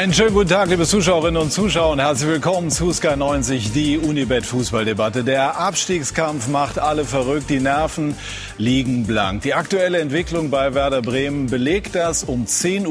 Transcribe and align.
Einen 0.00 0.14
schönen 0.14 0.32
guten 0.32 0.48
Tag, 0.48 0.70
liebe 0.70 0.86
Zuschauerinnen 0.86 1.42
und 1.42 1.52
Zuschauer 1.52 1.92
und 1.92 1.98
herzlich 1.98 2.30
willkommen 2.30 2.70
zu 2.70 2.90
Sky 2.90 3.18
90, 3.18 3.72
die 3.72 3.98
Unibet 3.98 4.46
Fußballdebatte. 4.46 5.24
Der 5.24 5.60
Abstiegskampf 5.60 6.48
macht 6.48 6.78
alle 6.78 7.04
verrückt, 7.04 7.50
die 7.50 7.60
Nerven 7.60 8.16
liegen 8.60 9.06
blank. 9.06 9.42
Die 9.42 9.54
aktuelle 9.54 10.00
Entwicklung 10.00 10.50
bei 10.50 10.74
Werder 10.74 11.00
Bremen 11.00 11.46
belegt 11.46 11.94
das. 11.94 12.22
Um 12.22 12.44
10.30 12.44 12.86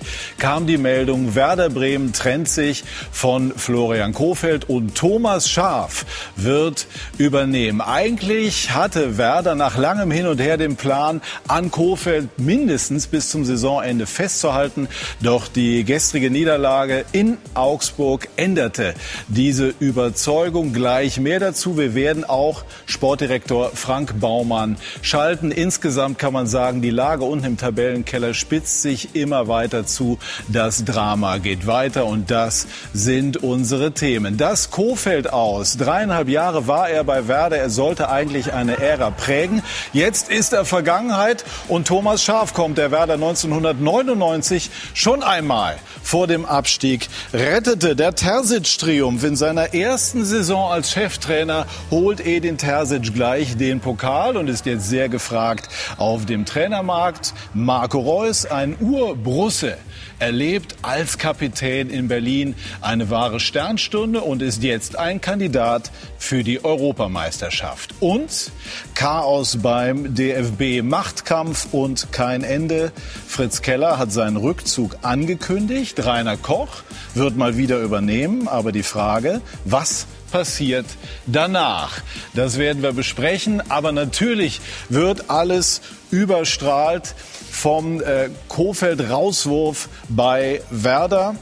Uhr 0.00 0.06
kam 0.38 0.66
die 0.66 0.78
Meldung, 0.78 1.34
Werder 1.34 1.68
Bremen 1.68 2.12
trennt 2.14 2.48
sich 2.48 2.84
von 3.12 3.52
Florian 3.54 4.14
Kofeld 4.14 4.68
und 4.68 4.94
Thomas 4.94 5.50
Schaf 5.50 6.06
wird 6.36 6.86
übernehmen. 7.18 7.82
Eigentlich 7.82 8.70
hatte 8.70 9.18
Werder 9.18 9.54
nach 9.54 9.76
langem 9.76 10.10
Hin 10.10 10.26
und 10.26 10.40
Her 10.40 10.56
den 10.56 10.76
Plan, 10.76 11.20
an 11.46 11.70
Kofeld 11.70 12.38
mindestens 12.38 13.06
bis 13.06 13.28
zum 13.28 13.44
Saisonende 13.44 14.06
festzuhalten. 14.06 14.88
Doch 15.22 15.48
die 15.48 15.84
gestrige 15.84 16.30
Niederlage 16.30 17.04
in 17.12 17.36
Augsburg 17.52 18.28
änderte 18.36 18.94
diese 19.28 19.74
Überzeugung. 19.80 20.72
Gleich 20.72 21.20
mehr 21.20 21.40
dazu. 21.40 21.76
Wir 21.76 21.94
werden 21.94 22.24
auch 22.24 22.64
Sportdirektor 22.86 23.70
Frank 23.74 24.18
Baumann 24.18 24.77
schalten. 25.02 25.50
Insgesamt 25.50 26.18
kann 26.18 26.32
man 26.32 26.46
sagen, 26.46 26.82
die 26.82 26.90
Lage 26.90 27.24
unten 27.24 27.44
im 27.44 27.56
Tabellenkeller 27.56 28.34
spitzt 28.34 28.82
sich 28.82 29.14
immer 29.14 29.48
weiter 29.48 29.86
zu. 29.86 30.18
Das 30.48 30.84
Drama 30.84 31.38
geht 31.38 31.66
weiter 31.66 32.06
und 32.06 32.30
das 32.30 32.66
sind 32.92 33.38
unsere 33.38 33.92
Themen. 33.92 34.36
Das 34.36 34.70
Kofeld 34.70 35.32
aus. 35.32 35.76
Dreieinhalb 35.76 36.28
Jahre 36.28 36.66
war 36.66 36.88
er 36.88 37.04
bei 37.04 37.28
Werder. 37.28 37.56
Er 37.56 37.70
sollte 37.70 38.08
eigentlich 38.08 38.52
eine 38.52 38.78
Ära 38.78 39.10
prägen. 39.10 39.62
Jetzt 39.92 40.30
ist 40.30 40.52
er 40.52 40.64
Vergangenheit 40.64 41.44
und 41.68 41.86
Thomas 41.86 42.22
Schaf 42.22 42.54
kommt, 42.54 42.78
der 42.78 42.90
Werder 42.90 43.14
1999 43.14 44.70
schon 44.94 45.22
einmal 45.22 45.76
vor 46.02 46.26
dem 46.26 46.44
Abstieg 46.44 47.08
rettete. 47.32 47.96
Der 47.96 48.14
Terzic-Triumph 48.14 49.24
in 49.24 49.36
seiner 49.36 49.74
ersten 49.74 50.24
Saison 50.24 50.70
als 50.70 50.92
Cheftrainer 50.92 51.66
holt 51.90 52.24
Edin 52.24 52.58
Terzic 52.58 53.14
gleich 53.14 53.56
den 53.56 53.80
Pokal 53.80 54.36
und 54.36 54.48
ist 54.48 54.66
jetzt 54.68 54.88
sehr 54.88 55.08
gefragt 55.08 55.68
auf 55.96 56.26
dem 56.26 56.44
Trainermarkt. 56.44 57.34
Marco 57.54 57.98
Reus, 57.98 58.46
ein 58.46 58.76
Urbrusse, 58.80 59.76
erlebt 60.18 60.76
als 60.82 61.18
Kapitän 61.18 61.90
in 61.90 62.08
Berlin 62.08 62.54
eine 62.80 63.10
wahre 63.10 63.40
Sternstunde 63.40 64.20
und 64.20 64.42
ist 64.42 64.62
jetzt 64.62 64.98
ein 64.98 65.20
Kandidat 65.20 65.90
für 66.18 66.42
die 66.42 66.64
Europameisterschaft. 66.64 67.94
Und 68.00 68.50
Chaos 68.94 69.58
beim 69.62 70.14
DFB, 70.14 70.82
Machtkampf 70.82 71.68
und 71.72 72.12
kein 72.12 72.42
Ende. 72.42 72.92
Fritz 73.26 73.62
Keller 73.62 73.98
hat 73.98 74.12
seinen 74.12 74.36
Rückzug 74.36 74.98
angekündigt. 75.02 76.04
Rainer 76.04 76.36
Koch 76.36 76.82
wird 77.14 77.36
mal 77.36 77.56
wieder 77.56 77.78
übernehmen. 77.80 78.48
Aber 78.48 78.72
die 78.72 78.82
Frage, 78.82 79.40
was 79.64 80.06
passiert 80.30 80.86
danach? 81.26 82.02
Das 82.34 82.58
werden 82.58 82.82
wir 82.82 82.92
besprechen. 82.92 83.62
Aber 83.70 83.92
natürlich 83.92 84.60
wird 84.88 85.30
alles 85.30 85.80
überstrahlt 86.10 87.14
vom 87.50 88.00
äh, 88.00 88.30
Kofeld-Rauswurf 88.48 89.88
bei 90.08 90.62
Werder. 90.70 91.34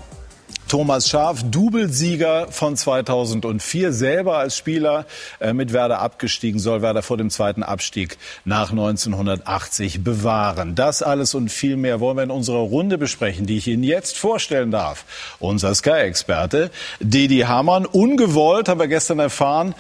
Thomas 0.69 1.09
Schaaf, 1.09 1.45
Doublesieger 1.45 2.49
von 2.51 2.77
2004, 2.77 3.93
selber 3.93 4.39
als 4.39 4.57
Spieler 4.57 5.07
äh, 5.39 5.53
mit 5.53 5.73
Werder 5.73 6.01
abgestiegen, 6.01 6.59
soll 6.59 6.83
Werder 6.83 7.03
vor 7.03 7.17
dem 7.17 7.31
zweiten 7.31 7.63
Abstieg 7.63 8.19
nach 8.45 8.71
1980 8.73 10.03
bewahren. 10.03 10.75
Das 10.75 11.05
alles 11.05 11.37
und 11.37 11.51
viel 11.51 11.77
mehr 11.77 12.01
wollen 12.01 12.17
wir 12.17 12.25
in 12.25 12.33
unserer 12.33 12.59
Runde 12.59 12.99
besprechen, 12.99 13.47
die 13.47 13.59
ich 13.59 13.69
Ihnen 13.69 13.85
jetzt 13.85 14.19
vorstellen 14.19 14.73
darf. 14.73 15.05
Unser 15.39 15.73
Sky-Experte 15.73 16.73
Didi 16.99 17.41
Hamann, 17.43 17.87
ungewollt, 17.87 18.69
haben 18.69 18.81
wir 18.81 18.89
gestern 18.89 19.21
erfahren, 19.21 19.73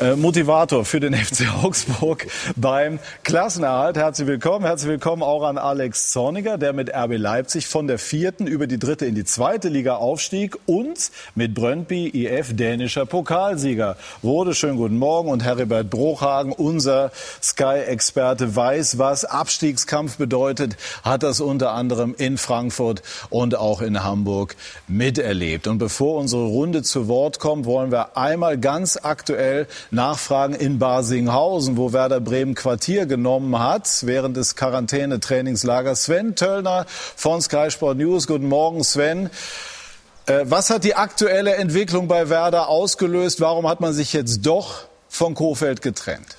äh, 0.00 0.16
Motivator 0.16 0.86
für 0.86 1.00
den 1.00 1.14
FC 1.16 1.52
Augsburg 1.62 2.26
beim 2.56 2.98
Klassenerhalt. 3.24 3.98
Herzlich 3.98 4.26
willkommen. 4.26 4.64
Herzlich 4.64 4.88
willkommen 4.88 5.22
auch 5.22 5.42
an 5.42 5.58
Alex 5.58 6.12
Zorniger, 6.12 6.56
der 6.56 6.72
mit 6.72 6.88
RB 6.88 7.18
Leipzig 7.18 7.66
von 7.66 7.86
der 7.86 7.98
vierten 7.98 8.46
über 8.46 8.66
die 8.66 8.78
dritte 8.78 9.04
in 9.04 9.14
die 9.14 9.24
zweite 9.24 9.68
Liga 9.68 9.96
aufstieg 10.30 10.56
und 10.66 11.10
mit 11.34 11.54
Brøndby 11.54 12.08
IF 12.08 12.54
dänischer 12.54 13.04
Pokalsieger 13.04 13.96
wurde. 14.22 14.54
Schönen 14.54 14.76
guten 14.76 14.96
Morgen 14.96 15.28
und 15.28 15.42
Heribert 15.42 15.90
Bruchhagen, 15.90 16.52
unser 16.52 17.10
Sky-Experte, 17.42 18.54
weiß, 18.54 18.98
was 18.98 19.24
Abstiegskampf 19.24 20.18
bedeutet, 20.18 20.76
hat 21.02 21.24
das 21.24 21.40
unter 21.40 21.72
anderem 21.72 22.14
in 22.16 22.38
Frankfurt 22.38 23.02
und 23.28 23.56
auch 23.56 23.82
in 23.82 24.04
Hamburg 24.04 24.54
miterlebt. 24.86 25.66
Und 25.66 25.78
bevor 25.78 26.20
unsere 26.20 26.44
Runde 26.44 26.82
zu 26.82 27.08
Wort 27.08 27.40
kommt, 27.40 27.66
wollen 27.66 27.90
wir 27.90 28.16
einmal 28.16 28.56
ganz 28.56 28.98
aktuell 29.02 29.66
Nachfragen 29.90 30.54
in 30.54 30.78
Basinghausen, 30.78 31.76
wo 31.76 31.92
Werder 31.92 32.20
Bremen 32.20 32.54
Quartier 32.54 33.06
genommen 33.06 33.58
hat 33.58 33.88
während 34.02 34.36
des 34.36 34.54
Quarantänetrainingslagers. 34.54 36.04
Sven 36.04 36.36
Töllner 36.36 36.86
von 36.88 37.40
Sky 37.42 37.70
Sport 37.70 37.98
News. 37.98 38.28
Guten 38.28 38.48
Morgen, 38.48 38.84
Sven. 38.84 39.28
Äh, 40.30 40.48
was 40.48 40.70
hat 40.70 40.84
die 40.84 40.94
aktuelle 40.94 41.56
Entwicklung 41.56 42.06
bei 42.06 42.28
Werder 42.28 42.68
ausgelöst? 42.68 43.40
Warum 43.40 43.68
hat 43.68 43.80
man 43.80 43.92
sich 43.92 44.12
jetzt 44.12 44.46
doch 44.46 44.86
von 45.08 45.34
Kofeld 45.34 45.82
getrennt? 45.82 46.36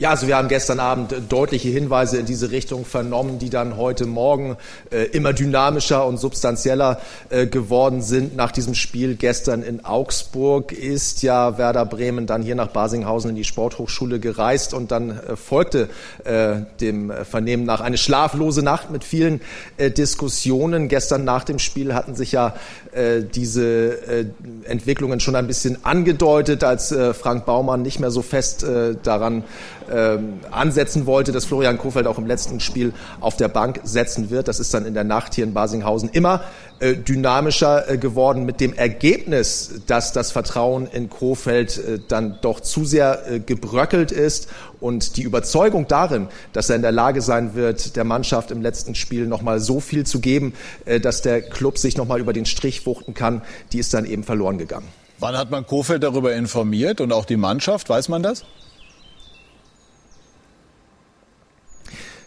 Ja, 0.00 0.10
also 0.10 0.28
wir 0.28 0.36
haben 0.36 0.46
gestern 0.46 0.78
Abend 0.78 1.12
deutliche 1.28 1.70
Hinweise 1.70 2.18
in 2.18 2.26
diese 2.26 2.52
Richtung 2.52 2.84
vernommen, 2.84 3.40
die 3.40 3.50
dann 3.50 3.76
heute 3.76 4.06
Morgen 4.06 4.56
äh, 4.92 5.06
immer 5.06 5.32
dynamischer 5.32 6.06
und 6.06 6.18
substanzieller 6.18 7.00
äh, 7.30 7.48
geworden 7.48 8.00
sind. 8.00 8.36
Nach 8.36 8.52
diesem 8.52 8.76
Spiel 8.76 9.16
gestern 9.16 9.64
in 9.64 9.84
Augsburg 9.84 10.70
ist 10.70 11.24
ja 11.24 11.58
Werder 11.58 11.84
Bremen 11.84 12.28
dann 12.28 12.42
hier 12.42 12.54
nach 12.54 12.68
Basinghausen 12.68 13.30
in 13.30 13.34
die 13.34 13.42
Sporthochschule 13.42 14.20
gereist 14.20 14.72
und 14.72 14.92
dann 14.92 15.10
äh, 15.10 15.34
folgte 15.34 15.88
äh, 16.22 16.58
dem 16.80 17.12
Vernehmen 17.28 17.64
nach 17.64 17.80
eine 17.80 17.98
schlaflose 17.98 18.62
Nacht 18.62 18.92
mit 18.92 19.02
vielen 19.02 19.40
äh, 19.78 19.90
Diskussionen. 19.90 20.86
Gestern 20.86 21.24
nach 21.24 21.42
dem 21.42 21.58
Spiel 21.58 21.92
hatten 21.92 22.14
sich 22.14 22.30
ja 22.30 22.54
äh, 22.98 23.22
diese 23.22 24.26
Entwicklungen 24.64 25.20
schon 25.20 25.36
ein 25.36 25.46
bisschen 25.46 25.84
angedeutet, 25.84 26.64
als 26.64 26.94
Frank 27.18 27.46
Baumann 27.46 27.82
nicht 27.82 28.00
mehr 28.00 28.10
so 28.10 28.22
fest 28.22 28.66
daran 29.02 29.44
ähm, 29.90 30.40
ansetzen 30.50 31.06
wollte, 31.06 31.32
dass 31.32 31.46
Florian 31.46 31.78
Kofeld 31.78 32.06
auch 32.06 32.18
im 32.18 32.26
letzten 32.26 32.60
Spiel 32.60 32.92
auf 33.20 33.36
der 33.36 33.48
Bank 33.48 33.80
setzen 33.84 34.28
wird. 34.28 34.48
Das 34.48 34.60
ist 34.60 34.74
dann 34.74 34.84
in 34.84 34.94
der 34.94 35.04
Nacht 35.04 35.34
hier 35.34 35.44
in 35.44 35.54
Basinghausen 35.54 36.10
immer 36.10 36.42
äh, 36.42 36.67
dynamischer 36.80 37.90
äh, 37.90 37.98
geworden 37.98 38.44
mit 38.44 38.60
dem 38.60 38.72
Ergebnis, 38.74 39.80
dass 39.86 40.12
das 40.12 40.32
Vertrauen 40.32 40.86
in 40.86 41.10
Kofeld 41.10 41.78
äh, 41.78 41.98
dann 42.06 42.38
doch 42.40 42.60
zu 42.60 42.84
sehr 42.84 43.30
äh, 43.30 43.40
gebröckelt 43.40 44.12
ist 44.12 44.48
und 44.80 45.16
die 45.16 45.22
Überzeugung 45.22 45.88
darin, 45.88 46.28
dass 46.52 46.70
er 46.70 46.76
in 46.76 46.82
der 46.82 46.92
Lage 46.92 47.20
sein 47.20 47.54
wird, 47.54 47.96
der 47.96 48.04
Mannschaft 48.04 48.50
im 48.50 48.62
letzten 48.62 48.94
Spiel 48.94 49.26
nochmal 49.26 49.60
so 49.60 49.80
viel 49.80 50.06
zu 50.06 50.20
geben, 50.20 50.54
äh, 50.84 51.00
dass 51.00 51.22
der 51.22 51.42
Club 51.42 51.78
sich 51.78 51.96
nochmal 51.96 52.20
über 52.20 52.32
den 52.32 52.46
Strich 52.46 52.86
wuchten 52.86 53.14
kann, 53.14 53.42
die 53.72 53.78
ist 53.78 53.92
dann 53.94 54.04
eben 54.04 54.22
verloren 54.22 54.58
gegangen. 54.58 54.86
Wann 55.18 55.36
hat 55.36 55.50
man 55.50 55.66
Kofeld 55.66 56.04
darüber 56.04 56.32
informiert 56.34 57.00
und 57.00 57.12
auch 57.12 57.24
die 57.24 57.36
Mannschaft? 57.36 57.88
Weiß 57.88 58.08
man 58.08 58.22
das? 58.22 58.44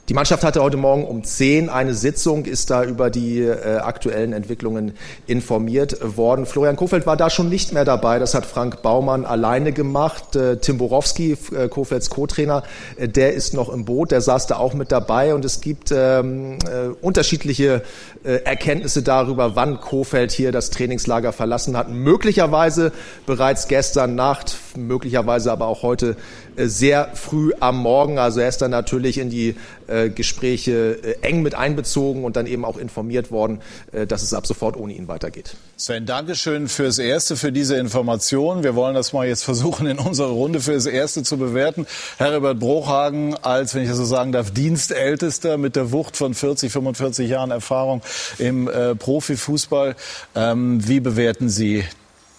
Die 0.10 0.16
Mannschaft 0.16 0.44
hatte 0.44 0.64
heute 0.64 0.78
Morgen 0.78 1.06
um 1.06 1.24
10 1.24 1.70
eine 1.70 1.94
Sitzung, 1.94 2.46
ist 2.46 2.72
da 2.72 2.84
über 2.84 3.12
die 3.12 3.40
äh, 3.42 3.78
aktuellen 3.78 4.34
Entwicklungen 4.34 4.94
informiert 5.28 5.98
worden. 6.18 6.48
Florian 6.48 6.76
Kofeld 6.76 7.06
war 7.06 7.16
da 7.16 7.30
schon 7.30 7.50
nicht 7.50 7.72
mehr 7.72 7.86
dabei. 7.86 8.18
Das 8.18 8.34
hat 8.34 8.48
Frank 8.48 8.82
Baumann 8.82 9.26
alleine 9.26 9.72
gemacht. 9.74 10.36
Äh, 10.36 10.58
Tim 10.58 10.80
Borowski, 10.80 11.38
äh, 11.56 11.68
Kofelds 11.70 12.10
Co-Trainer, 12.10 12.64
äh, 12.98 13.08
der 13.08 13.34
ist 13.34 13.54
noch 13.54 13.70
im 13.70 13.86
Boot. 13.86 14.10
Der 14.10 14.22
saß 14.22 14.48
da 14.48 14.58
auch 14.58 14.74
mit 14.74 14.92
dabei. 14.92 15.36
Und 15.36 15.46
es 15.46 15.62
gibt 15.62 15.94
ähm, 15.96 16.58
äh, 16.66 16.88
unterschiedliche 17.00 17.84
äh, 18.24 18.38
Erkenntnisse 18.44 19.04
darüber, 19.04 19.56
wann 19.56 19.80
Kofeld 19.80 20.32
hier 20.32 20.52
das 20.52 20.72
Trainingslager 20.72 21.32
verlassen 21.32 21.78
hat. 21.78 21.90
Möglicherweise 21.90 22.92
bereits 23.28 23.68
gestern 23.68 24.16
Nacht, 24.16 24.58
möglicherweise 24.76 25.52
aber 25.52 25.68
auch 25.68 25.84
heute 25.84 26.18
sehr 26.58 27.12
früh 27.16 27.52
am 27.60 27.78
Morgen. 27.78 28.18
Also 28.18 28.40
er 28.40 28.50
ist 28.50 28.62
dann 28.62 28.72
natürlich 28.72 29.18
in 29.18 29.30
die 29.30 29.56
äh, 29.88 30.10
Gespräche 30.10 31.00
äh, 31.04 31.16
eng 31.22 31.42
mit 31.42 31.56
einbezogen 31.56 32.24
und 32.24 32.36
dann 32.36 32.48
eben 32.48 32.66
auch 32.66 32.78
informiert 32.78 33.32
worden, 33.32 33.62
äh, 33.92 34.08
dass 34.08 34.24
es 34.24 34.34
ab 34.34 34.48
sofort 34.48 34.78
ohne 34.78 34.94
ihn 34.94 35.08
weitergeht. 35.08 35.56
Sven, 35.78 36.06
Dankeschön 36.06 36.68
fürs 36.68 37.00
Erste, 37.00 37.36
für 37.36 37.52
diese 37.52 37.76
Information. 37.76 38.64
Wir 38.64 38.76
wollen 38.76 38.96
das 38.96 39.14
mal 39.14 39.28
jetzt 39.28 39.44
versuchen, 39.44 39.88
in 39.88 40.00
unserer 40.00 40.30
Runde 40.30 40.62
fürs 40.62 40.86
Erste 40.86 41.24
zu 41.24 41.38
bewerten. 41.38 41.88
Herbert 42.18 42.60
Bruchhagen 42.60 43.36
als, 43.36 43.76
wenn 43.76 43.84
ich 43.84 43.90
das 43.90 43.98
so 43.98 44.06
sagen 44.06 44.32
darf, 44.32 44.52
Dienstältester 44.52 45.58
mit 45.58 45.76
der 45.76 45.92
Wucht 45.92 46.18
von 46.18 46.34
40, 46.34 46.72
45 46.72 47.30
Jahren 47.30 47.52
Erfahrung 47.52 48.02
im 48.38 48.68
äh, 48.68 48.96
Profifußball. 48.96 49.96
Ähm, 50.36 50.88
wie 50.88 51.00
bewerten 51.00 51.50
Sie 51.50 51.84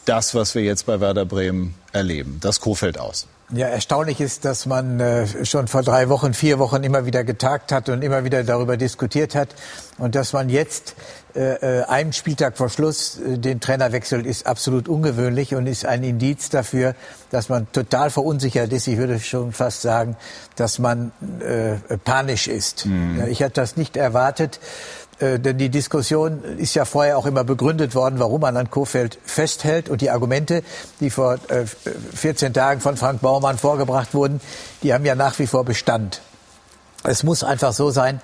das, 0.05 0.35
was 0.35 0.55
wir 0.55 0.63
jetzt 0.63 0.87
bei 0.87 1.01
Werder 1.01 1.25
Bremen 1.25 1.75
erleben, 1.93 2.39
das 2.41 2.61
Kofeld 2.61 2.99
aus? 2.99 3.27
Ja, 3.55 3.67
erstaunlich 3.67 4.19
ist, 4.23 4.47
dass 4.47 4.65
man 4.65 4.99
äh, 4.99 5.45
schon 5.45 5.69
vor 5.69 5.83
drei 5.83 6.09
Wochen, 6.09 6.33
vier 6.33 6.59
Wochen 6.59 6.83
immer 6.85 7.05
wieder 7.05 7.23
getagt 7.23 7.71
hat 7.71 7.91
und 7.91 8.01
immer 8.01 8.25
wieder 8.25 8.45
darüber 8.45 8.79
diskutiert 8.79 9.35
hat. 9.35 9.51
Und 9.99 10.15
dass 10.15 10.33
man 10.33 10.49
jetzt 10.49 10.95
äh, 11.35 11.81
äh 11.81 11.85
einen 11.85 12.15
Spieltag 12.15 12.57
vor 12.57 12.71
Schluss 12.71 13.19
äh, 13.19 13.37
den 13.37 13.61
Trainer 13.61 13.93
wechselt, 13.93 14.25
ist 14.25 14.47
absolut 14.47 14.89
ungewöhnlich 14.89 15.55
und 15.55 15.67
ist 15.67 15.85
ein 15.85 16.03
Indiz 16.03 16.49
dafür, 16.49 16.95
dass 17.31 17.51
man 17.51 17.71
total 17.73 18.09
verunsichert 18.09 18.73
ist. 18.73 18.87
Ich 18.87 18.97
würde 18.97 19.21
schon 19.21 19.53
fast 19.53 19.83
sagen, 19.83 20.17
dass 20.57 20.79
man 20.79 21.13
äh, 21.41 21.99
panisch 21.99 22.49
ist. 22.49 22.87
Mhm. 22.87 23.19
Ja, 23.19 23.27
ich 23.27 23.43
hatte 23.43 23.61
das 23.61 23.77
nicht 23.77 23.99
erwartet. 23.99 24.61
Äh, 25.19 25.39
denn 25.39 25.59
die 25.59 25.69
Diskussion 25.69 26.43
ist 26.59 26.75
ja 26.75 26.85
vorher 26.85 27.19
auch 27.19 27.27
immer 27.27 27.45
begründet 27.45 27.95
worden, 27.95 28.19
warum 28.19 28.41
man 28.41 28.57
an 28.57 28.71
Kofeld 28.71 29.19
festhält. 29.25 29.89
Und 29.89 30.01
die 30.01 30.11
Argumente, 30.11 30.63
die 31.01 31.11
vor 31.11 31.39
14 32.15 32.49
äh, 32.49 32.53
Tagen 32.53 32.81
von 32.81 32.97
Frank 32.97 33.21
Baumann 33.21 33.59
vorgebracht 33.59 34.15
wurden, 34.15 34.41
die 34.83 34.93
haben 34.93 35.05
ja 35.05 35.15
nach 35.15 35.39
wie 35.39 35.47
vor 35.47 35.65
Bestand. 35.65 36.21
Es 37.05 37.23
muss 37.23 37.43
einfach 37.43 37.73
so 37.73 37.91
sein, 37.91 38.21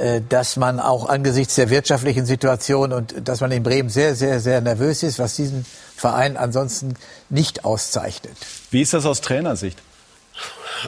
äh, 0.00 0.22
dass 0.28 0.56
man 0.56 0.80
auch 0.80 1.08
angesichts 1.08 1.56
der 1.56 1.68
wirtschaftlichen 1.68 2.24
Situation 2.24 2.92
und 2.92 3.28
dass 3.28 3.40
man 3.40 3.52
in 3.52 3.62
Bremen 3.62 3.90
sehr, 3.90 4.14
sehr, 4.14 4.40
sehr 4.40 4.60
nervös 4.60 5.02
ist, 5.02 5.18
was 5.18 5.36
diesen 5.36 5.66
Verein 5.96 6.36
ansonsten 6.36 6.94
nicht 7.28 7.64
auszeichnet. 7.64 8.32
Wie 8.70 8.82
ist 8.82 8.94
das 8.94 9.04
aus 9.04 9.20
Trainersicht? 9.20 9.78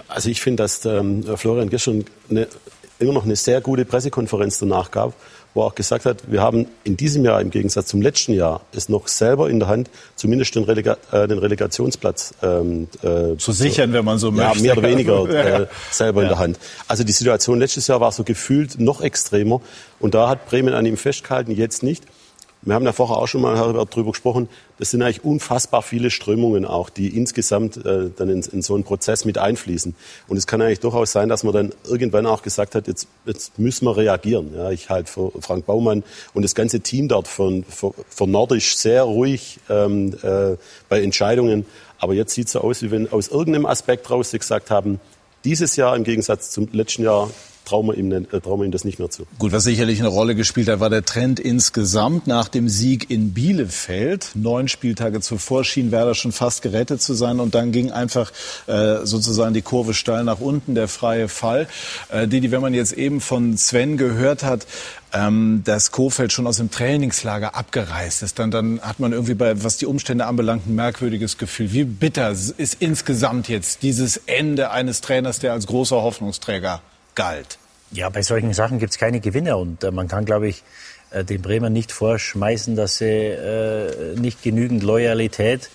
Also 0.09 0.31
ich 0.31 0.41
finde, 0.41 0.63
dass 0.63 0.85
ähm, 0.87 1.25
Florian 1.37 1.69
gestern 1.69 2.05
eine, 2.31 2.49
immer 2.99 3.13
noch 3.13 3.25
eine 3.25 3.37
sehr 3.37 3.61
gute 3.61 3.85
Pressekonferenz 3.85 4.59
danach 4.59 4.91
gab, 4.91 5.13
wo 5.55 5.63
er 5.63 5.67
auch 5.67 5.75
gesagt 5.75 6.07
hat, 6.07 6.31
wir 6.31 6.41
haben 6.41 6.67
in 6.85 6.97
diesem 6.97 7.25
Jahr 7.25 7.41
im 7.41 7.51
Gegensatz 7.51 7.89
zum 7.89 8.01
letzten 8.01 8.33
Jahr 8.33 8.63
es 8.75 8.89
noch 8.89 9.09
selber 9.09 9.51
in 9.51 9.59
der 9.59 9.69
Hand, 9.69 9.91
zumindest 10.17 10.55
den, 10.55 10.65
Relega 10.65 10.97
äh, 11.11 11.29
den 11.29 11.39
Relegationsplatz 11.39 12.35
ähm, 12.43 12.89
äh, 13.03 13.37
zu 13.37 13.53
sichern, 13.53 13.93
wenn 13.93 14.05
man 14.05 14.19
so 14.19 14.29
ja, 14.29 14.49
möchte. 14.49 14.63
mehr 14.63 14.79
oder 14.79 14.89
weniger 14.89 15.29
äh, 15.63 15.67
selber 15.91 16.23
ja. 16.23 16.29
in 16.29 16.35
der 16.35 16.39
Hand. 16.39 16.59
Also 16.89 17.05
die 17.05 17.13
Situation 17.13 17.59
letztes 17.59 17.87
Jahr 17.87 18.01
war 18.01 18.13
so 18.13 18.25
gefühlt 18.25 18.81
noch 18.81 19.01
extremer 19.01 19.61
und 20.01 20.15
da 20.15 20.29
hat 20.29 20.47
Bremen 20.47 20.75
an 20.75 20.87
ihm 20.87 20.97
festgehalten, 20.97 21.53
jetzt 21.53 21.83
nicht. 21.83 22.05
Wir 22.65 22.75
haben 22.75 22.85
ja 22.85 22.93
vorher 22.93 23.17
auch 23.17 23.27
schon 23.27 23.41
mal 23.41 23.57
darüber 23.57 24.13
gesprochen. 24.13 24.49
Das 24.79 24.93
sind 24.93 25.03
eigentlich 25.03 25.25
unfassbar 25.25 25.83
viele 25.83 26.11
Strömungen 26.11 26.65
auch, 26.65 26.91
die 26.91 27.17
insgesamt 27.17 27.85
äh, 27.85 28.11
dann 28.17 28.29
in, 28.29 28.41
in, 28.41 28.63
so 28.63 28.75
einen 28.75 28.85
Prozess 28.85 29.25
mit 29.25 29.37
einfließen. 29.37 29.97
Und 30.29 30.37
es 30.37 30.47
kann 30.47 30.63
eigentlich 30.63 30.79
durchaus 30.79 31.11
sein, 31.11 31.29
dass 31.29 31.43
man 31.43 31.53
dann 31.53 31.75
irgendwann 31.85 32.25
auch 32.25 32.43
gesagt 32.43 32.77
hat, 32.77 32.87
jetzt, 32.87 33.09
jetzt 33.27 33.59
müssen 33.59 33.85
wir 33.87 33.97
reagieren. 33.97 34.53
Ja, 34.57 34.71
ich 34.71 34.91
halte 34.91 35.11
für 35.11 35.33
Frank 35.41 35.67
Baumann 35.67 36.05
und 36.35 36.43
das 36.43 36.55
ganze 36.55 36.79
Team 36.81 37.09
dort 37.09 37.27
von, 37.27 37.65
von, 37.65 37.95
von 38.09 38.31
Nordisch 38.31 38.77
sehr 38.77 39.03
ruhig 39.03 39.59
ähm, 39.69 40.15
äh, 40.23 40.57
bei 40.89 41.03
Entscheidungen. 41.03 41.67
Aber 41.99 42.15
jetzt 42.15 42.33
sieht 42.33 42.47
es 42.47 42.53
so 42.53 42.61
aus, 42.61 42.81
wie 42.83 42.93
wenn 42.93 43.11
aus 43.11 43.27
irgendeinem 43.27 43.67
Aspekt 43.67 44.09
raus 44.09 44.31
sie 44.31 44.39
gesagt 44.39 44.71
haben, 44.71 45.01
dieses 45.45 45.75
Jahr 45.75 45.97
im 45.97 46.05
Gegensatz 46.05 46.53
zum 46.53 46.69
letzten 46.73 47.03
Jahr 47.03 47.29
trauen 47.65 47.87
wir, 47.87 47.95
ihm, 47.95 48.13
äh, 48.13 48.41
trauen 48.41 48.61
wir 48.61 48.65
ihm 48.65 48.73
das 48.73 48.85
nicht 48.85 48.99
mehr 48.99 49.11
zu. 49.11 49.27
Gut, 49.39 49.53
was 49.53 49.65
sicherlich 49.65 50.01
eine 50.01 50.09
Rolle 50.09 50.35
gespielt 50.35 50.69
hat, 50.69 50.81
war 50.81 50.91
der 50.91 51.05
Trend 51.05 51.41
insgesamt 51.41 52.27
nach 52.27 52.49
dem 52.49 52.69
Sieg 52.69 53.11
in 53.11 53.33
Bielefeld. 53.33 54.31
Neun 54.35 54.69
Spieltage 54.69 55.21
zuvor 55.21 55.65
schien 55.65 55.93
Werder 55.93 56.15
schon 56.15 56.33
fast 56.33 56.63
gerettet 56.63 57.03
zu 57.03 57.15
sein 57.15 57.41
und 57.41 57.55
dann 57.55 57.73
ging 57.73 57.91
einfach 57.91 58.33
äh, 58.67 59.05
sozusagen 59.05 59.55
die 59.55 59.63
Kurve 59.63 59.95
steil 59.95 60.25
nach 60.25 60.41
unten, 60.41 60.75
der 60.75 60.89
freie 60.89 61.29
Fall. 61.29 61.69
Äh, 62.11 62.29
die, 62.29 62.51
wenn 62.51 62.61
man 62.61 62.75
jetzt 62.75 62.93
eben 62.93 63.21
von 63.21 63.57
Sven 63.57 63.97
gehört 63.97 64.43
hat, 64.43 64.67
ähm, 65.13 65.63
dass 65.65 65.91
Kofeld 65.91 66.33
schon 66.33 66.47
aus 66.47 66.57
dem 66.57 66.71
Trainingslager 66.71 67.55
abgereist 67.55 68.23
ist, 68.23 68.39
dann, 68.39 68.51
dann 68.51 68.81
hat 68.81 68.99
man 68.99 69.13
irgendwie 69.13 69.35
bei, 69.35 69.63
was 69.63 69.77
die 69.77 69.87
Umstände 69.87 70.27
anbelangt, 70.27 70.67
ein 70.67 70.75
merkwürdiges 70.75 71.39
Gefühl. 71.39 71.73
Wie 71.73 71.85
bitter 71.85 72.31
ist 72.31 72.77
insgesamt 72.81 73.49
jetzt 73.49 73.83
dieses 73.83 74.17
Ende 74.27 74.71
eines 74.71 75.01
Trainers, 75.01 75.39
der 75.39 75.53
als 75.53 75.67
großer 75.67 76.03
Hoffnungsträger 76.03 76.81
galt. 77.15 77.59
Ja, 77.91 78.09
bei 78.09 78.23
solchen 78.23 78.55
Sachen 78.55 78.79
gibt 78.79 78.93
es 78.93 78.99
keine 78.99 79.21
Gewinner 79.21 79.59
und 79.59 79.85
äh, 79.85 79.91
man 79.91 80.09
kann, 80.09 80.25
glaube 80.25 80.49
ich, 80.49 80.63
äh, 81.11 81.25
den 81.25 81.43
Bremen 81.43 81.73
nicht 81.73 81.93
vorschmeißen, 81.93 82.75
dass 82.77 82.99
sie 82.99 83.07
äh, 83.07 84.17
nicht 84.17 84.43
genügend 84.43 84.83
Loyalität 84.83 85.71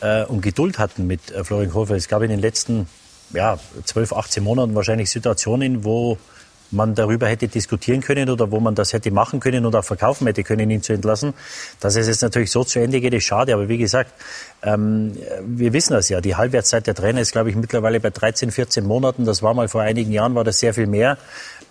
äh, 0.00 0.24
und 0.24 0.40
Geduld 0.40 0.78
hatten 0.78 1.06
mit 1.06 1.30
äh, 1.30 1.44
Florian 1.44 1.70
Kofeld. 1.70 1.98
Es 1.98 2.08
gab 2.08 2.22
in 2.22 2.30
den 2.30 2.40
letzten 2.40 2.88
ja, 3.32 3.58
12, 3.84 4.12
18 4.12 4.42
Monaten 4.42 4.74
wahrscheinlich 4.74 5.10
Situationen, 5.10 5.84
wo 5.84 6.18
man 6.70 6.94
darüber 6.94 7.26
hätte 7.26 7.48
diskutieren 7.48 8.00
können 8.00 8.30
oder 8.30 8.50
wo 8.50 8.60
man 8.60 8.74
das 8.74 8.92
hätte 8.92 9.10
machen 9.10 9.40
können 9.40 9.66
oder 9.66 9.82
verkaufen 9.82 10.26
hätte 10.26 10.44
können, 10.44 10.70
ihn 10.70 10.82
zu 10.82 10.92
entlassen. 10.92 11.34
Dass 11.80 11.96
es 11.96 12.06
jetzt 12.06 12.22
natürlich 12.22 12.50
so 12.50 12.64
zu 12.64 12.78
Ende 12.78 13.00
geht, 13.00 13.14
ist 13.14 13.24
schade. 13.24 13.54
Aber 13.54 13.68
wie 13.68 13.78
gesagt, 13.78 14.12
ähm, 14.62 15.16
wir 15.42 15.72
wissen 15.72 15.94
das 15.94 16.08
ja. 16.08 16.20
Die 16.20 16.36
Halbwertszeit 16.36 16.86
der 16.86 16.94
Trainer 16.94 17.20
ist, 17.20 17.32
glaube 17.32 17.50
ich, 17.50 17.56
mittlerweile 17.56 18.00
bei 18.00 18.10
13, 18.10 18.50
14 18.50 18.84
Monaten. 18.84 19.24
Das 19.24 19.42
war 19.42 19.54
mal 19.54 19.68
vor 19.68 19.82
einigen 19.82 20.12
Jahren, 20.12 20.34
war 20.34 20.44
das 20.44 20.60
sehr 20.60 20.74
viel 20.74 20.86
mehr. 20.86 21.18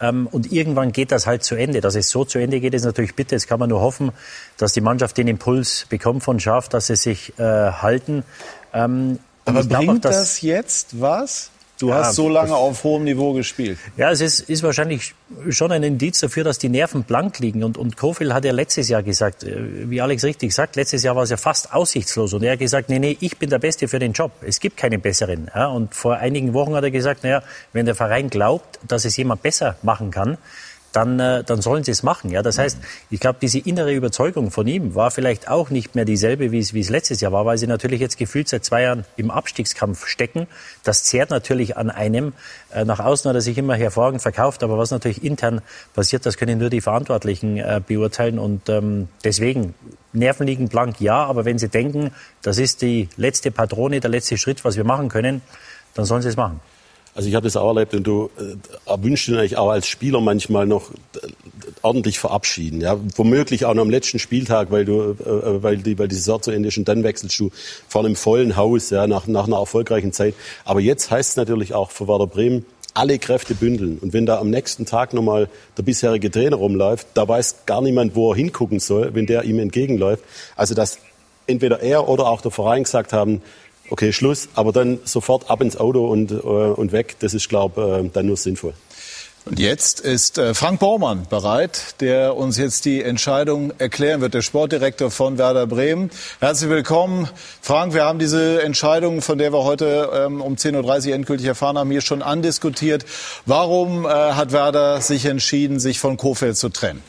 Ähm, 0.01 0.27
und 0.31 0.51
irgendwann 0.51 0.91
geht 0.91 1.11
das 1.11 1.27
halt 1.27 1.43
zu 1.43 1.55
Ende. 1.55 1.81
Dass 1.81 1.95
es 1.95 2.09
so 2.09 2.25
zu 2.25 2.39
Ende 2.39 2.59
geht, 2.59 2.73
ist 2.73 2.85
natürlich 2.85 3.15
bitte. 3.15 3.35
Jetzt 3.35 3.47
kann 3.47 3.59
man 3.59 3.69
nur 3.69 3.81
hoffen, 3.81 4.11
dass 4.57 4.73
die 4.73 4.81
Mannschaft 4.81 5.17
den 5.17 5.27
Impuls 5.27 5.85
bekommt 5.89 6.23
von 6.23 6.39
Schaf, 6.39 6.69
dass 6.69 6.87
sie 6.87 6.95
sich 6.95 7.37
äh, 7.39 7.43
halten. 7.43 8.23
Ähm, 8.73 9.19
Aber 9.45 9.63
bringt 9.63 10.05
auch, 10.05 10.11
das 10.11 10.41
jetzt 10.41 10.99
was? 10.99 11.51
Du 11.79 11.89
ja, 11.89 11.95
hast 11.95 12.15
so 12.15 12.27
lange 12.27 12.53
auf 12.53 12.83
hohem 12.83 13.05
Niveau 13.05 13.31
gespielt. 13.31 13.77
Ja, 13.95 14.11
es 14.11 14.19
ist, 14.19 14.41
ist, 14.41 14.63
wahrscheinlich 14.63 15.15
schon 15.49 15.71
ein 15.71 15.81
Indiz 15.81 16.19
dafür, 16.19 16.43
dass 16.43 16.57
die 16.59 16.67
Nerven 16.67 17.03
blank 17.03 17.39
liegen. 17.39 17.63
Und, 17.63 17.77
und 17.77 17.95
Kofil 17.95 18.33
hat 18.33 18.43
ja 18.43 18.51
letztes 18.51 18.89
Jahr 18.89 19.01
gesagt, 19.01 19.45
äh, 19.45 19.89
wie 19.89 20.01
Alex 20.01 20.25
richtig 20.25 20.53
sagt, 20.53 20.75
letztes 20.75 21.03
Jahr 21.03 21.15
war 21.15 21.23
es 21.23 21.29
ja 21.29 21.37
fast 21.37 21.73
aussichtslos. 21.73 22.33
Und 22.33 22.43
er 22.43 22.51
hat 22.51 22.59
gesagt, 22.59 22.89
nee, 22.89 22.99
nee, 22.99 23.15
ich 23.21 23.37
bin 23.37 23.49
der 23.49 23.59
Beste 23.59 23.87
für 23.87 23.97
den 23.97 24.11
Job. 24.11 24.31
Es 24.41 24.59
gibt 24.59 24.75
keinen 24.75 24.99
besseren. 24.99 25.49
Ja, 25.55 25.67
und 25.67 25.95
vor 25.95 26.17
einigen 26.17 26.53
Wochen 26.53 26.75
hat 26.75 26.83
er 26.83 26.91
gesagt, 26.91 27.23
naja, 27.23 27.43
wenn 27.71 27.85
der 27.85 27.95
Verein 27.95 28.29
glaubt, 28.29 28.77
dass 28.85 29.05
es 29.05 29.15
jemand 29.15 29.41
besser 29.41 29.77
machen 29.81 30.11
kann, 30.11 30.37
dann, 30.91 31.19
äh, 31.19 31.43
dann 31.43 31.61
sollen 31.61 31.83
sie 31.83 31.91
es 31.91 32.03
machen. 32.03 32.31
Ja, 32.31 32.41
das 32.41 32.57
heißt, 32.57 32.77
ich 33.09 33.19
glaube, 33.19 33.39
diese 33.41 33.59
innere 33.59 33.93
Überzeugung 33.93 34.51
von 34.51 34.67
ihm 34.67 34.95
war 34.95 35.11
vielleicht 35.11 35.49
auch 35.49 35.69
nicht 35.69 35.95
mehr 35.95 36.05
dieselbe, 36.05 36.51
wie 36.51 36.59
es, 36.59 36.73
wie 36.73 36.79
es 36.79 36.89
letztes 36.89 37.21
Jahr 37.21 37.31
war, 37.31 37.45
weil 37.45 37.57
sie 37.57 37.67
natürlich 37.67 37.99
jetzt 37.99 38.17
gefühlt 38.17 38.47
seit 38.49 38.65
zwei 38.65 38.83
Jahren 38.83 39.05
im 39.17 39.31
Abstiegskampf 39.31 40.07
stecken. 40.07 40.47
Das 40.83 41.03
zehrt 41.03 41.29
natürlich 41.29 41.77
an 41.77 41.89
einem. 41.89 42.33
Äh, 42.73 42.85
nach 42.85 42.99
außen 42.99 43.29
hat 43.29 43.35
er 43.35 43.41
sich 43.41 43.57
immer 43.57 43.75
hervorragend 43.75 44.21
verkauft, 44.21 44.63
aber 44.63 44.77
was 44.77 44.91
natürlich 44.91 45.23
intern 45.23 45.61
passiert, 45.93 46.25
das 46.25 46.37
können 46.37 46.59
nur 46.59 46.69
die 46.69 46.81
Verantwortlichen 46.81 47.57
äh, 47.57 47.81
beurteilen. 47.85 48.39
Und 48.39 48.69
ähm, 48.69 49.09
deswegen 49.23 49.75
Nerven 50.13 50.47
liegen 50.47 50.69
blank, 50.69 50.99
ja, 50.99 51.23
aber 51.25 51.45
wenn 51.45 51.59
sie 51.59 51.69
denken, 51.69 52.11
das 52.41 52.57
ist 52.57 52.81
die 52.81 53.09
letzte 53.15 53.51
Patrone, 53.51 53.99
der 53.99 54.09
letzte 54.09 54.37
Schritt, 54.37 54.65
was 54.65 54.75
wir 54.75 54.83
machen 54.83 55.09
können, 55.09 55.41
dann 55.93 56.05
sollen 56.05 56.21
sie 56.21 56.29
es 56.29 56.37
machen. 56.37 56.59
Also 57.19 57.27
ich 57.27 57.35
habe 57.35 57.43
das 57.43 57.57
auch 57.57 57.75
erlebt 57.75 57.93
und 57.93 58.07
du 58.07 58.29
äh, 58.39 58.89
erwünschst 58.89 59.27
dir 59.27 59.31
natürlich 59.33 59.57
auch 59.57 59.71
als 59.71 59.87
Spieler 59.87 60.21
manchmal 60.21 60.65
noch 60.65 60.89
äh, 60.91 61.27
ordentlich 61.81 62.17
verabschieden. 62.17 62.79
Ja? 62.79 62.97
Womöglich 63.17 63.65
auch 63.65 63.73
noch 63.73 63.81
am 63.81 63.89
letzten 63.89 64.19
Spieltag, 64.19 64.71
weil 64.71 64.85
du, 64.85 65.17
äh, 65.19 65.29
äh, 65.29 65.61
weil 65.61 65.75
die, 65.79 65.99
weil 65.99 66.07
die 66.07 66.15
Saison 66.15 66.41
zu 66.41 66.51
Ende 66.51 66.69
ist 66.69 66.77
und 66.77 66.87
dann 66.87 67.03
wechselst 67.03 67.37
du 67.37 67.51
vor 67.89 68.05
einem 68.05 68.15
vollen 68.15 68.55
Haus, 68.55 68.89
ja, 68.89 69.05
nach, 69.05 69.27
nach 69.27 69.47
einer 69.47 69.57
erfolgreichen 69.57 70.13
Zeit. 70.13 70.33
Aber 70.63 70.79
jetzt 70.79 71.11
heißt 71.11 71.31
es 71.31 71.35
natürlich 71.35 71.73
auch 71.73 71.91
für 71.91 72.07
Werder 72.07 72.25
Bremen, 72.25 72.65
alle 72.93 73.19
Kräfte 73.19 73.53
bündeln. 73.53 73.97
Und 73.99 74.13
wenn 74.13 74.25
da 74.25 74.39
am 74.39 74.49
nächsten 74.49 74.85
Tag 74.85 75.13
nochmal 75.13 75.49
der 75.77 75.83
bisherige 75.83 76.31
Trainer 76.31 76.55
rumläuft, 76.55 77.05
da 77.15 77.27
weiß 77.27 77.65
gar 77.65 77.81
niemand, 77.81 78.15
wo 78.15 78.31
er 78.31 78.37
hingucken 78.37 78.79
soll, 78.79 79.13
wenn 79.13 79.25
der 79.25 79.43
ihm 79.43 79.59
entgegenläuft. 79.59 80.23
Also 80.55 80.73
dass 80.73 80.99
entweder 81.47 81.81
er 81.81 82.07
oder 82.07 82.27
auch 82.27 82.39
der 82.39 82.51
Verein 82.51 82.83
gesagt 82.83 83.11
haben, 83.11 83.41
okay, 83.89 84.13
Schluss, 84.13 84.49
aber 84.55 84.71
dann 84.71 84.99
sofort 85.03 85.49
ab 85.49 85.61
ins 85.61 85.77
Auto 85.77 86.07
und, 86.07 86.31
äh, 86.31 86.35
und 86.35 86.91
weg, 86.91 87.15
das 87.19 87.33
ist, 87.33 87.49
glaube 87.49 88.03
äh, 88.05 88.09
dann 88.11 88.27
nur 88.27 88.37
sinnvoll. 88.37 88.73
Und 89.45 89.57
jetzt 89.57 89.99
ist 90.01 90.37
äh, 90.37 90.53
Frank 90.53 90.79
Baumann 90.79 91.25
bereit, 91.29 91.95
der 92.01 92.35
uns 92.35 92.57
jetzt 92.57 92.85
die 92.85 93.01
Entscheidung 93.01 93.73
erklären 93.79 94.21
wird, 94.21 94.33
der 94.33 94.41
Sportdirektor 94.41 95.09
von 95.09 95.37
Werder 95.37 95.65
Bremen. 95.65 96.11
Herzlich 96.39 96.69
willkommen. 96.69 97.27
Frank, 97.61 97.93
wir 97.93 98.03
haben 98.03 98.19
diese 98.19 98.61
Entscheidung, 98.61 99.21
von 99.21 99.37
der 99.37 99.51
wir 99.51 99.63
heute 99.63 100.09
ähm, 100.13 100.41
um 100.41 100.55
10.30 100.55 101.07
Uhr 101.07 101.15
endgültig 101.15 101.47
erfahren 101.47 101.77
haben, 101.77 101.89
hier 101.89 102.01
schon 102.01 102.21
andiskutiert. 102.21 103.05
Warum 103.45 104.05
äh, 104.05 104.09
hat 104.09 104.51
Werder 104.51 105.01
sich 105.01 105.25
entschieden, 105.25 105.79
sich 105.79 105.99
von 105.99 106.17
Kofeld 106.17 106.57
zu 106.57 106.69
trennen? 106.69 107.01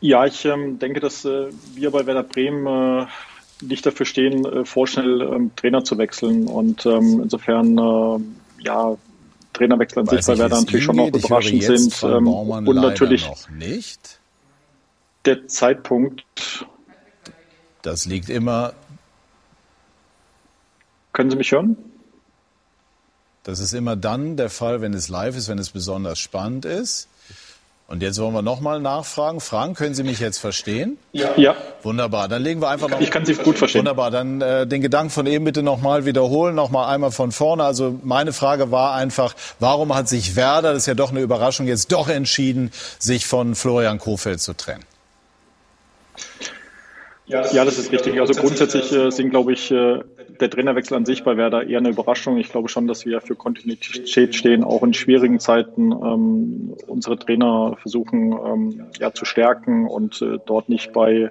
Ja, 0.00 0.26
ich 0.26 0.44
ähm, 0.44 0.78
denke, 0.78 1.00
dass 1.00 1.24
äh, 1.24 1.48
wir 1.74 1.90
bei 1.90 2.06
Werder 2.06 2.22
Bremen 2.22 2.66
äh, 2.66 3.06
nicht 3.62 3.86
dafür 3.86 4.06
stehen, 4.06 4.44
äh, 4.44 4.64
vorschnell 4.64 5.22
ähm, 5.22 5.50
Trainer 5.56 5.84
zu 5.84 5.96
wechseln. 5.98 6.46
Und 6.48 6.84
ähm, 6.86 7.20
insofern, 7.22 7.78
äh, 7.78 8.62
ja, 8.62 8.96
Trainerwechsel 9.54 10.00
an 10.00 10.06
sich 10.06 10.26
bei 10.26 10.38
Werder 10.38 10.56
natürlich 10.60 10.84
schon 10.84 10.96
noch 10.96 11.08
überraschend 11.08 11.62
sind. 11.62 12.02
Ähm, 12.02 12.28
und 12.28 12.74
natürlich 12.74 13.26
nicht. 13.50 14.20
der 15.24 15.48
Zeitpunkt. 15.48 16.66
Das 17.82 18.04
liegt 18.04 18.28
immer. 18.28 18.74
Können 21.12 21.30
Sie 21.30 21.36
mich 21.36 21.52
hören? 21.52 21.76
Das 23.44 23.60
ist 23.60 23.72
immer 23.72 23.96
dann 23.96 24.36
der 24.36 24.50
Fall, 24.50 24.80
wenn 24.80 24.92
es 24.92 25.08
live 25.08 25.36
ist, 25.36 25.48
wenn 25.48 25.58
es 25.58 25.70
besonders 25.70 26.18
spannend 26.18 26.64
ist. 26.64 27.08
Und 27.88 28.02
jetzt 28.02 28.20
wollen 28.20 28.34
wir 28.34 28.42
nochmal 28.42 28.80
nachfragen. 28.80 29.40
Frank, 29.40 29.78
können 29.78 29.94
Sie 29.94 30.02
mich 30.02 30.18
jetzt 30.18 30.38
verstehen? 30.38 30.98
Ja. 31.12 31.30
ja. 31.36 31.54
Wunderbar. 31.84 32.26
Dann 32.26 32.42
legen 32.42 32.60
wir 32.60 32.68
einfach 32.68 32.88
noch. 32.88 33.00
Ich 33.00 33.12
kann 33.12 33.24
Sie 33.24 33.34
gut 33.34 33.58
verstehen. 33.58 33.80
Wunderbar. 33.80 34.10
Dann 34.10 34.40
äh, 34.40 34.66
den 34.66 34.82
Gedanken 34.82 35.10
von 35.10 35.26
eben 35.26 35.44
bitte 35.44 35.62
nochmal 35.62 36.04
wiederholen, 36.04 36.56
nochmal 36.56 36.92
einmal 36.92 37.12
von 37.12 37.30
vorne. 37.30 37.62
Also 37.62 38.00
meine 38.02 38.32
Frage 38.32 38.72
war 38.72 38.94
einfach, 38.94 39.36
warum 39.60 39.94
hat 39.94 40.08
sich 40.08 40.34
Werder, 40.34 40.72
das 40.72 40.82
ist 40.82 40.86
ja 40.86 40.94
doch 40.94 41.10
eine 41.10 41.20
Überraschung, 41.20 41.68
jetzt 41.68 41.92
doch 41.92 42.08
entschieden, 42.08 42.72
sich 42.98 43.24
von 43.24 43.54
Florian 43.54 43.98
Kofeld 43.98 44.40
zu 44.40 44.54
trennen? 44.54 44.84
Ja, 47.26 47.42
das 47.64 47.78
ist 47.78 47.92
richtig. 47.92 48.20
Also 48.20 48.34
grundsätzlich 48.34 48.92
äh, 48.92 49.10
sind, 49.10 49.30
glaube 49.30 49.52
ich, 49.52 49.70
äh, 49.70 50.00
der 50.40 50.50
Trainerwechsel 50.50 50.96
an 50.96 51.06
sich 51.06 51.24
bei 51.24 51.36
Werder 51.36 51.66
eher 51.66 51.78
eine 51.78 51.90
Überraschung. 51.90 52.36
Ich 52.36 52.50
glaube 52.50 52.68
schon, 52.68 52.86
dass 52.86 53.06
wir 53.06 53.20
für 53.20 53.34
Kontinuität 53.34 54.34
stehen, 54.34 54.64
auch 54.64 54.82
in 54.82 54.94
schwierigen 54.94 55.40
Zeiten 55.40 55.92
ähm, 55.92 56.74
unsere 56.86 57.18
Trainer 57.18 57.76
versuchen 57.80 58.32
ähm, 58.32 58.86
ja, 58.98 59.12
zu 59.12 59.24
stärken 59.24 59.86
und 59.86 60.20
äh, 60.22 60.38
dort 60.44 60.68
nicht 60.68 60.92
bei 60.92 61.30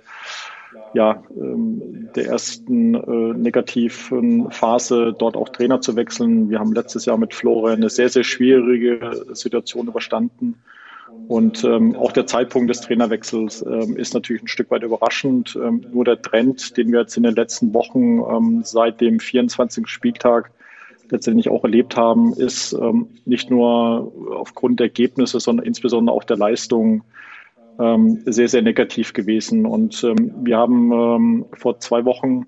ja, 0.94 1.24
ähm, 1.38 2.10
der 2.16 2.28
ersten 2.28 2.96
äh, 2.96 3.38
negativen 3.38 4.52
Phase 4.52 5.16
dort 5.18 5.36
auch 5.36 5.50
Trainer 5.50 5.82
zu 5.82 5.96
wechseln. 5.96 6.50
Wir 6.50 6.60
haben 6.60 6.74
letztes 6.74 7.06
Jahr 7.06 7.18
mit 7.18 7.34
Florian 7.34 7.78
eine 7.78 7.90
sehr, 7.90 8.10
sehr 8.10 8.24
schwierige 8.24 9.26
Situation 9.34 9.88
überstanden. 9.88 10.56
Und 11.28 11.64
ähm, 11.64 11.96
auch 11.96 12.12
der 12.12 12.28
Zeitpunkt 12.28 12.70
des 12.70 12.82
Trainerwechsels 12.82 13.64
ähm, 13.64 13.98
ist 13.98 14.14
natürlich 14.14 14.44
ein 14.44 14.48
Stück 14.48 14.70
weit 14.70 14.84
überraschend. 14.84 15.58
Ähm, 15.62 15.84
nur 15.92 16.06
der 16.06 16.22
Trend, 16.22 16.78
den 16.78 16.92
wir 16.92 17.02
jetzt 17.02 17.18
in 17.18 17.24
den 17.24 17.36
letzten 17.36 17.74
Wochen 17.74 18.20
ähm, 18.20 18.62
seit 18.64 19.02
dem 19.02 19.20
24. 19.20 19.88
Spieltag 19.88 20.52
letztendlich 21.10 21.50
auch 21.50 21.64
erlebt 21.64 21.98
haben, 21.98 22.34
ist 22.34 22.74
ähm, 22.74 23.08
nicht 23.26 23.50
nur 23.50 24.12
aufgrund 24.38 24.80
der 24.80 24.88
Ergebnisse, 24.88 25.40
sondern 25.40 25.66
insbesondere 25.66 26.16
auch 26.16 26.24
der 26.24 26.38
Leistung 26.38 27.04
ähm, 27.80 28.22
sehr, 28.26 28.48
sehr 28.48 28.62
negativ 28.62 29.14
gewesen. 29.14 29.66
Und 29.66 30.04
ähm, 30.04 30.34
wir 30.44 30.58
haben 30.58 30.92
ähm, 30.92 31.46
vor 31.54 31.80
zwei 31.80 32.06
Wochen 32.06 32.46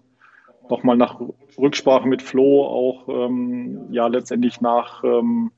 nochmal 0.70 0.98
nach 0.98 1.20
Rücksprache 1.58 2.08
mit 2.08 2.22
Flo 2.22 2.66
auch 2.66 3.08
ähm, 3.10 3.88
ja 3.92 4.08
letztendlich 4.08 4.62
nach 4.62 5.04
ähm, 5.04 5.52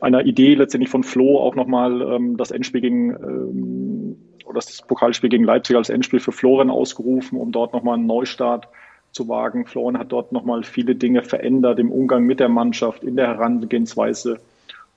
einer 0.00 0.24
Idee 0.24 0.54
letztendlich 0.54 0.90
von 0.90 1.04
Flo 1.04 1.40
auch 1.40 1.54
nochmal 1.54 2.02
ähm, 2.02 2.36
das 2.36 2.50
Endspiel 2.50 2.80
gegen 2.80 3.10
ähm, 3.10 4.16
oder 4.46 4.54
das 4.54 4.82
Pokalspiel 4.82 5.30
gegen 5.30 5.44
Leipzig 5.44 5.76
als 5.76 5.90
Endspiel 5.90 6.20
für 6.20 6.32
Florian 6.32 6.70
ausgerufen, 6.70 7.38
um 7.38 7.52
dort 7.52 7.72
nochmal 7.72 7.94
einen 7.94 8.06
Neustart 8.06 8.68
zu 9.12 9.28
wagen. 9.28 9.66
Florian 9.66 9.98
hat 9.98 10.12
dort 10.12 10.32
nochmal 10.32 10.62
viele 10.62 10.94
Dinge 10.94 11.22
verändert 11.22 11.78
im 11.78 11.90
Umgang 11.90 12.24
mit 12.24 12.40
der 12.40 12.48
Mannschaft, 12.48 13.02
in 13.02 13.16
der 13.16 13.26
Herangehensweise, 13.28 14.38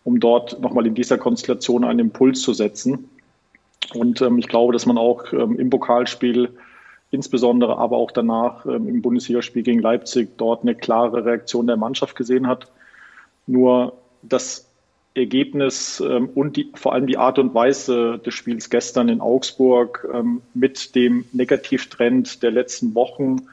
um 0.04 0.20
dort 0.20 0.60
nochmal 0.62 0.86
in 0.86 0.96
dieser 0.96 1.18
Konstellation 1.18 1.84
einen 1.84 2.00
Impuls 2.00 2.42
zu 2.42 2.54
setzen. 2.54 3.10
Und 3.94 4.22
ähm, 4.22 4.38
ich 4.38 4.48
glaube, 4.48 4.74
dass 4.74 4.86
man 4.86 4.98
auch 4.98 5.34
ähm, 5.34 5.58
im 5.58 5.70
Pokalspiel 5.70 6.50
insbesondere, 7.12 7.78
aber 7.78 7.98
auch 7.98 8.12
danach 8.12 8.66
ähm, 8.66 8.88
im 8.88 9.02
Bundesligaspiel 9.02 9.64
gegen 9.64 9.80
Leipzig 9.80 10.38
dort 10.38 10.62
eine 10.62 10.76
klare 10.76 11.26
Reaktion 11.26 11.66
der 11.66 11.78
Mannschaft 11.78 12.16
gesehen 12.16 12.48
hat. 12.48 12.72
Nur 13.50 13.94
das 14.22 14.68
Ergebnis 15.16 16.02
ähm, 16.06 16.30
und 16.36 16.56
die, 16.56 16.72
vor 16.76 16.94
allem 16.94 17.08
die 17.08 17.18
Art 17.18 17.40
und 17.40 17.54
Weise 17.56 18.20
des 18.20 18.34
Spiels 18.34 18.70
gestern 18.70 19.10
in 19.10 19.22
Augsburg 19.22 20.08
ähm, 20.14 20.42
mit 20.54 20.96
dem 20.96 21.26
Negativtrend 21.34 22.44
der 22.44 22.52
letzten 22.52 22.94
Wochen 22.94 23.48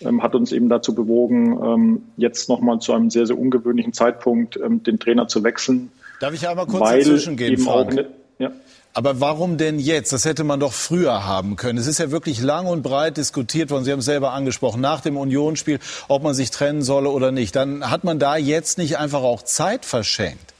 ähm, 0.00 0.22
hat 0.22 0.34
uns 0.34 0.52
eben 0.52 0.70
dazu 0.70 0.94
bewogen, 0.94 1.60
ähm, 1.62 2.02
jetzt 2.16 2.48
nochmal 2.48 2.80
zu 2.80 2.94
einem 2.94 3.10
sehr, 3.10 3.26
sehr 3.26 3.38
ungewöhnlichen 3.38 3.92
Zeitpunkt 3.92 4.56
ähm, 4.56 4.82
den 4.82 4.98
Trainer 4.98 5.28
zu 5.28 5.44
wechseln. 5.44 5.92
Darf 6.18 6.32
ich 6.32 6.48
einmal 6.48 6.66
kurz 6.66 6.88
dazwischen 6.88 7.36
gehen, 7.36 7.58
Frank? 7.58 7.94
Ne, 7.94 8.06
ja. 8.38 8.52
Aber 8.94 9.20
warum 9.20 9.56
denn 9.56 9.78
jetzt? 9.78 10.12
Das 10.12 10.26
hätte 10.26 10.44
man 10.44 10.60
doch 10.60 10.72
früher 10.72 11.24
haben 11.24 11.56
können. 11.56 11.78
Es 11.78 11.86
ist 11.86 11.98
ja 11.98 12.10
wirklich 12.10 12.42
lang 12.42 12.66
und 12.66 12.82
breit 12.82 13.16
diskutiert 13.16 13.70
worden. 13.70 13.84
Sie 13.84 13.92
haben 13.92 14.00
es 14.00 14.04
selber 14.04 14.32
angesprochen, 14.32 14.82
nach 14.82 15.00
dem 15.00 15.16
Unionsspiel, 15.16 15.78
ob 16.08 16.22
man 16.22 16.34
sich 16.34 16.50
trennen 16.50 16.82
solle 16.82 17.08
oder 17.08 17.32
nicht. 17.32 17.56
Dann 17.56 17.90
hat 17.90 18.04
man 18.04 18.18
da 18.18 18.36
jetzt 18.36 18.76
nicht 18.76 18.98
einfach 18.98 19.22
auch 19.22 19.42
Zeit 19.42 19.86
verschenkt. 19.86 20.52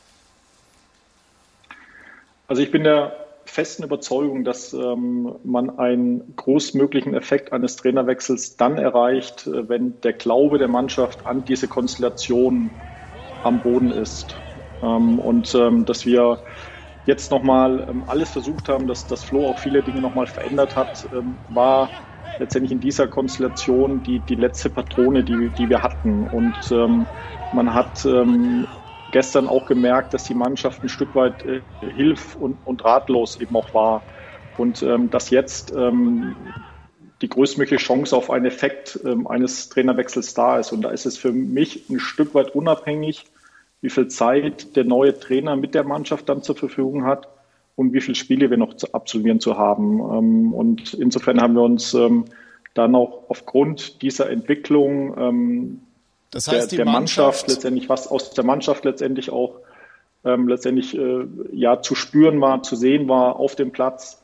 Also 2.47 2.63
ich 2.63 2.71
bin 2.71 2.85
der 2.85 3.13
festen 3.45 3.83
Überzeugung, 3.83 4.45
dass 4.45 4.73
ähm, 4.73 5.35
man 5.45 5.79
einen 5.79 6.35
großmöglichen 6.37 7.13
Effekt 7.13 7.53
eines 7.53 7.77
Trainerwechsels 7.77 8.57
dann 8.57 8.79
erreicht, 8.79 9.47
äh, 9.47 9.69
wenn 9.69 10.01
der 10.01 10.15
Glaube 10.15 10.59
der 10.59 10.69
Mannschaft 10.69 11.27
an 11.27 11.45
diese 11.45 11.69
Konstellation 11.69 12.71
am 13.43 13.61
Boden 13.61 13.91
ist. 13.91 14.41
Ähm, 14.83 15.19
und 15.19 15.55
ähm, 15.55 15.85
dass 15.85 16.07
wir 16.07 16.45
jetzt 17.05 17.31
nochmal 17.31 17.87
ähm, 17.89 18.05
alles 18.07 18.31
versucht 18.31 18.69
haben, 18.69 18.87
dass 18.87 19.07
das 19.07 19.25
Flo 19.25 19.49
auch 19.49 19.59
viele 19.59 19.83
Dinge 19.83 20.01
nochmal 20.01 20.27
verändert 20.27 20.77
hat, 20.77 21.09
ähm, 21.13 21.39
war 21.49 21.93
letztendlich 22.39 22.73
in 22.73 22.81
dieser 22.81 23.09
Konstellation 23.09 24.03
die, 24.03 24.21
die 24.21 24.35
letzte 24.35 24.71
Patrone, 24.71 25.25
die, 25.25 25.51
die 25.51 25.69
wir 25.69 25.83
hatten. 25.83 26.27
Und 26.27 26.71
ähm, 26.71 27.09
man 27.51 27.75
hat 27.75 28.05
ähm, 28.05 28.67
gestern 29.11 29.49
auch 29.49 29.67
gemerkt, 29.67 30.15
dass 30.15 30.25
die 30.25 30.35
Mannschaft 30.35 30.83
ein 30.83 30.89
Stück 30.89 31.15
weit 31.15 31.45
äh, 31.45 31.63
hilf- 31.81 32.37
und, 32.37 32.65
und 32.65 32.85
ratlos 32.85 33.39
eben 33.39 33.55
auch 33.57 33.75
war. 33.75 34.07
Und 34.57 34.83
ähm, 34.83 35.11
dass 35.11 35.31
jetzt 35.31 35.73
ähm, 35.75 36.55
die 37.21 37.29
größtmögliche 37.29 37.83
Chance 37.83 38.17
auf 38.17 38.31
einen 38.31 38.47
Effekt 38.47 38.99
ähm, 39.05 39.27
eines 39.27 39.69
Trainerwechsels 39.69 40.35
da 40.35 40.59
ist. 40.59 40.73
Und 40.73 40.83
da 40.83 40.91
ist 40.91 41.07
es 41.07 41.17
für 41.17 41.33
mich 41.33 41.89
ein 41.89 42.01
Stück 42.01 42.35
weit 42.35 42.55
unabhängig, 42.55 43.25
wie 43.83 43.91
viel 43.91 44.09
Zeit 44.09 44.77
der 44.77 44.85
neue 44.85 45.19
Trainer 45.19 45.57
mit 45.57 45.75
der 45.75 45.85
Mannschaft 45.85 46.29
dann 46.29 46.43
zur 46.43 46.57
Verfügung 46.57 47.05
hat 47.05 47.29
und 47.77 47.93
wie 47.93 48.01
viele 48.01 48.15
Spiele 48.15 48.49
wir 48.49 48.57
noch 48.57 48.75
zu 48.75 48.93
absolvieren 48.95 49.41
zu 49.41 49.59
haben. 49.59 50.01
Ähm, 50.01 50.55
und 50.55 50.95
insofern 50.95 51.41
haben 51.41 51.55
wir 51.55 51.63
uns 51.63 51.93
ähm, 51.93 52.25
dann 52.75 52.95
auch 52.95 53.25
aufgrund 53.29 54.01
dieser 54.01 54.31
Entwicklung 54.31 55.19
ähm, 55.19 55.81
das 56.31 56.49
heißt, 56.49 56.73
der, 56.73 56.77
der 56.79 56.87
Mannschaft, 56.87 57.27
Mannschaft, 57.27 57.49
letztendlich, 57.49 57.89
was 57.91 58.07
aus 58.07 58.31
der 58.31 58.45
Mannschaft 58.45 58.85
letztendlich 58.85 59.31
auch 59.31 59.57
letztendlich 60.25 60.97
äh, 60.97 61.27
ja 61.51 61.83
zu 61.83 61.97
spüren 61.97 62.41
war, 62.41 62.63
zu 62.63 62.77
sehen 62.77 63.09
war 63.09 63.41
auf 63.41 63.57
dem 63.57 63.73
Platz, 63.73 64.23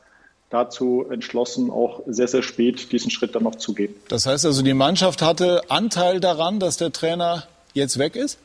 dazu 0.49 1.05
entschlossen, 1.09 1.69
auch 1.69 2.01
sehr, 2.07 2.27
sehr 2.27 2.41
spät 2.41 2.91
diesen 2.91 3.11
Schritt 3.11 3.35
dann 3.35 3.43
noch 3.43 3.55
zu 3.55 3.73
gehen. 3.73 3.93
Das 4.07 4.25
heißt 4.25 4.45
also, 4.45 4.61
die 4.63 4.73
Mannschaft 4.73 5.21
hatte 5.21 5.61
Anteil 5.69 6.19
daran, 6.19 6.59
dass 6.59 6.77
der 6.77 6.91
Trainer 6.91 7.43
jetzt 7.73 7.99
weg 7.99 8.15
ist? 8.15 8.39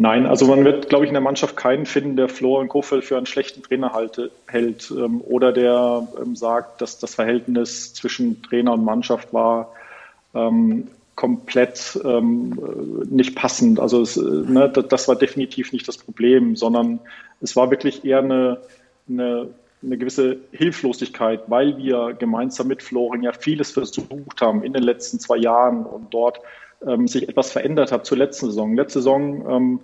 Nein, 0.00 0.24
also 0.24 0.46
man 0.46 0.64
wird, 0.64 0.88
glaube 0.88 1.04
ich, 1.04 1.10
in 1.10 1.14
der 1.14 1.20
Mannschaft 1.20 1.58
keinen 1.58 1.84
finden, 1.84 2.16
der 2.16 2.30
Florian 2.30 2.68
Kofeld 2.68 3.04
für 3.04 3.18
einen 3.18 3.26
schlechten 3.26 3.62
Trainer 3.62 3.92
halte, 3.92 4.30
hält 4.46 4.90
ähm, 4.90 5.20
oder 5.20 5.52
der 5.52 6.08
ähm, 6.18 6.34
sagt, 6.34 6.80
dass 6.80 6.98
das 6.98 7.16
Verhältnis 7.16 7.92
zwischen 7.92 8.40
Trainer 8.40 8.72
und 8.72 8.82
Mannschaft 8.82 9.34
war 9.34 9.74
ähm, 10.34 10.88
komplett 11.16 12.00
ähm, 12.02 12.58
nicht 13.10 13.36
passend. 13.36 13.78
Also 13.78 14.00
es, 14.00 14.16
äh, 14.16 14.22
ne, 14.22 14.70
das 14.70 15.06
war 15.06 15.16
definitiv 15.16 15.70
nicht 15.74 15.86
das 15.86 15.98
Problem, 15.98 16.56
sondern 16.56 17.00
es 17.42 17.54
war 17.54 17.70
wirklich 17.70 18.02
eher 18.02 18.20
eine, 18.20 18.56
eine, 19.06 19.48
eine 19.82 19.98
gewisse 19.98 20.38
Hilflosigkeit, 20.52 21.42
weil 21.48 21.76
wir 21.76 22.16
gemeinsam 22.18 22.68
mit 22.68 22.82
Florian 22.82 23.22
ja 23.22 23.32
vieles 23.32 23.72
versucht 23.72 24.40
haben 24.40 24.62
in 24.62 24.72
den 24.72 24.82
letzten 24.82 25.20
zwei 25.20 25.36
Jahren 25.36 25.84
und 25.84 26.14
dort 26.14 26.40
ähm, 26.86 27.08
sich 27.08 27.28
etwas 27.28 27.52
verändert 27.52 27.92
hat 27.92 28.06
zur 28.06 28.18
letzten 28.18 28.46
Saison. 28.46 28.74
Letzte 28.74 29.00
Saison 29.00 29.50
ähm, 29.50 29.80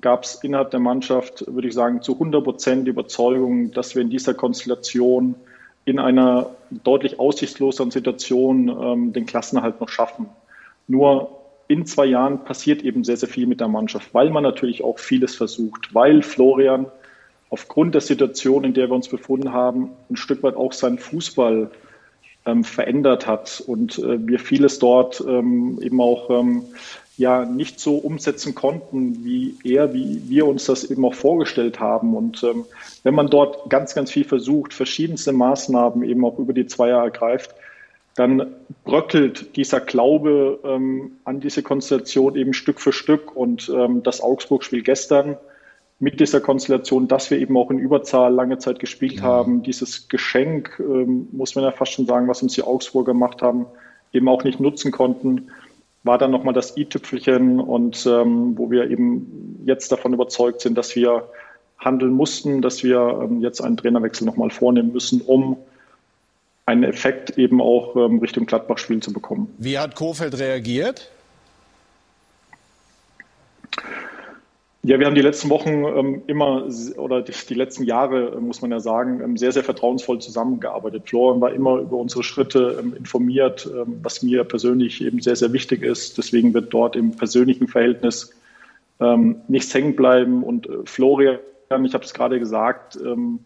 gab 0.00 0.24
es 0.24 0.36
innerhalb 0.42 0.70
der 0.70 0.80
Mannschaft, 0.80 1.44
würde 1.46 1.68
ich 1.68 1.74
sagen, 1.74 2.02
zu 2.02 2.14
100 2.14 2.44
Prozent 2.44 2.86
die 2.86 2.90
Überzeugung, 2.90 3.72
dass 3.72 3.94
wir 3.94 4.02
in 4.02 4.10
dieser 4.10 4.34
Konstellation 4.34 5.34
in 5.84 5.98
einer 5.98 6.50
deutlich 6.70 7.20
aussichtsloseren 7.20 7.90
Situation 7.90 8.68
ähm, 8.68 9.12
den 9.12 9.26
Klassenerhalt 9.26 9.80
noch 9.80 9.88
schaffen. 9.88 10.28
Nur 10.88 11.30
in 11.68 11.86
zwei 11.86 12.06
Jahren 12.06 12.44
passiert 12.44 12.82
eben 12.82 13.04
sehr, 13.04 13.16
sehr 13.16 13.28
viel 13.28 13.46
mit 13.46 13.60
der 13.60 13.68
Mannschaft, 13.68 14.12
weil 14.12 14.30
man 14.30 14.42
natürlich 14.42 14.84
auch 14.84 14.98
vieles 14.98 15.34
versucht, 15.34 15.94
weil 15.94 16.22
Florian 16.22 16.86
aufgrund 17.50 17.94
der 17.94 18.00
Situation, 18.00 18.64
in 18.64 18.74
der 18.74 18.88
wir 18.88 18.94
uns 18.94 19.08
befunden 19.08 19.52
haben, 19.52 19.90
ein 20.10 20.16
Stück 20.16 20.42
weit 20.42 20.56
auch 20.56 20.72
seinen 20.72 20.98
Fußball 20.98 21.70
ähm, 22.46 22.64
verändert 22.64 23.26
hat 23.26 23.62
und 23.66 23.98
äh, 23.98 24.26
wir 24.26 24.38
vieles 24.38 24.78
dort 24.78 25.22
ähm, 25.26 25.78
eben 25.82 26.00
auch 26.00 26.30
ähm, 26.30 26.62
ja 27.16 27.44
nicht 27.44 27.80
so 27.80 27.96
umsetzen 27.96 28.54
konnten, 28.54 29.24
wie 29.24 29.56
er, 29.64 29.94
wie 29.94 30.22
wir 30.28 30.46
uns 30.46 30.66
das 30.66 30.84
eben 30.84 31.04
auch 31.04 31.14
vorgestellt 31.14 31.80
haben. 31.80 32.14
Und 32.14 32.42
ähm, 32.44 32.64
wenn 33.02 33.14
man 33.14 33.28
dort 33.28 33.70
ganz, 33.70 33.94
ganz 33.94 34.10
viel 34.10 34.24
versucht, 34.24 34.74
verschiedenste 34.74 35.32
Maßnahmen 35.32 36.02
eben 36.04 36.24
auch 36.24 36.38
über 36.38 36.52
die 36.52 36.66
zwei 36.66 36.88
Jahre 36.88 37.06
ergreift, 37.06 37.54
dann 38.14 38.54
bröckelt 38.84 39.56
dieser 39.56 39.80
Glaube 39.80 40.58
ähm, 40.64 41.12
an 41.24 41.40
diese 41.40 41.62
Konstellation 41.62 42.36
eben 42.36 42.54
Stück 42.54 42.80
für 42.80 42.92
Stück. 42.92 43.36
Und 43.36 43.70
ähm, 43.74 44.02
das 44.02 44.20
Augsburg-Spiel 44.20 44.82
gestern 44.82 45.36
mit 45.98 46.20
dieser 46.20 46.40
Konstellation, 46.40 47.08
dass 47.08 47.30
wir 47.30 47.38
eben 47.38 47.56
auch 47.56 47.70
in 47.70 47.78
Überzahl 47.78 48.32
lange 48.32 48.58
Zeit 48.58 48.78
gespielt 48.78 49.16
ja. 49.16 49.22
haben, 49.22 49.62
dieses 49.62 50.08
Geschenk, 50.08 50.76
ähm, 50.78 51.28
muss 51.32 51.54
man 51.54 51.64
ja 51.64 51.72
fast 51.72 51.92
schon 51.92 52.06
sagen, 52.06 52.28
was 52.28 52.42
uns 52.42 52.52
die 52.52 52.62
Augsburger 52.62 53.12
gemacht 53.12 53.40
haben, 53.40 53.66
eben 54.12 54.28
auch 54.28 54.44
nicht 54.44 54.60
nutzen 54.60 54.92
konnten, 54.92 55.50
war 56.04 56.18
dann 56.18 56.30
nochmal 56.30 56.54
das 56.54 56.76
i-Tüpfelchen 56.76 57.60
und 57.60 58.06
ähm, 58.06 58.56
wo 58.58 58.70
wir 58.70 58.90
eben 58.90 59.62
jetzt 59.64 59.90
davon 59.90 60.12
überzeugt 60.12 60.60
sind, 60.60 60.76
dass 60.76 60.94
wir 60.94 61.28
handeln 61.78 62.12
mussten, 62.12 62.62
dass 62.62 62.82
wir 62.82 63.20
ähm, 63.22 63.40
jetzt 63.40 63.60
einen 63.60 63.76
Trainerwechsel 63.76 64.26
nochmal 64.26 64.50
vornehmen 64.50 64.92
müssen, 64.92 65.20
um 65.22 65.56
einen 66.66 66.84
Effekt 66.84 67.38
eben 67.38 67.60
auch 67.60 67.96
ähm, 67.96 68.18
Richtung 68.18 68.46
Gladbach-Spiel 68.46 69.00
zu 69.00 69.12
bekommen. 69.12 69.52
Wie 69.58 69.78
hat 69.78 69.94
Kofeld 69.94 70.38
reagiert? 70.38 71.10
Ja, 74.86 75.00
wir 75.00 75.06
haben 75.06 75.16
die 75.16 75.20
letzten 75.20 75.50
Wochen 75.50 75.84
ähm, 75.84 76.22
immer 76.28 76.68
oder 76.96 77.20
die, 77.20 77.32
die, 77.32 77.54
letzten 77.54 77.82
Jahre, 77.82 78.36
äh, 78.36 78.40
muss 78.40 78.62
man 78.62 78.70
ja 78.70 78.78
sagen, 78.78 79.20
ähm, 79.20 79.36
sehr, 79.36 79.50
sehr 79.50 79.64
vertrauensvoll 79.64 80.20
zusammengearbeitet. 80.20 81.08
Florian 81.08 81.40
war 81.40 81.52
immer 81.52 81.78
über 81.80 81.96
unsere 81.96 82.22
Schritte 82.22 82.78
ähm, 82.78 82.94
informiert, 82.94 83.68
ähm, 83.68 83.98
was 84.04 84.22
mir 84.22 84.44
persönlich 84.44 85.02
eben 85.02 85.20
sehr, 85.20 85.34
sehr 85.34 85.52
wichtig 85.52 85.82
ist. 85.82 86.18
Deswegen 86.18 86.54
wird 86.54 86.72
dort 86.72 86.94
im 86.94 87.10
persönlichen 87.16 87.66
Verhältnis 87.66 88.32
ähm, 89.00 89.40
nichts 89.48 89.74
hängen 89.74 89.96
bleiben. 89.96 90.44
Und 90.44 90.68
äh, 90.68 90.78
Florian, 90.84 91.40
ich 91.84 91.92
habe 91.92 92.04
es 92.04 92.14
gerade 92.14 92.38
gesagt, 92.38 92.96
ähm, 93.04 93.40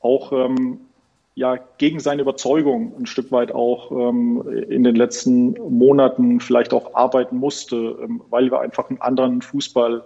auch 0.00 0.50
ja, 1.36 1.58
gegen 1.78 2.00
seine 2.00 2.20
Überzeugung 2.20 2.92
ein 2.98 3.06
Stück 3.06 3.30
weit 3.30 3.52
auch 3.52 3.92
in 3.92 4.82
den 4.84 4.96
letzten 4.96 5.52
Monaten 5.52 6.40
vielleicht 6.40 6.74
auch 6.74 6.94
arbeiten 6.94 7.36
musste, 7.36 7.96
weil 8.28 8.50
wir 8.50 8.60
einfach 8.60 8.90
einen 8.90 9.00
anderen 9.00 9.40
Fußball 9.42 10.02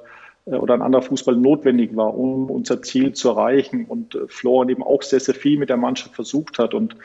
oder 0.47 0.75
ein 0.75 0.83
anderer 0.83 1.03
Fußball 1.03 1.37
notwendig 1.37 1.97
war, 1.97 2.17
um 2.17 2.51
unser 2.51 2.81
Ziel 2.83 3.13
zu 3.13 3.31
erreichen. 3.31 3.85
Und 3.87 4.15
äh, 4.15 4.29
Florian 4.29 4.69
eben 4.69 4.83
auch 4.83 5.03
sehr, 5.03 5.21
sehr 5.21 5.35
viel 5.35 5.59
mit 5.59 5.69
der 5.69 5.77
Mannschaft 5.77 6.15
versucht 6.15 6.59
hat. 6.59 6.73
Und 6.73 6.97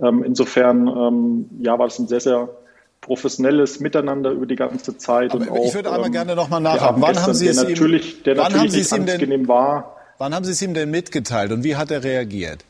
ähm, 0.00 0.22
insofern 0.22 0.86
ähm, 0.86 1.50
ja, 1.60 1.78
war 1.78 1.86
es 1.86 1.98
ein 1.98 2.08
sehr, 2.08 2.20
sehr 2.20 2.48
professionelles 3.00 3.80
Miteinander 3.80 4.30
über 4.30 4.46
die 4.46 4.56
ganze 4.56 4.96
Zeit. 4.98 5.32
Aber 5.32 5.42
und 5.42 5.50
auch, 5.50 5.64
ich 5.64 5.74
würde 5.74 5.90
einmal 5.90 6.06
ähm, 6.06 6.12
gerne 6.12 6.36
nochmal 6.36 6.60
nachhaken. 6.60 7.02
Wann 7.02 7.20
haben 7.20 7.34
Sie 7.34 7.46
es 7.46 7.62
ihm, 7.62 7.68
natürlich, 7.68 8.22
der 8.22 8.36
wann 8.36 8.52
natürlich 8.52 8.92
haben 8.92 9.06
Sie 9.06 9.12
es 9.12 9.20
ihm 9.20 9.28
denn, 9.28 9.48
war. 9.48 9.96
Wann 10.18 10.34
haben 10.34 10.44
Sie 10.44 10.52
es 10.52 10.62
ihm 10.62 10.74
denn 10.74 10.90
mitgeteilt 10.90 11.52
und 11.52 11.64
wie 11.64 11.76
hat 11.76 11.90
er 11.90 12.04
reagiert? 12.04 12.64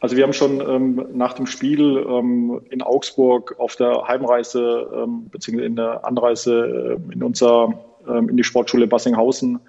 Also 0.00 0.16
wir 0.16 0.24
haben 0.24 0.32
schon 0.32 0.60
ähm, 0.60 1.06
nach 1.12 1.34
dem 1.34 1.46
Spiel 1.46 2.04
ähm, 2.08 2.62
in 2.70 2.80
Augsburg 2.80 3.56
auf 3.58 3.76
der 3.76 4.08
Heimreise 4.08 4.90
ähm, 4.94 5.28
beziehungsweise 5.30 5.66
in 5.66 5.76
der 5.76 6.06
Anreise 6.06 6.98
äh, 7.10 7.12
in 7.12 7.22
unser 7.22 7.74
ähm, 8.08 8.30
in 8.30 8.36
die 8.36 8.44
Sportschule 8.44 8.86
Bassinghausen 8.86 9.60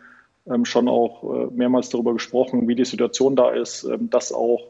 ähm, 0.50 0.66
schon 0.66 0.88
auch 0.88 1.24
äh, 1.24 1.48
mehrmals 1.54 1.90
darüber 1.90 2.14
gesprochen, 2.14 2.68
wie 2.68 2.76
die 2.76 2.86
Situation 2.86 3.36
da 3.36 3.52
ist, 3.52 3.84
ähm, 3.84 4.10
dass 4.10 4.34
auch 4.34 4.62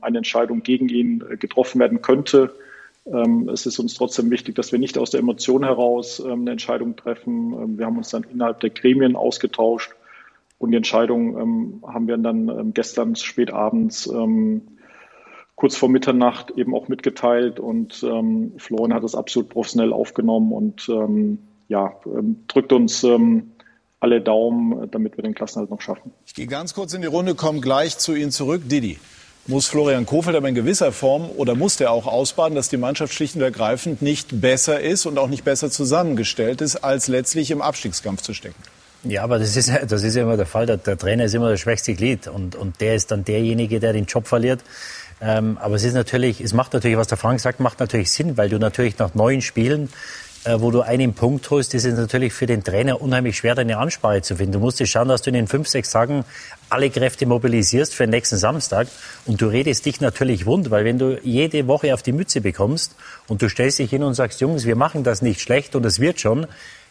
eine 0.00 0.18
Entscheidung 0.18 0.62
gegen 0.62 0.88
ihn 0.88 1.24
äh, 1.28 1.36
getroffen 1.36 1.80
werden 1.80 2.02
könnte. 2.02 2.54
Es 3.52 3.66
ist 3.66 3.78
uns 3.78 3.94
trotzdem 3.94 4.32
wichtig, 4.32 4.56
dass 4.56 4.72
wir 4.72 4.80
nicht 4.80 4.98
aus 4.98 5.12
der 5.12 5.20
Emotion 5.20 5.62
heraus 5.62 6.20
eine 6.20 6.50
Entscheidung 6.50 6.96
treffen. 6.96 7.78
Wir 7.78 7.86
haben 7.86 7.98
uns 7.98 8.10
dann 8.10 8.24
innerhalb 8.24 8.58
der 8.58 8.70
Gremien 8.70 9.14
ausgetauscht 9.14 9.92
und 10.58 10.72
die 10.72 10.76
Entscheidung 10.76 11.80
haben 11.86 12.08
wir 12.08 12.16
dann 12.16 12.74
gestern 12.74 13.14
spät 13.14 13.52
abends 13.52 14.12
kurz 15.56 15.76
vor 15.76 15.88
Mitternacht 15.88 16.52
eben 16.52 16.74
auch 16.74 16.88
mitgeteilt 16.88 17.58
und 17.58 18.02
ähm, 18.02 18.52
Florian 18.58 18.94
hat 18.94 19.02
das 19.02 19.14
absolut 19.14 19.48
professionell 19.48 19.92
aufgenommen 19.92 20.52
und 20.52 20.88
ähm, 20.88 21.38
ja, 21.68 21.94
ähm, 22.06 22.44
drückt 22.46 22.72
uns 22.72 23.02
ähm, 23.02 23.52
alle 23.98 24.20
Daumen, 24.20 24.90
damit 24.90 25.16
wir 25.16 25.22
den 25.22 25.34
Klassenhalt 25.34 25.70
noch 25.70 25.80
schaffen. 25.80 26.12
Ich 26.26 26.34
gehe 26.34 26.46
ganz 26.46 26.74
kurz 26.74 26.92
in 26.94 27.00
die 27.00 27.08
Runde, 27.08 27.34
komme 27.34 27.60
gleich 27.60 27.96
zu 27.98 28.14
Ihnen 28.14 28.30
zurück. 28.30 28.62
Didi, 28.66 28.98
muss 29.46 29.66
Florian 29.66 30.06
Kofeld 30.06 30.36
aber 30.36 30.48
in 30.48 30.54
gewisser 30.54 30.92
Form 30.92 31.30
oder 31.36 31.54
muss 31.54 31.76
der 31.76 31.90
auch 31.90 32.06
ausbaden, 32.06 32.54
dass 32.54 32.68
die 32.68 32.76
Mannschaft 32.76 33.14
schlicht 33.14 33.36
und 33.36 33.42
ergreifend 33.42 34.02
nicht 34.02 34.40
besser 34.40 34.80
ist 34.80 35.06
und 35.06 35.18
auch 35.18 35.28
nicht 35.28 35.44
besser 35.44 35.70
zusammengestellt 35.70 36.60
ist, 36.60 36.76
als 36.76 37.08
letztlich 37.08 37.50
im 37.50 37.62
Abstiegskampf 37.62 38.22
zu 38.22 38.34
stecken? 38.34 38.62
Ja, 39.04 39.22
aber 39.22 39.38
das 39.38 39.56
ist, 39.56 39.70
das 39.88 40.02
ist 40.02 40.16
ja 40.16 40.22
immer 40.22 40.36
der 40.36 40.46
Fall. 40.46 40.66
Der, 40.66 40.78
der 40.78 40.98
Trainer 40.98 41.24
ist 41.24 41.34
immer 41.34 41.50
das 41.50 41.60
schwächste 41.60 41.94
Glied 41.94 42.26
und, 42.26 42.56
und 42.56 42.80
der 42.80 42.96
ist 42.96 43.10
dann 43.10 43.24
derjenige, 43.24 43.78
der 43.78 43.92
den 43.92 44.06
Job 44.06 44.26
verliert. 44.26 44.62
Ähm, 45.20 45.58
aber 45.60 45.76
es 45.76 45.84
ist 45.84 45.94
natürlich, 45.94 46.40
es 46.40 46.52
macht 46.52 46.72
natürlich, 46.72 46.96
was 46.96 47.08
der 47.08 47.18
Frank 47.18 47.40
sagt, 47.40 47.60
macht 47.60 47.80
natürlich 47.80 48.10
Sinn, 48.10 48.36
weil 48.36 48.48
du 48.48 48.58
natürlich 48.58 48.98
nach 48.98 49.14
neun 49.14 49.40
Spielen 49.40 49.88
äh, 50.46 50.60
wo 50.60 50.70
du 50.70 50.82
einen 50.82 51.12
Punkt 51.12 51.50
holst, 51.50 51.74
ist 51.74 51.84
es 51.84 51.98
natürlich 51.98 52.32
für 52.32 52.46
den 52.46 52.62
Trainer 52.62 53.02
unheimlich 53.02 53.36
schwer, 53.36 53.56
deine 53.56 53.78
Ansprache 53.78 54.22
zu 54.22 54.36
finden. 54.36 54.52
Du 54.52 54.58
musst 54.60 54.86
schauen, 54.86 55.08
dass 55.08 55.22
du 55.22 55.30
in 55.30 55.34
den 55.34 55.48
fünf, 55.48 55.66
sechs 55.66 55.90
Tagen 55.90 56.24
alle 56.70 56.88
Kräfte 56.88 57.26
mobilisierst 57.26 57.92
für 57.92 58.04
den 58.04 58.10
nächsten 58.10 58.36
Samstag. 58.36 58.86
Und 59.26 59.40
du 59.40 59.48
redest 59.48 59.86
dich 59.86 60.00
natürlich 60.00 60.46
wund, 60.46 60.70
weil 60.70 60.84
wenn 60.84 61.00
du 61.00 61.18
jede 61.24 61.66
Woche 61.66 61.92
auf 61.92 62.02
die 62.02 62.12
Mütze 62.12 62.40
bekommst 62.40 62.94
und 63.26 63.42
du 63.42 63.48
stellst 63.48 63.80
dich 63.80 63.90
hin 63.90 64.04
und 64.04 64.14
sagst, 64.14 64.40
Jungs, 64.40 64.66
wir 64.66 64.76
machen 64.76 65.02
das 65.02 65.20
nicht 65.20 65.40
schlecht 65.40 65.74
und 65.74 65.84
es 65.84 65.98
wird 65.98 66.20
schon, 66.20 66.46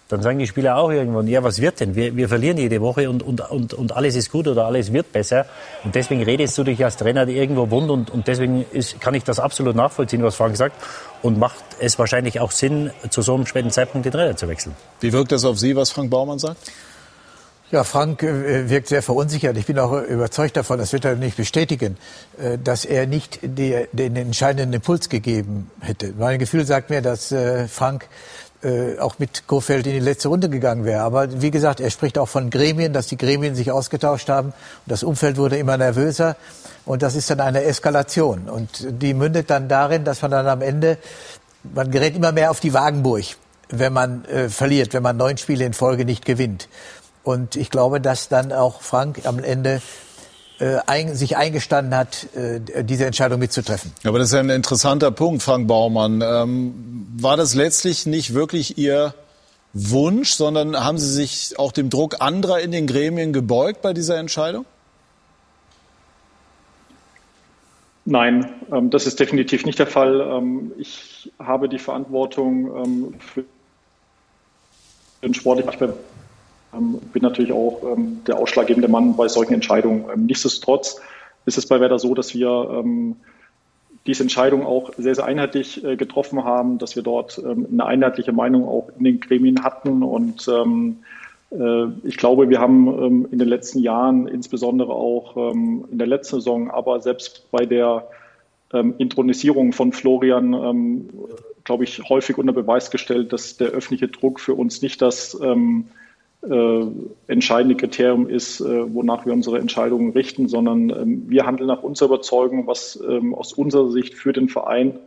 dann 0.07 0.21
sagen 0.21 0.37
die 0.37 0.45
Spieler 0.45 0.77
auch 0.77 0.91
irgendwann, 0.91 1.27
ja, 1.27 1.43
was 1.43 1.59
wird 1.61 1.79
denn? 1.79 1.95
Wir, 1.95 2.15
wir 2.15 2.29
verlieren 2.29 2.57
jede 2.57 2.79
Woche 2.79 3.09
und, 3.09 3.23
und, 3.23 3.41
und, 3.49 3.73
und 3.73 3.95
alles 3.95 4.15
ist 4.15 4.31
gut 4.31 4.47
oder 4.47 4.65
alles 4.65 4.93
wird 4.93 5.11
besser. 5.11 5.47
Und 5.83 5.95
deswegen 5.95 6.21
redest 6.21 6.57
du 6.57 6.63
dich 6.63 6.83
als 6.83 6.97
Trainer 6.97 7.27
irgendwo 7.27 7.71
wund 7.71 7.89
und, 7.89 8.11
und 8.11 8.27
deswegen 8.27 8.65
ist, 8.71 9.01
kann 9.01 9.15
ich 9.15 9.23
das 9.23 9.39
absolut 9.39 9.75
nachvollziehen, 9.75 10.23
was 10.23 10.35
Frank 10.35 10.57
sagt. 10.57 10.75
Und 11.23 11.39
macht 11.39 11.63
es 11.79 11.97
wahrscheinlich 11.97 12.39
auch 12.39 12.51
Sinn, 12.51 12.91
zu 13.09 13.23
so 13.23 13.33
einem 13.33 13.47
späten 13.47 13.71
Zeitpunkt 13.71 14.05
den 14.05 14.11
Trainer 14.11 14.35
zu 14.37 14.47
wechseln. 14.47 14.75
Wie 14.99 15.11
wirkt 15.11 15.31
das 15.31 15.43
auf 15.43 15.57
Sie, 15.57 15.75
was 15.75 15.89
Frank 15.89 16.11
Baumann 16.11 16.37
sagt? 16.37 16.57
Ja, 17.71 17.83
Frank 17.83 18.21
äh, 18.21 18.69
wirkt 18.69 18.89
sehr 18.89 19.01
verunsichert. 19.01 19.57
Ich 19.57 19.65
bin 19.65 19.79
auch 19.79 19.99
überzeugt 20.03 20.55
davon, 20.55 20.77
das 20.77 20.93
wird 20.93 21.03
er 21.03 21.15
nicht 21.15 21.35
bestätigen, 21.35 21.97
äh, 22.37 22.59
dass 22.59 22.85
er 22.85 23.07
nicht 23.07 23.39
den 23.41 24.15
entscheidenden 24.15 24.73
Impuls 24.73 25.09
gegeben 25.09 25.71
hätte. 25.79 26.13
Mein 26.15 26.37
Gefühl 26.37 26.63
sagt 26.65 26.91
mir, 26.91 27.01
dass 27.01 27.31
äh, 27.31 27.67
Frank 27.67 28.07
äh, 28.65 28.97
auch 28.99 29.19
mit 29.19 29.45
Kofeld 29.45 29.85
in 29.85 29.93
die 29.93 29.99
letzte 29.99 30.29
Runde 30.29 30.49
gegangen 30.49 30.85
wäre. 30.85 31.01
Aber 31.01 31.41
wie 31.41 31.51
gesagt, 31.51 31.79
er 31.79 31.91
spricht 31.91 32.17
auch 32.17 32.27
von 32.27 32.49
Gremien, 32.49 32.93
dass 32.93 33.05
die 33.05 33.17
Gremien 33.17 33.53
sich 33.53 33.71
ausgetauscht 33.71 34.27
haben. 34.27 34.53
Das 34.87 35.03
Umfeld 35.03 35.37
wurde 35.37 35.57
immer 35.57 35.77
nervöser. 35.77 36.35
Und 36.83 37.03
das 37.03 37.15
ist 37.15 37.29
dann 37.29 37.39
eine 37.41 37.63
Eskalation. 37.63 38.49
Und 38.49 38.87
die 38.89 39.13
mündet 39.13 39.51
dann 39.51 39.67
darin, 39.67 40.03
dass 40.03 40.21
man 40.23 40.31
dann 40.31 40.47
am 40.47 40.61
Ende, 40.61 40.97
man 41.75 41.91
gerät 41.91 42.15
immer 42.15 42.31
mehr 42.31 42.49
auf 42.49 42.59
die 42.59 42.73
Wagenburg, 42.73 43.25
wenn 43.69 43.93
man 43.93 44.25
äh, 44.25 44.49
verliert, 44.49 44.93
wenn 44.93 45.03
man 45.03 45.15
neun 45.15 45.37
Spiele 45.37 45.63
in 45.63 45.73
Folge 45.73 46.03
nicht 46.03 46.25
gewinnt. 46.25 46.67
Und 47.23 47.55
ich 47.55 47.69
glaube, 47.69 48.01
dass 48.01 48.29
dann 48.29 48.51
auch 48.51 48.81
Frank 48.81 49.21
am 49.25 49.43
Ende 49.43 49.81
ein, 50.85 51.15
sich 51.15 51.37
eingestanden 51.37 51.95
hat, 51.95 52.27
äh, 52.35 52.83
diese 52.83 53.05
Entscheidung 53.05 53.39
mitzutreffen. 53.39 53.91
Aber 54.03 54.19
das 54.19 54.29
ist 54.29 54.35
ein 54.35 54.49
interessanter 54.49 55.11
Punkt, 55.11 55.43
Frank 55.43 55.67
Baumann. 55.67 56.21
Ähm, 56.21 57.07
war 57.17 57.37
das 57.37 57.55
letztlich 57.55 58.05
nicht 58.05 58.33
wirklich 58.33 58.77
Ihr 58.77 59.13
Wunsch, 59.73 60.31
sondern 60.31 60.81
haben 60.83 60.97
Sie 60.97 61.11
sich 61.11 61.59
auch 61.59 61.71
dem 61.71 61.89
Druck 61.89 62.21
anderer 62.21 62.61
in 62.61 62.71
den 62.71 62.87
Gremien 62.87 63.33
gebeugt 63.33 63.81
bei 63.81 63.93
dieser 63.93 64.17
Entscheidung? 64.17 64.65
Nein, 68.05 68.47
ähm, 68.71 68.91
das 68.91 69.07
ist 69.07 69.19
definitiv 69.19 69.65
nicht 69.65 69.79
der 69.79 69.87
Fall. 69.87 70.21
Ähm, 70.21 70.71
ich 70.77 71.33
habe 71.39 71.67
die 71.67 71.79
Verantwortung 71.79 72.85
ähm, 72.85 73.13
für 73.19 73.43
den 75.23 75.33
sportlichen 75.33 75.71
bin 76.79 77.21
natürlich 77.21 77.51
auch 77.51 77.81
ähm, 77.83 78.21
der 78.27 78.37
ausschlaggebende 78.37 78.87
Mann 78.87 79.15
bei 79.15 79.27
solchen 79.27 79.53
Entscheidungen. 79.53 80.05
Ähm, 80.13 80.25
nichtsdestotrotz 80.25 81.01
ist 81.45 81.57
es 81.57 81.67
bei 81.67 81.79
Werder 81.79 81.99
so, 81.99 82.13
dass 82.13 82.33
wir 82.33 82.69
ähm, 82.71 83.15
diese 84.05 84.23
Entscheidung 84.23 84.65
auch 84.65 84.91
sehr, 84.97 85.15
sehr 85.15 85.25
einheitlich 85.25 85.83
äh, 85.83 85.95
getroffen 85.95 86.43
haben, 86.43 86.77
dass 86.77 86.95
wir 86.95 87.03
dort 87.03 87.41
ähm, 87.43 87.67
eine 87.71 87.85
einheitliche 87.85 88.31
Meinung 88.31 88.67
auch 88.67 88.89
in 88.97 89.03
den 89.03 89.19
Gremien 89.19 89.63
hatten. 89.63 90.03
Und 90.03 90.47
ähm, 90.47 90.97
äh, 91.51 91.85
ich 92.03 92.17
glaube, 92.17 92.49
wir 92.49 92.59
haben 92.59 92.87
ähm, 92.87 93.27
in 93.31 93.39
den 93.39 93.47
letzten 93.47 93.79
Jahren, 93.79 94.27
insbesondere 94.27 94.93
auch 94.93 95.35
ähm, 95.37 95.85
in 95.91 95.97
der 95.97 96.07
letzten 96.07 96.37
Saison, 96.37 96.69
aber 96.69 97.01
selbst 97.01 97.49
bei 97.51 97.65
der 97.65 98.07
ähm, 98.73 98.95
Intronisierung 98.97 99.73
von 99.73 99.91
Florian, 99.91 100.53
ähm, 100.53 101.09
glaube 101.63 101.83
ich, 101.83 102.07
häufig 102.07 102.37
unter 102.37 102.53
Beweis 102.53 102.91
gestellt, 102.91 103.33
dass 103.33 103.57
der 103.57 103.69
öffentliche 103.69 104.07
Druck 104.07 104.39
für 104.39 104.53
uns 104.53 104.83
nicht 104.83 105.01
das 105.01 105.39
ähm, 105.41 105.87
äh, 106.49 106.85
entscheidende 107.27 107.75
Kriterium 107.75 108.29
ist, 108.29 108.59
äh, 108.59 108.93
wonach 108.93 109.25
wir 109.25 109.33
unsere 109.33 109.59
Entscheidungen 109.59 110.11
richten, 110.11 110.47
sondern 110.47 110.89
ähm, 110.89 111.23
wir 111.27 111.45
handeln 111.45 111.67
nach 111.67 111.83
unserer 111.83 112.09
Überzeugung, 112.09 112.67
was 112.67 113.01
ähm, 113.07 113.33
aus 113.33 113.53
unserer 113.53 113.89
Sicht 113.89 114.13
für 114.13 114.31
den 114.31 114.47
Verein 114.47 114.99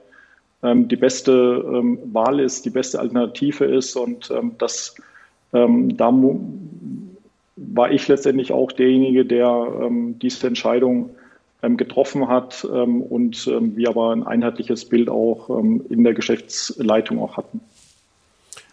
ähm, 0.62 0.88
die 0.88 0.96
beste 0.96 1.32
ähm, 1.32 1.98
Wahl 2.12 2.40
ist, 2.40 2.64
die 2.64 2.70
beste 2.70 2.98
Alternative 2.98 3.64
ist. 3.64 3.94
Und 3.96 4.30
ähm, 4.30 4.52
das, 4.58 4.96
ähm, 5.52 5.96
da 5.96 6.12
war 7.56 7.92
ich 7.92 8.08
letztendlich 8.08 8.52
auch 8.52 8.72
derjenige, 8.72 9.24
der 9.24 9.90
diese 10.22 10.46
Entscheidung 10.46 11.10
getroffen 11.60 12.28
hat 12.28 12.62
und 12.62 13.46
wir 13.48 13.88
aber 13.88 14.12
ein 14.12 14.24
einheitliches 14.24 14.84
Bild 14.84 15.08
auch 15.08 15.50
in 15.50 16.04
der 16.04 16.14
Geschäftsleitung 16.14 17.18
auch 17.18 17.36
hatten. 17.36 17.60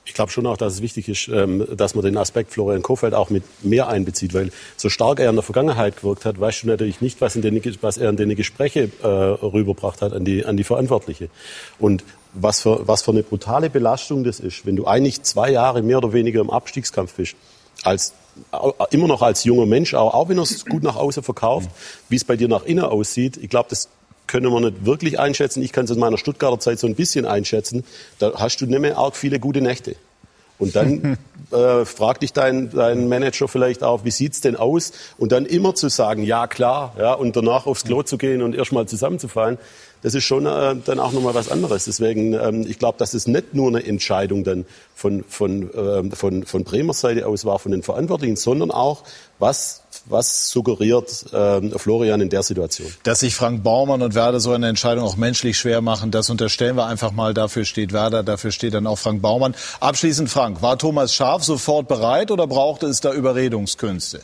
Ich 0.05 0.13
glaube 0.13 0.31
schon 0.31 0.45
auch, 0.45 0.55
dass 0.55 0.73
es 0.73 0.81
wichtig 0.81 1.09
ist, 1.09 1.27
ähm, 1.29 1.67
dass 1.75 1.95
man 1.95 2.05
den 2.05 2.15
Aspekt 2.17 2.51
Florian 2.53 2.83
Kofeld 2.83 3.15
auch 3.15 3.31
mit 3.31 3.43
mehr 3.63 3.87
einbezieht, 3.87 4.33
weil 4.35 4.51
so 4.77 4.89
stark 4.89 5.19
er 5.19 5.29
in 5.29 5.35
der 5.35 5.43
Vergangenheit 5.43 5.97
gewirkt 5.97 6.25
hat, 6.25 6.39
weißt 6.39 6.63
du 6.63 6.67
natürlich 6.67 7.01
nicht, 7.01 7.21
was, 7.21 7.35
in 7.35 7.41
den, 7.41 7.59
was 7.81 7.97
er 7.97 8.11
in 8.11 8.17
den 8.17 8.35
Gespräche 8.35 8.91
äh, 9.01 9.07
rüberbracht 9.07 10.01
hat 10.01 10.13
an 10.13 10.23
die, 10.23 10.45
an 10.45 10.57
die 10.57 10.63
Verantwortliche. 10.63 11.29
Und 11.79 12.03
was 12.33 12.61
für, 12.61 12.87
was 12.87 13.01
für 13.01 13.11
eine 13.11 13.23
brutale 13.23 13.69
Belastung 13.69 14.23
das 14.23 14.39
ist, 14.39 14.65
wenn 14.65 14.75
du 14.75 14.85
eigentlich 14.85 15.23
zwei 15.23 15.49
Jahre 15.49 15.81
mehr 15.81 15.97
oder 15.97 16.13
weniger 16.13 16.41
im 16.41 16.51
Abstiegskampf 16.51 17.15
bist, 17.15 17.35
als 17.83 18.13
immer 18.91 19.07
noch 19.07 19.21
als 19.21 19.43
junger 19.43 19.65
Mensch, 19.65 19.93
auch, 19.93 20.13
auch 20.13 20.29
wenn 20.29 20.37
er 20.37 20.43
es 20.43 20.65
gut 20.65 20.83
nach 20.83 20.97
außen 20.97 21.23
verkauft, 21.23 21.69
wie 22.09 22.17
es 22.17 22.25
bei 22.25 22.35
dir 22.35 22.47
nach 22.47 22.63
innen 22.63 22.83
aussieht, 22.83 23.37
ich 23.37 23.49
glaube, 23.49 23.69
das 23.69 23.89
können 24.27 24.51
wir 24.51 24.59
nicht 24.59 24.85
wirklich 24.85 25.19
einschätzen. 25.19 25.61
Ich 25.61 25.71
kann 25.71 25.85
es 25.85 25.91
in 25.91 25.99
meiner 25.99 26.17
Stuttgarter 26.17 26.59
Zeit 26.59 26.79
so 26.79 26.88
ein 26.88 26.95
bisschen 26.95 27.25
einschätzen. 27.25 27.83
Da 28.19 28.33
hast 28.35 28.61
du 28.61 28.65
nicht 28.65 28.79
mehr 28.79 28.97
arg 28.97 29.15
viele 29.15 29.39
gute 29.39 29.61
Nächte. 29.61 29.95
Und 30.57 30.75
dann 30.75 31.17
äh, 31.51 31.85
fragt 31.85 32.23
dich 32.23 32.33
dein, 32.33 32.69
dein 32.69 33.09
Manager 33.09 33.47
vielleicht 33.47 33.83
auch, 33.83 34.05
wie 34.05 34.11
sieht's 34.11 34.41
denn 34.41 34.55
aus? 34.55 34.91
Und 35.17 35.31
dann 35.31 35.45
immer 35.45 35.75
zu 35.75 35.89
sagen, 35.89 36.23
ja 36.23 36.47
klar, 36.47 36.95
ja, 36.97 37.13
und 37.13 37.35
danach 37.35 37.65
aufs 37.65 37.83
Klo 37.83 38.03
zu 38.03 38.17
gehen 38.17 38.41
und 38.41 38.55
erstmal 38.55 38.88
zusammenzufallen, 38.88 39.57
das 40.01 40.13
ist 40.13 40.23
schon 40.23 40.45
äh, 40.45 40.75
dann 40.85 40.99
auch 40.99 41.13
nochmal 41.13 41.33
was 41.33 41.49
anderes. 41.49 41.85
Deswegen, 41.85 42.33
ähm, 42.33 42.65
ich 42.67 42.77
glaube, 42.77 42.99
dass 42.99 43.13
es 43.13 43.27
nicht 43.27 43.55
nur 43.55 43.69
eine 43.69 43.83
Entscheidung 43.83 44.43
dann 44.43 44.65
von, 44.93 45.23
von, 45.27 45.73
äh, 45.73 46.15
von, 46.15 46.45
von 46.45 46.63
Bremer 46.63 46.93
Seite 46.93 47.25
aus 47.25 47.43
war, 47.43 47.57
von 47.57 47.71
den 47.71 47.81
Verantwortlichen, 47.81 48.35
sondern 48.35 48.69
auch, 48.69 49.03
was, 49.39 49.81
was 50.05 50.49
suggeriert 50.49 51.25
äh, 51.33 51.77
Florian 51.77 52.21
in 52.21 52.29
der 52.29 52.43
Situation? 52.43 52.91
Dass 53.03 53.19
sich 53.19 53.35
Frank 53.35 53.63
Baumann 53.63 54.01
und 54.01 54.15
Werder 54.15 54.39
so 54.39 54.51
eine 54.51 54.67
Entscheidung 54.67 55.03
auch 55.03 55.17
menschlich 55.17 55.57
schwer 55.57 55.81
machen, 55.81 56.11
das 56.11 56.29
unterstellen 56.29 56.77
wir 56.77 56.85
einfach 56.85 57.11
mal. 57.11 57.33
Dafür 57.33 57.65
steht 57.65 57.93
Werder, 57.93 58.23
dafür 58.23 58.51
steht 58.51 58.73
dann 58.73 58.87
auch 58.87 58.97
Frank 58.97 59.21
Baumann. 59.21 59.55
Abschließend, 59.79 60.29
Frank, 60.29 60.61
war 60.61 60.77
Thomas 60.77 61.13
Schaf 61.13 61.43
sofort 61.43 61.87
bereit 61.87 62.31
oder 62.31 62.47
brauchte 62.47 62.87
es 62.87 63.01
da 63.01 63.13
Überredungskünste? 63.13 64.21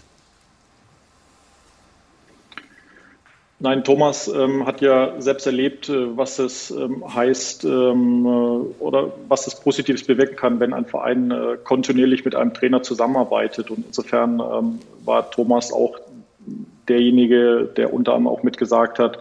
Nein, 3.64 3.84
Thomas 3.84 4.28
ähm, 4.28 4.66
hat 4.66 4.82
ja 4.82 5.22
selbst 5.22 5.46
erlebt, 5.46 5.88
äh, 5.88 6.18
was 6.18 6.40
es 6.40 6.72
ähm, 6.72 7.04
heißt 7.14 7.64
ähm, 7.64 8.26
äh, 8.26 8.84
oder 8.84 9.12
was 9.28 9.46
es 9.46 9.60
Positives 9.60 10.04
bewirken 10.04 10.36
kann, 10.36 10.60
wenn 10.60 10.74
ein 10.74 10.86
Verein 10.86 11.30
äh, 11.30 11.58
kontinuierlich 11.64 12.26
mit 12.26 12.34
einem 12.34 12.56
Trainer 12.56 12.82
zusammenarbeitet. 12.82 13.70
Und 13.70 13.86
insofern 13.86 14.40
ähm, 14.40 14.80
war 15.06 15.30
Thomas 15.30 15.72
auch 15.72 16.00
derjenige, 16.88 17.70
der 17.78 17.94
unter 17.94 18.16
anderem 18.16 18.36
auch 18.36 18.42
mitgesagt 18.42 18.98
hat, 18.98 19.20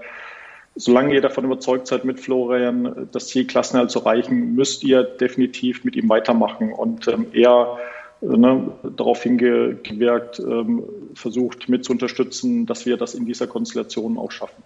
solange 0.74 1.14
ihr 1.14 1.20
davon 1.20 1.44
überzeugt 1.44 1.86
seid, 1.86 2.06
mit 2.06 2.18
Florian 2.18 3.10
das 3.12 3.28
Ziel 3.28 3.46
Klassenerhalt 3.46 3.90
zu 3.90 3.98
erreichen, 3.98 4.54
müsst 4.54 4.82
ihr 4.84 5.02
definitiv 5.02 5.84
mit 5.84 5.96
ihm 5.96 6.08
weitermachen. 6.08 6.72
Und 6.72 7.08
ähm, 7.08 7.26
er 7.34 7.76
ne, 8.22 8.72
darauf 8.96 9.22
hingewirkt, 9.22 10.38
ähm, 10.40 10.82
versucht 11.14 11.68
mit 11.68 11.84
zu 11.84 11.92
unterstützen, 11.92 12.66
dass 12.66 12.86
wir 12.86 12.96
das 12.96 13.14
in 13.14 13.26
dieser 13.26 13.46
Konstellation 13.46 14.18
auch 14.18 14.30
schaffen. 14.30 14.62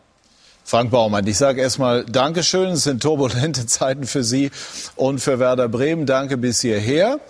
Frank 0.66 0.90
Baumann, 0.90 1.26
ich 1.26 1.36
sage 1.36 1.60
erstmal 1.60 2.06
Dankeschön. 2.06 2.70
Es 2.70 2.84
sind 2.84 3.02
turbulente 3.02 3.66
Zeiten 3.66 4.04
für 4.04 4.24
Sie 4.24 4.50
und 4.96 5.20
für 5.20 5.38
Werder 5.38 5.68
Bremen. 5.68 6.06
Danke 6.06 6.38
bis 6.38 6.62
hierher. 6.62 7.20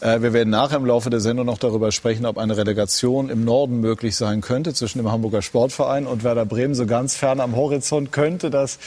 Äh, 0.00 0.22
wir 0.22 0.32
werden 0.32 0.50
nachher 0.50 0.76
im 0.76 0.86
Laufe 0.86 1.10
der 1.10 1.20
Sendung 1.20 1.46
noch 1.46 1.58
darüber 1.58 1.90
sprechen, 1.92 2.26
ob 2.26 2.38
eine 2.38 2.56
Relegation 2.56 3.30
im 3.30 3.44
Norden 3.44 3.80
möglich 3.80 4.16
sein 4.16 4.40
könnte 4.40 4.74
zwischen 4.74 4.98
dem 4.98 5.10
Hamburger 5.10 5.42
Sportverein 5.42 6.06
und 6.06 6.24
Werder 6.24 6.44
Bremen. 6.44 6.74
So 6.74 6.86
ganz 6.86 7.16
fern 7.16 7.40
am 7.40 7.56
Horizont 7.56 8.12
könnte 8.12 8.50
das 8.50 8.78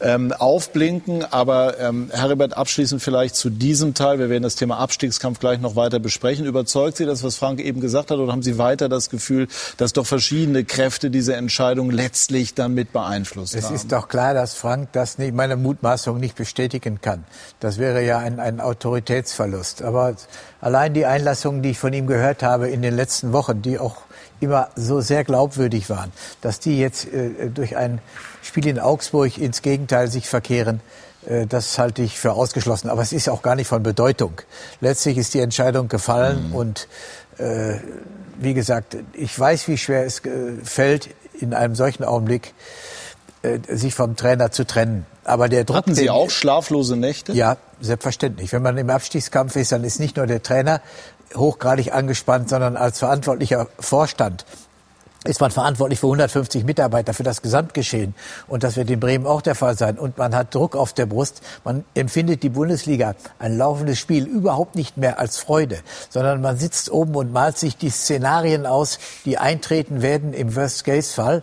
ähm, 0.00 0.32
aufblinken. 0.32 1.24
Aber 1.30 1.78
ähm, 1.78 2.10
Herbert, 2.12 2.56
abschließend 2.56 3.02
vielleicht 3.02 3.36
zu 3.36 3.50
diesem 3.50 3.94
Teil. 3.94 4.18
Wir 4.18 4.30
werden 4.30 4.42
das 4.42 4.56
Thema 4.56 4.78
Abstiegskampf 4.78 5.38
gleich 5.38 5.60
noch 5.60 5.76
weiter 5.76 5.98
besprechen. 5.98 6.46
Überzeugt 6.46 6.96
Sie 6.96 7.04
das, 7.04 7.22
was 7.22 7.36
Frank 7.36 7.60
eben 7.60 7.80
gesagt 7.80 8.10
hat, 8.10 8.18
oder 8.18 8.32
haben 8.32 8.42
Sie 8.42 8.58
weiter 8.58 8.88
das 8.88 9.10
Gefühl, 9.10 9.48
dass 9.76 9.92
doch 9.92 10.06
verschiedene 10.06 10.64
Kräfte 10.64 11.10
diese 11.10 11.34
Entscheidung 11.36 11.90
letztlich 11.90 12.54
dann 12.54 12.74
mit 12.74 12.92
beeinflusst 12.92 13.54
es 13.54 13.64
haben? 13.64 13.74
Es 13.74 13.82
ist 13.82 13.92
doch 13.92 14.08
klar, 14.08 14.34
dass 14.34 14.54
Frank 14.54 14.90
das 14.92 15.18
nicht, 15.18 15.34
meine 15.34 15.56
Mutmaßung 15.56 16.18
nicht 16.18 16.36
bestätigen 16.36 17.00
kann. 17.00 17.24
Das 17.60 17.78
wäre 17.78 18.04
ja 18.04 18.18
ein, 18.18 18.40
ein 18.40 18.60
Autoritätsverlust. 18.60 19.82
Aber 19.82 20.14
allein 20.60 20.94
die 20.94 21.06
Einlassungen, 21.06 21.62
die 21.62 21.70
ich 21.70 21.78
von 21.78 21.92
ihm 21.92 22.06
gehört 22.06 22.42
habe 22.42 22.68
in 22.68 22.82
den 22.82 22.94
letzten 22.94 23.32
Wochen, 23.32 23.62
die 23.62 23.78
auch 23.78 23.96
immer 24.40 24.68
so 24.76 25.00
sehr 25.00 25.24
glaubwürdig 25.24 25.88
waren, 25.90 26.12
dass 26.40 26.60
die 26.60 26.78
jetzt 26.78 27.06
äh, 27.12 27.50
durch 27.50 27.76
ein 27.76 28.00
Spiel 28.42 28.66
in 28.66 28.78
Augsburg 28.78 29.38
ins 29.38 29.62
Gegenteil 29.62 30.10
sich 30.10 30.28
verkehren, 30.28 30.80
äh, 31.26 31.46
das 31.46 31.78
halte 31.78 32.02
ich 32.02 32.18
für 32.18 32.32
ausgeschlossen. 32.32 32.90
Aber 32.90 33.02
es 33.02 33.12
ist 33.12 33.28
auch 33.28 33.42
gar 33.42 33.54
nicht 33.54 33.68
von 33.68 33.82
Bedeutung. 33.82 34.40
Letztlich 34.80 35.18
ist 35.18 35.34
die 35.34 35.40
Entscheidung 35.40 35.88
gefallen 35.88 36.48
mhm. 36.48 36.54
und 36.54 36.88
äh, 37.38 37.76
wie 38.38 38.54
gesagt, 38.54 38.96
ich 39.12 39.38
weiß, 39.38 39.68
wie 39.68 39.78
schwer 39.78 40.04
es 40.04 40.24
äh, 40.24 40.52
fällt, 40.62 41.08
in 41.40 41.54
einem 41.54 41.74
solchen 41.74 42.04
Augenblick 42.04 42.54
äh, 43.42 43.58
sich 43.68 43.94
vom 43.94 44.16
Trainer 44.16 44.50
zu 44.50 44.66
trennen. 44.66 45.06
Aber 45.24 45.48
der 45.48 45.64
Druck, 45.64 45.76
Hatten 45.76 45.94
Sie 45.94 46.10
auch 46.10 46.30
schlaflose 46.30 46.96
Nächte? 46.96 47.32
Ja, 47.32 47.56
selbstverständlich. 47.80 48.52
Wenn 48.52 48.62
man 48.62 48.76
im 48.76 48.90
Abstiegskampf 48.90 49.56
ist, 49.56 49.72
dann 49.72 49.84
ist 49.84 49.98
nicht 50.00 50.16
nur 50.16 50.26
der 50.26 50.42
Trainer 50.42 50.80
hochgradig 51.34 51.92
angespannt, 51.92 52.48
sondern 52.48 52.76
als 52.76 52.98
verantwortlicher 52.98 53.68
Vorstand 53.78 54.44
ist 55.24 55.40
man 55.40 55.50
verantwortlich 55.50 55.98
für 56.00 56.06
150 56.06 56.64
Mitarbeiter 56.64 57.14
für 57.14 57.22
das 57.22 57.40
Gesamtgeschehen. 57.40 58.14
Und 58.46 58.62
das 58.62 58.76
wird 58.76 58.90
in 58.90 59.00
Bremen 59.00 59.26
auch 59.26 59.40
der 59.40 59.54
Fall 59.54 59.76
sein. 59.76 59.98
Und 59.98 60.18
man 60.18 60.34
hat 60.34 60.54
Druck 60.54 60.76
auf 60.76 60.92
der 60.92 61.06
Brust. 61.06 61.40
Man 61.64 61.84
empfindet 61.94 62.42
die 62.42 62.50
Bundesliga, 62.50 63.14
ein 63.38 63.56
laufendes 63.56 63.98
Spiel, 63.98 64.26
überhaupt 64.26 64.76
nicht 64.76 64.96
mehr 64.98 65.18
als 65.18 65.38
Freude, 65.38 65.78
sondern 66.10 66.42
man 66.42 66.58
sitzt 66.58 66.90
oben 66.90 67.14
und 67.14 67.32
malt 67.32 67.58
sich 67.58 67.76
die 67.76 67.90
Szenarien 67.90 68.66
aus, 68.66 68.98
die 69.24 69.38
eintreten 69.38 70.02
werden 70.02 70.34
im 70.34 70.54
Worst-Case-Fall. 70.54 71.42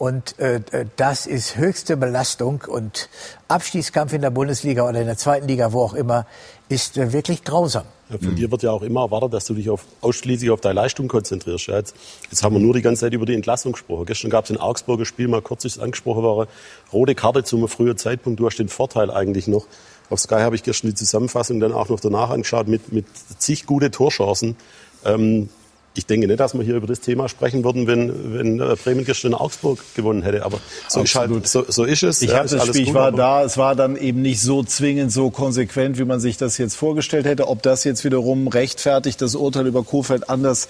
Und 0.00 0.38
äh, 0.38 0.62
das 0.96 1.26
ist 1.26 1.58
höchste 1.58 1.94
Belastung. 1.94 2.64
Und 2.66 3.10
Abstiegskampf 3.48 4.14
in 4.14 4.22
der 4.22 4.30
Bundesliga 4.30 4.88
oder 4.88 4.98
in 4.98 5.06
der 5.06 5.18
zweiten 5.18 5.46
Liga, 5.46 5.74
wo 5.74 5.82
auch 5.82 5.92
immer, 5.92 6.24
ist 6.70 6.96
äh, 6.96 7.12
wirklich 7.12 7.44
grausam. 7.44 7.84
Ja, 8.08 8.16
von 8.16 8.30
mhm. 8.30 8.36
dir 8.36 8.50
wird 8.50 8.62
ja 8.62 8.70
auch 8.70 8.80
immer 8.80 9.02
erwartet, 9.02 9.34
dass 9.34 9.44
du 9.44 9.52
dich 9.52 9.68
auf, 9.68 9.84
ausschließlich 10.00 10.50
auf 10.52 10.62
deine 10.62 10.76
Leistung 10.76 11.06
konzentrierst. 11.06 11.66
Ja, 11.66 11.76
jetzt, 11.76 11.94
jetzt, 12.30 12.42
haben 12.42 12.54
wir 12.54 12.60
nur 12.60 12.72
die 12.72 12.80
ganze 12.80 13.00
Zeit 13.00 13.12
über 13.12 13.26
die 13.26 13.34
Entlassung 13.34 13.72
gesprochen. 13.72 14.06
Gestern 14.06 14.30
gab 14.30 14.46
es 14.46 14.50
ein 14.50 14.56
Augsburger 14.56 15.04
Spiel, 15.04 15.28
mal 15.28 15.42
kurz 15.42 15.66
ist 15.66 15.78
angesprochen 15.78 16.22
war, 16.22 16.46
rote 16.94 17.14
Karte 17.14 17.44
zum 17.44 17.68
frühen 17.68 17.98
Zeitpunkt. 17.98 18.40
Du 18.40 18.46
hast 18.46 18.56
den 18.56 18.70
Vorteil 18.70 19.10
eigentlich 19.10 19.48
noch. 19.48 19.66
Auf 20.08 20.20
Sky 20.20 20.36
habe 20.36 20.56
ich 20.56 20.62
gestern 20.62 20.88
die 20.88 20.94
Zusammenfassung 20.94 21.60
dann 21.60 21.74
auch 21.74 21.90
noch 21.90 22.00
danach 22.00 22.30
angeschaut 22.30 22.68
mit, 22.68 22.90
mit 22.90 23.04
zig 23.36 23.66
gute 23.66 23.90
Torchancen. 23.90 24.56
Ähm, 25.04 25.50
ich 25.94 26.06
denke 26.06 26.28
nicht, 26.28 26.38
dass 26.38 26.54
wir 26.54 26.62
hier 26.62 26.76
über 26.76 26.86
das 26.86 27.00
Thema 27.00 27.28
sprechen 27.28 27.64
würden, 27.64 27.86
wenn, 27.86 28.34
wenn 28.34 28.60
äh, 28.60 28.76
Bremen 28.76 29.04
gestern 29.04 29.34
Augsburg 29.34 29.80
gewonnen 29.94 30.22
hätte. 30.22 30.44
Aber 30.44 30.60
so, 30.88 31.02
ist, 31.02 31.14
halt, 31.16 31.48
so, 31.48 31.64
so 31.66 31.84
ist 31.84 32.04
es. 32.04 32.22
Ich, 32.22 32.30
ja, 32.30 32.44
das 32.44 32.66
Spiel, 32.68 32.82
ich 32.82 32.94
war 32.94 33.10
da. 33.10 33.42
Es 33.42 33.58
war 33.58 33.74
dann 33.74 33.96
eben 33.96 34.22
nicht 34.22 34.40
so 34.40 34.62
zwingend, 34.62 35.10
so 35.10 35.30
konsequent, 35.30 35.98
wie 35.98 36.04
man 36.04 36.20
sich 36.20 36.36
das 36.36 36.58
jetzt 36.58 36.76
vorgestellt 36.76 37.26
hätte. 37.26 37.48
Ob 37.48 37.62
das 37.62 37.82
jetzt 37.82 38.04
wiederum 38.04 38.46
rechtfertigt, 38.46 39.20
das 39.20 39.34
Urteil 39.34 39.66
über 39.66 39.82
Kofeld 39.82 40.30
anders 40.30 40.68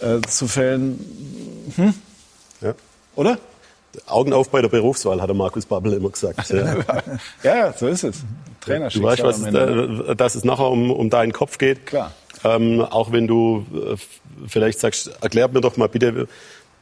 äh, 0.00 0.20
zu 0.28 0.46
fällen, 0.46 0.98
hm? 1.76 1.94
ja. 2.60 2.74
oder? 3.16 3.38
Augen 4.06 4.32
auf 4.34 4.50
bei 4.50 4.60
der 4.60 4.68
Berufswahl, 4.68 5.20
hat 5.20 5.28
der 5.28 5.34
Markus 5.34 5.64
Babbel 5.64 5.94
immer 5.94 6.10
gesagt. 6.10 6.50
Ja, 6.50 6.76
ja 7.42 7.72
so 7.72 7.88
ist 7.88 8.04
es. 8.04 8.18
Trainer 8.60 8.90
du 8.90 9.02
weißt, 9.02 9.22
was, 9.22 9.42
äh, 9.42 10.14
dass 10.14 10.34
es 10.34 10.44
nachher 10.44 10.70
um, 10.70 10.90
um 10.90 11.10
deinen 11.10 11.32
Kopf 11.32 11.58
geht. 11.58 11.86
Klar. 11.86 12.12
Ähm, 12.44 12.82
auch 12.82 13.10
wenn 13.12 13.26
du 13.26 13.66
äh, 13.74 13.96
vielleicht 14.46 14.80
sagst, 14.80 15.10
erklärt 15.20 15.52
mir 15.52 15.60
doch 15.60 15.76
mal 15.76 15.88
bitte, 15.88 16.28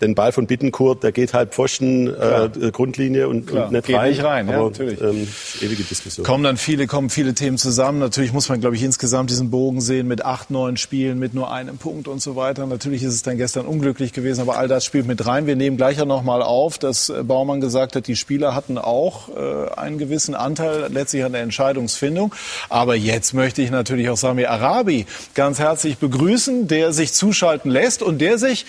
den 0.01 0.15
Ball 0.15 0.33
von 0.33 0.47
Bittenkurt, 0.47 1.03
der 1.03 1.13
geht 1.13 1.33
halb 1.33 1.55
Pfosten, 1.55 2.09
äh, 2.09 2.71
Grundlinie 2.71 3.29
und, 3.29 3.51
und 3.51 3.73
nicht 3.73 3.87
geht 3.87 3.97
rein. 3.97 4.11
Nicht 4.11 4.23
rein 4.23 4.49
aber, 4.49 4.59
ja, 4.59 4.65
natürlich. 4.65 5.01
Ähm, 5.01 5.29
ewige 5.61 5.83
Diskussion. 5.83 6.27
Kommen 6.27 6.45
dann 6.45 6.57
viele, 6.57 6.87
kommen 6.87 7.11
viele 7.11 7.35
Themen 7.35 7.59
zusammen. 7.59 7.99
Natürlich 7.99 8.33
muss 8.33 8.49
man, 8.49 8.61
glaube 8.61 8.77
ich, 8.77 8.83
insgesamt 8.83 9.31
diesen 9.31 9.51
Bogen 9.51 9.81
sehen 9.81 10.07
mit 10.07 10.25
acht, 10.25 10.51
neun 10.51 10.77
Spielen, 10.77 11.19
mit 11.19 11.35
nur 11.35 11.53
einem 11.53 11.79
Punkt 11.79 12.09
und 12.09 12.21
so 12.21 12.37
weiter. 12.37 12.67
Natürlich 12.67 13.03
ist 13.03 13.15
es 13.15 13.23
dann 13.23 13.39
gestern 13.39 13.67
unglücklich 13.67 14.13
gewesen, 14.13 14.43
aber 14.43 14.57
all 14.59 14.69
das 14.69 14.85
spielt 14.85 15.07
mit 15.07 15.27
rein. 15.27 15.47
Wir 15.47 15.57
nehmen 15.57 15.77
gleich 15.77 15.99
ja 15.99 16.05
nochmal 16.05 16.43
auf, 16.43 16.79
dass 16.79 17.09
äh, 17.09 17.23
Baumann 17.23 17.61
gesagt 17.61 17.97
hat, 17.97 18.07
die 18.07 18.17
Spieler 18.17 18.55
hatten 18.55 18.79
auch 18.79 19.29
äh, 19.29 19.71
einen 19.77 19.99
gewissen 19.99 20.35
Anteil 20.35 20.89
letztlich 20.93 21.25
an 21.25 21.33
der 21.33 21.43
Entscheidungsfindung. 21.43 22.35
Aber 22.69 22.95
jetzt 22.95 23.35
möchte 23.35 23.63
ich 23.63 23.71
natürlich 23.71 24.11
auch 24.11 24.17
Sami 24.17 24.45
Arabi 24.45 25.07
ganz 25.35 25.59
herzlich 25.59 25.99
begrüßen, 25.99 26.69
der 26.69 26.93
sich 26.93 27.13
zuschalten 27.13 27.71
lässt 27.71 28.03
und 28.03 28.19
der 28.19 28.39
sich 28.39 28.67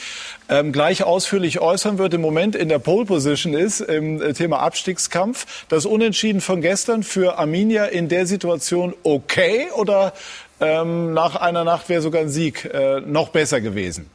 ähm, 0.50 0.72
gleich 0.72 1.04
ausführlich 1.18 1.60
äußern 1.60 1.98
wird, 1.98 2.14
im 2.14 2.22
Moment 2.22 2.56
in 2.56 2.70
der 2.70 2.78
Pole 2.78 3.08
Position 3.08 3.56
ist 3.56 3.80
im 3.82 4.22
äh, 4.22 4.34
Thema 4.34 4.60
Abstiegskampf. 4.60 5.66
Das 5.68 5.88
Unentschieden 5.88 6.42
von 6.42 6.62
gestern 6.62 7.02
für 7.02 7.40
Arminia 7.40 7.86
in 7.86 8.08
der 8.08 8.28
Situation 8.28 8.94
okay 9.02 9.66
oder 9.76 10.14
ähm, 10.60 11.14
nach 11.16 11.36
einer 11.36 11.64
Nacht 11.64 11.90
wäre 11.90 12.04
sogar 12.04 12.22
ein 12.22 12.30
Sieg 12.30 12.66
äh, 12.66 13.00
noch 13.02 13.30
besser 13.30 13.62
gewesen? 13.62 14.06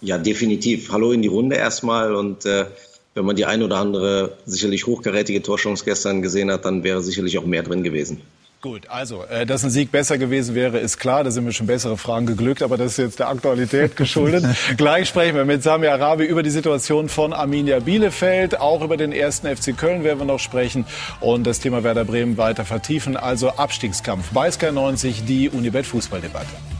Ja, 0.00 0.16
definitiv. 0.16 0.90
Hallo 0.92 1.12
in 1.12 1.20
die 1.20 1.28
Runde 1.28 1.56
erstmal 1.56 2.14
und 2.14 2.46
äh, 2.46 2.64
wenn 3.12 3.26
man 3.26 3.36
die 3.36 3.44
ein 3.44 3.62
oder 3.62 3.76
andere 3.76 4.38
sicherlich 4.46 4.86
hochgerätige 4.86 5.42
Torchance 5.42 5.84
gestern 5.84 6.22
gesehen 6.22 6.50
hat, 6.50 6.64
dann 6.64 6.84
wäre 6.84 7.02
sicherlich 7.02 7.36
auch 7.36 7.44
mehr 7.44 7.62
drin 7.62 7.82
gewesen. 7.82 8.22
Gut, 8.62 8.90
also, 8.90 9.24
äh, 9.24 9.46
dass 9.46 9.64
ein 9.64 9.70
Sieg 9.70 9.90
besser 9.90 10.18
gewesen 10.18 10.54
wäre, 10.54 10.78
ist 10.78 10.98
klar. 10.98 11.24
Da 11.24 11.30
sind 11.30 11.44
mir 11.44 11.52
schon 11.52 11.66
bessere 11.66 11.96
Fragen 11.96 12.26
geglückt, 12.26 12.62
aber 12.62 12.76
das 12.76 12.92
ist 12.92 12.98
jetzt 12.98 13.18
der 13.18 13.28
Aktualität 13.30 13.96
geschuldet. 13.96 14.44
Gleich 14.76 15.08
sprechen 15.08 15.34
wir 15.34 15.46
mit 15.46 15.62
Sami 15.62 15.86
Arabi 15.86 16.24
über 16.26 16.42
die 16.42 16.50
Situation 16.50 17.08
von 17.08 17.32
Arminia 17.32 17.78
Bielefeld. 17.78 18.60
Auch 18.60 18.82
über 18.82 18.98
den 18.98 19.12
ersten 19.12 19.46
FC 19.46 19.74
Köln 19.74 20.04
werden 20.04 20.18
wir 20.18 20.26
noch 20.26 20.40
sprechen 20.40 20.84
und 21.20 21.46
das 21.46 21.60
Thema 21.60 21.84
Werder 21.84 22.04
Bremen 22.04 22.36
weiter 22.36 22.66
vertiefen. 22.66 23.16
Also 23.16 23.48
Abstiegskampf 23.48 24.28
bei 24.34 24.50
Sky 24.50 24.72
90, 24.72 25.24
die 25.24 25.48
Unibet 25.48 25.86
Fußballdebatte. 25.86 26.79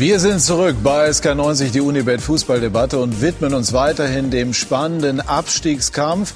Wir 0.00 0.18
sind 0.18 0.40
zurück 0.40 0.76
bei 0.82 1.10
SK90, 1.10 1.72
die 1.72 1.82
Unibet 1.82 2.22
Fußballdebatte 2.22 2.98
und 2.98 3.20
widmen 3.20 3.52
uns 3.52 3.74
weiterhin 3.74 4.30
dem 4.30 4.54
spannenden 4.54 5.20
Abstiegskampf. 5.20 6.32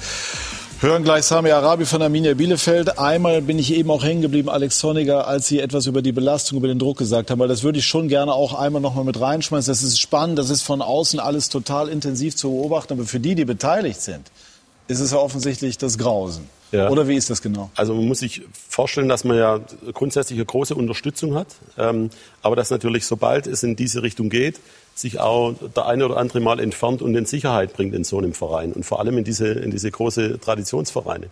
Hören 0.81 1.03
gleich 1.03 1.25
Sami 1.25 1.49
Arabi 1.49 1.85
von 1.85 1.99
Arminia 2.03 2.35
Bielefeld. 2.35 2.99
Einmal 2.99 3.41
bin 3.41 3.57
ich 3.57 3.73
eben 3.73 3.89
auch 3.89 4.03
hängen 4.03 4.21
geblieben, 4.21 4.49
Alex 4.49 4.77
Zorniger, 4.77 5.27
als 5.27 5.47
Sie 5.47 5.59
etwas 5.59 5.87
über 5.87 6.03
die 6.03 6.11
Belastung, 6.11 6.59
über 6.59 6.67
den 6.67 6.77
Druck 6.77 6.99
gesagt 6.99 7.31
haben, 7.31 7.39
weil 7.39 7.47
das 7.47 7.63
würde 7.63 7.79
ich 7.79 7.87
schon 7.87 8.07
gerne 8.07 8.33
auch 8.33 8.53
einmal 8.53 8.83
noch 8.83 8.93
mal 8.93 9.03
mit 9.03 9.19
reinschmeißen. 9.19 9.71
Das 9.71 9.81
ist 9.81 9.99
spannend, 9.99 10.37
das 10.37 10.51
ist 10.51 10.61
von 10.61 10.83
außen 10.83 11.19
alles 11.19 11.49
total 11.49 11.89
intensiv 11.89 12.35
zu 12.35 12.51
beobachten, 12.51 12.93
aber 12.93 13.05
für 13.05 13.19
die, 13.19 13.33
die 13.33 13.45
beteiligt 13.45 13.99
sind, 13.99 14.29
ist 14.87 14.99
es 14.99 15.09
ja 15.09 15.17
offensichtlich 15.17 15.79
das 15.79 15.97
Grausen. 15.97 16.47
Ja. 16.75 16.89
Oder 16.89 17.07
wie 17.07 17.15
ist 17.15 17.29
das 17.29 17.41
genau? 17.41 17.71
Also 17.75 17.93
man 17.93 18.05
muss 18.05 18.19
sich 18.19 18.41
vorstellen, 18.69 19.07
dass 19.07 19.23
man 19.23 19.37
ja 19.37 19.59
grundsätzlich 19.93 20.37
eine 20.37 20.45
große 20.45 20.75
Unterstützung 20.75 21.35
hat, 21.35 21.47
ähm, 21.77 22.09
aber 22.41 22.55
dass 22.55 22.69
natürlich, 22.69 23.05
sobald 23.05 23.47
es 23.47 23.63
in 23.63 23.75
diese 23.75 24.03
Richtung 24.03 24.29
geht, 24.29 24.59
sich 24.93 25.19
auch 25.19 25.53
der 25.75 25.85
eine 25.85 26.05
oder 26.05 26.17
andere 26.17 26.39
mal 26.39 26.59
entfernt 26.59 27.01
und 27.01 27.15
in 27.15 27.25
Sicherheit 27.25 27.73
bringt 27.73 27.93
in 27.93 28.03
so 28.03 28.17
einem 28.17 28.33
Verein 28.33 28.73
und 28.73 28.85
vor 28.85 28.99
allem 28.99 29.17
in 29.17 29.23
diese, 29.23 29.47
in 29.47 29.71
diese 29.71 29.91
große 29.91 30.39
Traditionsvereine. 30.39 31.27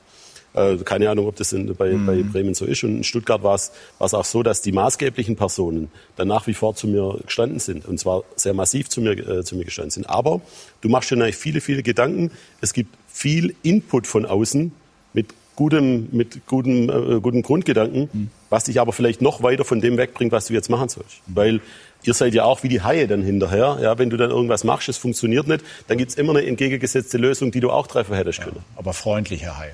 Äh, 0.54 0.78
keine 0.78 1.10
Ahnung, 1.10 1.28
ob 1.28 1.36
das 1.36 1.52
in, 1.52 1.74
bei, 1.76 1.92
mhm. 1.92 2.06
bei 2.06 2.24
Bremen 2.24 2.54
so 2.54 2.66
ist. 2.66 2.84
Und 2.84 2.98
in 2.98 3.04
Stuttgart 3.04 3.42
war 3.42 3.56
es, 3.56 3.72
auch 4.00 4.26
so, 4.26 4.44
dass 4.44 4.62
die 4.62 4.72
maßgeblichen 4.72 5.36
Personen 5.36 5.90
dann 6.16 6.28
nach 6.28 6.46
wie 6.48 6.54
vor 6.54 6.76
zu 6.76 6.88
mir 6.88 7.20
gestanden 7.26 7.60
sind. 7.60 7.86
Und 7.86 8.00
zwar 8.00 8.24
sehr 8.36 8.54
massiv 8.54 8.90
zu 8.90 9.02
mir, 9.02 9.12
äh, 9.12 9.44
zu 9.44 9.56
mir 9.56 9.66
gestanden 9.66 9.92
sind. 9.92 10.10
Aber 10.10 10.42
du 10.82 10.90
machst 10.90 11.10
dir 11.10 11.16
natürlich 11.16 11.38
viele, 11.38 11.62
viele 11.62 11.84
Gedanken. 11.84 12.32
Es 12.62 12.74
gibt 12.74 12.96
viel 13.08 13.56
Input 13.64 14.06
von 14.06 14.26
außen 14.26 14.72
mit 15.14 15.34
gutem, 15.56 16.10
mit 16.12 16.46
gutem, 16.48 16.90
äh, 16.90 17.20
guten 17.20 17.42
Grundgedanken, 17.42 18.10
mhm. 18.12 18.30
was 18.50 18.66
dich 18.66 18.80
aber 18.80 18.94
vielleicht 18.94 19.22
noch 19.22 19.44
weiter 19.44 19.66
von 19.66 19.82
dem 19.82 19.98
wegbringt, 19.98 20.32
was 20.32 20.48
du 20.48 20.54
jetzt 20.54 20.70
machen 20.70 20.90
sollst. 20.90 21.22
Weil 21.28 21.62
ihr 22.04 22.14
seid 22.14 22.34
ja 22.34 22.44
auch 22.44 22.64
wie 22.64 22.70
die 22.70 22.82
Haie 22.82 23.08
dann 23.08 23.22
hinterher. 23.22 23.78
Ja, 23.82 23.98
wenn 23.98 24.10
du 24.10 24.18
dann 24.18 24.32
irgendwas 24.32 24.64
machst, 24.64 24.90
es 24.90 24.98
funktioniert 24.98 25.48
nicht, 25.48 25.64
dann 25.88 25.98
gibt's 25.98 26.16
immer 26.16 26.32
eine 26.36 26.46
entgegengesetzte 26.46 27.18
Lösung, 27.18 27.52
die 27.52 27.60
du 27.60 27.70
auch 27.70 27.88
treffen 27.88 28.16
hättest 28.16 28.42
können. 28.42 28.58
Ja, 28.58 28.64
aber 28.78 28.94
freundliche 28.94 29.58
Haie. 29.58 29.74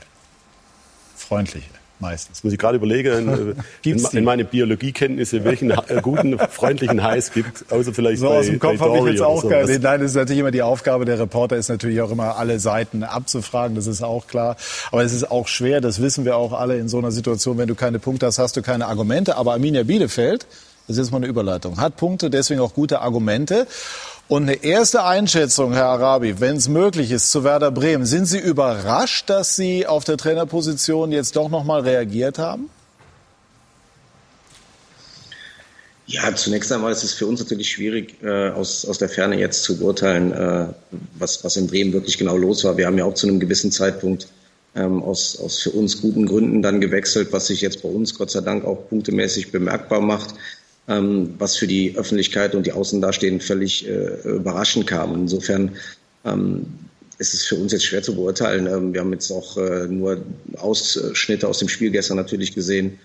Freundliche 1.15 1.78
meistens. 1.99 2.37
Das 2.37 2.43
muss 2.43 2.53
ich 2.53 2.59
gerade 2.59 2.77
überlegen, 2.77 3.55
in, 3.83 4.05
in 4.11 4.23
meine 4.23 4.45
Biologiekenntnisse, 4.45 5.43
welchen 5.43 5.71
äh, 5.71 6.01
guten, 6.01 6.37
freundlichen 6.37 6.99
es 6.99 7.31
gibt, 7.31 7.71
außer 7.71 7.93
vielleicht 7.93 8.19
so 8.19 8.29
bei, 8.29 8.37
aus 8.37 8.45
dem 8.45 8.59
Kopf 8.59 8.79
habe 8.79 8.99
ich 8.99 9.05
jetzt 9.05 9.21
auch 9.21 9.41
so. 9.41 9.49
Nein, 9.49 9.81
das 9.81 10.01
ist 10.01 10.15
natürlich 10.15 10.39
immer 10.39 10.51
die 10.51 10.61
Aufgabe 10.61 11.05
der 11.05 11.19
Reporter, 11.19 11.55
ist 11.55 11.69
natürlich 11.69 12.01
auch 12.01 12.11
immer 12.11 12.37
alle 12.37 12.59
Seiten 12.59 13.03
abzufragen, 13.03 13.75
das 13.75 13.87
ist 13.87 14.01
auch 14.01 14.27
klar. 14.27 14.55
Aber 14.91 15.03
es 15.03 15.13
ist 15.13 15.29
auch 15.29 15.47
schwer, 15.47 15.81
das 15.81 16.01
wissen 16.01 16.25
wir 16.25 16.37
auch 16.37 16.53
alle 16.53 16.77
in 16.77 16.89
so 16.89 16.97
einer 16.97 17.11
Situation, 17.11 17.57
wenn 17.57 17.67
du 17.67 17.75
keine 17.75 17.99
Punkte 17.99 18.25
hast, 18.25 18.39
hast 18.39 18.57
du 18.57 18.61
keine 18.61 18.87
Argumente. 18.87 19.35
Aber 19.35 19.53
Arminia 19.53 19.83
Bielefeld, 19.83 20.45
das 20.87 20.97
ist 20.97 21.05
jetzt 21.05 21.11
mal 21.11 21.17
eine 21.17 21.27
Überleitung, 21.27 21.79
hat 21.79 21.97
Punkte, 21.97 22.29
deswegen 22.29 22.61
auch 22.61 22.73
gute 22.73 23.01
Argumente. 23.01 23.67
Und 24.29 24.43
eine 24.43 24.63
erste 24.63 25.05
Einschätzung, 25.05 25.73
Herr 25.73 25.87
Arabi, 25.87 26.39
wenn 26.39 26.55
es 26.55 26.69
möglich 26.69 27.09
ist, 27.09 27.31
zu 27.31 27.43
Werder 27.43 27.71
Bremen. 27.71 28.05
Sind 28.05 28.27
Sie 28.27 28.37
überrascht, 28.37 29.27
dass 29.27 29.55
Sie 29.55 29.87
auf 29.87 30.03
der 30.03 30.17
Trainerposition 30.17 31.11
jetzt 31.11 31.35
doch 31.35 31.49
noch 31.49 31.63
mal 31.63 31.81
reagiert 31.81 32.37
haben? 32.37 32.69
Ja, 36.05 36.35
zunächst 36.35 36.71
einmal 36.71 36.91
ist 36.91 37.03
es 37.03 37.13
für 37.13 37.25
uns 37.25 37.39
natürlich 37.39 37.71
schwierig, 37.71 38.21
äh, 38.21 38.49
aus, 38.49 38.85
aus 38.85 38.99
der 38.99 39.09
Ferne 39.09 39.39
jetzt 39.39 39.63
zu 39.63 39.79
beurteilen, 39.79 40.31
äh, 40.31 40.67
was, 41.17 41.43
was 41.43 41.57
in 41.57 41.65
Bremen 41.65 41.91
wirklich 41.91 42.19
genau 42.19 42.37
los 42.37 42.63
war. 42.63 42.77
Wir 42.77 42.85
haben 42.85 42.99
ja 42.99 43.05
auch 43.05 43.15
zu 43.15 43.27
einem 43.27 43.39
gewissen 43.39 43.71
Zeitpunkt 43.71 44.27
ähm, 44.75 45.01
aus, 45.01 45.39
aus 45.39 45.57
für 45.57 45.71
uns 45.71 46.01
guten 46.01 46.27
Gründen 46.27 46.61
dann 46.61 46.81
gewechselt, 46.81 47.29
was 47.31 47.47
sich 47.47 47.61
jetzt 47.61 47.81
bei 47.81 47.89
uns 47.89 48.13
Gott 48.13 48.29
sei 48.29 48.41
Dank 48.41 48.63
auch 48.63 48.89
punktemäßig 48.89 49.51
bemerkbar 49.51 50.01
macht 50.01 50.35
ähm, 50.89 51.35
was 51.37 51.55
für 51.55 51.67
die 51.67 51.95
Öffentlichkeit 51.95 52.55
und 52.55 52.65
die 52.65 52.73
Außendastehenden 52.73 53.39
völlig 53.39 53.87
äh, 53.87 54.21
überraschend 54.23 54.87
kam. 54.87 55.13
Insofern 55.13 55.77
ähm, 56.25 56.65
ist 57.19 57.33
es 57.33 57.45
für 57.45 57.55
uns 57.55 57.71
jetzt 57.71 57.85
schwer 57.85 58.01
zu 58.01 58.15
beurteilen. 58.15 58.65
Ähm, 58.65 58.93
wir 58.93 59.01
haben 59.01 59.13
jetzt 59.13 59.31
auch 59.31 59.55
äh, 59.57 59.87
nur 59.87 60.21
Ausschnitte 60.57 61.47
aus 61.47 61.59
dem 61.59 61.69
Spiel 61.69 61.91
gestern 61.91 62.17
natürlich 62.17 62.55
gesehen. 62.55 62.97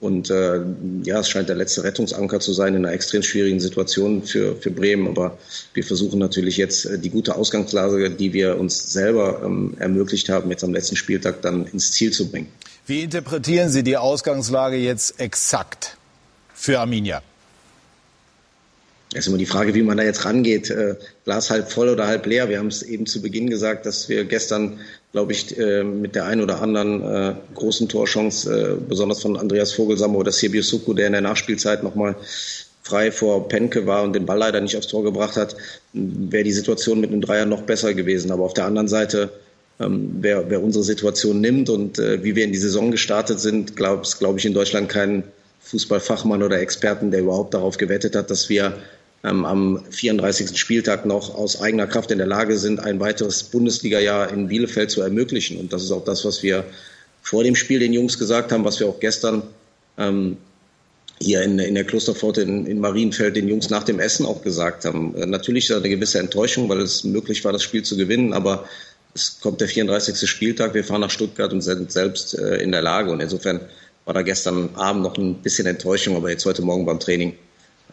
Und 0.00 0.30
äh, 0.30 0.60
ja, 1.04 1.20
es 1.20 1.28
scheint 1.28 1.48
der 1.48 1.56
letzte 1.56 1.82
Rettungsanker 1.82 2.38
zu 2.38 2.52
sein 2.52 2.74
in 2.74 2.84
einer 2.84 2.94
extrem 2.94 3.22
schwierigen 3.22 3.58
Situation 3.58 4.22
für, 4.22 4.54
für 4.54 4.70
Bremen. 4.70 5.08
Aber 5.08 5.38
wir 5.74 5.82
versuchen 5.82 6.20
natürlich 6.20 6.56
jetzt 6.56 6.86
äh, 6.86 6.98
die 6.98 7.10
gute 7.10 7.36
Ausgangslage, 7.36 8.10
die 8.10 8.32
wir 8.32 8.58
uns 8.58 8.92
selber 8.92 9.42
ähm, 9.44 9.74
ermöglicht 9.78 10.28
haben, 10.28 10.50
jetzt 10.50 10.64
am 10.64 10.72
letzten 10.72 10.96
Spieltag 10.96 11.42
dann 11.42 11.66
ins 11.66 11.92
Ziel 11.92 12.12
zu 12.12 12.30
bringen. 12.30 12.48
Wie 12.86 13.02
interpretieren 13.02 13.70
Sie 13.70 13.82
die 13.82 13.96
Ausgangslage 13.96 14.76
jetzt 14.76 15.20
exakt 15.20 15.97
für 16.58 16.80
Arminia? 16.80 17.22
Es 19.14 19.20
ist 19.20 19.28
immer 19.28 19.38
die 19.38 19.46
Frage, 19.46 19.74
wie 19.74 19.82
man 19.82 19.96
da 19.96 20.02
jetzt 20.02 20.24
rangeht. 20.26 20.68
Äh, 20.68 20.96
Glas 21.24 21.50
halb 21.50 21.70
voll 21.70 21.88
oder 21.88 22.06
halb 22.06 22.26
leer. 22.26 22.50
Wir 22.50 22.58
haben 22.58 22.66
es 22.66 22.82
eben 22.82 23.06
zu 23.06 23.22
Beginn 23.22 23.48
gesagt, 23.48 23.86
dass 23.86 24.08
wir 24.10 24.24
gestern, 24.24 24.80
glaube 25.12 25.32
ich, 25.32 25.56
äh, 25.58 25.82
mit 25.82 26.14
der 26.14 26.26
einen 26.26 26.42
oder 26.42 26.60
anderen 26.60 27.02
äh, 27.02 27.34
großen 27.54 27.88
Torchance, 27.88 28.78
besonders 28.86 29.22
von 29.22 29.38
Andreas 29.38 29.72
Vogelsammer 29.72 30.18
oder 30.18 30.32
Sirbiu 30.32 30.62
Suku, 30.62 30.92
der 30.92 31.06
in 31.06 31.12
der 31.12 31.22
Nachspielzeit 31.22 31.82
nochmal 31.82 32.16
frei 32.82 33.10
vor 33.10 33.48
Penke 33.48 33.86
war 33.86 34.02
und 34.02 34.14
den 34.14 34.26
Ball 34.26 34.38
leider 34.38 34.60
nicht 34.60 34.76
aufs 34.76 34.88
Tor 34.88 35.04
gebracht 35.04 35.36
hat, 35.36 35.56
wäre 35.92 36.44
die 36.44 36.52
Situation 36.52 37.00
mit 37.00 37.10
einem 37.10 37.22
Dreier 37.22 37.46
noch 37.46 37.62
besser 37.62 37.94
gewesen. 37.94 38.30
Aber 38.30 38.44
auf 38.44 38.54
der 38.54 38.66
anderen 38.66 38.88
Seite, 38.88 39.30
ähm, 39.80 40.16
wer, 40.20 40.50
wer 40.50 40.62
unsere 40.62 40.84
Situation 40.84 41.40
nimmt 41.40 41.70
und 41.70 41.98
wie 41.98 42.34
wir 42.34 42.44
in 42.44 42.52
die 42.52 42.58
Saison 42.58 42.90
gestartet 42.90 43.40
sind, 43.40 43.76
glaube 43.76 44.06
glaub 44.18 44.36
ich 44.36 44.44
in 44.44 44.54
Deutschland 44.54 44.90
keinen 44.90 45.24
Fußballfachmann 45.70 46.42
oder 46.42 46.60
Experten, 46.60 47.10
der 47.10 47.20
überhaupt 47.20 47.54
darauf 47.54 47.76
gewettet 47.76 48.16
hat, 48.16 48.30
dass 48.30 48.48
wir 48.48 48.74
ähm, 49.24 49.44
am 49.44 49.84
34. 49.90 50.58
Spieltag 50.58 51.04
noch 51.04 51.34
aus 51.34 51.60
eigener 51.60 51.86
Kraft 51.86 52.10
in 52.10 52.18
der 52.18 52.26
Lage 52.26 52.56
sind, 52.58 52.80
ein 52.80 53.00
weiteres 53.00 53.42
Bundesliga-Jahr 53.42 54.32
in 54.32 54.48
Bielefeld 54.48 54.90
zu 54.90 55.02
ermöglichen. 55.02 55.58
Und 55.58 55.72
das 55.72 55.82
ist 55.82 55.92
auch 55.92 56.04
das, 56.04 56.24
was 56.24 56.42
wir 56.42 56.64
vor 57.22 57.44
dem 57.44 57.54
Spiel 57.54 57.80
den 57.80 57.92
Jungs 57.92 58.18
gesagt 58.18 58.52
haben, 58.52 58.64
was 58.64 58.80
wir 58.80 58.86
auch 58.86 59.00
gestern 59.00 59.42
ähm, 59.98 60.38
hier 61.20 61.42
in, 61.42 61.58
in 61.58 61.74
der 61.74 61.84
Klosterpforte 61.84 62.42
in, 62.42 62.64
in 62.66 62.80
Marienfeld 62.80 63.36
den 63.36 63.48
Jungs 63.48 63.70
nach 63.70 63.82
dem 63.82 63.98
Essen 63.98 64.24
auch 64.24 64.42
gesagt 64.42 64.84
haben. 64.84 65.14
Äh, 65.16 65.26
natürlich 65.26 65.64
ist 65.64 65.70
da 65.70 65.78
eine 65.78 65.88
gewisse 65.88 66.18
Enttäuschung, 66.18 66.68
weil 66.68 66.80
es 66.80 67.04
möglich 67.04 67.44
war, 67.44 67.52
das 67.52 67.62
Spiel 67.62 67.82
zu 67.82 67.96
gewinnen, 67.96 68.32
aber 68.32 68.64
es 69.14 69.40
kommt 69.40 69.60
der 69.60 69.68
34. 69.68 70.28
Spieltag, 70.28 70.74
wir 70.74 70.84
fahren 70.84 71.00
nach 71.00 71.10
Stuttgart 71.10 71.52
und 71.52 71.60
sind 71.60 71.90
selbst 71.90 72.38
äh, 72.38 72.56
in 72.56 72.72
der 72.72 72.82
Lage. 72.82 73.10
Und 73.10 73.20
insofern 73.20 73.60
war 74.08 74.14
da 74.14 74.22
gestern 74.22 74.70
Abend 74.74 75.02
noch 75.02 75.18
ein 75.18 75.34
bisschen 75.34 75.66
Enttäuschung, 75.66 76.16
aber 76.16 76.30
jetzt 76.30 76.46
heute 76.46 76.62
Morgen 76.62 76.86
beim 76.86 76.98
Training 76.98 77.36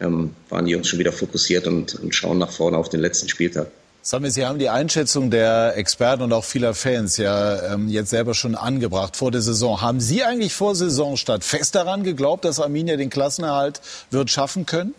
ähm, 0.00 0.34
waren 0.48 0.64
die 0.64 0.72
Jungs 0.72 0.88
schon 0.88 0.98
wieder 0.98 1.12
fokussiert 1.12 1.66
und, 1.66 1.94
und 1.96 2.14
schauen 2.14 2.38
nach 2.38 2.50
vorne 2.50 2.78
auf 2.78 2.88
den 2.88 3.00
letzten 3.00 3.28
Spieltag. 3.28 3.66
Sami, 4.00 4.30
Sie 4.30 4.46
haben 4.46 4.58
die 4.58 4.70
Einschätzung 4.70 5.30
der 5.30 5.76
Experten 5.76 6.22
und 6.22 6.32
auch 6.32 6.44
vieler 6.44 6.72
Fans 6.72 7.18
ja 7.18 7.74
ähm, 7.74 7.88
jetzt 7.88 8.08
selber 8.08 8.32
schon 8.32 8.54
angebracht 8.54 9.14
vor 9.14 9.30
der 9.30 9.42
Saison. 9.42 9.82
Haben 9.82 10.00
Sie 10.00 10.24
eigentlich 10.24 10.54
vor 10.54 10.74
Saisonstart 10.74 11.44
fest 11.44 11.74
daran 11.74 12.02
geglaubt, 12.02 12.46
dass 12.46 12.60
Arminia 12.60 12.96
den 12.96 13.10
Klassenerhalt 13.10 13.82
wird 14.10 14.30
schaffen 14.30 14.64
können? 14.64 14.94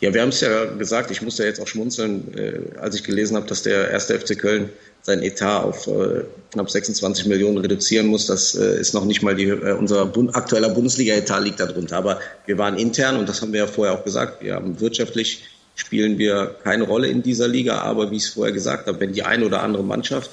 Ja, 0.00 0.14
wir 0.14 0.22
haben 0.22 0.30
es 0.30 0.40
ja 0.40 0.64
gesagt, 0.64 1.10
ich 1.10 1.20
musste 1.20 1.42
ja 1.42 1.50
jetzt 1.50 1.60
auch 1.60 1.68
schmunzeln, 1.68 2.32
äh, 2.38 2.78
als 2.80 2.94
ich 2.94 3.04
gelesen 3.04 3.36
habe, 3.36 3.46
dass 3.46 3.64
der 3.64 3.90
erste 3.90 4.18
FC 4.18 4.38
Köln 4.38 4.70
sein 5.02 5.22
Etat 5.22 5.64
auf 5.64 5.86
äh, 5.88 6.24
knapp 6.52 6.70
26 6.70 7.26
Millionen 7.26 7.58
reduzieren 7.58 8.06
muss. 8.06 8.26
Das 8.26 8.54
äh, 8.54 8.80
ist 8.80 8.94
noch 8.94 9.04
nicht 9.04 9.22
mal 9.22 9.34
die, 9.34 9.48
äh, 9.48 9.72
unser 9.72 10.06
Bund, 10.06 10.34
aktueller 10.34 10.68
Bundesliga-Etat 10.68 11.40
liegt 11.40 11.60
darunter. 11.60 11.96
Aber 11.96 12.20
wir 12.46 12.56
waren 12.58 12.78
intern 12.78 13.16
und 13.16 13.28
das 13.28 13.42
haben 13.42 13.52
wir 13.52 13.60
ja 13.60 13.66
vorher 13.66 13.94
auch 13.94 14.04
gesagt. 14.04 14.42
Wir 14.42 14.54
haben 14.54 14.80
wirtschaftlich 14.80 15.42
spielen 15.74 16.18
wir 16.18 16.54
keine 16.62 16.84
Rolle 16.84 17.08
in 17.08 17.22
dieser 17.22 17.48
Liga. 17.48 17.78
Aber 17.78 18.10
wie 18.10 18.16
ich 18.16 18.24
es 18.24 18.28
vorher 18.30 18.52
gesagt 18.52 18.86
habe, 18.86 19.00
wenn 19.00 19.12
die 19.12 19.22
eine 19.22 19.44
oder 19.44 19.62
andere 19.62 19.82
Mannschaft 19.82 20.30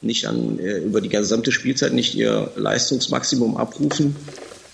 nicht 0.00 0.26
an, 0.26 0.58
äh, 0.58 0.78
über 0.78 1.00
die 1.00 1.08
gesamte 1.08 1.52
Spielzeit 1.52 1.92
nicht 1.92 2.14
ihr 2.14 2.50
Leistungsmaximum 2.56 3.56
abrufen 3.56 4.16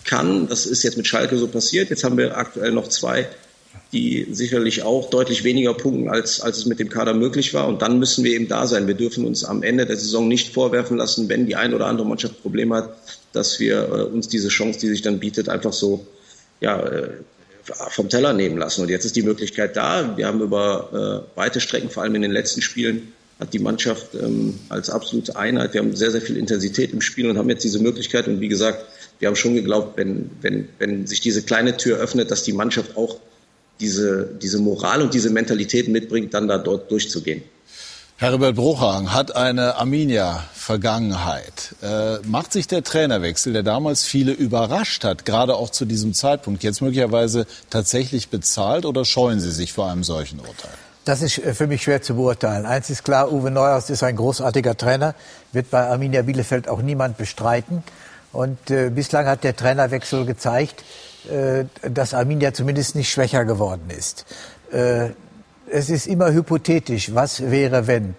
kann, 0.05 0.49
das 0.49 0.67
ist 0.67 0.83
jetzt 0.83 0.97
mit 0.97 1.07
Schalke 1.07 1.39
so 1.39 1.49
passiert. 1.49 1.91
Jetzt 1.91 2.05
haben 2.05 2.17
wir 2.17 2.37
aktuell 2.37 2.73
noch 2.73 2.89
zwei 2.89 3.29
die 3.93 4.27
sicherlich 4.31 4.83
auch 4.83 5.11
deutlich 5.11 5.45
weniger 5.45 5.75
punkten, 5.75 6.09
als, 6.09 6.41
als 6.41 6.59
es 6.59 6.67
mit 6.67 6.79
dem 6.79 6.89
Kader 6.89 7.15
möglich 7.15 7.55
war. 7.55 7.69
Und 7.69 7.83
dann 7.83 7.99
müssen 7.99 8.25
wir 8.25 8.33
eben 8.33 8.49
da 8.49 8.67
sein. 8.67 8.87
Wir 8.87 8.95
dürfen 8.95 9.25
uns 9.25 9.45
am 9.45 9.63
Ende 9.63 9.87
der 9.87 9.97
Saison 9.97 10.29
nicht 10.29 10.53
vorwerfen 10.53 10.97
lassen, 10.97 11.29
wenn 11.29 11.47
die 11.47 11.57
eine 11.57 11.75
oder 11.75 11.87
andere 11.87 12.07
Mannschaft 12.07 12.43
Probleme 12.43 12.77
hat, 12.77 12.97
dass 13.33 13.61
wir 13.61 13.89
äh, 13.89 14.03
uns 14.03 14.29
diese 14.29 14.49
Chance, 14.49 14.81
die 14.81 14.89
sich 14.89 15.03
dann 15.03 15.19
bietet, 15.19 15.49
einfach 15.49 15.73
so 15.73 16.07
ja, 16.61 16.81
äh, 16.81 17.09
vom 17.91 18.09
Teller 18.09 18.33
nehmen 18.33 18.59
lassen. 18.59 18.83
Und 18.83 18.91
jetzt 18.91 19.05
ist 19.05 19.17
die 19.17 19.23
Möglichkeit 19.23 19.77
da. 19.77 20.17
Wir 20.17 20.27
haben 20.27 20.41
über 20.41 21.25
äh, 21.35 21.39
weite 21.39 21.61
Strecken, 21.61 21.91
vor 21.91 22.03
allem 22.03 22.15
in 22.15 22.23
den 22.23 22.33
letzten 22.33 22.63
Spielen, 22.63 23.13
hat 23.39 23.53
die 23.53 23.59
Mannschaft 23.59 24.15
ähm, 24.15 24.59
als 24.69 24.91
absolute 24.91 25.37
Einheit. 25.37 25.73
Wir 25.75 25.81
haben 25.81 25.95
sehr, 25.95 26.11
sehr 26.11 26.21
viel 26.21 26.37
Intensität 26.37 26.93
im 26.93 27.01
Spiel 27.01 27.31
und 27.31 27.39
haben 27.39 27.49
jetzt 27.49 27.65
diese 27.65 27.79
Möglichkeit. 27.79 28.27
Und 28.27 28.41
wie 28.41 28.49
gesagt, 28.49 28.85
wir 29.19 29.29
haben 29.29 29.37
schon 29.37 29.55
geglaubt, 29.55 29.97
wenn, 29.97 30.31
wenn, 30.41 30.69
wenn 30.79 31.07
sich 31.07 31.21
diese 31.21 31.43
kleine 31.43 31.77
Tür 31.77 31.99
öffnet, 31.99 32.31
dass 32.31 32.43
die 32.43 32.53
Mannschaft 32.53 32.97
auch 32.97 33.19
diese, 33.81 34.29
diese 34.41 34.59
Moral 34.59 35.03
und 35.03 35.15
diese 35.15 35.31
Mentalität 35.31 35.89
mitbringt, 35.89 36.35
dann 36.35 36.49
da 36.49 36.59
dort 36.59 36.91
durchzugehen. 36.91 37.43
Herbert 38.21 38.57
Bruchhagen 38.57 39.15
hat 39.15 39.37
eine 39.37 39.77
Arminia-Vergangenheit. 39.77 41.77
Äh, 41.83 42.17
macht 42.27 42.53
sich 42.53 42.67
der 42.67 42.83
Trainerwechsel, 42.83 43.53
der 43.53 43.63
damals 43.63 44.03
viele 44.03 44.33
überrascht 44.33 45.05
hat, 45.05 45.25
gerade 45.25 45.55
auch 45.55 45.71
zu 45.71 45.85
diesem 45.85 46.15
Zeitpunkt, 46.15 46.65
jetzt 46.65 46.83
möglicherweise 46.83 47.47
tatsächlich 47.71 48.29
bezahlt 48.29 48.87
oder 48.87 49.05
scheuen 49.05 49.39
Sie 49.39 49.53
sich 49.53 49.73
vor 49.73 49.89
einem 49.89 50.03
solchen 50.03 50.41
Urteil? 50.41 50.73
Das 51.05 51.23
ist 51.23 51.39
äh, 51.39 51.55
für 51.55 51.69
mich 51.69 51.85
schwer 51.85 52.03
zu 52.03 52.17
beurteilen. 52.17 52.67
Eins 52.67 52.91
ist 52.91 53.05
klar, 53.05 53.33
Uwe 53.33 53.53
Neuhaus 53.53 53.89
ist 53.89 54.03
ein 54.03 54.17
großartiger 54.17 54.77
Trainer, 54.77 55.15
wird 55.53 55.71
bei 55.71 55.87
Arminia 55.87 56.23
Bielefeld 56.23 56.69
auch 56.69 56.83
niemand 56.83 57.19
bestreiten. 57.19 57.85
Und 58.33 58.73
äh, 58.73 58.91
bislang 58.91 59.27
hat 59.27 59.45
der 59.45 59.55
Trainerwechsel 59.55 60.27
gezeigt, 60.27 60.83
dass 61.83 62.15
Arminia 62.15 62.53
zumindest 62.55 62.95
nicht 62.95 63.11
schwächer 63.11 63.45
geworden 63.45 63.91
ist. 63.91 64.25
Äh, 64.73 65.11
es 65.71 65.91
ist 65.91 66.07
immer 66.07 66.33
hypothetisch, 66.33 67.15
was 67.15 67.51
wäre, 67.51 67.87
wenn. 67.87 68.15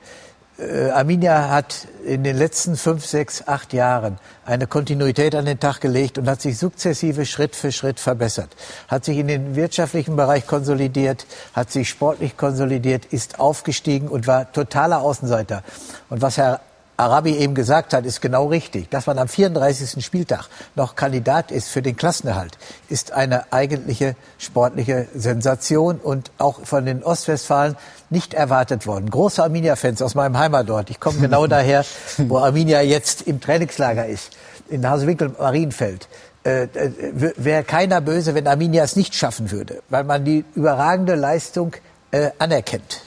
Äh, 0.59 0.89
Arminia 0.89 1.49
hat 1.49 1.87
in 2.05 2.23
den 2.23 2.37
letzten 2.37 2.75
fünf, 2.75 3.05
sechs, 3.05 3.47
acht 3.47 3.73
Jahren 3.73 4.19
eine 4.45 4.67
Kontinuität 4.67 5.33
an 5.35 5.45
den 5.45 5.59
Tag 5.59 5.79
gelegt 5.79 6.17
und 6.17 6.29
hat 6.29 6.41
sich 6.41 6.57
sukzessive 6.57 7.25
Schritt 7.25 7.55
für 7.55 7.71
Schritt 7.71 7.99
verbessert. 7.99 8.49
Hat 8.87 9.05
sich 9.05 9.17
in 9.17 9.27
den 9.27 9.55
wirtschaftlichen 9.55 10.15
Bereich 10.15 10.45
konsolidiert, 10.45 11.25
hat 11.53 11.71
sich 11.71 11.89
sportlich 11.89 12.35
konsolidiert, 12.35 13.05
ist 13.05 13.39
aufgestiegen 13.39 14.09
und 14.09 14.27
war 14.27 14.51
totaler 14.51 15.01
Außenseiter. 15.01 15.63
Und 16.09 16.21
was 16.21 16.37
Herr 16.37 16.59
Arabi 16.99 17.37
eben 17.37 17.55
gesagt 17.55 17.93
hat, 17.93 18.05
ist 18.05 18.21
genau 18.21 18.47
richtig. 18.47 18.89
Dass 18.89 19.07
man 19.07 19.17
am 19.17 19.29
34. 19.29 20.03
Spieltag 20.03 20.49
noch 20.75 20.95
Kandidat 20.95 21.49
ist 21.49 21.69
für 21.69 21.81
den 21.81 21.95
Klassenerhalt, 21.95 22.57
ist 22.89 23.13
eine 23.13 23.53
eigentliche 23.53 24.15
sportliche 24.37 25.07
Sensation 25.15 25.97
und 25.97 26.31
auch 26.37 26.65
von 26.65 26.85
den 26.85 27.01
Ostwestfalen 27.01 27.77
nicht 28.09 28.33
erwartet 28.33 28.85
worden. 28.85 29.09
Große 29.09 29.41
Arminia-Fans 29.41 30.01
aus 30.01 30.13
meinem 30.13 30.37
Heimatort. 30.37 30.89
Ich 30.89 30.99
komme 30.99 31.19
genau 31.19 31.47
daher, 31.47 31.85
wo 32.17 32.39
Arminia 32.39 32.81
jetzt 32.81 33.21
im 33.21 33.39
Trainingslager 33.39 34.05
ist, 34.05 34.31
in 34.67 34.85
Hasewinkel-Marienfeld. 34.87 36.09
Äh, 36.43 36.63
äh 36.63 36.91
Wäre 37.37 37.63
keiner 37.63 38.01
böse, 38.01 38.35
wenn 38.35 38.45
Arminia 38.45 38.83
es 38.83 38.97
nicht 38.97 39.15
schaffen 39.15 39.51
würde, 39.51 39.81
weil 39.89 40.03
man 40.03 40.25
die 40.25 40.43
überragende 40.53 41.15
Leistung 41.15 41.73
äh, 42.11 42.31
anerkennt. 42.39 43.01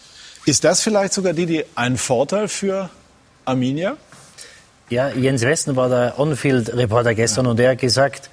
Ist 0.46 0.64
das 0.64 0.80
vielleicht 0.80 1.12
sogar 1.12 1.34
die, 1.34 1.46
die 1.46 1.64
ein 1.74 1.98
Vorteil 1.98 2.48
für 2.48 2.90
Arminia? 3.44 3.96
Ja, 4.90 5.08
Jens 5.08 5.42
Westen 5.42 5.76
war 5.76 5.88
der 5.88 6.18
On-Field-Reporter 6.18 7.14
gestern 7.14 7.46
ja. 7.46 7.50
und 7.50 7.60
er 7.60 7.70
hat 7.70 7.78
gesagt, 7.78 8.30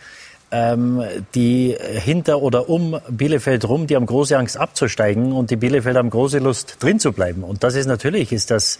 ähm, 0.52 1.04
die 1.36 1.78
hinter 1.80 2.42
oder 2.42 2.70
um 2.70 3.00
Bielefeld 3.10 3.68
rum, 3.68 3.88
die 3.88 3.96
haben 3.96 4.06
große 4.06 4.38
Angst 4.38 4.58
abzusteigen 4.58 5.32
und 5.32 5.52
die 5.52 5.56
Bielefeld 5.56 5.96
haben 5.96 6.10
große 6.10 6.40
Lust 6.40 6.78
drin 6.80 7.00
zu 7.00 7.14
bleiben. 7.14 7.44
Und 7.44 7.64
das 7.64 7.76
ist 7.76 7.86
natürlich, 7.86 8.32
ist 8.32 8.50
das 8.52 8.80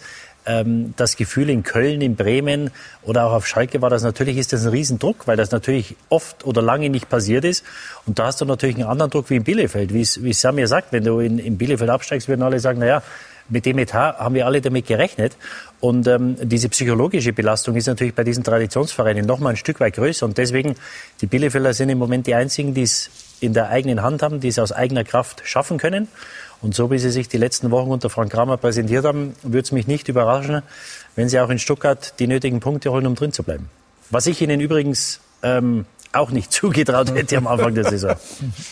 ähm, 0.50 0.94
das 0.96 1.16
Gefühl 1.16 1.48
in 1.50 1.62
Köln, 1.62 2.00
in 2.00 2.16
Bremen 2.16 2.70
oder 3.02 3.26
auch 3.26 3.32
auf 3.32 3.46
Schalke 3.46 3.80
war 3.82 3.90
das 3.90 4.02
natürlich, 4.02 4.36
ist 4.36 4.52
das 4.52 4.64
ein 4.64 4.70
Riesendruck, 4.70 5.26
weil 5.26 5.36
das 5.36 5.50
natürlich 5.50 5.96
oft 6.08 6.44
oder 6.44 6.60
lange 6.62 6.90
nicht 6.90 7.08
passiert 7.08 7.44
ist. 7.44 7.64
Und 8.06 8.18
da 8.18 8.26
hast 8.26 8.40
du 8.40 8.44
natürlich 8.44 8.76
einen 8.76 8.86
anderen 8.86 9.10
Druck 9.10 9.30
wie 9.30 9.36
in 9.36 9.44
Bielefeld. 9.44 9.94
Wie 9.94 10.00
es, 10.00 10.22
wie 10.22 10.32
Sam 10.32 10.56
mir 10.56 10.66
sagt, 10.66 10.92
wenn 10.92 11.04
du 11.04 11.20
in, 11.20 11.38
in 11.38 11.56
Bielefeld 11.56 11.90
absteigst, 11.90 12.28
würden 12.28 12.42
alle 12.42 12.58
sagen, 12.58 12.80
na 12.80 12.86
ja, 12.86 13.02
mit 13.48 13.66
dem 13.66 13.78
Etat 13.78 14.18
haben 14.18 14.34
wir 14.34 14.46
alle 14.46 14.60
damit 14.60 14.86
gerechnet. 14.86 15.36
Und 15.80 16.06
ähm, 16.06 16.36
diese 16.40 16.68
psychologische 16.68 17.32
Belastung 17.32 17.76
ist 17.76 17.86
natürlich 17.86 18.14
bei 18.14 18.24
diesen 18.24 18.44
Traditionsvereinen 18.44 19.26
noch 19.26 19.40
mal 19.40 19.50
ein 19.50 19.56
Stück 19.56 19.80
weit 19.80 19.94
größer. 19.94 20.26
Und 20.26 20.38
deswegen, 20.38 20.76
die 21.20 21.26
Bielefelder 21.26 21.74
sind 21.74 21.88
im 21.88 21.98
Moment 21.98 22.26
die 22.26 22.34
einzigen, 22.34 22.74
die 22.74 22.82
es 22.82 23.10
in 23.40 23.54
der 23.54 23.70
eigenen 23.70 24.02
Hand 24.02 24.22
haben, 24.22 24.40
die 24.40 24.48
es 24.48 24.58
aus 24.58 24.72
eigener 24.72 25.04
Kraft 25.04 25.42
schaffen 25.44 25.78
können. 25.78 26.08
Und 26.62 26.74
so 26.74 26.90
wie 26.90 26.98
sie 26.98 27.10
sich 27.10 27.28
die 27.28 27.38
letzten 27.38 27.70
Wochen 27.70 27.90
unter 27.90 28.10
Frank 28.10 28.32
Kramer 28.32 28.56
präsentiert 28.56 29.04
haben, 29.04 29.34
würde 29.42 29.60
es 29.60 29.72
mich 29.72 29.86
nicht 29.86 30.08
überraschen, 30.08 30.62
wenn 31.16 31.28
sie 31.28 31.40
auch 31.40 31.48
in 31.48 31.58
Stuttgart 31.58 32.14
die 32.18 32.26
nötigen 32.26 32.60
Punkte 32.60 32.90
holen, 32.90 33.06
um 33.06 33.14
drin 33.14 33.32
zu 33.32 33.42
bleiben. 33.42 33.70
Was 34.10 34.26
ich 34.26 34.42
ihnen 34.42 34.60
übrigens 34.60 35.20
ähm, 35.42 35.86
auch 36.12 36.30
nicht 36.30 36.52
zugetraut 36.52 37.14
hätte 37.14 37.36
am 37.38 37.46
Anfang 37.46 37.74
der 37.74 37.84
Saison. 37.84 38.16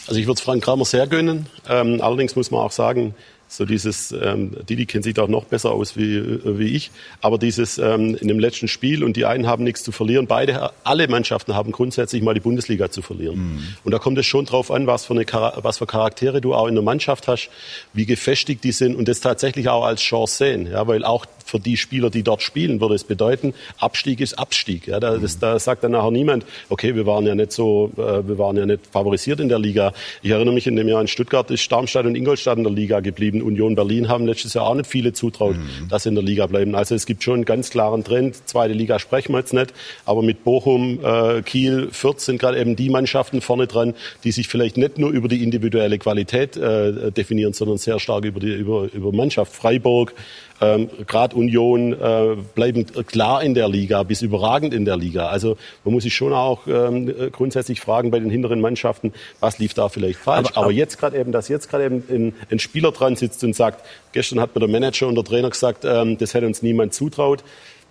Also 0.06 0.20
ich 0.20 0.26
würde 0.26 0.38
es 0.38 0.40
Frank 0.40 0.62
Kramer 0.62 0.84
sehr 0.84 1.06
gönnen. 1.06 1.46
Ähm, 1.68 2.00
allerdings 2.02 2.36
muss 2.36 2.50
man 2.50 2.60
auch 2.60 2.72
sagen, 2.72 3.14
so 3.48 3.64
dieses, 3.64 4.12
ähm, 4.12 4.52
Didi 4.68 4.86
kennt 4.86 5.04
sich 5.04 5.14
da 5.14 5.22
auch 5.22 5.28
noch 5.28 5.44
besser 5.44 5.72
aus 5.72 5.96
wie, 5.96 6.16
äh, 6.16 6.58
wie 6.58 6.76
ich, 6.76 6.90
aber 7.20 7.38
dieses 7.38 7.78
ähm, 7.78 8.14
in 8.14 8.28
dem 8.28 8.38
letzten 8.38 8.68
Spiel 8.68 9.02
und 9.02 9.16
die 9.16 9.24
einen 9.24 9.46
haben 9.46 9.64
nichts 9.64 9.82
zu 9.82 9.90
verlieren, 9.90 10.26
beide, 10.26 10.70
alle 10.84 11.08
Mannschaften 11.08 11.54
haben 11.54 11.72
grundsätzlich 11.72 12.22
mal 12.22 12.34
die 12.34 12.40
Bundesliga 12.40 12.90
zu 12.90 13.02
verlieren. 13.02 13.36
Mhm. 13.36 13.62
Und 13.84 13.92
da 13.92 13.98
kommt 13.98 14.18
es 14.18 14.26
schon 14.26 14.44
drauf 14.44 14.70
an, 14.70 14.86
was 14.86 15.06
für, 15.06 15.14
eine, 15.14 15.24
was 15.62 15.78
für 15.78 15.86
Charaktere 15.86 16.40
du 16.40 16.54
auch 16.54 16.66
in 16.66 16.74
der 16.74 16.84
Mannschaft 16.84 17.26
hast, 17.26 17.50
wie 17.94 18.06
gefestigt 18.06 18.62
die 18.64 18.72
sind 18.72 18.94
und 18.94 19.08
das 19.08 19.20
tatsächlich 19.20 19.68
auch 19.68 19.84
als 19.84 20.00
Chance 20.00 20.36
sehen, 20.36 20.70
ja, 20.70 20.86
weil 20.86 21.04
auch 21.04 21.26
für 21.48 21.58
die 21.58 21.76
Spieler, 21.76 22.10
die 22.10 22.22
dort 22.22 22.42
spielen, 22.42 22.80
würde 22.80 22.94
es 22.94 23.04
bedeuten, 23.04 23.54
Abstieg 23.78 24.20
ist 24.20 24.38
Abstieg. 24.38 24.86
Ja, 24.86 25.00
da, 25.00 25.16
das, 25.16 25.38
da 25.38 25.58
sagt 25.58 25.82
dann 25.82 25.92
nachher 25.92 26.10
niemand, 26.10 26.44
okay, 26.68 26.94
wir 26.94 27.06
waren 27.06 27.26
ja 27.26 27.34
nicht 27.34 27.52
so, 27.52 27.90
äh, 27.96 28.28
wir 28.28 28.38
waren 28.38 28.56
ja 28.56 28.66
nicht 28.66 28.86
favorisiert 28.86 29.40
in 29.40 29.48
der 29.48 29.58
Liga. 29.58 29.92
Ich 30.22 30.30
erinnere 30.30 30.54
mich 30.54 30.66
in 30.66 30.76
dem 30.76 30.88
Jahr 30.88 31.00
in 31.00 31.08
Stuttgart 31.08 31.50
ist 31.50 31.70
Darmstadt 31.72 32.04
und 32.04 32.14
Ingolstadt 32.14 32.58
in 32.58 32.64
der 32.64 32.72
Liga 32.72 33.00
geblieben. 33.00 33.37
Union 33.42 33.74
Berlin 33.74 34.08
haben 34.08 34.26
letztes 34.26 34.54
Jahr 34.54 34.66
auch 34.66 34.74
nicht 34.74 34.86
viele 34.88 35.12
zutraut, 35.12 35.56
mhm. 35.56 35.88
dass 35.88 36.04
sie 36.04 36.10
in 36.10 36.14
der 36.14 36.24
Liga 36.24 36.46
bleiben. 36.46 36.74
Also 36.74 36.94
es 36.94 37.06
gibt 37.06 37.22
schon 37.22 37.34
einen 37.34 37.44
ganz 37.44 37.70
klaren 37.70 38.04
Trend. 38.04 38.36
Zweite 38.46 38.74
Liga 38.74 38.98
sprechen 38.98 39.32
wir 39.32 39.38
jetzt 39.38 39.54
nicht, 39.54 39.72
aber 40.04 40.22
mit 40.22 40.44
Bochum, 40.44 41.00
äh, 41.04 41.42
Kiel, 41.42 41.88
Fürth 41.92 42.20
sind 42.20 42.38
gerade 42.38 42.58
eben 42.58 42.76
die 42.76 42.90
Mannschaften 42.90 43.40
vorne 43.40 43.66
dran, 43.66 43.94
die 44.24 44.32
sich 44.32 44.48
vielleicht 44.48 44.76
nicht 44.76 44.98
nur 44.98 45.10
über 45.10 45.28
die 45.28 45.42
individuelle 45.42 45.98
Qualität 45.98 46.56
äh, 46.56 47.10
definieren, 47.10 47.52
sondern 47.52 47.78
sehr 47.78 47.98
stark 47.98 48.24
über 48.24 48.40
die 48.40 48.54
über, 48.54 48.88
über 48.92 49.12
Mannschaft. 49.12 49.52
Freiburg, 49.52 50.14
ähm, 50.60 50.88
Gerade 51.06 51.36
Union 51.36 51.92
äh, 51.92 52.36
bleiben 52.54 52.86
klar 53.06 53.42
in 53.42 53.54
der 53.54 53.68
Liga, 53.68 54.02
bis 54.02 54.22
überragend 54.22 54.74
in 54.74 54.84
der 54.84 54.96
Liga. 54.96 55.28
Also 55.28 55.56
man 55.84 55.94
muss 55.94 56.02
sich 56.02 56.14
schon 56.14 56.32
auch 56.32 56.66
ähm, 56.66 57.12
grundsätzlich 57.32 57.80
fragen 57.80 58.10
bei 58.10 58.18
den 58.18 58.30
hinteren 58.30 58.60
Mannschaften, 58.60 59.12
was 59.40 59.58
lief 59.58 59.74
da 59.74 59.88
vielleicht 59.88 60.18
falsch. 60.18 60.50
Aber, 60.54 60.64
aber 60.64 60.72
jetzt 60.72 60.98
gerade 60.98 61.18
eben, 61.18 61.32
dass 61.32 61.48
jetzt 61.48 61.70
gerade 61.70 61.84
eben 61.84 62.04
ein, 62.10 62.34
ein, 62.50 62.58
Spieler 62.58 62.92
dran 62.92 63.16
sitzt 63.16 63.44
und 63.44 63.54
sagt, 63.54 63.84
gestern 64.12 64.40
hat 64.40 64.54
mir 64.54 64.60
der 64.60 64.68
Manager 64.68 65.06
und 65.06 65.14
der 65.14 65.24
Trainer 65.24 65.50
gesagt, 65.50 65.84
ähm, 65.84 66.18
das 66.18 66.34
hätte 66.34 66.46
uns 66.46 66.62
niemand 66.62 66.92
zutraut. 66.92 67.44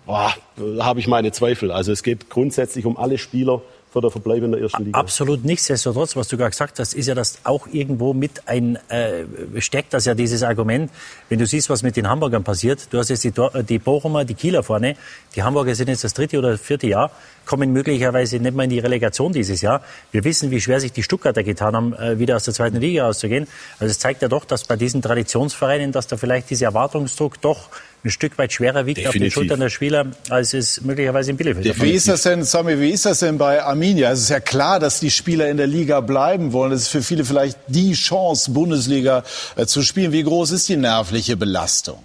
Boah, 0.04 0.34
da 0.56 0.84
habe 0.84 1.00
ich 1.00 1.06
meine 1.06 1.32
Zweifel. 1.32 1.70
Also 1.70 1.92
es 1.92 2.02
geht 2.02 2.30
grundsätzlich 2.30 2.86
um 2.86 2.96
alle 2.96 3.18
Spieler 3.18 3.62
für 3.90 4.00
der 4.00 4.10
Verbleib 4.10 4.42
in 4.42 4.52
der 4.52 4.60
ersten 4.60 4.84
Liga. 4.84 4.98
Absolut 4.98 5.44
nichtsdestotrotz, 5.44 6.16
was 6.16 6.28
du 6.28 6.36
gerade 6.36 6.50
gesagt 6.50 6.78
hast, 6.78 6.94
ist 6.94 7.06
ja 7.06 7.14
das 7.14 7.38
auch 7.44 7.66
irgendwo 7.72 8.12
mit 8.14 8.42
ein, 8.46 8.76
äh, 8.88 9.24
steckt 9.58 9.94
das 9.94 10.04
ja 10.04 10.14
dieses 10.14 10.42
Argument, 10.42 10.90
wenn 11.28 11.38
du 11.38 11.46
siehst, 11.46 11.70
was 11.70 11.82
mit 11.82 11.96
den 11.96 12.08
Hamburgern 12.08 12.44
passiert, 12.44 12.88
du 12.90 12.98
hast 12.98 13.08
jetzt 13.08 13.24
die, 13.24 13.32
die 13.68 13.78
Bochumer, 13.78 14.24
die 14.24 14.34
Kieler 14.34 14.62
vorne, 14.62 14.96
die 15.34 15.42
Hamburger 15.42 15.74
sind 15.74 15.88
jetzt 15.88 16.04
das 16.04 16.14
dritte 16.14 16.38
oder 16.38 16.58
vierte 16.58 16.86
Jahr, 16.86 17.10
kommen 17.46 17.72
möglicherweise 17.72 18.38
nicht 18.38 18.54
mehr 18.54 18.64
in 18.64 18.70
die 18.70 18.78
Relegation 18.78 19.32
dieses 19.32 19.62
Jahr. 19.62 19.82
Wir 20.12 20.22
wissen, 20.24 20.50
wie 20.50 20.60
schwer 20.60 20.80
sich 20.80 20.92
die 20.92 21.02
Stuttgarter 21.02 21.42
getan 21.42 21.74
haben, 21.74 21.94
äh, 21.94 22.18
wieder 22.18 22.36
aus 22.36 22.44
der 22.44 22.52
zweiten 22.52 22.76
Liga 22.76 23.06
rauszugehen. 23.06 23.46
Also 23.78 23.90
es 23.90 23.98
zeigt 23.98 24.20
ja 24.20 24.28
doch, 24.28 24.44
dass 24.44 24.64
bei 24.64 24.76
diesen 24.76 25.00
Traditionsvereinen, 25.00 25.92
dass 25.92 26.06
da 26.06 26.18
vielleicht 26.18 26.50
dieser 26.50 26.66
Erwartungsdruck 26.66 27.40
doch 27.40 27.70
ein 28.04 28.10
Stück 28.10 28.38
weit 28.38 28.52
schwerer 28.52 28.86
wiegt 28.86 28.98
Definitiv. 28.98 29.16
auf 29.16 29.22
den 29.22 29.30
Schultern 29.30 29.60
der 29.60 29.70
Spieler, 29.70 30.06
als 30.28 30.54
es 30.54 30.80
möglicherweise 30.82 31.30
in 31.30 31.36
Bielefeld 31.36 31.66
ist. 31.66 31.82
Wie 31.82 31.92
ist 31.92 32.06
das 32.06 32.22
denn, 32.22 32.44
Sami, 32.44 32.78
wie 32.78 32.90
ist 32.90 33.06
das 33.06 33.20
denn 33.20 33.38
bei 33.38 33.62
Arminia? 33.62 34.12
Es 34.12 34.20
ist 34.20 34.30
ja 34.30 34.40
klar, 34.40 34.78
dass 34.78 35.00
die 35.00 35.10
Spieler 35.10 35.48
in 35.48 35.56
der 35.56 35.66
Liga 35.66 36.00
bleiben 36.00 36.52
wollen. 36.52 36.72
Es 36.72 36.82
ist 36.82 36.88
für 36.88 37.02
viele 37.02 37.24
vielleicht 37.24 37.58
die 37.66 37.92
Chance, 37.94 38.52
Bundesliga 38.52 39.24
äh, 39.56 39.66
zu 39.66 39.82
spielen. 39.82 40.12
Wie 40.12 40.22
groß 40.22 40.52
ist 40.52 40.68
die 40.68 40.76
nervliche 40.76 41.36
Belastung? 41.36 41.98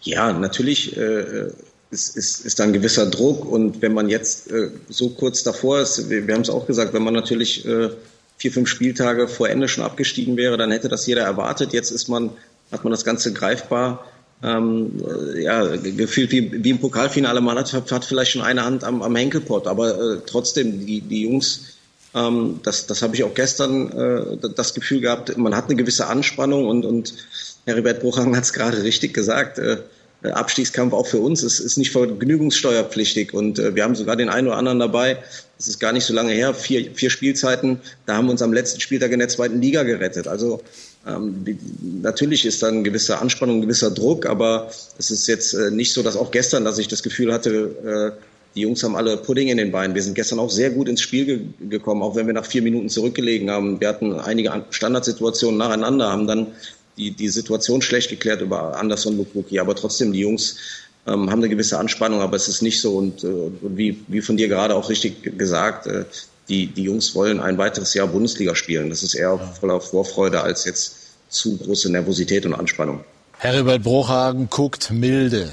Ja, 0.00 0.32
natürlich 0.32 0.96
äh, 0.96 1.50
ist, 1.90 2.16
ist, 2.16 2.46
ist 2.46 2.58
da 2.58 2.64
ein 2.64 2.72
gewisser 2.72 3.06
Druck. 3.06 3.44
Und 3.44 3.82
wenn 3.82 3.92
man 3.92 4.08
jetzt 4.08 4.50
äh, 4.50 4.70
so 4.88 5.10
kurz 5.10 5.42
davor 5.42 5.80
ist, 5.80 6.08
wir, 6.08 6.26
wir 6.26 6.34
haben 6.34 6.42
es 6.42 6.50
auch 6.50 6.66
gesagt, 6.66 6.94
wenn 6.94 7.02
man 7.02 7.14
natürlich 7.14 7.66
äh, 7.66 7.90
vier, 8.42 8.50
fünf 8.50 8.68
Spieltage 8.68 9.28
vor 9.28 9.48
Ende 9.48 9.68
schon 9.68 9.84
abgestiegen 9.84 10.36
wäre, 10.36 10.56
dann 10.56 10.72
hätte 10.72 10.88
das 10.88 11.06
jeder 11.06 11.22
erwartet. 11.22 11.72
Jetzt 11.72 11.92
ist 11.92 12.08
man, 12.08 12.30
hat 12.72 12.82
man 12.82 12.90
das 12.90 13.04
Ganze 13.04 13.32
greifbar. 13.32 14.04
Ähm, 14.42 15.00
ja, 15.36 15.76
gefühlt 15.76 16.32
wie, 16.32 16.64
wie 16.64 16.70
im 16.70 16.80
Pokalfinale. 16.80 17.40
Man 17.40 17.56
hat, 17.56 17.72
hat 17.72 18.04
vielleicht 18.04 18.32
schon 18.32 18.42
eine 18.42 18.64
Hand 18.64 18.82
am, 18.82 19.00
am 19.00 19.14
Henkelpott, 19.14 19.68
aber 19.68 19.94
äh, 19.94 20.18
trotzdem, 20.26 20.84
die, 20.84 21.02
die 21.02 21.22
Jungs, 21.22 21.76
ähm, 22.16 22.58
das, 22.64 22.88
das 22.88 23.02
habe 23.02 23.14
ich 23.14 23.22
auch 23.22 23.34
gestern 23.34 23.92
äh, 23.92 24.48
das 24.56 24.74
Gefühl 24.74 25.00
gehabt, 25.00 25.38
man 25.38 25.54
hat 25.54 25.66
eine 25.66 25.76
gewisse 25.76 26.08
Anspannung 26.08 26.66
und, 26.66 26.84
und 26.84 27.14
Heribert 27.64 28.00
Bruchhang 28.00 28.36
hat 28.36 28.42
es 28.42 28.52
gerade 28.52 28.82
richtig 28.82 29.14
gesagt. 29.14 29.60
Äh, 29.60 29.76
Abstiegskampf 30.24 30.92
auch 30.92 31.06
für 31.06 31.18
uns 31.18 31.42
ist, 31.42 31.58
ist 31.58 31.76
nicht 31.78 31.90
vergnügungssteuerpflichtig 31.90 33.34
und 33.34 33.58
äh, 33.58 33.74
wir 33.74 33.84
haben 33.84 33.94
sogar 33.94 34.16
den 34.16 34.28
einen 34.28 34.46
oder 34.46 34.56
anderen 34.56 34.78
dabei, 34.78 35.18
das 35.58 35.68
ist 35.68 35.80
gar 35.80 35.92
nicht 35.92 36.04
so 36.04 36.14
lange 36.14 36.32
her, 36.32 36.54
vier, 36.54 36.90
vier 36.94 37.10
Spielzeiten, 37.10 37.80
da 38.06 38.16
haben 38.16 38.26
wir 38.26 38.32
uns 38.32 38.42
am 38.42 38.52
letzten 38.52 38.80
Spieltag 38.80 39.12
in 39.12 39.18
der 39.18 39.28
zweiten 39.28 39.60
Liga 39.60 39.82
gerettet. 39.82 40.28
Also 40.28 40.60
ähm, 41.06 41.44
natürlich 42.00 42.44
ist 42.44 42.62
da 42.62 42.68
eine 42.68 42.82
gewisse 42.82 43.18
Anspannung, 43.18 43.58
ein 43.58 43.62
gewisser 43.62 43.90
Druck, 43.90 44.26
aber 44.26 44.70
es 44.98 45.10
ist 45.10 45.26
jetzt 45.26 45.54
äh, 45.54 45.70
nicht 45.70 45.92
so, 45.92 46.02
dass 46.02 46.16
auch 46.16 46.30
gestern, 46.30 46.64
dass 46.64 46.78
ich 46.78 46.88
das 46.88 47.02
Gefühl 47.02 47.32
hatte, 47.32 48.14
äh, 48.18 48.22
die 48.54 48.60
Jungs 48.60 48.82
haben 48.82 48.96
alle 48.96 49.16
Pudding 49.16 49.48
in 49.48 49.56
den 49.56 49.72
Beinen. 49.72 49.94
Wir 49.94 50.02
sind 50.02 50.14
gestern 50.14 50.38
auch 50.38 50.50
sehr 50.50 50.70
gut 50.70 50.88
ins 50.88 51.00
Spiel 51.00 51.24
ge 51.24 51.40
gekommen, 51.70 52.02
auch 52.02 52.16
wenn 52.16 52.26
wir 52.26 52.34
nach 52.34 52.44
vier 52.44 52.60
Minuten 52.60 52.90
zurückgelegen 52.90 53.50
haben. 53.50 53.80
Wir 53.80 53.88
hatten 53.88 54.12
einige 54.20 54.52
Standardsituationen 54.70 55.56
nacheinander, 55.58 56.10
haben 56.10 56.26
dann 56.26 56.48
die, 56.96 57.10
die 57.12 57.28
Situation 57.28 57.82
schlecht 57.82 58.10
geklärt 58.10 58.40
über 58.40 58.76
Anderson 58.76 59.16
Lukbuki, 59.16 59.58
aber 59.58 59.74
trotzdem 59.74 60.12
die 60.12 60.20
Jungs 60.20 60.56
ähm, 61.06 61.30
haben 61.30 61.40
eine 61.40 61.48
gewisse 61.48 61.78
Anspannung, 61.78 62.20
aber 62.20 62.36
es 62.36 62.48
ist 62.48 62.62
nicht 62.62 62.80
so 62.80 62.96
und, 62.96 63.24
äh, 63.24 63.50
wie, 63.62 64.04
wie 64.08 64.20
von 64.20 64.36
dir 64.36 64.48
gerade 64.48 64.74
auch 64.74 64.88
richtig 64.88 65.36
gesagt, 65.38 65.86
äh, 65.86 66.04
die, 66.48 66.66
die 66.66 66.82
Jungs 66.82 67.14
wollen 67.14 67.40
ein 67.40 67.58
weiteres 67.58 67.94
Jahr 67.94 68.06
Bundesliga 68.06 68.54
spielen. 68.54 68.90
Das 68.90 69.02
ist 69.02 69.14
eher 69.14 69.38
voller 69.60 69.80
Vorfreude 69.80 70.42
als 70.42 70.64
jetzt 70.64 70.96
zu 71.28 71.56
große 71.56 71.90
Nervosität 71.90 72.44
und 72.46 72.54
Anspannung. 72.54 73.04
Heribert 73.38 73.82
Bruchhagen 73.82 74.48
guckt 74.50 74.90
milde, 74.90 75.52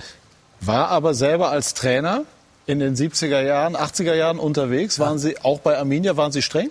war 0.62 0.90
aber 0.90 1.14
selber 1.14 1.50
als 1.50 1.74
Trainer 1.74 2.26
in 2.68 2.80
den 2.80 2.96
70er 2.96 3.42
Jahren, 3.42 3.76
80er 3.76 4.14
Jahren 4.14 4.38
unterwegs. 4.38 5.00
Waren 5.00 5.18
Sie 5.18 5.40
auch 5.42 5.60
bei 5.60 5.78
Arminia, 5.78 6.18
waren 6.18 6.32
Sie 6.32 6.42
streng? 6.42 6.70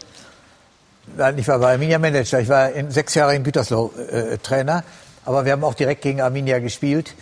Nein, 1.17 1.39
ich 1.39 1.49
war 1.49 1.59
bei 1.59 1.73
Arminia 1.73 1.99
Manager. 1.99 2.41
Ich 2.41 2.49
war 2.49 2.71
in 2.71 2.91
sechs 2.91 3.15
Jahre 3.15 3.35
in 3.35 3.43
Gütersloh 3.43 3.93
äh, 4.11 4.39
Trainer. 4.39 4.85
Aber 5.25 5.45
wir 5.45 5.53
haben 5.53 5.65
auch 5.65 5.75
direkt 5.75 6.03
gegen 6.03 6.21
Arminia 6.21 6.59
gespielt. 6.59 7.15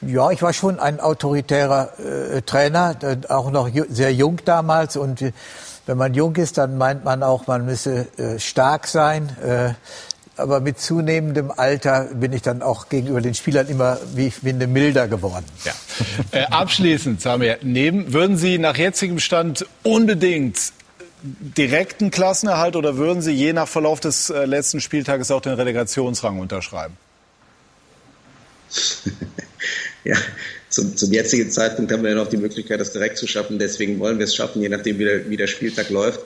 Ja, 0.00 0.30
ich 0.30 0.42
war 0.42 0.52
schon 0.52 0.78
ein 0.78 1.00
autoritärer 1.00 1.92
äh, 1.98 2.42
Trainer, 2.42 2.96
auch 3.28 3.50
noch 3.50 3.68
sehr 3.88 4.12
jung 4.12 4.40
damals. 4.44 4.96
Und 4.96 5.22
äh, 5.22 5.32
wenn 5.86 5.98
man 5.98 6.14
jung 6.14 6.36
ist, 6.36 6.58
dann 6.58 6.78
meint 6.78 7.04
man 7.04 7.22
auch, 7.22 7.46
man 7.46 7.64
müsse 7.64 8.06
äh, 8.16 8.38
stark 8.38 8.86
sein. 8.86 9.28
Äh, 9.42 9.74
aber 10.36 10.60
mit 10.60 10.78
zunehmendem 10.78 11.50
Alter 11.50 12.08
bin 12.14 12.32
ich 12.32 12.42
dann 12.42 12.62
auch 12.62 12.88
gegenüber 12.88 13.20
den 13.20 13.34
Spielern 13.34 13.66
immer, 13.66 13.98
wie 14.14 14.28
ich 14.28 14.34
finde, 14.34 14.68
milder 14.68 15.08
geworden. 15.08 15.44
Ja. 15.64 16.46
Abschließend, 16.50 17.20
Samir, 17.20 17.58
neben, 17.62 18.12
würden 18.12 18.36
Sie 18.36 18.58
nach 18.58 18.76
jetzigem 18.76 19.18
Stand 19.18 19.66
unbedingt 19.82 20.72
direkten 21.22 22.10
Klassenerhalt 22.10 22.76
oder 22.76 22.96
würden 22.96 23.22
Sie 23.22 23.32
je 23.32 23.52
nach 23.52 23.68
Verlauf 23.68 24.00
des 24.00 24.30
äh, 24.30 24.44
letzten 24.44 24.80
Spieltages 24.80 25.30
auch 25.30 25.40
den 25.40 25.54
Relegationsrang 25.54 26.38
unterschreiben? 26.38 26.96
ja, 30.04 30.16
zum, 30.68 30.96
zum 30.96 31.12
jetzigen 31.12 31.50
Zeitpunkt 31.50 31.90
haben 31.92 32.02
wir 32.02 32.10
ja 32.10 32.16
noch 32.16 32.28
die 32.28 32.36
Möglichkeit, 32.36 32.80
das 32.80 32.92
direkt 32.92 33.18
zu 33.18 33.26
schaffen. 33.26 33.58
Deswegen 33.58 33.98
wollen 33.98 34.18
wir 34.18 34.24
es 34.24 34.34
schaffen, 34.34 34.62
je 34.62 34.68
nachdem, 34.68 34.98
wie 34.98 35.04
der, 35.04 35.30
wie 35.30 35.36
der 35.36 35.46
Spieltag 35.46 35.90
läuft. 35.90 36.20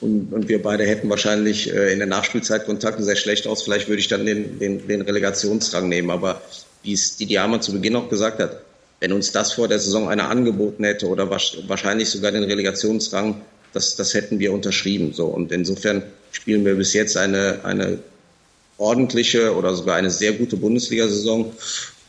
Und, 0.00 0.32
und 0.32 0.48
wir 0.48 0.62
beide 0.62 0.84
hätten 0.84 1.10
wahrscheinlich 1.10 1.72
äh, 1.74 1.92
in 1.92 1.98
der 1.98 2.06
Nachspielzeit 2.06 2.66
Kontakte 2.66 3.02
sehr 3.02 3.16
schlecht 3.16 3.46
aus. 3.46 3.62
Vielleicht 3.62 3.88
würde 3.88 4.00
ich 4.00 4.08
dann 4.08 4.24
den, 4.24 4.58
den, 4.58 4.86
den 4.86 5.02
Relegationsrang 5.02 5.88
nehmen. 5.88 6.10
Aber 6.10 6.40
wie 6.84 6.92
es 6.92 7.16
die 7.16 7.26
Diama 7.26 7.60
zu 7.60 7.72
Beginn 7.72 7.96
auch 7.96 8.08
gesagt 8.08 8.38
hat, 8.38 8.62
wenn 9.00 9.12
uns 9.12 9.32
das 9.32 9.52
vor 9.52 9.68
der 9.68 9.78
Saison 9.78 10.08
einer 10.08 10.28
angeboten 10.28 10.84
hätte 10.84 11.06
oder 11.06 11.30
wahrscheinlich 11.30 12.08
sogar 12.10 12.32
den 12.32 12.44
Relegationsrang, 12.44 13.40
das, 13.72 13.96
das 13.96 14.14
hätten 14.14 14.38
wir 14.38 14.52
unterschrieben. 14.52 15.12
So. 15.12 15.26
Und 15.26 15.52
insofern 15.52 16.02
spielen 16.32 16.64
wir 16.64 16.74
bis 16.74 16.92
jetzt 16.92 17.16
eine, 17.16 17.60
eine 17.64 17.98
ordentliche 18.78 19.54
oder 19.54 19.74
sogar 19.74 19.96
eine 19.96 20.10
sehr 20.10 20.32
gute 20.32 20.56
Bundesliga-Saison. 20.56 21.52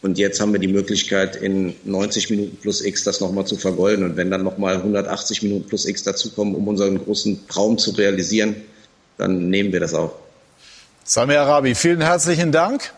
Und 0.01 0.17
jetzt 0.17 0.39
haben 0.39 0.53
wir 0.53 0.59
die 0.59 0.69
Möglichkeit, 0.69 1.35
in 1.35 1.75
90 1.83 2.29
Minuten 2.29 2.57
plus 2.57 2.81
X 2.81 3.03
das 3.03 3.19
nochmal 3.19 3.45
zu 3.45 3.57
vergolden. 3.57 4.05
Und 4.05 4.15
wenn 4.15 4.31
dann 4.31 4.43
nochmal 4.43 4.77
180 4.77 5.43
Minuten 5.43 5.67
plus 5.67 5.85
X 5.85 6.03
dazukommen, 6.03 6.55
um 6.55 6.67
unseren 6.67 7.03
großen 7.03 7.47
Traum 7.47 7.77
zu 7.77 7.91
realisieren, 7.91 8.55
dann 9.17 9.49
nehmen 9.49 9.73
wir 9.73 9.81
das 9.81 9.93
auch. 9.93 10.13
Sami 11.03 11.35
Arabi, 11.35 11.75
vielen 11.75 12.01
herzlichen 12.01 12.51
Dank. 12.51 12.93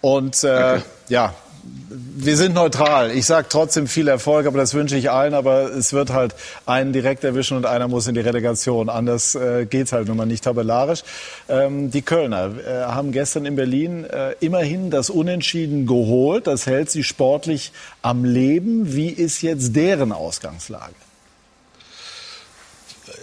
Und 0.00 0.42
äh, 0.42 0.80
ja, 1.08 1.34
wir 1.64 2.36
sind 2.36 2.54
neutral. 2.54 3.10
Ich 3.10 3.26
sage 3.26 3.46
trotzdem 3.48 3.86
viel 3.86 4.08
Erfolg, 4.08 4.46
aber 4.46 4.58
das 4.58 4.74
wünsche 4.74 4.96
ich 4.96 5.10
allen. 5.10 5.34
Aber 5.34 5.72
es 5.72 5.92
wird 5.92 6.10
halt 6.10 6.34
einen 6.66 6.92
direkt 6.92 7.24
erwischen 7.24 7.56
und 7.56 7.66
einer 7.66 7.88
muss 7.88 8.06
in 8.06 8.14
die 8.14 8.20
Relegation. 8.20 8.88
Anders 8.88 9.34
äh, 9.34 9.66
es 9.70 9.92
halt 9.92 10.08
nun 10.08 10.16
mal 10.16 10.26
nicht 10.26 10.44
tabellarisch. 10.44 11.02
Ähm, 11.48 11.90
die 11.90 12.02
Kölner 12.02 12.52
äh, 12.58 12.84
haben 12.84 13.12
gestern 13.12 13.46
in 13.46 13.56
Berlin 13.56 14.04
äh, 14.04 14.34
immerhin 14.40 14.90
das 14.90 15.10
Unentschieden 15.10 15.86
geholt. 15.86 16.46
Das 16.46 16.66
hält 16.66 16.90
sie 16.90 17.04
sportlich 17.04 17.72
am 18.02 18.24
Leben. 18.24 18.94
Wie 18.94 19.08
ist 19.08 19.42
jetzt 19.42 19.74
deren 19.74 20.12
Ausgangslage? 20.12 20.94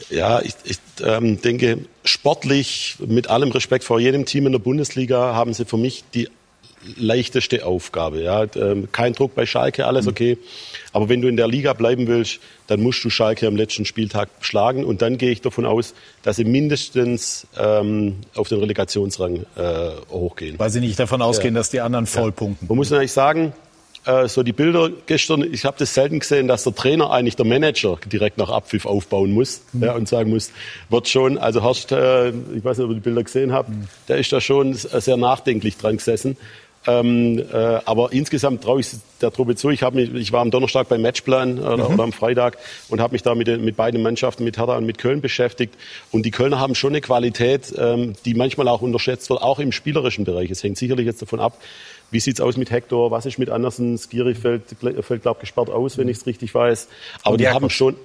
Ja, 0.10 0.42
ich, 0.42 0.56
ich 0.64 0.80
ähm, 1.04 1.40
denke, 1.42 1.86
sportlich, 2.04 2.98
mit 3.06 3.30
allem 3.30 3.52
Respekt 3.52 3.84
vor 3.84 4.00
jedem 4.00 4.26
Team 4.26 4.48
in 4.48 4.54
der 4.54 4.60
Bundesliga, 4.60 5.36
haben 5.36 5.54
sie 5.54 5.66
für 5.66 5.78
mich 5.78 6.04
die 6.14 6.30
leichteste 6.98 7.66
Aufgabe. 7.66 8.22
Ja. 8.22 8.46
Ähm, 8.56 8.90
kein 8.92 9.14
Druck 9.14 9.36
bei 9.36 9.46
Schalke, 9.46 9.86
alles 9.86 10.06
mhm. 10.06 10.12
okay. 10.12 10.38
Aber 10.94 11.10
wenn 11.10 11.22
du 11.22 11.28
in 11.28 11.38
der 11.38 11.48
Liga 11.48 11.74
bleiben 11.74 12.08
willst, 12.08 12.40
dann 12.68 12.82
musst 12.82 13.04
du 13.04 13.10
Schalke 13.10 13.48
am 13.48 13.56
letzten 13.56 13.86
Spieltag 13.86 14.30
schlagen. 14.42 14.86
Und 14.86 15.02
dann 15.02 15.18
gehe 15.18 15.32
ich 15.32 15.42
davon 15.42 15.66
aus, 15.66 15.94
dass 16.24 16.38
sie 16.38 16.46
mindestens 16.46 17.48
ähm, 17.58 18.16
auf 18.36 18.50
den 18.50 18.60
Relegationsrang 18.60 19.46
äh, 19.56 19.90
hochgehen. 20.10 20.58
Weil 20.58 20.70
sie 20.70 20.80
nicht 20.80 21.00
davon 21.00 21.22
ausgehen, 21.22 21.56
ja. 21.56 21.60
dass 21.60 21.70
die 21.70 21.82
anderen 21.82 22.06
vollpunkten. 22.06 22.68
Man 22.68 22.78
muss 22.78 22.90
natürlich 22.90 23.12
sagen, 23.12 23.54
äh, 24.06 24.28
so 24.28 24.44
die 24.44 24.54
Bilder 24.54 24.90
gestern, 25.06 25.42
ich 25.52 25.66
habe 25.66 25.78
das 25.78 25.94
selten 25.94 26.20
gesehen, 26.20 26.48
dass 26.48 26.64
der 26.64 26.74
Trainer 26.74 27.12
eigentlich 27.12 27.36
der 27.36 27.46
Manager 27.46 27.98
direkt 28.06 28.38
nach 28.38 28.50
Abpfiff 28.50 28.86
aufbauen 28.86 29.32
muss 29.32 29.62
mhm. 29.74 29.84
ja, 29.84 29.94
und 29.94 30.08
sagen 30.08 30.30
muss, 30.30 30.52
wird 30.90 31.08
schon, 31.08 31.38
also 31.38 31.64
Horst, 31.64 31.92
äh, 31.92 32.30
ich 32.30 32.64
weiß 32.64 32.78
nicht, 32.78 32.86
ob 32.86 32.92
ihr 32.92 32.96
die 32.96 33.02
Bilder 33.02 33.24
gesehen 33.24 33.52
habt, 33.52 33.70
mhm. 33.70 33.88
der 34.08 34.18
ist 34.18 34.32
da 34.32 34.42
schon 34.42 34.74
sehr 34.74 35.18
nachdenklich 35.18 35.78
dran 35.78 35.98
gesessen. 35.98 36.38
Ähm, 36.88 37.40
äh, 37.40 37.56
aber 37.86 38.14
insgesamt 38.14 38.64
traue 38.64 38.80
ich 38.80 38.88
der 39.22 39.32
Truppe 39.32 39.56
zu. 39.56 39.70
Ich, 39.70 39.82
mich, 39.92 40.14
ich 40.14 40.32
war 40.32 40.42
am 40.42 40.50
Donnerstag 40.50 40.88
beim 40.88 41.02
Matchplan 41.02 41.58
äh, 41.58 41.62
mhm. 41.62 41.66
oder 41.68 42.04
am 42.04 42.14
Freitag 42.14 42.58
und 42.88 43.02
habe 43.02 43.14
mich 43.14 43.22
da 43.22 43.36
mit, 43.36 43.48
mit 43.62 43.76
beiden 43.76 44.02
Mannschaften, 44.02 44.44
mit 44.46 44.58
Hertha 44.58 44.78
und 44.78 44.86
mit 44.86 44.98
Köln 44.98 45.20
beschäftigt. 45.20 45.76
Und 46.12 46.26
die 46.26 46.32
Kölner 46.32 46.60
haben 46.60 46.76
schon 46.76 46.92
eine 46.92 47.02
Qualität, 47.02 47.74
ähm, 47.78 48.14
die 48.24 48.34
manchmal 48.34 48.68
auch 48.70 48.82
unterschätzt 48.82 49.30
wird, 49.30 49.42
auch 49.42 49.60
im 49.60 49.72
spielerischen 49.72 50.24
Bereich. 50.24 50.50
Es 50.52 50.64
hängt 50.64 50.78
sicherlich 50.78 51.06
jetzt 51.06 51.22
davon 51.22 51.42
ab, 51.42 51.58
wie 52.12 52.20
sieht's 52.20 52.42
aus 52.42 52.58
mit 52.58 52.72
Hector, 52.72 53.12
was 53.12 53.26
ist 53.26 53.38
mit 53.38 53.50
Andersen, 53.50 53.98
Skiri 53.98 54.34
fällt, 54.34 54.64
fällt 55.02 55.22
glaube 55.22 55.42
gesperrt 55.42 55.70
aus, 55.70 55.98
wenn 55.98 56.08
ich 56.08 56.18
es 56.18 56.26
richtig 56.26 56.56
weiß. 56.56 56.88
Aber 57.24 57.34
und 57.34 57.40
die 57.40 57.44
Jakobs. 57.44 57.64
haben 57.64 57.70
schon... 57.70 57.96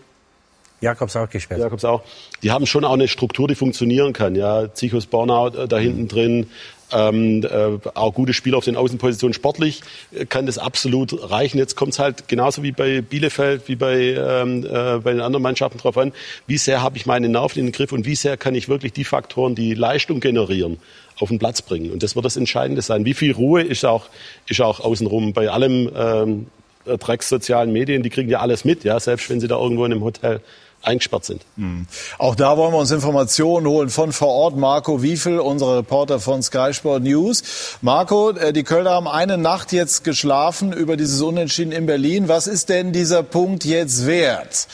Jakobs 0.80 1.16
auch 1.16 1.30
gesperrt. 1.30 1.60
Jakobs 1.60 1.84
auch. 1.84 2.02
Die 2.42 2.50
haben 2.50 2.66
schon 2.66 2.84
auch 2.84 2.92
eine 2.92 3.08
Struktur, 3.08 3.48
die 3.48 3.54
funktionieren 3.54 4.12
kann. 4.12 4.34
Ja, 4.34 4.74
Zichos 4.74 5.06
Bornau 5.06 5.48
äh, 5.48 5.66
da 5.66 5.78
hinten 5.78 6.08
drin, 6.08 6.50
ähm, 6.94 7.42
äh, 7.42 7.78
auch 7.94 8.14
gute 8.14 8.32
Spieler 8.32 8.58
auf 8.58 8.64
den 8.64 8.76
Außenpositionen. 8.76 9.34
Sportlich 9.34 9.82
äh, 10.12 10.24
kann 10.24 10.46
das 10.46 10.58
absolut 10.58 11.30
reichen. 11.30 11.58
Jetzt 11.58 11.76
kommt 11.76 11.92
es 11.92 11.98
halt 11.98 12.28
genauso 12.28 12.62
wie 12.62 12.72
bei 12.72 13.00
Bielefeld, 13.00 13.68
wie 13.68 13.76
bei, 13.76 14.14
ähm, 14.14 14.64
äh, 14.64 14.98
bei 14.98 15.12
den 15.12 15.20
anderen 15.20 15.42
Mannschaften 15.42 15.78
drauf 15.78 15.98
an, 15.98 16.12
wie 16.46 16.58
sehr 16.58 16.82
habe 16.82 16.96
ich 16.96 17.06
meine 17.06 17.28
Nerven 17.28 17.58
in 17.58 17.66
den 17.66 17.72
Griff 17.72 17.92
und 17.92 18.06
wie 18.06 18.14
sehr 18.14 18.36
kann 18.36 18.54
ich 18.54 18.68
wirklich 18.68 18.92
die 18.92 19.04
Faktoren, 19.04 19.54
die 19.54 19.74
Leistung 19.74 20.20
generieren, 20.20 20.78
auf 21.18 21.28
den 21.28 21.38
Platz 21.38 21.62
bringen. 21.62 21.90
Und 21.90 22.02
das 22.02 22.14
wird 22.14 22.24
das 22.24 22.36
Entscheidende 22.36 22.82
sein. 22.82 23.04
Wie 23.04 23.14
viel 23.14 23.32
Ruhe 23.32 23.62
ist 23.62 23.84
auch, 23.84 24.06
ist 24.46 24.60
auch 24.60 24.80
außenrum 24.80 25.32
bei 25.32 25.50
allem 25.50 25.90
ähm, 25.96 26.46
Drecks 26.84 27.28
sozialen 27.28 27.72
Medien, 27.72 28.02
die 28.02 28.10
kriegen 28.10 28.28
ja 28.28 28.40
alles 28.40 28.64
mit, 28.64 28.84
ja, 28.84 29.00
selbst 29.00 29.30
wenn 29.30 29.40
sie 29.40 29.48
da 29.48 29.58
irgendwo 29.58 29.84
in 29.84 29.92
einem 29.92 30.04
Hotel 30.04 30.40
eingesperrt 30.86 31.24
sind. 31.24 31.42
Mhm. 31.56 31.86
Auch 32.18 32.34
da 32.34 32.56
wollen 32.56 32.72
wir 32.72 32.78
uns 32.78 32.90
Informationen 32.90 33.66
holen 33.66 33.88
von 33.88 34.12
vor 34.12 34.28
Ort. 34.28 34.56
Marco 34.56 35.02
Wiefel, 35.02 35.40
unser 35.40 35.76
Reporter 35.76 36.20
von 36.20 36.42
Sky 36.42 36.72
Sport 36.72 37.02
News. 37.02 37.42
Marco, 37.82 38.30
äh, 38.30 38.52
die 38.52 38.62
Kölner 38.64 38.90
haben 38.90 39.08
eine 39.08 39.38
Nacht 39.38 39.72
jetzt 39.72 40.04
geschlafen 40.04 40.72
über 40.72 40.96
dieses 40.96 41.20
Unentschieden 41.20 41.72
in 41.72 41.86
Berlin. 41.86 42.28
Was 42.28 42.46
ist 42.46 42.68
denn 42.68 42.92
dieser 42.92 43.22
Punkt 43.22 43.64
jetzt 43.64 44.06
wert? 44.06 44.68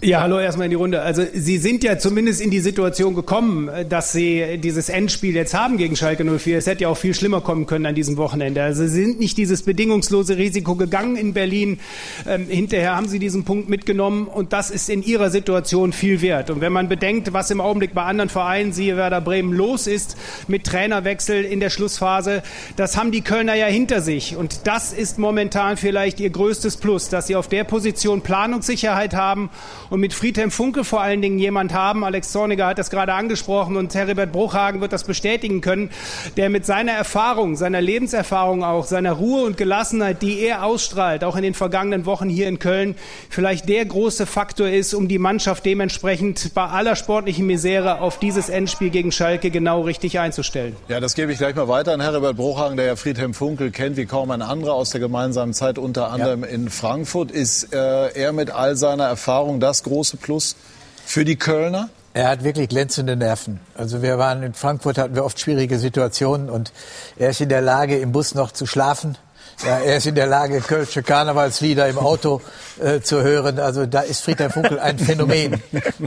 Ja, 0.00 0.20
hallo 0.20 0.38
erstmal 0.38 0.66
in 0.66 0.70
die 0.70 0.76
Runde. 0.76 1.02
Also 1.02 1.24
Sie 1.34 1.58
sind 1.58 1.82
ja 1.82 1.98
zumindest 1.98 2.40
in 2.40 2.52
die 2.52 2.60
Situation 2.60 3.16
gekommen, 3.16 3.68
dass 3.88 4.12
Sie 4.12 4.56
dieses 4.58 4.90
Endspiel 4.90 5.34
jetzt 5.34 5.54
haben 5.54 5.76
gegen 5.76 5.96
Schalke 5.96 6.24
04. 6.24 6.56
Es 6.56 6.68
hätte 6.68 6.82
ja 6.82 6.88
auch 6.88 6.96
viel 6.96 7.14
schlimmer 7.14 7.40
kommen 7.40 7.66
können 7.66 7.84
an 7.84 7.96
diesem 7.96 8.16
Wochenende. 8.16 8.62
Also 8.62 8.86
Sie 8.86 8.94
sind 8.94 9.18
nicht 9.18 9.36
dieses 9.36 9.62
bedingungslose 9.62 10.36
Risiko 10.36 10.76
gegangen 10.76 11.16
in 11.16 11.32
Berlin. 11.32 11.80
Ähm, 12.28 12.46
hinterher 12.46 12.94
haben 12.94 13.08
Sie 13.08 13.18
diesen 13.18 13.42
Punkt 13.42 13.68
mitgenommen 13.68 14.28
und 14.28 14.52
das 14.52 14.70
ist 14.70 14.88
in 14.88 15.02
Ihrer 15.02 15.30
Situation 15.30 15.92
viel 15.92 16.22
wert. 16.22 16.50
Und 16.50 16.60
wenn 16.60 16.72
man 16.72 16.88
bedenkt, 16.88 17.32
was 17.32 17.50
im 17.50 17.60
Augenblick 17.60 17.92
bei 17.92 18.04
anderen 18.04 18.28
Vereinen, 18.28 18.72
siehe 18.72 18.96
Werder 18.96 19.20
Bremen, 19.20 19.52
los 19.52 19.88
ist 19.88 20.16
mit 20.46 20.62
Trainerwechsel 20.62 21.44
in 21.44 21.58
der 21.58 21.70
Schlussphase, 21.70 22.44
das 22.76 22.96
haben 22.96 23.10
die 23.10 23.22
Kölner 23.22 23.56
ja 23.56 23.66
hinter 23.66 24.00
sich. 24.00 24.36
Und 24.36 24.68
das 24.68 24.92
ist 24.92 25.18
momentan 25.18 25.76
vielleicht 25.76 26.20
Ihr 26.20 26.30
größtes 26.30 26.76
Plus, 26.76 27.08
dass 27.08 27.26
Sie 27.26 27.34
auf 27.34 27.48
der 27.48 27.64
Position 27.64 28.20
Planungssicherheit 28.20 29.14
haben 29.14 29.50
und 29.90 30.00
mit 30.00 30.12
Friedhelm 30.12 30.50
Funke 30.50 30.84
vor 30.84 31.00
allen 31.00 31.22
Dingen 31.22 31.38
jemand 31.38 31.72
haben, 31.72 32.04
Alex 32.04 32.32
Zorniger 32.32 32.66
hat 32.66 32.78
das 32.78 32.90
gerade 32.90 33.14
angesprochen 33.14 33.76
und 33.76 33.94
Heribert 33.94 34.32
Bruchhagen 34.32 34.80
wird 34.80 34.92
das 34.92 35.04
bestätigen 35.04 35.60
können, 35.60 35.90
der 36.36 36.50
mit 36.50 36.66
seiner 36.66 36.92
Erfahrung, 36.92 37.56
seiner 37.56 37.80
Lebenserfahrung 37.80 38.64
auch, 38.64 38.86
seiner 38.86 39.12
Ruhe 39.12 39.44
und 39.44 39.56
Gelassenheit, 39.56 40.22
die 40.22 40.40
er 40.40 40.64
ausstrahlt, 40.64 41.24
auch 41.24 41.36
in 41.36 41.42
den 41.42 41.54
vergangenen 41.54 42.06
Wochen 42.06 42.28
hier 42.28 42.48
in 42.48 42.58
Köln, 42.58 42.94
vielleicht 43.30 43.68
der 43.68 43.84
große 43.84 44.26
Faktor 44.26 44.68
ist, 44.68 44.94
um 44.94 45.08
die 45.08 45.18
Mannschaft 45.18 45.64
dementsprechend 45.64 46.54
bei 46.54 46.66
aller 46.66 46.96
sportlichen 46.96 47.46
Misere 47.46 48.00
auf 48.00 48.18
dieses 48.18 48.48
Endspiel 48.48 48.90
gegen 48.90 49.12
Schalke 49.12 49.50
genau 49.50 49.82
richtig 49.82 50.18
einzustellen. 50.18 50.76
Ja, 50.88 51.00
das 51.00 51.14
gebe 51.14 51.32
ich 51.32 51.38
gleich 51.38 51.54
mal 51.54 51.68
weiter 51.68 51.92
an 51.92 52.00
Heribert 52.00 52.36
Bruchhagen, 52.36 52.76
der 52.76 52.86
ja 52.86 52.96
Friedhelm 52.96 53.34
Funkel 53.34 53.70
kennt 53.70 53.96
wie 53.96 54.06
kaum 54.06 54.30
ein 54.30 54.42
anderer 54.42 54.74
aus 54.74 54.90
der 54.90 55.00
gemeinsamen 55.00 55.54
Zeit, 55.54 55.78
unter 55.78 56.10
anderem 56.10 56.42
ja. 56.42 56.48
in 56.48 56.70
Frankfurt. 56.70 57.30
Ist 57.30 57.72
äh, 57.72 58.12
er 58.12 58.32
mit 58.32 58.50
all 58.50 58.76
seiner 58.76 59.04
Erfahrung 59.04 59.60
das 59.60 59.77
das 59.78 59.82
große 59.84 60.16
Plus 60.16 60.56
für 61.04 61.24
die 61.24 61.36
Kölner? 61.36 61.88
Er 62.14 62.28
hat 62.28 62.42
wirklich 62.42 62.68
glänzende 62.68 63.16
Nerven. 63.16 63.60
Also 63.74 64.02
wir 64.02 64.18
waren 64.18 64.42
in 64.42 64.54
Frankfurt, 64.54 64.98
hatten 64.98 65.14
wir 65.14 65.24
oft 65.24 65.38
schwierige 65.38 65.78
Situationen 65.78 66.50
und 66.50 66.72
er 67.16 67.30
ist 67.30 67.40
in 67.40 67.48
der 67.48 67.60
Lage, 67.60 67.98
im 67.98 68.12
Bus 68.12 68.34
noch 68.34 68.50
zu 68.50 68.66
schlafen 68.66 69.16
ja, 69.64 69.78
er 69.78 69.96
ist 69.96 70.06
in 70.06 70.14
der 70.14 70.26
Lage, 70.26 70.60
Kölsche 70.60 71.02
Karnevalslieder 71.02 71.88
im 71.88 71.98
Auto 71.98 72.40
äh, 72.80 73.00
zu 73.00 73.22
hören. 73.22 73.58
Also 73.58 73.86
da 73.86 74.00
ist 74.00 74.22
Friedhelm 74.22 74.52
Funkel 74.52 74.78
ein 74.78 74.98
Phänomen 74.98 75.60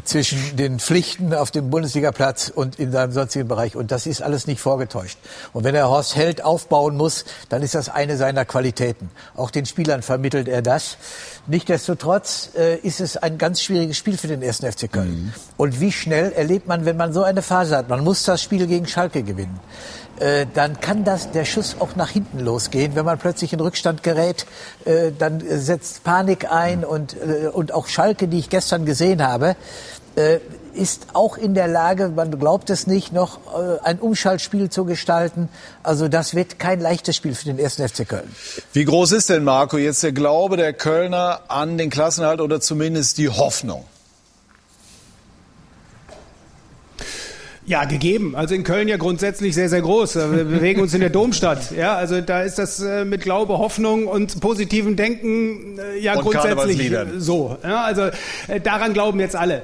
zwischen 0.05 0.55
den 0.55 0.79
Pflichten 0.79 1.33
auf 1.33 1.51
dem 1.51 1.69
Bundesligaplatz 1.69 2.51
und 2.53 2.79
in 2.79 2.91
seinem 2.91 3.11
sonstigen 3.11 3.47
Bereich. 3.47 3.75
Und 3.75 3.91
das 3.91 4.05
ist 4.05 4.21
alles 4.21 4.47
nicht 4.47 4.61
vorgetäuscht. 4.61 5.17
Und 5.51 5.65
wenn 5.65 5.75
er 5.75 5.89
Horst 5.89 6.15
Held 6.15 6.43
aufbauen 6.43 6.95
muss, 6.95 7.25
dann 7.49 7.61
ist 7.61 7.75
das 7.75 7.89
eine 7.89 8.15
seiner 8.15 8.45
Qualitäten. 8.45 9.09
Auch 9.35 9.51
den 9.51 9.65
Spielern 9.65 10.01
vermittelt 10.01 10.47
er 10.47 10.61
das. 10.61 10.97
Nichtsdestotrotz 11.47 12.51
äh, 12.55 12.77
ist 12.77 13.01
es 13.01 13.17
ein 13.17 13.37
ganz 13.37 13.61
schwieriges 13.61 13.97
Spiel 13.97 14.17
für 14.17 14.27
den 14.27 14.41
ersten 14.41 14.71
FC 14.71 14.89
Köln. 14.91 15.25
Mhm. 15.25 15.33
Und 15.57 15.81
wie 15.81 15.91
schnell 15.91 16.31
erlebt 16.31 16.67
man, 16.67 16.85
wenn 16.85 16.95
man 16.95 17.11
so 17.11 17.23
eine 17.23 17.41
Phase 17.41 17.75
hat? 17.75 17.89
Man 17.89 18.03
muss 18.03 18.23
das 18.23 18.41
Spiel 18.41 18.65
gegen 18.67 18.87
Schalke 18.87 19.23
gewinnen. 19.23 19.59
Äh, 20.21 20.45
dann 20.53 20.79
kann 20.79 21.03
das 21.03 21.31
der 21.31 21.45
Schuss 21.45 21.77
auch 21.79 21.95
nach 21.95 22.09
hinten 22.09 22.39
losgehen. 22.39 22.95
Wenn 22.95 23.05
man 23.05 23.17
plötzlich 23.17 23.53
in 23.53 23.59
Rückstand 23.59 24.03
gerät, 24.03 24.45
äh, 24.85 25.11
dann 25.17 25.41
setzt 25.47 26.03
Panik 26.03 26.51
ein 26.51 26.85
und, 26.85 27.15
äh, 27.15 27.47
und 27.47 27.73
auch 27.73 27.87
Schalke, 27.87 28.27
die 28.27 28.37
ich 28.37 28.49
gestern 28.49 28.85
gesehen 28.85 29.25
habe, 29.25 29.55
ist 30.73 31.07
auch 31.13 31.37
in 31.37 31.53
der 31.53 31.69
Lage, 31.69 32.09
man 32.09 32.37
glaubt 32.37 32.69
es 32.69 32.85
nicht, 32.85 33.13
noch 33.13 33.39
ein 33.81 33.97
Umschaltspiel 33.97 34.69
zu 34.69 34.83
gestalten. 34.83 35.47
Also 35.83 36.09
das 36.09 36.35
wird 36.35 36.59
kein 36.59 36.81
leichtes 36.81 37.15
Spiel 37.15 37.33
für 37.33 37.45
den 37.45 37.57
ersten 37.57 37.87
FC 37.87 38.05
Köln. 38.05 38.29
Wie 38.73 38.83
groß 38.83 39.13
ist 39.13 39.29
denn, 39.29 39.45
Marco, 39.45 39.77
jetzt 39.77 40.03
der 40.03 40.11
Glaube 40.11 40.57
der 40.57 40.73
Kölner 40.73 41.43
an 41.47 41.77
den 41.77 41.89
Klassenhalt 41.89 42.41
oder 42.41 42.59
zumindest 42.59 43.19
die 43.19 43.29
Hoffnung? 43.29 43.85
Ja, 47.65 47.85
gegeben. 47.85 48.35
Also 48.35 48.55
in 48.55 48.63
Köln 48.63 48.87
ja 48.87 48.97
grundsätzlich 48.97 49.53
sehr, 49.53 49.69
sehr 49.69 49.81
groß. 49.81 50.15
Wir 50.15 50.25
bewegen 50.45 50.81
uns 50.81 50.93
in 50.93 51.01
der 51.01 51.11
Domstadt. 51.11 51.71
Ja, 51.71 51.95
also 51.95 52.19
da 52.19 52.41
ist 52.41 52.57
das 52.57 52.81
äh, 52.81 53.05
mit 53.05 53.21
Glaube, 53.21 53.59
Hoffnung 53.59 54.07
und 54.07 54.41
positivem 54.41 54.95
Denken 54.95 55.77
äh, 55.77 55.99
ja 55.99 56.15
und 56.15 56.23
grundsätzlich 56.23 56.91
so. 57.17 57.57
Ja, 57.63 57.83
also 57.83 58.09
äh, 58.47 58.59
daran 58.61 58.93
glauben 58.93 59.19
jetzt 59.19 59.35
alle. 59.35 59.61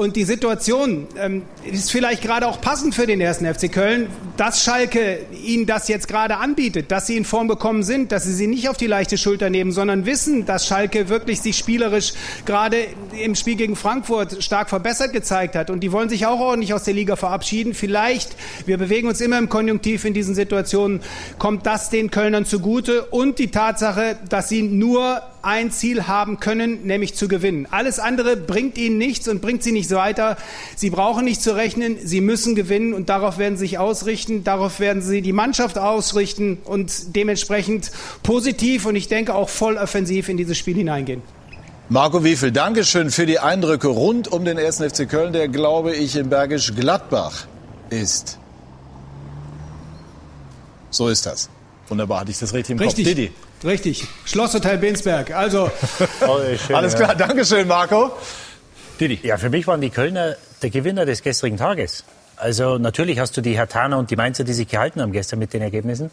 Und 0.00 0.16
die 0.16 0.24
Situation 0.24 1.06
ähm, 1.18 1.42
ist 1.62 1.92
vielleicht 1.92 2.22
gerade 2.22 2.48
auch 2.48 2.62
passend 2.62 2.94
für 2.94 3.06
den 3.06 3.20
ersten 3.20 3.44
FC 3.44 3.70
Köln, 3.70 4.08
dass 4.38 4.64
Schalke 4.64 5.26
ihnen 5.44 5.66
das 5.66 5.88
jetzt 5.88 6.08
gerade 6.08 6.38
anbietet, 6.38 6.90
dass 6.90 7.06
sie 7.06 7.18
in 7.18 7.26
Form 7.26 7.48
gekommen 7.48 7.82
sind, 7.82 8.10
dass 8.10 8.24
sie 8.24 8.32
sie 8.32 8.46
nicht 8.46 8.70
auf 8.70 8.78
die 8.78 8.86
leichte 8.86 9.18
Schulter 9.18 9.50
nehmen, 9.50 9.72
sondern 9.72 10.06
wissen, 10.06 10.46
dass 10.46 10.66
Schalke 10.66 11.10
wirklich 11.10 11.42
sich 11.42 11.58
spielerisch 11.58 12.14
gerade 12.46 12.78
im 13.22 13.34
Spiel 13.34 13.56
gegen 13.56 13.76
Frankfurt 13.76 14.42
stark 14.42 14.70
verbessert 14.70 15.12
gezeigt 15.12 15.54
hat. 15.54 15.68
Und 15.68 15.80
die 15.80 15.92
wollen 15.92 16.08
sich 16.08 16.24
auch 16.24 16.40
ordentlich 16.40 16.72
aus 16.72 16.84
der 16.84 16.94
Liga 16.94 17.16
verabschieden. 17.16 17.74
Vielleicht, 17.74 18.36
wir 18.64 18.78
bewegen 18.78 19.06
uns 19.06 19.20
immer 19.20 19.36
im 19.36 19.50
Konjunktiv 19.50 20.06
in 20.06 20.14
diesen 20.14 20.34
Situationen, 20.34 21.02
kommt 21.38 21.66
das 21.66 21.90
den 21.90 22.10
Kölnern 22.10 22.46
zugute 22.46 23.04
und 23.04 23.38
die 23.38 23.50
Tatsache, 23.50 24.16
dass 24.30 24.48
sie 24.48 24.62
nur 24.62 25.20
ein 25.42 25.70
Ziel 25.70 26.06
haben 26.06 26.40
können, 26.40 26.86
nämlich 26.86 27.14
zu 27.14 27.28
gewinnen. 27.28 27.66
Alles 27.70 27.98
andere 27.98 28.36
bringt 28.36 28.78
ihnen 28.78 28.98
nichts 28.98 29.28
und 29.28 29.40
bringt 29.40 29.62
sie 29.62 29.72
nicht 29.72 29.90
weiter. 29.90 30.36
Sie 30.76 30.90
brauchen 30.90 31.24
nicht 31.24 31.42
zu 31.42 31.54
rechnen, 31.56 31.98
sie 32.02 32.20
müssen 32.20 32.54
gewinnen 32.54 32.94
und 32.94 33.08
darauf 33.08 33.38
werden 33.38 33.56
sie 33.56 33.66
sich 33.66 33.78
ausrichten, 33.78 34.44
darauf 34.44 34.80
werden 34.80 35.02
sie 35.02 35.22
die 35.22 35.32
Mannschaft 35.32 35.78
ausrichten 35.78 36.58
und 36.64 37.16
dementsprechend 37.16 37.90
positiv 38.22 38.86
und 38.86 38.96
ich 38.96 39.08
denke 39.08 39.34
auch 39.34 39.48
voll 39.48 39.76
offensiv 39.76 40.28
in 40.28 40.36
dieses 40.36 40.58
Spiel 40.58 40.76
hineingehen. 40.76 41.22
Marco 41.88 42.22
Wiefel, 42.22 42.52
Dankeschön 42.52 43.10
für 43.10 43.26
die 43.26 43.40
Eindrücke 43.40 43.88
rund 43.88 44.28
um 44.28 44.44
den 44.44 44.58
1. 44.58 44.76
FC 44.76 45.08
Köln, 45.08 45.32
der, 45.32 45.48
glaube 45.48 45.92
ich, 45.92 46.14
in 46.14 46.28
Bergisch 46.28 46.72
Gladbach 46.74 47.46
ist. 47.90 48.38
So 50.90 51.08
ist 51.08 51.26
das. 51.26 51.48
Wunderbar, 51.88 52.20
hatte 52.20 52.30
ich 52.30 52.38
das 52.38 52.54
richtig 52.54 52.74
im 52.74 52.78
richtig. 52.78 53.06
Kopf? 53.06 53.14
Didi. 53.16 53.32
Richtig, 53.64 54.06
Schlosshotel 54.24 54.78
Bensberg. 54.78 55.32
Also 55.32 55.70
oh, 56.26 56.38
schön, 56.56 56.76
alles 56.76 56.94
klar, 56.94 57.10
ja. 57.10 57.26
Dankeschön, 57.26 57.68
Marco. 57.68 58.10
Didi. 58.98 59.18
Ja, 59.22 59.36
für 59.36 59.50
mich 59.50 59.66
waren 59.66 59.80
die 59.80 59.90
Kölner 59.90 60.36
der 60.62 60.70
Gewinner 60.70 61.06
des 61.06 61.22
gestrigen 61.22 61.56
Tages. 61.56 62.04
Also 62.36 62.78
natürlich 62.78 63.18
hast 63.18 63.36
du 63.36 63.42
die 63.42 63.52
Hertaner 63.52 63.98
und 63.98 64.10
die 64.10 64.16
Mainzer, 64.16 64.44
die 64.44 64.54
sich 64.54 64.68
gehalten 64.68 65.02
haben 65.02 65.12
gestern 65.12 65.38
mit 65.38 65.52
den 65.52 65.62
Ergebnissen. 65.62 66.10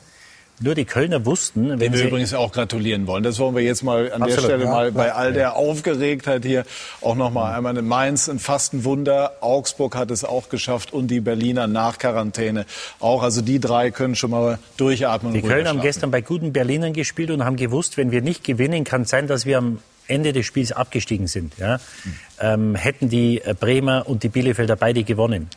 Nur 0.60 0.74
die 0.74 0.86
Kölner 0.86 1.24
wussten, 1.24 1.70
wenn 1.70 1.80
Den 1.80 1.93
wir 1.93 2.05
übrigens 2.05 2.34
auch 2.34 2.51
gratulieren 2.51 3.05
wollen. 3.05 3.22
Das 3.22 3.38
wollen 3.38 3.55
wir 3.55 3.62
jetzt 3.62 3.84
mal 3.84 4.12
an 4.12 4.24
Absolut, 4.24 4.38
der 4.38 4.41
Stelle 4.41 4.64
ja, 4.64 4.72
mal 4.72 4.91
bei 4.91 5.14
all 5.14 5.32
der 5.32 5.55
Aufgeregtheit 5.55 6.43
hier 6.43 6.66
auch 7.01 7.16
noch 7.16 7.30
mal 7.30 7.53
einmal 7.55 7.78
in 7.78 7.88
Mainz 7.88 8.28
ein 8.28 8.39
fast 8.39 8.74
ein 8.74 8.84
Wunder. 8.84 9.34
Augsburg 9.41 9.95
hat 9.95 10.10
es 10.10 10.24
auch 10.24 10.49
geschafft 10.49 10.93
und 10.93 11.10
die 11.10 11.20
Berliner 11.20 11.68
nach 11.68 11.99
Quarantäne 11.99 12.66
auch. 12.99 13.22
Also 13.22 13.41
die 13.41 13.60
drei 13.60 13.91
können 13.91 14.16
schon 14.16 14.32
mal 14.32 14.58
durchatmen. 14.78 15.32
Die 15.34 15.43
Kölner 15.43 15.70
haben 15.70 15.82
gestern 15.82 16.10
bei 16.10 16.22
guten 16.22 16.53
Berlinern 16.53 16.93
gespielt 16.93 17.30
und 17.30 17.45
haben 17.45 17.55
gewusst, 17.55 17.97
wenn 17.97 18.10
wir 18.10 18.24
nicht 18.24 18.43
gewinnen, 18.43 18.84
kann 18.84 19.03
es 19.03 19.10
sein, 19.10 19.28
dass 19.28 19.45
wir 19.45 19.60
am 19.60 19.78
Ende 20.08 20.34
des 20.34 20.47
Spiels 20.47 20.72
abgestiegen 20.72 21.28
sind. 21.28 21.53
Ja? 21.60 21.78
Mhm. 21.78 22.14
Ähm, 22.39 22.76
hätten 22.76 23.10
die 23.10 23.43
Bremer 23.60 24.05
und 24.08 24.24
die 24.24 24.30
Bielefelder 24.30 24.76
beide 24.76 25.03
gewonnen. 25.03 25.49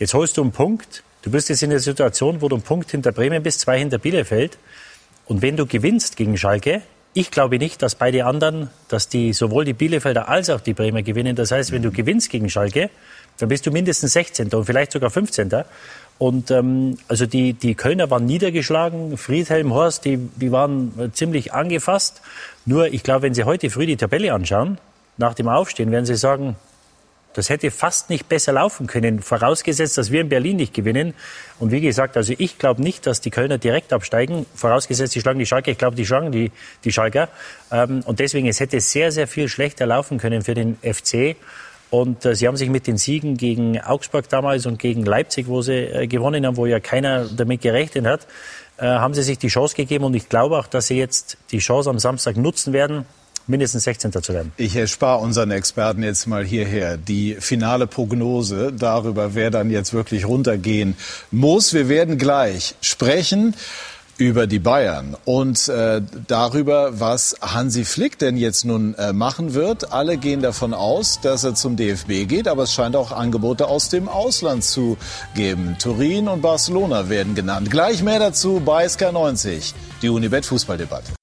Jetzt 0.00 0.14
holst 0.14 0.36
du 0.36 0.42
einen 0.42 0.52
Punkt 0.52 1.04
Du 1.22 1.30
bist 1.30 1.48
jetzt 1.48 1.62
in 1.62 1.70
der 1.70 1.80
Situation, 1.80 2.40
wo 2.40 2.48
du 2.48 2.56
einen 2.56 2.62
Punkt 2.62 2.90
hinter 2.90 3.12
Bremen 3.12 3.42
bist, 3.42 3.60
zwei 3.60 3.78
hinter 3.78 3.98
Bielefeld. 3.98 4.58
Und 5.26 5.42
wenn 5.42 5.56
du 5.56 5.66
gewinnst 5.66 6.16
gegen 6.16 6.36
Schalke, 6.36 6.82
ich 7.12 7.30
glaube 7.30 7.58
nicht, 7.58 7.82
dass 7.82 7.96
beide 7.96 8.24
anderen, 8.24 8.70
dass 8.88 9.08
die 9.08 9.32
sowohl 9.32 9.64
die 9.64 9.72
Bielefelder 9.72 10.28
als 10.28 10.50
auch 10.50 10.60
die 10.60 10.74
Bremer 10.74 11.02
gewinnen. 11.02 11.34
Das 11.34 11.50
heißt, 11.50 11.72
wenn 11.72 11.82
du 11.82 11.90
gewinnst 11.90 12.30
gegen 12.30 12.48
Schalke, 12.48 12.90
dann 13.38 13.48
bist 13.48 13.66
du 13.66 13.72
mindestens 13.72 14.12
16. 14.12 14.48
und 14.52 14.64
vielleicht 14.64 14.92
sogar 14.92 15.10
15. 15.10 15.50
Und 16.18 16.50
ähm, 16.50 16.98
also 17.08 17.26
die, 17.26 17.52
die 17.52 17.74
Kölner 17.74 18.10
waren 18.10 18.24
niedergeschlagen, 18.24 19.16
Friedhelm, 19.16 19.72
Horst, 19.72 20.04
die, 20.04 20.18
die 20.36 20.52
waren 20.52 21.10
ziemlich 21.12 21.52
angefasst. 21.52 22.22
Nur, 22.66 22.92
ich 22.92 23.02
glaube, 23.02 23.22
wenn 23.22 23.34
Sie 23.34 23.44
heute 23.44 23.70
früh 23.70 23.86
die 23.86 23.96
Tabelle 23.96 24.32
anschauen, 24.32 24.78
nach 25.16 25.34
dem 25.34 25.48
Aufstehen, 25.48 25.90
werden 25.90 26.06
Sie 26.06 26.16
sagen, 26.16 26.56
das 27.34 27.50
hätte 27.50 27.70
fast 27.70 28.10
nicht 28.10 28.28
besser 28.28 28.52
laufen 28.52 28.86
können, 28.86 29.20
vorausgesetzt, 29.20 29.98
dass 29.98 30.10
wir 30.10 30.22
in 30.22 30.28
Berlin 30.28 30.56
nicht 30.56 30.74
gewinnen. 30.74 31.14
Und 31.58 31.70
wie 31.70 31.80
gesagt, 31.80 32.16
also 32.16 32.32
ich 32.36 32.58
glaube 32.58 32.82
nicht, 32.82 33.06
dass 33.06 33.20
die 33.20 33.30
Kölner 33.30 33.58
direkt 33.58 33.92
absteigen, 33.92 34.46
vorausgesetzt, 34.54 35.14
die 35.14 35.20
schlagen 35.20 35.38
die 35.38 35.46
Schalke. 35.46 35.70
Ich 35.70 35.78
glaube, 35.78 35.94
die 35.94 36.06
schlagen 36.06 36.32
die, 36.32 36.50
die 36.84 36.92
Schalker. 36.92 37.28
Ähm, 37.70 38.02
und 38.06 38.18
deswegen, 38.18 38.48
es 38.48 38.60
hätte 38.60 38.80
sehr, 38.80 39.12
sehr 39.12 39.28
viel 39.28 39.48
schlechter 39.48 39.86
laufen 39.86 40.18
können 40.18 40.42
für 40.42 40.54
den 40.54 40.78
FC. 40.82 41.36
Und 41.90 42.24
äh, 42.24 42.34
sie 42.34 42.46
haben 42.46 42.56
sich 42.56 42.70
mit 42.70 42.86
den 42.86 42.98
Siegen 42.98 43.36
gegen 43.36 43.80
Augsburg 43.80 44.28
damals 44.28 44.66
und 44.66 44.78
gegen 44.78 45.04
Leipzig, 45.04 45.46
wo 45.48 45.62
sie 45.62 45.72
äh, 45.72 46.06
gewonnen 46.06 46.44
haben, 46.46 46.56
wo 46.56 46.66
ja 46.66 46.80
keiner 46.80 47.24
damit 47.24 47.62
gerechnet 47.62 48.06
hat, 48.06 48.26
äh, 48.78 48.86
haben 48.86 49.14
sie 49.14 49.22
sich 49.22 49.38
die 49.38 49.48
Chance 49.48 49.74
gegeben. 49.74 50.04
Und 50.04 50.14
ich 50.14 50.28
glaube 50.28 50.58
auch, 50.58 50.66
dass 50.66 50.88
sie 50.88 50.98
jetzt 50.98 51.38
die 51.50 51.58
Chance 51.58 51.88
am 51.88 51.98
Samstag 51.98 52.36
nutzen 52.36 52.72
werden, 52.72 53.06
mindestens 53.48 53.84
16. 53.84 54.12
zu 54.12 54.32
werden. 54.32 54.52
Ich 54.56 54.76
erspare 54.76 55.18
unseren 55.18 55.50
Experten 55.50 56.02
jetzt 56.02 56.26
mal 56.26 56.44
hierher 56.44 56.96
die 56.96 57.36
finale 57.40 57.86
Prognose 57.86 58.72
darüber, 58.72 59.34
wer 59.34 59.50
dann 59.50 59.70
jetzt 59.70 59.92
wirklich 59.92 60.26
runtergehen 60.26 60.94
muss. 61.30 61.72
Wir 61.72 61.88
werden 61.88 62.18
gleich 62.18 62.74
sprechen 62.80 63.54
über 64.18 64.48
die 64.48 64.58
Bayern 64.58 65.16
und 65.24 65.68
äh, 65.68 66.02
darüber, 66.26 67.00
was 67.00 67.36
Hansi 67.40 67.84
Flick 67.84 68.18
denn 68.18 68.36
jetzt 68.36 68.64
nun 68.64 68.94
äh, 68.94 69.12
machen 69.12 69.54
wird. 69.54 69.92
Alle 69.92 70.16
gehen 70.16 70.42
davon 70.42 70.74
aus, 70.74 71.20
dass 71.20 71.44
er 71.44 71.54
zum 71.54 71.76
DFB 71.76 72.26
geht, 72.26 72.48
aber 72.48 72.64
es 72.64 72.72
scheint 72.72 72.96
auch 72.96 73.12
Angebote 73.12 73.68
aus 73.68 73.88
dem 73.88 74.08
Ausland 74.08 74.64
zu 74.64 74.98
geben. 75.34 75.76
Turin 75.80 76.26
und 76.26 76.42
Barcelona 76.42 77.08
werden 77.08 77.36
genannt. 77.36 77.70
Gleich 77.70 78.02
mehr 78.02 78.18
dazu 78.18 78.60
bei 78.64 78.86
SK90, 78.86 79.72
die 80.02 80.08
Unibet 80.08 80.44
Fußballdebatte. 80.44 81.17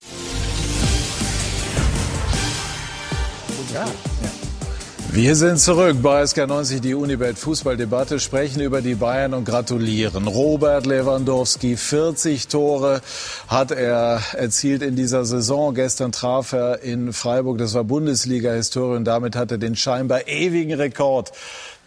Wir 5.16 5.38
sind 5.38 5.60
zurück 5.62 6.02
bei 6.02 6.24
SK90, 6.24 6.82
die 6.82 6.94
Unibet 6.94 7.38
Fußballdebatte, 7.38 8.20
sprechen 8.20 8.60
über 8.60 8.82
die 8.82 8.96
Bayern 8.96 9.34
und 9.34 9.46
gratulieren. 9.46 10.28
Robert 10.28 10.86
Lewandowski, 10.86 11.78
40 11.78 12.50
Tore 12.50 13.00
hat 13.48 13.72
er 13.72 14.20
erzielt 14.34 14.82
in 14.82 14.98
dieser 14.98 15.24
Saison. 15.24 15.74
Gestern 15.74 16.12
traf 16.12 16.52
er 16.52 16.82
in 16.82 17.14
Freiburg, 17.14 17.60
das 17.60 17.74
war 17.76 17.86
Bundesliga-Historie 17.86 18.98
und 18.98 19.06
damit 19.06 19.38
hat 19.38 19.52
er 19.52 19.58
den 19.58 19.78
scheinbar 19.78 20.28
ewigen 20.28 20.74
Rekord 20.74 21.32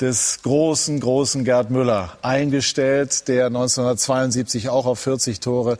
des 0.01 0.41
großen, 0.43 1.01
großen 1.01 1.45
Gerd 1.45 1.71
Müller 1.71 2.17
eingestellt, 2.23 3.29
der 3.29 3.47
1972 3.47 4.69
auch 4.69 4.87
auf 4.87 5.01
40 5.01 5.41
Tore 5.41 5.77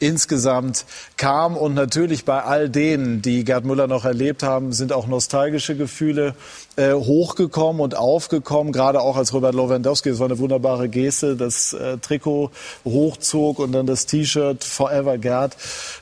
insgesamt 0.00 0.84
kam. 1.16 1.56
Und 1.56 1.74
natürlich 1.74 2.24
bei 2.24 2.42
all 2.42 2.68
denen, 2.68 3.22
die 3.22 3.44
Gerd 3.44 3.64
Müller 3.64 3.86
noch 3.86 4.04
erlebt 4.04 4.42
haben, 4.42 4.72
sind 4.72 4.92
auch 4.92 5.06
nostalgische 5.06 5.76
Gefühle 5.76 6.34
äh, 6.76 6.92
hochgekommen 6.92 7.80
und 7.80 7.96
aufgekommen, 7.96 8.72
gerade 8.72 9.00
auch 9.00 9.16
als 9.16 9.32
Robert 9.32 9.54
Lewandowski, 9.54 10.10
das 10.10 10.18
war 10.18 10.26
eine 10.26 10.38
wunderbare 10.38 10.88
Geste, 10.88 11.36
das 11.36 11.72
äh, 11.72 11.98
Trikot 11.98 12.50
hochzog 12.84 13.58
und 13.58 13.72
dann 13.72 13.86
das 13.86 14.06
T-Shirt 14.06 14.62
Forever 14.64 15.18
Gerd 15.18 15.56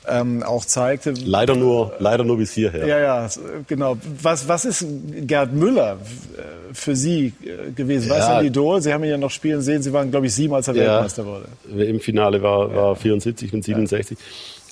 ähm, 0.07 0.43
auch 0.43 0.65
zeigte. 0.65 1.11
Leider 1.11 1.55
nur, 1.55 1.93
leider 1.99 2.23
nur 2.23 2.37
bis 2.37 2.51
hierher. 2.51 2.85
Ja, 2.85 2.99
ja, 2.99 3.29
genau. 3.67 3.97
Was, 4.21 4.47
was 4.47 4.65
ist 4.65 4.85
Gerd 5.21 5.53
Müller 5.53 5.97
äh, 6.37 6.73
für 6.73 6.95
Sie? 6.95 7.33
Äh, 7.43 7.71
gewesen. 7.71 8.09
Was 8.09 8.19
ja. 8.19 8.23
ist 8.23 8.39
ein 8.39 8.45
Idol? 8.45 8.81
Sie 8.81 8.93
haben 8.93 9.03
ihn 9.03 9.09
ja 9.09 9.17
noch 9.17 9.31
spielen 9.31 9.61
sehen. 9.61 9.81
Sie 9.81 9.93
waren, 9.93 10.11
glaube 10.11 10.27
ich, 10.27 10.33
sieben, 10.33 10.53
als 10.53 10.67
er 10.67 10.75
ja. 10.75 10.93
Weltmeister 10.93 11.25
wurde. 11.25 11.47
Im 11.83 11.99
Finale 11.99 12.41
war, 12.41 12.73
war 12.73 12.95
74 12.95 13.53
und 13.53 13.63
67. 13.63 14.17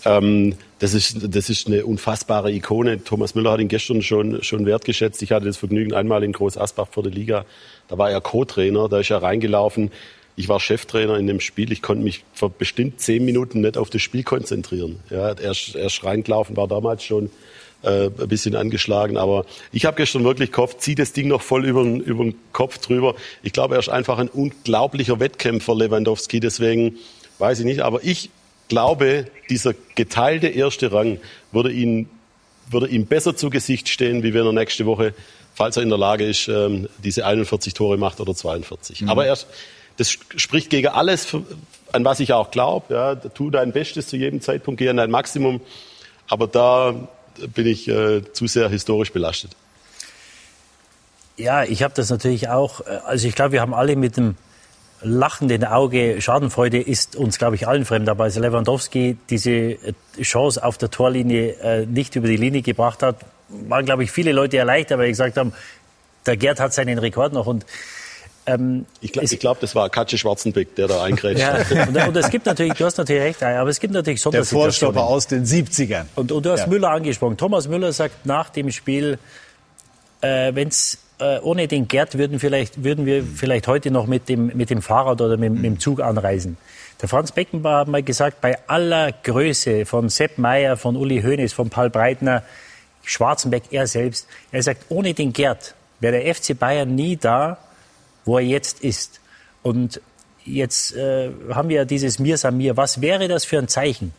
Ähm, 0.06 0.56
das, 0.80 0.94
ist, 0.94 1.34
das 1.34 1.50
ist 1.50 1.68
eine 1.68 1.86
unfassbare 1.86 2.52
Ikone. 2.52 3.04
Thomas 3.04 3.36
Müller 3.36 3.52
hat 3.52 3.60
ihn 3.60 3.68
gestern 3.68 4.02
schon, 4.02 4.44
schon 4.44 4.66
wertgeschätzt. 4.66 5.22
Ich 5.22 5.32
hatte 5.32 5.46
das 5.46 5.58
Vergnügen 5.58 5.94
einmal 5.94 6.24
in 6.24 6.34
Groß 6.34 6.58
Asbach 6.58 6.88
vor 6.92 7.04
der 7.04 7.12
Liga. 7.12 7.46
Da 7.88 7.98
war 7.98 8.12
er 8.12 8.22
Co-Trainer, 8.22 8.90
da 8.90 9.00
ist 9.00 9.10
er 9.10 9.22
reingelaufen. 9.22 9.92
Ich 10.36 10.50
war 10.50 10.60
Cheftrainer 10.60 11.18
in 11.18 11.26
dem 11.26 11.40
Spiel. 11.40 11.72
Ich 11.72 11.82
konnte 11.82 12.04
mich 12.04 12.24
für 12.34 12.50
bestimmt 12.50 13.02
zehn 13.02 13.26
Minuten 13.26 13.62
nicht 13.62 13.76
auf 13.78 13.90
das 13.90 14.04
Spiel 14.04 14.24
konzentrieren. 14.24 15.00
Ja, 15.10 15.30
er, 15.30 15.38
er 15.40 15.52
ist 15.52 16.04
reingelaufen, 16.04 16.56
war 16.56 16.68
damals 16.68 17.04
schon 17.04 17.32
äh, 17.82 18.06
ein 18.06 18.28
bisschen 18.28 18.56
angeschlagen. 18.56 19.18
Aber 19.18 19.46
ich 19.72 19.86
habe 19.86 19.98
gestern 19.98 20.24
wirklich 20.24 20.52
gehofft, 20.52 20.82
zieh 20.82 20.94
das 20.94 21.14
Ding 21.14 21.28
noch 21.28 21.42
voll 21.42 21.66
über, 21.66 21.82
über 21.82 22.24
den 22.24 22.36
Kopf 22.54 22.78
drüber. 22.78 23.16
Ich 23.42 23.52
glaube, 23.52 23.76
er 23.76 23.80
ist 23.80 23.90
einfach 23.90 24.20
ein 24.20 24.30
unglaublicher 24.30 25.20
Wettkämpfer, 25.20 25.74
Lewandowski. 25.76 26.40
Deswegen 26.40 26.98
weiß 27.40 27.60
ich 27.60 27.66
nicht. 27.66 27.82
Aber 27.82 28.04
ich 28.04 28.30
glaube, 28.68 29.26
dieser 29.50 29.74
geteilte 29.96 30.48
erste 30.48 30.92
Rang 30.92 31.20
würde 31.52 31.72
ihn, 31.72 32.10
würde 32.70 32.88
ihm 32.88 33.06
besser 33.06 33.36
zu 33.36 33.50
Gesicht 33.50 33.90
stehen, 33.90 34.24
wie 34.24 34.34
wenn 34.34 34.46
er 34.46 34.54
nächste 34.54 34.86
Woche, 34.86 35.14
falls 35.56 35.78
er 35.78 35.84
in 35.84 35.90
der 35.90 35.98
Lage 35.98 36.26
ist, 36.26 36.48
ähm, 36.48 36.88
diese 37.04 37.26
41 37.26 37.74
Tore 37.74 37.98
macht 37.98 38.20
oder 38.20 38.36
42. 38.36 39.02
Mhm. 39.02 39.10
Aber 39.10 39.26
er, 39.26 39.38
das 39.98 40.10
spricht 40.10 40.70
gegen 40.70 40.88
alles, 40.88 41.36
an 41.92 42.06
was 42.06 42.20
ich 42.20 42.34
auch 42.34 42.52
glaube. 42.52 42.94
Ja, 42.94 43.16
tu 43.16 43.50
dein 43.50 43.72
Bestes 43.72 44.08
zu 44.08 44.18
jedem 44.18 44.42
Zeitpunkt, 44.42 44.80
geh 44.80 44.90
an 44.90 44.98
dein 44.98 45.12
Maximum. 45.12 45.62
Aber 46.28 46.48
da 46.48 47.08
bin 47.54 47.68
ich 47.68 47.88
äh, 47.88 48.22
zu 48.34 48.48
sehr 48.48 48.70
historisch 48.70 49.12
belastet. 49.12 49.52
Ja, 51.38 51.64
ich 51.64 51.84
habe 51.84 51.94
das 51.94 52.10
natürlich 52.10 52.50
auch. 52.50 52.82
Äh, 52.82 53.00
also 53.06 53.28
ich 53.28 53.36
glaube, 53.36 53.54
wir 53.54 53.62
haben 53.62 53.74
alle 53.74 53.96
mit 53.96 54.18
dem 54.18 54.36
lachenden 55.02 55.64
Auge 55.64 56.22
Schadenfreude 56.22 56.82
ist 56.82 57.16
uns, 57.16 57.38
glaube 57.38 57.56
ich, 57.56 57.68
allen 57.68 57.86
fremd. 57.86 58.10
Aber 58.10 58.26
als 58.26 58.38
Lewandowski 58.38 59.18
diese 59.30 59.52
äh, 59.52 59.94
Chance 60.22 60.64
auf 60.64 60.78
der 60.78 60.90
Torlinie 60.90 61.54
äh, 61.62 61.86
nicht 61.86 62.16
über 62.16 62.28
die 62.28 62.38
Linie 62.38 62.62
gebracht 62.62 63.04
hat, 63.04 63.18
waren, 63.50 63.86
glaube 63.86 64.04
ich, 64.04 64.12
viele 64.12 64.32
Leute 64.32 64.58
erleichtert, 64.58 64.98
weil 64.98 65.08
sie 65.08 65.12
gesagt 65.12 65.38
haben, 65.38 65.54
der 66.26 66.38
Gerd 66.38 66.60
hat 66.60 66.74
seinen 66.74 66.98
Rekord 66.98 67.34
noch. 67.34 67.46
Und 67.46 67.66
ähm, 68.46 68.86
ich 69.02 69.12
glaube, 69.12 69.28
glaub, 69.38 69.60
das 69.60 69.76
war 69.76 69.90
Katze 69.90 70.18
Schwarzenbeck, 70.18 70.76
der 70.76 70.88
da 70.88 71.04
eingrätscht 71.04 71.42
ja, 71.42 71.54
hat. 71.54 71.88
Und, 71.88 71.98
und, 71.98 72.18
es 72.18 72.30
gibt 72.30 72.46
natürlich, 72.46 72.74
du 72.74 72.86
hast 72.86 72.98
natürlich 72.98 73.22
recht, 73.22 73.44
aber 73.44 73.70
es 73.70 73.80
gibt 73.80 73.94
natürlich 73.94 74.22
Sondersituationen. 74.22 74.94
Der 74.94 74.94
Vorstopper 74.94 75.08
aus 75.08 75.28
den 75.28 75.46
70ern. 75.46 76.06
Und, 76.16 76.32
und 76.32 76.46
du 76.46 76.52
hast 76.52 76.62
ja. 76.62 76.68
Müller 76.68 76.92
angesprochen. 76.92 77.38
Thomas 77.38 77.68
Müller 77.68 77.94
sagt 77.94 78.26
nach 78.26 78.50
dem 78.50 78.72
Spiel, 78.72 79.20
äh, 80.22 80.54
wenn 80.56 80.70
es 80.70 80.98
äh, 81.20 81.40
ohne 81.40 81.68
den 81.68 81.88
Gerd 81.88 82.18
würden, 82.18 82.40
vielleicht, 82.40 82.84
würden 82.84 83.06
wir 83.06 83.24
vielleicht 83.24 83.68
heute 83.68 83.92
noch 83.92 84.08
mit 84.08 84.30
dem, 84.30 84.52
mit 84.56 84.70
dem 84.70 84.82
Fahrrad 84.82 85.22
oder 85.22 85.38
mit, 85.38 85.54
mit 85.54 85.64
dem 85.64 85.80
Zug 85.80 86.00
anreisen. 86.00 86.58
Der 87.02 87.10
Franz 87.10 87.32
Beckenbauer 87.32 87.80
hat 87.80 87.88
mal 87.88 88.04
gesagt, 88.04 88.42
bei 88.42 88.58
aller 88.68 89.12
Größe 89.12 89.86
von 89.86 90.10
Sepp 90.10 90.38
Meyer, 90.38 90.78
von 90.78 90.96
Uli 90.96 91.22
Hoeneß, 91.22 91.54
von 91.54 91.70
Paul 91.70 91.90
Breitner, 91.90 92.44
Schwarzenbeck, 93.04 93.64
er 93.72 93.88
selbst, 93.88 94.28
er 94.52 94.64
sagt, 94.64 94.86
ohne 94.90 95.14
den 95.14 95.34
Gerd 95.34 95.76
wäre 96.00 96.20
der 96.20 96.36
FC 96.36 96.58
Bayern 96.58 96.94
nie 96.94 97.16
da, 97.16 97.58
wo 98.26 98.38
er 98.38 98.46
jetzt 98.46 98.82
ist. 98.82 99.20
Und 99.64 100.02
jetzt 100.44 100.96
äh, 100.96 101.32
haben 101.50 101.70
wir 101.70 101.78
ja 101.78 101.86
dieses 101.86 102.20
Mir 102.20 102.38
Samir. 102.38 102.78
Was 102.78 103.02
wäre 103.02 103.28
das 103.28 103.46
für 103.46 103.58
ein 103.58 103.68
Zeichen, 103.68 104.14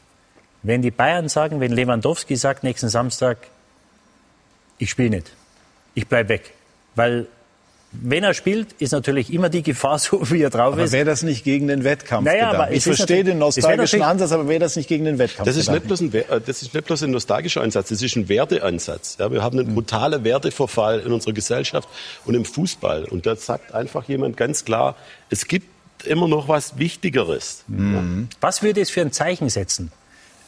wenn 0.62 0.82
die 0.82 0.90
Bayern 0.90 1.28
sagen, 1.28 1.60
wenn 1.60 1.72
Lewandowski 1.72 2.36
sagt 2.36 2.64
nächsten 2.64 2.88
Samstag, 2.88 3.38
ich 4.78 4.90
spiele 4.90 5.10
nicht, 5.10 5.32
ich 5.94 6.06
bleib 6.06 6.28
weg, 6.28 6.52
weil 6.98 7.26
wenn 7.90 8.22
er 8.22 8.34
spielt, 8.34 8.74
ist 8.74 8.92
natürlich 8.92 9.32
immer 9.32 9.48
die 9.48 9.62
Gefahr, 9.62 9.98
so 9.98 10.30
wie 10.30 10.42
er 10.42 10.50
drauf 10.50 10.74
aber 10.74 10.84
ist. 10.84 10.92
wäre 10.92 11.06
das 11.06 11.22
nicht 11.22 11.42
gegen 11.42 11.68
den 11.68 11.84
Wettkampf 11.84 12.26
naja, 12.26 12.50
aber 12.50 12.70
Ich 12.70 12.84
verstehe 12.84 13.24
den 13.24 13.38
nostalgischen 13.38 14.02
Ansatz, 14.02 14.32
aber 14.32 14.46
wäre 14.46 14.60
das 14.60 14.76
nicht 14.76 14.88
gegen 14.88 15.06
den 15.06 15.18
Wettkampf 15.18 15.46
das 15.46 15.56
ist, 15.56 15.70
nicht 15.70 15.86
bloß 15.86 16.00
ein, 16.02 16.12
äh, 16.12 16.40
das 16.44 16.62
ist 16.62 16.74
nicht 16.74 16.86
bloß 16.86 17.04
ein 17.04 17.10
nostalgischer 17.12 17.62
Ansatz, 17.62 17.88
das 17.88 18.02
ist 18.02 18.14
ein 18.16 18.28
Werteansatz. 18.28 19.16
Ja, 19.18 19.32
wir 19.32 19.42
haben 19.42 19.58
einen 19.58 19.74
brutalen 19.74 20.22
Werteverfall 20.22 21.00
in 21.00 21.12
unserer 21.12 21.32
Gesellschaft 21.32 21.88
und 22.26 22.34
im 22.34 22.44
Fußball. 22.44 23.04
Und 23.04 23.24
da 23.24 23.36
sagt 23.36 23.72
einfach 23.72 24.06
jemand 24.06 24.36
ganz 24.36 24.66
klar, 24.66 24.94
es 25.30 25.46
gibt 25.46 25.66
immer 26.04 26.28
noch 26.28 26.48
was 26.48 26.78
Wichtigeres. 26.78 27.64
Mhm. 27.68 28.28
Ja. 28.28 28.36
Was 28.42 28.62
würde 28.62 28.82
es 28.82 28.90
für 28.90 29.00
ein 29.00 29.12
Zeichen 29.12 29.48
setzen 29.48 29.90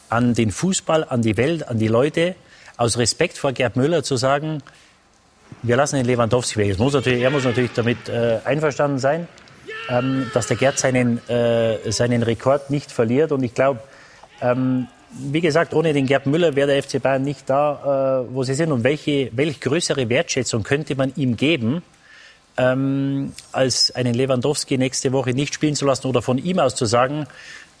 an 0.09 0.35
den 0.35 0.51
Fußball, 0.51 1.05
an 1.05 1.21
die 1.23 1.37
Welt, 1.37 1.67
an 1.67 1.79
die 1.79 1.87
Leute, 1.87 2.35
aus 2.77 2.97
Respekt 2.97 3.37
vor 3.37 3.53
Gerd 3.53 3.77
Müller 3.77 4.03
zu 4.03 4.17
sagen, 4.17 4.61
wir 5.63 5.75
lassen 5.75 5.97
den 5.97 6.05
Lewandowski 6.05 6.59
weg. 6.59 6.79
Muss 6.79 6.93
er 6.93 7.29
muss 7.29 7.43
natürlich 7.43 7.73
damit 7.73 8.09
äh, 8.09 8.39
einverstanden 8.43 8.99
sein, 8.99 9.27
ähm, 9.89 10.29
dass 10.33 10.47
der 10.47 10.57
Gerd 10.57 10.79
seinen, 10.79 11.27
äh, 11.29 11.91
seinen 11.91 12.23
Rekord 12.23 12.69
nicht 12.69 12.91
verliert. 12.91 13.31
Und 13.31 13.43
ich 13.43 13.53
glaube, 13.53 13.79
ähm, 14.41 14.87
wie 15.13 15.41
gesagt, 15.41 15.73
ohne 15.73 15.93
den 15.93 16.05
Gerd 16.05 16.25
Müller 16.25 16.55
wäre 16.55 16.67
der 16.67 16.81
FC 16.81 17.01
Bayern 17.01 17.23
nicht 17.23 17.49
da, 17.49 18.25
äh, 18.27 18.33
wo 18.33 18.43
sie 18.43 18.53
sind. 18.53 18.71
Und 18.71 18.83
welche, 18.83 19.29
welche 19.33 19.59
größere 19.59 20.09
Wertschätzung 20.09 20.63
könnte 20.63 20.95
man 20.95 21.13
ihm 21.15 21.37
geben, 21.37 21.83
ähm, 22.57 23.33
als 23.51 23.91
einen 23.91 24.13
Lewandowski 24.13 24.77
nächste 24.77 25.11
Woche 25.11 25.31
nicht 25.31 25.53
spielen 25.53 25.75
zu 25.75 25.85
lassen 25.85 26.07
oder 26.07 26.21
von 26.21 26.37
ihm 26.37 26.59
aus 26.59 26.75
zu 26.75 26.85
sagen, 26.85 27.27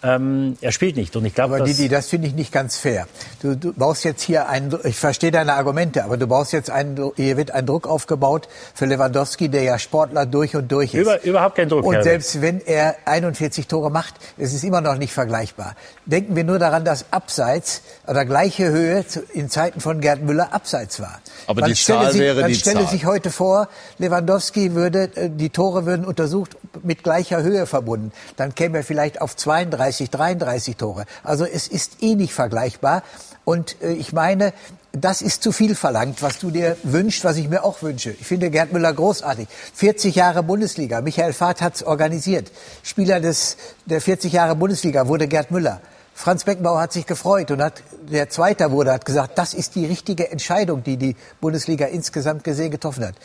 ähm, 0.03 0.57
er 0.61 0.71
spielt 0.71 0.95
nicht. 0.95 1.15
Und 1.15 1.25
ich 1.25 1.35
glaube, 1.35 1.55
aber 1.55 1.65
Didi, 1.65 1.87
das 1.87 2.07
finde 2.07 2.27
ich 2.27 2.33
nicht 2.33 2.51
ganz 2.51 2.77
fair. 2.77 3.07
Du, 3.41 3.55
du 3.55 3.73
baust 3.73 4.03
jetzt 4.03 4.23
hier 4.23 4.49
einen, 4.49 4.75
ich 4.83 4.97
verstehe 4.97 5.31
deine 5.31 5.53
Argumente, 5.53 6.03
aber 6.03 6.17
du 6.17 6.25
baust 6.27 6.53
jetzt 6.53 6.71
einen, 6.71 7.11
hier 7.15 7.37
wird 7.37 7.51
ein 7.51 7.65
Druck 7.65 7.87
aufgebaut 7.87 8.47
für 8.73 8.85
Lewandowski, 8.85 9.49
der 9.49 9.63
ja 9.63 9.77
Sportler 9.77 10.25
durch 10.25 10.55
und 10.55 10.71
durch 10.71 10.95
ist. 10.95 11.01
Über, 11.01 11.23
überhaupt 11.23 11.55
kein 11.55 11.69
Druck. 11.69 11.85
Und 11.85 11.95
Herr 11.95 12.03
selbst 12.03 12.41
wenn 12.41 12.61
er 12.61 12.95
41 13.05 13.67
Tore 13.67 13.91
macht, 13.91 14.15
es 14.37 14.53
ist 14.53 14.63
immer 14.63 14.81
noch 14.81 14.97
nicht 14.97 15.13
vergleichbar. 15.13 15.75
Denken 16.05 16.35
wir 16.35 16.43
nur 16.43 16.57
daran, 16.57 16.83
dass 16.83 17.05
Abseits 17.11 17.81
oder 18.07 18.25
gleiche 18.25 18.69
Höhe 18.69 19.05
in 19.33 19.49
Zeiten 19.49 19.81
von 19.81 20.01
Gerd 20.01 20.23
Müller 20.23 20.53
Abseits 20.53 20.99
war. 20.99 21.21
Aber 21.45 21.61
man 21.61 21.69
die 21.69 21.75
Zahl 21.75 22.11
sich, 22.11 22.21
wäre 22.21 22.41
man 22.41 22.49
die 22.49 22.55
stelle 22.55 22.81
Zahl. 22.81 22.89
sich 22.89 23.05
heute 23.05 23.29
vor, 23.29 23.67
Lewandowski 23.99 24.73
würde, 24.73 25.11
äh, 25.15 25.29
die 25.29 25.49
Tore 25.49 25.85
würden 25.85 26.05
untersucht 26.05 26.57
mit 26.81 27.03
gleicher 27.03 27.43
Höhe 27.43 27.67
verbunden. 27.67 28.11
Dann 28.35 28.55
käme 28.55 28.79
er 28.79 28.83
vielleicht 28.83 29.21
auf 29.21 29.35
32, 29.35 29.90
33 29.99 30.77
Tore. 30.77 31.05
Also 31.23 31.45
es 31.45 31.67
ist 31.67 32.01
eh 32.01 32.15
nicht 32.15 32.33
vergleichbar. 32.33 33.03
Und 33.43 33.81
äh, 33.81 33.93
ich 33.93 34.13
meine, 34.13 34.53
das 34.91 35.21
ist 35.21 35.41
zu 35.41 35.51
viel 35.51 35.75
verlangt, 35.75 36.21
was 36.21 36.39
du 36.39 36.51
dir 36.51 36.77
wünschst, 36.83 37.23
was 37.23 37.37
ich 37.37 37.49
mir 37.49 37.63
auch 37.63 37.81
wünsche. 37.81 38.11
Ich 38.11 38.27
finde 38.27 38.49
Gerd 38.49 38.73
Müller 38.73 38.93
großartig. 38.93 39.47
40 39.73 40.15
Jahre 40.15 40.43
Bundesliga. 40.43 41.01
Michael 41.01 41.33
Fahrt 41.33 41.61
es 41.61 41.83
organisiert. 41.83 42.51
Spieler 42.83 43.19
des, 43.19 43.57
der 43.85 44.01
40 44.01 44.33
Jahre 44.33 44.55
Bundesliga 44.55 45.07
wurde 45.07 45.27
Gerd 45.27 45.51
Müller. 45.51 45.81
Franz 46.13 46.43
Beckenbauer 46.43 46.81
hat 46.81 46.93
sich 46.93 47.05
gefreut 47.07 47.49
und 47.51 47.61
hat, 47.63 47.81
der 48.11 48.29
Zweiter 48.29 48.71
wurde, 48.71 48.91
hat 48.91 49.05
gesagt, 49.05 49.37
das 49.37 49.53
ist 49.53 49.75
die 49.75 49.85
richtige 49.85 50.29
Entscheidung, 50.29 50.83
die 50.83 50.97
die 50.97 51.15
Bundesliga 51.39 51.87
insgesamt 51.87 52.43
gesehen 52.43 52.69
getroffen 52.69 53.05
hat. 53.05 53.15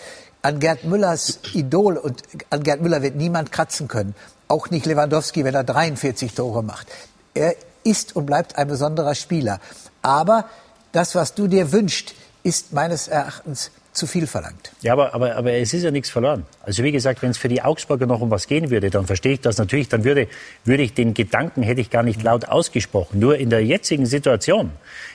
An 0.40 0.60
Gerd 0.60 0.84
Müllers 0.84 1.40
Idol 1.52 1.96
und 1.96 2.22
an 2.50 2.62
Gerd 2.62 2.80
Müller 2.80 3.02
wird 3.02 3.16
niemand 3.16 3.50
kratzen 3.50 3.88
können. 3.88 4.14
Auch 4.48 4.70
nicht 4.70 4.86
Lewandowski, 4.86 5.44
wenn 5.44 5.54
er 5.54 5.64
43 5.64 6.34
Tore 6.34 6.62
macht. 6.62 6.86
Er 7.34 7.54
ist 7.84 8.16
und 8.16 8.26
bleibt 8.26 8.56
ein 8.56 8.68
besonderer 8.68 9.14
Spieler. 9.14 9.60
Aber 10.02 10.46
das, 10.92 11.14
was 11.14 11.34
du 11.34 11.46
dir 11.46 11.72
wünschst, 11.72 12.14
ist 12.42 12.72
meines 12.72 13.08
Erachtens 13.08 13.70
zu 13.96 14.06
viel 14.06 14.26
verlangt. 14.26 14.72
Ja, 14.82 14.92
aber, 14.92 15.14
aber, 15.14 15.34
aber 15.36 15.52
es 15.52 15.72
ist 15.72 15.82
ja 15.82 15.90
nichts 15.90 16.10
verloren. 16.10 16.44
Also 16.62 16.84
wie 16.84 16.92
gesagt, 16.92 17.22
wenn 17.22 17.30
es 17.30 17.38
für 17.38 17.48
die 17.48 17.62
Augsburger 17.62 18.06
noch 18.06 18.20
um 18.20 18.30
was 18.30 18.46
gehen 18.46 18.70
würde, 18.70 18.90
dann 18.90 19.06
verstehe 19.06 19.32
ich 19.32 19.40
das 19.40 19.58
natürlich. 19.58 19.88
Dann 19.88 20.04
würde, 20.04 20.28
würde 20.64 20.82
ich 20.82 20.94
den 20.94 21.14
Gedanken, 21.14 21.62
hätte 21.62 21.80
ich 21.80 21.90
gar 21.90 22.02
nicht 22.02 22.22
laut 22.22 22.46
ausgesprochen. 22.46 23.18
Nur 23.18 23.38
in 23.38 23.50
der 23.50 23.64
jetzigen 23.64 24.06
Situation, 24.06 24.70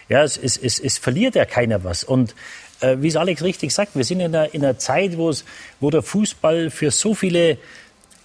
ja, 0.09 0.23
es, 0.23 0.35
es, 0.35 0.57
es, 0.57 0.79
es 0.79 0.97
verliert 0.97 1.35
ja 1.35 1.45
keiner 1.45 1.83
was. 1.83 2.03
Und 2.03 2.35
äh, 2.81 2.97
wie 2.99 3.07
es 3.07 3.15
Alex 3.15 3.43
richtig 3.43 3.73
sagt, 3.73 3.95
wir 3.95 4.03
sind 4.03 4.19
in 4.19 4.35
einer, 4.35 4.53
in 4.53 4.63
einer 4.63 4.77
Zeit, 4.77 5.17
wo, 5.17 5.89
der 5.89 6.01
Fußball 6.01 6.71
für 6.71 6.91
so 6.91 7.13
viele 7.13 7.57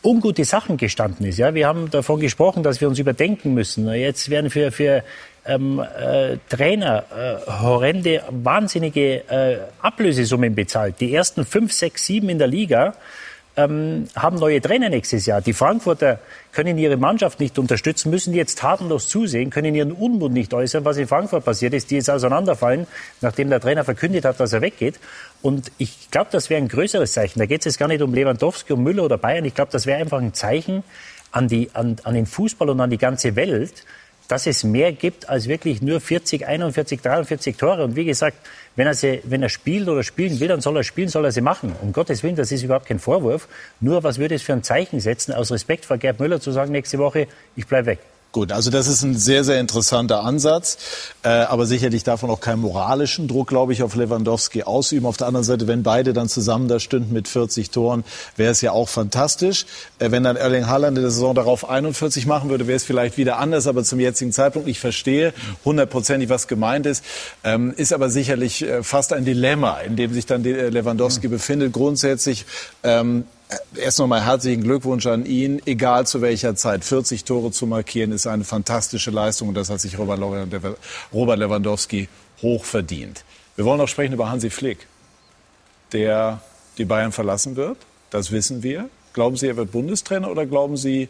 ungute 0.07 0.45
Sachen 0.45 0.77
gestanden 0.77 1.27
ist. 1.27 1.39
Ja, 1.39 1.55
wir 1.55 1.67
haben 1.67 1.91
davon 1.91 2.21
gesprochen, 2.21 2.63
dass 2.63 2.81
wir 2.81 2.89
uns 2.89 2.99
überdenken 2.99 3.55
müssen. 3.55 3.93
Jetzt 3.93 4.31
werden 4.31 4.51
für, 4.51 4.71
für 4.71 5.03
ähm, 5.45 5.81
äh, 5.81 6.37
Trainer 6.49 7.05
äh, 7.11 7.51
horrende, 7.51 8.23
wahnsinnige 8.31 9.29
äh, 9.29 9.59
Ablösesummen 9.83 10.55
bezahlt. 10.55 11.01
Die 11.01 11.13
ersten 11.13 11.45
fünf, 11.45 11.73
sechs, 11.73 12.07
sieben 12.07 12.29
in 12.29 12.39
der 12.39 12.47
Liga 12.47 12.95
ähm, 13.57 14.09
haben 14.15 14.37
neue 14.37 14.61
Trainer 14.61 14.89
nächstes 14.89 15.27
Jahr. 15.27 15.41
Die 15.41 15.53
Frankfurter 15.53 16.19
können 16.53 16.77
ihre 16.79 16.97
Mannschaft 16.97 17.41
nicht 17.41 17.59
unterstützen, 17.59 18.11
müssen 18.11 18.35
jetzt 18.35 18.59
tatenlos 18.59 19.09
zusehen, 19.09 19.51
können 19.51 19.75
ihren 19.75 19.93
Unmut 19.93 20.33
nicht 20.33 20.53
äußern, 20.53 20.85
was 20.85 20.99
in 20.99 21.09
Frankfurt 21.09 21.45
passiert 21.45 21.75
ist, 21.75 21.91
die 21.91 21.97
jetzt 21.97 22.11
auseinanderfallen, 22.11 22.87
nachdem 23.21 23.49
der 23.49 23.61
Trainer 23.61 23.85
verkündet 23.85 24.25
hat, 24.25 24.39
dass 24.41 24.53
er 24.53 24.61
weggeht. 24.61 25.01
Und 25.43 25.73
ich 25.79 26.11
glaube, 26.11 26.29
das 26.31 26.51
wäre 26.51 26.61
ein 26.61 26.69
größeres 26.69 27.13
Zeichen. 27.13 27.39
Da 27.39 27.47
geht 27.47 27.61
es 27.61 27.65
jetzt 27.65 27.79
gar 27.79 27.89
nicht 27.89 28.03
um 28.03 28.13
Lewandowski, 28.13 28.75
um 28.75 28.83
Müller 28.83 29.05
oder 29.05 29.19
Bayern. 29.19 29.45
Ich 29.45 29.55
glaube, 29.55 29.73
das 29.73 29.87
wäre 29.87 30.01
einfach 30.01 30.19
ein 30.19 30.35
Zeichen 30.35 30.83
an, 31.33 31.49
die, 31.49 31.71
an, 31.73 31.97
an 32.05 32.15
den 32.15 32.27
Fußball 32.27 32.69
und 32.71 32.81
an 32.81 32.91
die 32.91 32.99
ganze 32.99 33.37
Welt, 33.37 33.85
dass 34.29 34.47
es 34.47 34.64
mehr 34.64 34.93
gibt 34.93 35.29
als 35.29 35.49
wirklich 35.49 35.83
nur 35.83 36.01
40, 36.01 36.47
41, 36.47 37.01
43 37.01 37.57
Tore. 37.57 37.85
Und 37.85 37.97
wie 37.97 38.05
gesagt, 38.05 38.37
wenn 38.74 38.87
er, 38.87 38.95
sie, 38.95 39.20
wenn 39.24 39.43
er 39.43 39.49
spielt 39.49 39.89
oder 39.89 40.03
spielen 40.03 40.39
will, 40.41 40.49
dann 40.49 40.61
soll 40.61 40.77
er 40.77 40.85
spielen, 40.85 41.09
soll 41.09 41.24
er 41.24 41.33
sie 41.33 41.41
machen. 41.41 41.74
Um 41.83 41.93
Gottes 41.93 42.22
Willen, 42.22 42.37
das 42.37 42.53
ist 42.53 42.62
überhaupt 42.62 42.87
kein 42.87 42.99
Vorwurf. 42.99 43.49
Nur 43.81 44.03
was 44.03 44.18
würde 44.18 44.35
es 44.35 44.43
für 44.43 44.53
ein 44.53 44.62
Zeichen 44.62 45.01
setzen, 45.01 45.33
aus 45.33 45.51
Respekt 45.53 45.85
vor 45.85 45.99
Gerd 45.99 46.20
Müller 46.20 46.41
zu 46.41 46.51
sagen, 46.51 46.72
nächste 46.72 46.99
Woche, 46.99 47.29
ich 47.55 47.66
bleibe 47.66 47.87
weg. 47.87 47.99
Gut, 48.37 48.53
also 48.53 48.70
das 48.70 48.87
ist 48.87 49.03
ein 49.03 49.16
sehr, 49.16 49.45
sehr 49.45 49.59
interessanter 49.59 50.22
Ansatz. 50.22 50.76
Äh, 51.22 51.28
aber 51.28 51.64
sicherlich 51.64 52.05
darf 52.05 52.20
man 52.20 52.30
auch 52.30 52.41
keinen 52.41 52.61
moralischen 52.61 53.28
Druck, 53.28 53.49
glaube 53.49 53.72
ich, 53.72 53.82
auf 53.82 53.95
Lewandowski 53.95 54.62
ausüben. 54.62 55.07
Auf 55.07 55.16
der 55.16 55.26
anderen 55.26 55.43
Seite, 55.43 55.66
wenn 55.68 55.82
beide 55.82 56.12
dann 56.12 56.28
zusammen 56.28 56.68
da 56.68 56.78
stünden 56.78 57.14
mit 57.14 57.28
40 57.28 57.70
Toren, 57.70 58.05
wäre 58.37 58.53
es 58.53 58.61
ja 58.61 58.72
auch 58.72 58.91
fantastisch. 58.91 59.64
Äh, 60.01 60.11
wenn 60.11 60.22
dann 60.22 60.37
Erling 60.37 60.66
Haaland 60.66 60.99
in 60.99 61.03
der 61.03 61.11
Saison 61.11 61.34
darauf 61.34 61.66
41 61.66 62.26
machen 62.26 62.51
würde, 62.51 62.66
wäre 62.66 62.76
es 62.76 62.84
vielleicht 62.84 63.16
wieder 63.16 63.39
anders. 63.39 63.66
Aber 63.66 63.82
zum 63.84 64.01
jetzigen 64.01 64.32
Zeitpunkt, 64.32 64.68
ich 64.68 64.80
verstehe 64.80 65.32
hundertprozentig, 65.64 66.28
was 66.28 66.47
gemeint 66.47 66.84
ist, 66.84 67.07
ähm, 67.43 67.72
ist 67.74 67.95
aber 67.95 68.11
sicherlich 68.11 68.61
äh, 68.64 68.82
fast 68.82 69.14
ein 69.14 69.24
Dilemma, 69.24 69.78
in 69.78 69.97
dem 69.97 70.12
sich 70.12 70.26
dann 70.26 70.45
äh, 70.45 70.68
Lewandowski 70.68 71.28
mhm. 71.28 71.30
befindet. 71.32 71.72
Grundsätzlich 71.72 72.45
ähm, 72.82 73.24
Erst 73.76 74.01
nochmal 74.01 74.24
herzlichen 74.24 74.64
Glückwunsch 74.64 75.07
an 75.07 75.24
ihn. 75.24 75.62
Egal 75.66 76.07
zu 76.07 76.20
welcher 76.20 76.57
Zeit, 76.57 76.84
40 76.84 77.24
Tore 77.24 77.53
zu 77.53 77.66
markieren, 77.66 78.11
ist 78.11 78.26
eine 78.26 78.44
fantastische 78.44 79.11
Leistung 79.11 79.49
und 79.49 79.55
das 79.55 79.70
hat 79.70 79.80
sich 79.80 79.97
Robert 79.99 80.18
Lewandowski 81.12 82.09
hoch 82.42 82.64
verdient. 82.64 83.24
Wir 83.55 83.64
wollen 83.64 83.78
noch 83.78 83.88
sprechen 83.88 84.14
über 84.14 84.30
Hansi 84.30 84.51
Flick, 84.51 84.86
der 85.92 86.40
die 86.76 86.84
Bayern 86.84 87.12
verlassen 87.12 87.55
wird. 87.57 87.78
Das 88.11 88.32
wissen 88.32 88.62
wir. 88.62 88.88
Glauben 89.12 89.36
Sie, 89.36 89.47
er 89.47 89.57
wird 89.57 89.72
Bundestrainer 89.72 90.30
oder 90.30 90.44
glauben 90.44 90.76
Sie, 90.76 91.09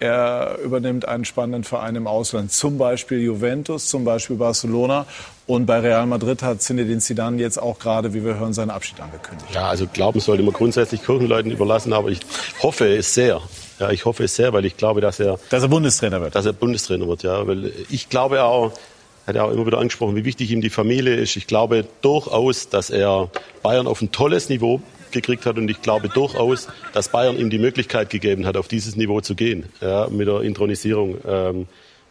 er 0.00 0.58
übernimmt 0.62 1.06
einen 1.06 1.24
spannenden 1.24 1.64
Verein 1.64 1.96
im 1.96 2.06
Ausland, 2.06 2.52
zum 2.52 2.78
Beispiel 2.78 3.18
Juventus, 3.18 3.88
zum 3.88 4.04
Beispiel 4.04 4.36
Barcelona. 4.36 5.06
Und 5.46 5.66
bei 5.66 5.80
Real 5.80 6.06
Madrid 6.06 6.42
hat 6.42 6.62
Zinedine 6.62 6.98
Zidane 6.98 7.40
jetzt 7.40 7.60
auch 7.60 7.78
gerade, 7.78 8.14
wie 8.14 8.24
wir 8.24 8.38
hören, 8.38 8.52
seinen 8.52 8.70
Abschied 8.70 9.00
angekündigt. 9.00 9.50
Ja, 9.54 9.68
also 9.68 9.86
Glauben 9.92 10.20
sollte 10.20 10.42
man 10.42 10.52
grundsätzlich 10.52 11.02
Kirchenleuten 11.02 11.50
überlassen, 11.50 11.92
aber 11.92 12.10
ich 12.10 12.20
hoffe 12.62 12.86
es 12.96 13.14
sehr. 13.14 13.40
Ja, 13.80 13.90
ich 13.90 14.04
hoffe 14.04 14.24
es 14.24 14.36
sehr, 14.36 14.52
weil 14.52 14.64
ich 14.64 14.76
glaube, 14.76 15.00
dass 15.00 15.20
er 15.20 15.38
dass 15.50 15.62
er 15.62 15.68
Bundestrainer 15.68 16.20
wird. 16.20 16.34
Dass 16.34 16.46
er 16.46 16.52
Bundestrainer 16.52 17.08
wird, 17.08 17.22
ja, 17.22 17.46
weil 17.46 17.72
ich 17.88 18.08
glaube 18.08 18.42
auch, 18.42 18.72
hat 19.26 19.36
er 19.36 19.44
auch 19.44 19.50
immer 19.50 19.66
wieder 19.66 19.78
angesprochen, 19.78 20.16
wie 20.16 20.24
wichtig 20.24 20.50
ihm 20.50 20.60
die 20.60 20.70
Familie 20.70 21.14
ist. 21.14 21.36
Ich 21.36 21.46
glaube 21.46 21.86
durchaus, 22.02 22.68
dass 22.68 22.90
er 22.90 23.30
Bayern 23.62 23.86
auf 23.86 24.00
ein 24.00 24.10
tolles 24.10 24.48
Niveau 24.48 24.80
gekriegt 25.12 25.46
hat. 25.46 25.58
Und 25.58 25.70
ich 25.70 25.82
glaube 25.82 26.08
durchaus, 26.08 26.68
dass 26.92 27.08
Bayern 27.08 27.38
ihm 27.38 27.50
die 27.50 27.58
Möglichkeit 27.58 28.10
gegeben 28.10 28.46
hat, 28.46 28.56
auf 28.56 28.68
dieses 28.68 28.96
Niveau 28.96 29.20
zu 29.20 29.34
gehen, 29.34 29.66
ja, 29.80 30.08
mit 30.08 30.28
der 30.28 30.42
Intronisierung. 30.42 31.18
Ähm, 31.26 31.66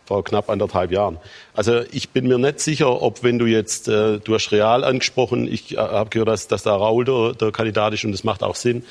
vor 0.07 0.23
knapp 0.23 0.49
anderthalb 0.49 0.91
Jahren. 0.91 1.17
Also 1.53 1.81
ich 1.91 2.09
bin 2.09 2.27
mir 2.27 2.37
nicht 2.37 2.61
sicher, 2.61 3.01
ob 3.01 3.23
wenn 3.23 3.37
du 3.37 3.45
jetzt, 3.45 3.89
äh, 3.89 4.19
du 4.19 4.33
hast 4.33 4.51
Real 4.51 4.83
angesprochen, 4.83 5.51
ich 5.51 5.73
äh, 5.73 5.77
habe 5.77 6.09
gehört, 6.09 6.29
dass, 6.29 6.47
dass 6.47 6.63
da 6.63 6.75
Raul 6.75 7.03
der, 7.03 7.33
der 7.33 7.51
Kandidat 7.51 7.93
ist 7.93 8.05
und 8.05 8.13
das 8.13 8.23
macht 8.23 8.41
auch 8.41 8.55
Sinn. 8.55 8.83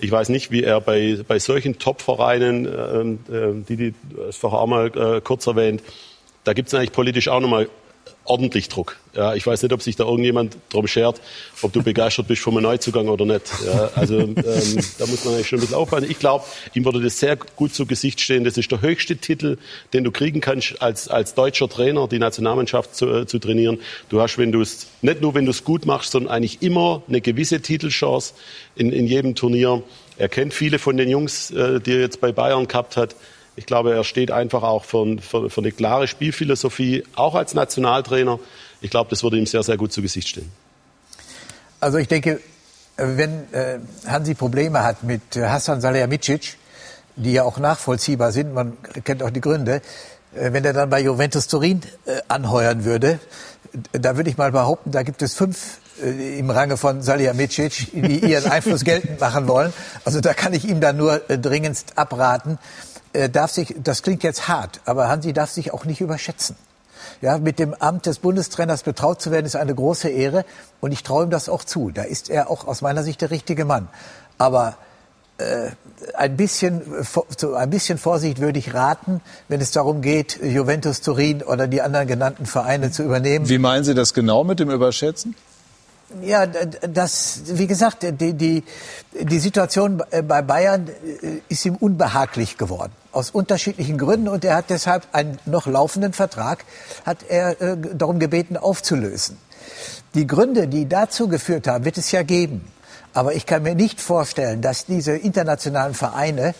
Ich 0.00 0.10
weiß 0.10 0.28
nicht, 0.30 0.50
wie 0.50 0.64
er 0.64 0.80
bei, 0.80 1.18
bei 1.26 1.38
solchen 1.38 1.78
Top-Vereinen, 1.78 2.66
äh, 2.66 3.64
die, 3.68 3.76
die 3.76 3.94
das 4.16 4.36
vorher 4.36 4.58
auch 4.58 4.66
mal 4.66 4.86
äh, 4.88 5.20
kurz 5.20 5.46
erwähnt, 5.46 5.80
da 6.42 6.52
gibt 6.52 6.68
es 6.68 6.74
eigentlich 6.74 6.92
politisch 6.92 7.28
auch 7.28 7.40
nochmal 7.40 7.68
ordentlich 8.24 8.68
Druck. 8.68 8.96
Ja, 9.14 9.34
ich 9.34 9.46
weiß 9.46 9.62
nicht, 9.62 9.72
ob 9.72 9.82
sich 9.82 9.96
da 9.96 10.04
irgendjemand 10.04 10.56
drum 10.70 10.86
schert, 10.86 11.20
ob 11.62 11.72
du 11.72 11.82
begeistert 11.82 12.26
bist 12.26 12.42
vom 12.42 12.60
Neuzugang 12.60 13.08
oder 13.08 13.24
nicht. 13.24 13.42
Ja, 13.64 13.90
also 13.94 14.18
ähm, 14.18 14.34
da 14.36 15.06
muss 15.06 15.24
man 15.24 15.34
eigentlich 15.34 15.48
schon 15.48 15.58
ein 15.58 15.60
bisschen 15.60 15.76
aufpassen. 15.76 16.10
Ich 16.10 16.18
glaube, 16.18 16.44
ihm 16.72 16.84
würde 16.84 17.00
das 17.00 17.18
sehr 17.20 17.36
gut 17.36 17.74
zu 17.74 17.86
Gesicht 17.86 18.20
stehen. 18.20 18.44
Das 18.44 18.56
ist 18.56 18.70
der 18.72 18.80
höchste 18.80 19.16
Titel, 19.16 19.58
den 19.92 20.04
du 20.04 20.10
kriegen 20.10 20.40
kannst, 20.40 20.80
als, 20.82 21.08
als 21.08 21.34
deutscher 21.34 21.68
Trainer 21.68 22.08
die 22.08 22.18
Nationalmannschaft 22.18 22.96
zu, 22.96 23.08
äh, 23.08 23.26
zu 23.26 23.38
trainieren. 23.38 23.78
Du 24.08 24.20
hast, 24.20 24.38
wenn 24.38 24.52
du 24.52 24.60
es 24.60 24.88
nicht 25.02 25.20
nur, 25.20 25.34
wenn 25.34 25.44
du 25.44 25.50
es 25.50 25.64
gut 25.64 25.86
machst, 25.86 26.12
sondern 26.12 26.32
eigentlich 26.32 26.62
immer 26.62 27.02
eine 27.08 27.20
gewisse 27.20 27.60
Titelchance 27.60 28.34
in, 28.74 28.90
in 28.90 29.06
jedem 29.06 29.34
Turnier. 29.34 29.82
Er 30.16 30.28
kennt 30.28 30.54
viele 30.54 30.78
von 30.78 30.96
den 30.96 31.08
Jungs, 31.08 31.50
äh, 31.50 31.80
die 31.80 31.92
er 31.92 32.00
jetzt 32.00 32.20
bei 32.20 32.32
Bayern 32.32 32.66
gehabt 32.66 32.96
hat. 32.96 33.14
Ich 33.56 33.66
glaube, 33.66 33.94
er 33.94 34.04
steht 34.04 34.30
einfach 34.30 34.62
auch 34.62 34.84
für, 34.84 35.18
für, 35.18 35.48
für 35.48 35.60
eine 35.60 35.70
klare 35.70 36.08
Spielphilosophie, 36.08 37.04
auch 37.14 37.34
als 37.34 37.54
Nationaltrainer. 37.54 38.40
Ich 38.80 38.90
glaube, 38.90 39.10
das 39.10 39.22
würde 39.22 39.38
ihm 39.38 39.46
sehr, 39.46 39.62
sehr 39.62 39.76
gut 39.76 39.92
zu 39.92 40.02
Gesicht 40.02 40.28
stehen. 40.28 40.50
Also 41.80 41.98
ich 41.98 42.08
denke, 42.08 42.40
wenn 42.96 43.52
äh, 43.52 43.78
Hansi 44.06 44.34
Probleme 44.34 44.82
hat 44.82 45.02
mit 45.02 45.36
äh, 45.36 45.46
Hassan 45.48 45.80
Salihamidzic, 45.80 46.56
die 47.16 47.32
ja 47.32 47.44
auch 47.44 47.58
nachvollziehbar 47.58 48.32
sind, 48.32 48.54
man 48.54 48.76
kennt 49.04 49.22
auch 49.22 49.30
die 49.30 49.40
Gründe, 49.40 49.82
äh, 50.34 50.52
wenn 50.52 50.64
er 50.64 50.72
dann 50.72 50.90
bei 50.90 51.00
Juventus 51.00 51.46
Turin 51.46 51.80
anheuern 52.28 52.84
würde, 52.84 53.20
da 53.92 54.16
würde 54.16 54.30
ich 54.30 54.36
mal 54.36 54.52
behaupten, 54.52 54.92
da 54.92 55.02
gibt 55.02 55.22
es 55.22 55.34
fünf 55.34 55.78
im 56.02 56.50
Range 56.50 56.76
von 56.76 57.02
Salihamidzic, 57.02 57.92
die 57.92 58.18
ihren 58.18 58.50
Einfluss 58.50 58.84
geltend 58.84 59.20
machen 59.20 59.46
wollen. 59.46 59.72
Also 60.04 60.20
da 60.20 60.34
kann 60.34 60.52
ich 60.52 60.68
ihm 60.68 60.80
dann 60.80 60.96
nur 60.96 61.18
dringendst 61.18 61.96
abraten 61.96 62.58
äh, 63.14 63.30
darf 63.30 63.50
sich, 63.50 63.74
das 63.82 64.02
klingt 64.02 64.22
jetzt 64.22 64.48
hart, 64.48 64.80
aber 64.84 65.08
Hansi 65.08 65.32
darf 65.32 65.50
sich 65.50 65.72
auch 65.72 65.84
nicht 65.84 66.00
überschätzen. 66.00 66.56
Ja, 67.20 67.38
mit 67.38 67.58
dem 67.58 67.74
Amt 67.74 68.06
des 68.06 68.18
Bundestrainers 68.18 68.82
betraut 68.82 69.22
zu 69.22 69.30
werden, 69.30 69.46
ist 69.46 69.56
eine 69.56 69.74
große 69.74 70.08
Ehre 70.08 70.44
und 70.80 70.92
ich 70.92 71.02
traue 71.02 71.24
ihm 71.24 71.30
das 71.30 71.48
auch 71.48 71.64
zu. 71.64 71.90
Da 71.90 72.02
ist 72.02 72.28
er 72.28 72.50
auch 72.50 72.66
aus 72.66 72.82
meiner 72.82 73.02
Sicht 73.02 73.20
der 73.20 73.30
richtige 73.30 73.64
Mann. 73.64 73.88
Aber 74.36 74.76
äh, 75.38 75.70
ein 76.14 76.36
bisschen, 76.36 76.82
zu 77.36 77.54
ein 77.54 77.70
bisschen 77.70 77.98
Vorsicht 77.98 78.40
würde 78.40 78.58
ich 78.58 78.74
raten, 78.74 79.20
wenn 79.48 79.60
es 79.60 79.70
darum 79.70 80.00
geht, 80.00 80.40
Juventus 80.42 81.00
Turin 81.00 81.42
oder 81.42 81.66
die 81.66 81.82
anderen 81.82 82.06
genannten 82.06 82.46
Vereine 82.46 82.90
zu 82.90 83.02
übernehmen. 83.02 83.48
Wie 83.48 83.58
meinen 83.58 83.84
Sie 83.84 83.94
das 83.94 84.12
genau 84.12 84.44
mit 84.44 84.60
dem 84.60 84.70
Überschätzen? 84.70 85.34
Ja, 86.22 86.46
das, 86.46 87.42
wie 87.46 87.66
gesagt, 87.66 88.02
die, 88.02 88.34
die, 88.34 88.64
die 89.12 89.38
Situation 89.38 90.02
bei 90.26 90.42
Bayern 90.42 90.88
äh, 90.88 91.40
ist 91.48 91.64
ihm 91.64 91.76
unbehaglich 91.76 92.58
geworden. 92.58 92.92
Aus 93.12 93.30
unterschiedlichen 93.30 93.98
Gründen. 93.98 94.28
Und 94.28 94.44
er 94.44 94.56
hat 94.56 94.70
deshalb 94.70 95.06
einen 95.12 95.38
noch 95.46 95.66
laufenden 95.66 96.12
Vertrag, 96.12 96.64
hat 97.04 97.18
er 97.28 97.60
äh, 97.60 97.76
darum 97.94 98.18
gebeten, 98.18 98.56
aufzulösen. 98.56 99.38
Die 100.14 100.26
Gründe, 100.26 100.68
die 100.68 100.88
dazu 100.88 101.28
geführt 101.28 101.66
haben, 101.66 101.84
wird 101.84 101.98
es 101.98 102.12
ja 102.12 102.22
geben. 102.22 102.70
Aber 103.12 103.34
ich 103.34 103.46
kann 103.46 103.62
mir 103.62 103.74
nicht 103.74 104.00
vorstellen, 104.00 104.60
dass 104.60 104.86
diese 104.86 105.12
internationalen 105.12 105.94
Vereine 105.94 106.54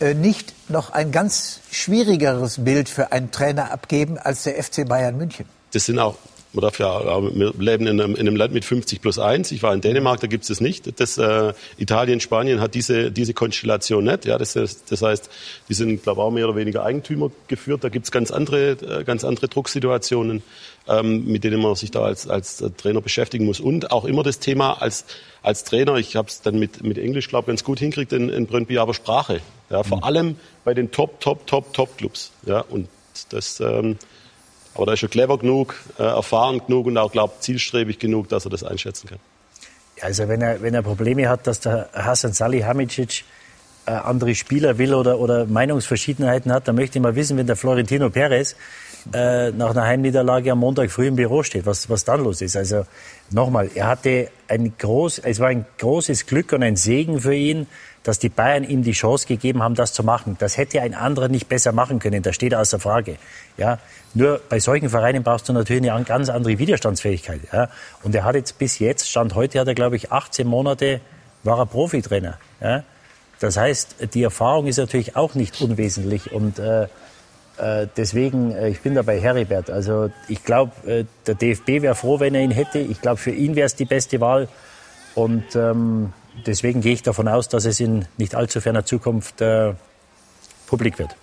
äh, 0.00 0.14
nicht 0.14 0.54
noch 0.70 0.90
ein 0.90 1.10
ganz 1.10 1.60
schwierigeres 1.70 2.64
Bild 2.64 2.88
für 2.88 3.10
einen 3.12 3.30
Trainer 3.30 3.72
abgeben 3.72 4.16
als 4.16 4.44
der 4.44 4.62
FC 4.62 4.86
Bayern 4.86 5.16
München. 5.16 5.46
Das 5.72 5.84
sind 5.84 5.98
auch 5.98 6.16
man 6.52 6.62
darf 6.62 6.78
ja, 6.78 7.20
wir 7.34 7.52
leben 7.58 7.86
in 7.86 8.00
einem, 8.00 8.14
in 8.14 8.26
einem, 8.26 8.36
Land 8.36 8.54
mit 8.54 8.64
50 8.64 9.02
plus 9.02 9.18
1. 9.18 9.52
Ich 9.52 9.62
war 9.62 9.74
in 9.74 9.82
Dänemark, 9.82 10.20
da 10.20 10.26
gibt 10.26 10.42
es 10.42 10.48
das 10.48 10.60
nicht. 10.60 10.98
Das, 10.98 11.18
äh, 11.18 11.52
Italien, 11.76 12.20
Spanien 12.20 12.60
hat 12.60 12.74
diese, 12.74 13.12
diese 13.12 13.34
Konstellation 13.34 14.04
nicht. 14.04 14.24
Ja, 14.24 14.38
das, 14.38 14.54
das 14.54 15.02
heißt, 15.02 15.28
die 15.68 15.74
sind, 15.74 16.02
glaube 16.02 16.20
ich, 16.20 16.24
auch 16.24 16.30
mehr 16.30 16.48
oder 16.48 16.56
weniger 16.56 16.84
Eigentümer 16.84 17.30
geführt. 17.48 17.84
Da 17.84 17.90
gibt 17.90 18.06
es 18.06 18.10
ganz 18.10 18.30
andere, 18.30 18.70
äh, 18.70 19.04
ganz 19.04 19.24
andere 19.24 19.48
Drucksituationen, 19.48 20.42
ähm, 20.88 21.26
mit 21.26 21.44
denen 21.44 21.60
man 21.60 21.74
sich 21.74 21.90
da 21.90 22.02
als, 22.02 22.26
als 22.28 22.64
Trainer 22.78 23.02
beschäftigen 23.02 23.44
muss. 23.44 23.60
Und 23.60 23.90
auch 23.90 24.06
immer 24.06 24.22
das 24.22 24.38
Thema 24.38 24.80
als, 24.80 25.04
als 25.42 25.64
Trainer, 25.64 25.96
ich 25.96 26.16
habe 26.16 26.28
es 26.28 26.40
dann 26.40 26.58
mit, 26.58 26.82
mit 26.82 26.96
Englisch, 26.96 27.28
glaube 27.28 27.44
ich, 27.44 27.48
ganz 27.48 27.64
gut 27.64 27.78
hinkriegt 27.78 28.14
in, 28.14 28.30
in 28.30 28.46
Brøndby, 28.46 28.78
aber 28.78 28.94
Sprache. 28.94 29.40
Ja, 29.68 29.82
vor 29.82 29.98
mhm. 29.98 30.04
allem 30.04 30.36
bei 30.64 30.72
den 30.72 30.90
Top, 30.90 31.20
Top, 31.20 31.46
Top, 31.46 31.74
Top 31.74 31.98
Clubs. 31.98 32.32
Ja, 32.46 32.60
und 32.60 32.88
das... 33.28 33.60
Ähm, 33.60 33.98
aber 34.78 34.86
da 34.86 34.92
ist 34.92 35.02
er 35.02 35.08
clever 35.08 35.38
genug, 35.38 35.74
äh, 35.98 36.04
erfahren 36.04 36.62
genug 36.66 36.86
und 36.86 36.96
auch, 36.96 37.12
glaube 37.12 37.34
zielstrebig 37.40 37.98
genug, 37.98 38.28
dass 38.28 38.46
er 38.46 38.50
das 38.50 38.64
einschätzen 38.64 39.08
kann. 39.08 39.18
Also 40.00 40.28
wenn 40.28 40.40
er, 40.40 40.62
wenn 40.62 40.74
er 40.74 40.82
Probleme 40.82 41.28
hat, 41.28 41.46
dass 41.46 41.60
der 41.60 41.88
Hasan 41.92 42.32
Salihamidzic 42.32 43.24
äh, 43.86 43.90
andere 43.90 44.34
Spieler 44.34 44.78
will 44.78 44.94
oder, 44.94 45.18
oder 45.18 45.46
Meinungsverschiedenheiten 45.46 46.52
hat, 46.52 46.68
dann 46.68 46.76
möchte 46.76 46.98
ich 46.98 47.02
mal 47.02 47.16
wissen, 47.16 47.36
wenn 47.36 47.46
der 47.46 47.56
Florentino 47.56 48.08
Perez 48.08 48.54
äh, 49.12 49.50
nach 49.50 49.70
einer 49.70 49.84
Heimniederlage 49.84 50.52
am 50.52 50.58
Montag 50.58 50.90
früh 50.90 51.06
im 51.06 51.16
Büro 51.16 51.42
steht, 51.42 51.66
was, 51.66 51.88
was 51.90 52.04
dann 52.04 52.22
los 52.22 52.40
ist. 52.40 52.56
Also 52.56 52.84
nochmal, 53.30 53.70
er 53.74 53.88
hatte 53.88 54.30
ein 54.46 54.74
groß, 54.78 55.20
es 55.20 55.40
war 55.40 55.48
ein 55.48 55.66
großes 55.78 56.26
Glück 56.26 56.52
und 56.52 56.62
ein 56.62 56.76
Segen 56.76 57.20
für 57.20 57.34
ihn, 57.34 57.66
dass 58.08 58.18
die 58.18 58.30
Bayern 58.30 58.64
ihm 58.64 58.82
die 58.82 58.92
Chance 58.92 59.26
gegeben 59.26 59.62
haben, 59.62 59.74
das 59.74 59.92
zu 59.92 60.02
machen. 60.02 60.36
Das 60.38 60.56
hätte 60.56 60.80
ein 60.80 60.94
anderer 60.94 61.28
nicht 61.28 61.46
besser 61.46 61.72
machen 61.72 61.98
können. 61.98 62.22
Das 62.22 62.34
steht 62.34 62.54
außer 62.54 62.80
Frage. 62.80 63.16
Ja, 63.58 63.78
nur 64.14 64.40
bei 64.48 64.60
solchen 64.60 64.88
Vereinen 64.88 65.22
brauchst 65.22 65.46
du 65.50 65.52
natürlich 65.52 65.92
eine 65.92 66.04
ganz 66.04 66.30
andere 66.30 66.58
Widerstandsfähigkeit. 66.58 67.40
Ja. 67.52 67.68
Und 68.02 68.14
er 68.14 68.24
hat 68.24 68.34
jetzt 68.34 68.58
bis 68.58 68.78
jetzt, 68.78 69.10
Stand 69.10 69.34
heute, 69.34 69.60
hat 69.60 69.68
er 69.68 69.74
glaube 69.74 69.96
ich 69.96 70.10
18 70.10 70.46
Monate, 70.46 71.02
war 71.42 71.58
er 71.58 71.66
Profitrainer. 71.66 72.38
Ja. 72.62 72.82
Das 73.40 73.58
heißt, 73.58 73.96
die 74.14 74.22
Erfahrung 74.22 74.68
ist 74.68 74.78
natürlich 74.78 75.14
auch 75.14 75.34
nicht 75.34 75.60
unwesentlich 75.60 76.32
und 76.32 76.58
äh, 76.58 76.84
äh, 77.58 77.88
deswegen, 77.94 78.52
äh, 78.52 78.70
ich 78.70 78.80
bin 78.80 78.94
da 78.94 79.02
bei 79.02 79.20
Heribert. 79.20 79.68
Also 79.68 80.10
ich 80.28 80.44
glaube, 80.44 80.72
äh, 80.90 81.04
der 81.26 81.34
DFB 81.34 81.82
wäre 81.82 81.94
froh, 81.94 82.20
wenn 82.20 82.34
er 82.34 82.40
ihn 82.40 82.52
hätte. 82.52 82.78
Ich 82.78 83.02
glaube, 83.02 83.18
für 83.18 83.32
ihn 83.32 83.54
wäre 83.54 83.66
es 83.66 83.74
die 83.74 83.84
beste 83.84 84.18
Wahl. 84.22 84.48
Und 85.14 85.54
ähm, 85.56 86.14
deswegen 86.46 86.80
gehe 86.80 86.92
ich 86.92 87.02
davon 87.02 87.28
aus, 87.28 87.48
dass 87.48 87.64
es 87.64 87.80
in 87.80 88.06
nicht 88.16 88.34
allzu 88.34 88.60
ferner 88.60 88.84
Zukunft 88.84 89.40
äh, 89.40 89.74
publik 90.66 90.98
wird. 90.98 91.14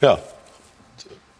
Ja, 0.00 0.18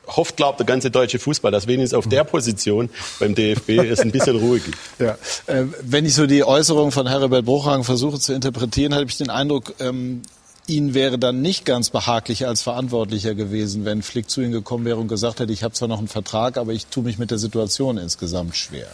hofft, 0.06 0.36
glaubt 0.36 0.58
der 0.58 0.66
ganze 0.66 0.90
deutsche 0.90 1.18
Fußball, 1.18 1.50
dass 1.50 1.66
wenigstens 1.66 1.96
auf 1.96 2.08
der 2.08 2.24
Position 2.24 2.90
beim 3.18 3.34
DFB 3.34 3.70
es 3.70 4.00
ein 4.00 4.12
bisschen 4.12 4.36
Ruhe 4.36 4.60
gibt. 4.60 4.78
Ja. 4.98 5.18
Äh, 5.46 5.66
wenn 5.82 6.06
ich 6.06 6.14
so 6.14 6.26
die 6.26 6.42
Äußerung 6.42 6.90
von 6.90 7.06
Herbert 7.06 7.44
Bruchhagen 7.44 7.84
versuche 7.84 8.18
zu 8.18 8.32
interpretieren, 8.32 8.94
habe 8.94 9.04
ich 9.04 9.18
den 9.18 9.30
Eindruck, 9.30 9.74
ähm, 9.78 10.22
Ihnen 10.66 10.94
wäre 10.94 11.18
dann 11.18 11.42
nicht 11.42 11.64
ganz 11.64 11.90
behaglich 11.90 12.46
als 12.46 12.62
Verantwortlicher 12.62 13.34
gewesen, 13.34 13.84
wenn 13.84 14.02
Flick 14.02 14.30
zu 14.30 14.40
Ihnen 14.40 14.52
gekommen 14.52 14.84
wäre 14.84 14.96
und 14.96 15.08
gesagt 15.08 15.38
hätte, 15.38 15.52
ich 15.52 15.62
habe 15.62 15.74
zwar 15.74 15.86
noch 15.86 15.98
einen 15.98 16.08
Vertrag, 16.08 16.56
aber 16.56 16.72
ich 16.72 16.86
tue 16.86 17.04
mich 17.04 17.18
mit 17.18 17.30
der 17.30 17.38
Situation 17.38 17.98
insgesamt 17.98 18.56
schwer. 18.56 18.88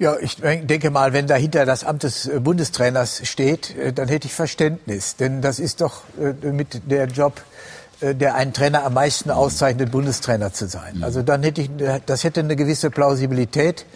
Ja, 0.00 0.16
ich 0.20 0.36
denke 0.36 0.90
mal, 0.90 1.12
wenn 1.12 1.26
dahinter 1.26 1.66
das 1.66 1.82
Amt 1.82 2.04
des 2.04 2.26
äh, 2.26 2.38
Bundestrainers 2.38 3.22
steht, 3.24 3.76
äh, 3.76 3.92
dann 3.92 4.06
hätte 4.06 4.28
ich 4.28 4.32
Verständnis. 4.32 5.16
Denn 5.16 5.42
das 5.42 5.58
ist 5.58 5.80
doch 5.80 6.02
äh, 6.20 6.52
mit 6.52 6.88
der 6.90 7.06
Job, 7.06 7.42
der 8.00 8.36
einen 8.36 8.52
Trainer 8.52 8.84
am 8.84 8.94
meisten 8.94 9.28
auszeichnet, 9.28 9.90
Bundestrainer 9.90 10.52
zu 10.52 10.68
sein. 10.68 10.98
Mhm. 10.98 11.02
Also 11.02 11.22
dann 11.22 11.42
hätte 11.42 11.62
ich, 11.62 11.70
das 12.06 12.22
hätte 12.22 12.38
eine 12.38 12.54
gewisse 12.54 12.90
Plausibilität. 12.90 13.86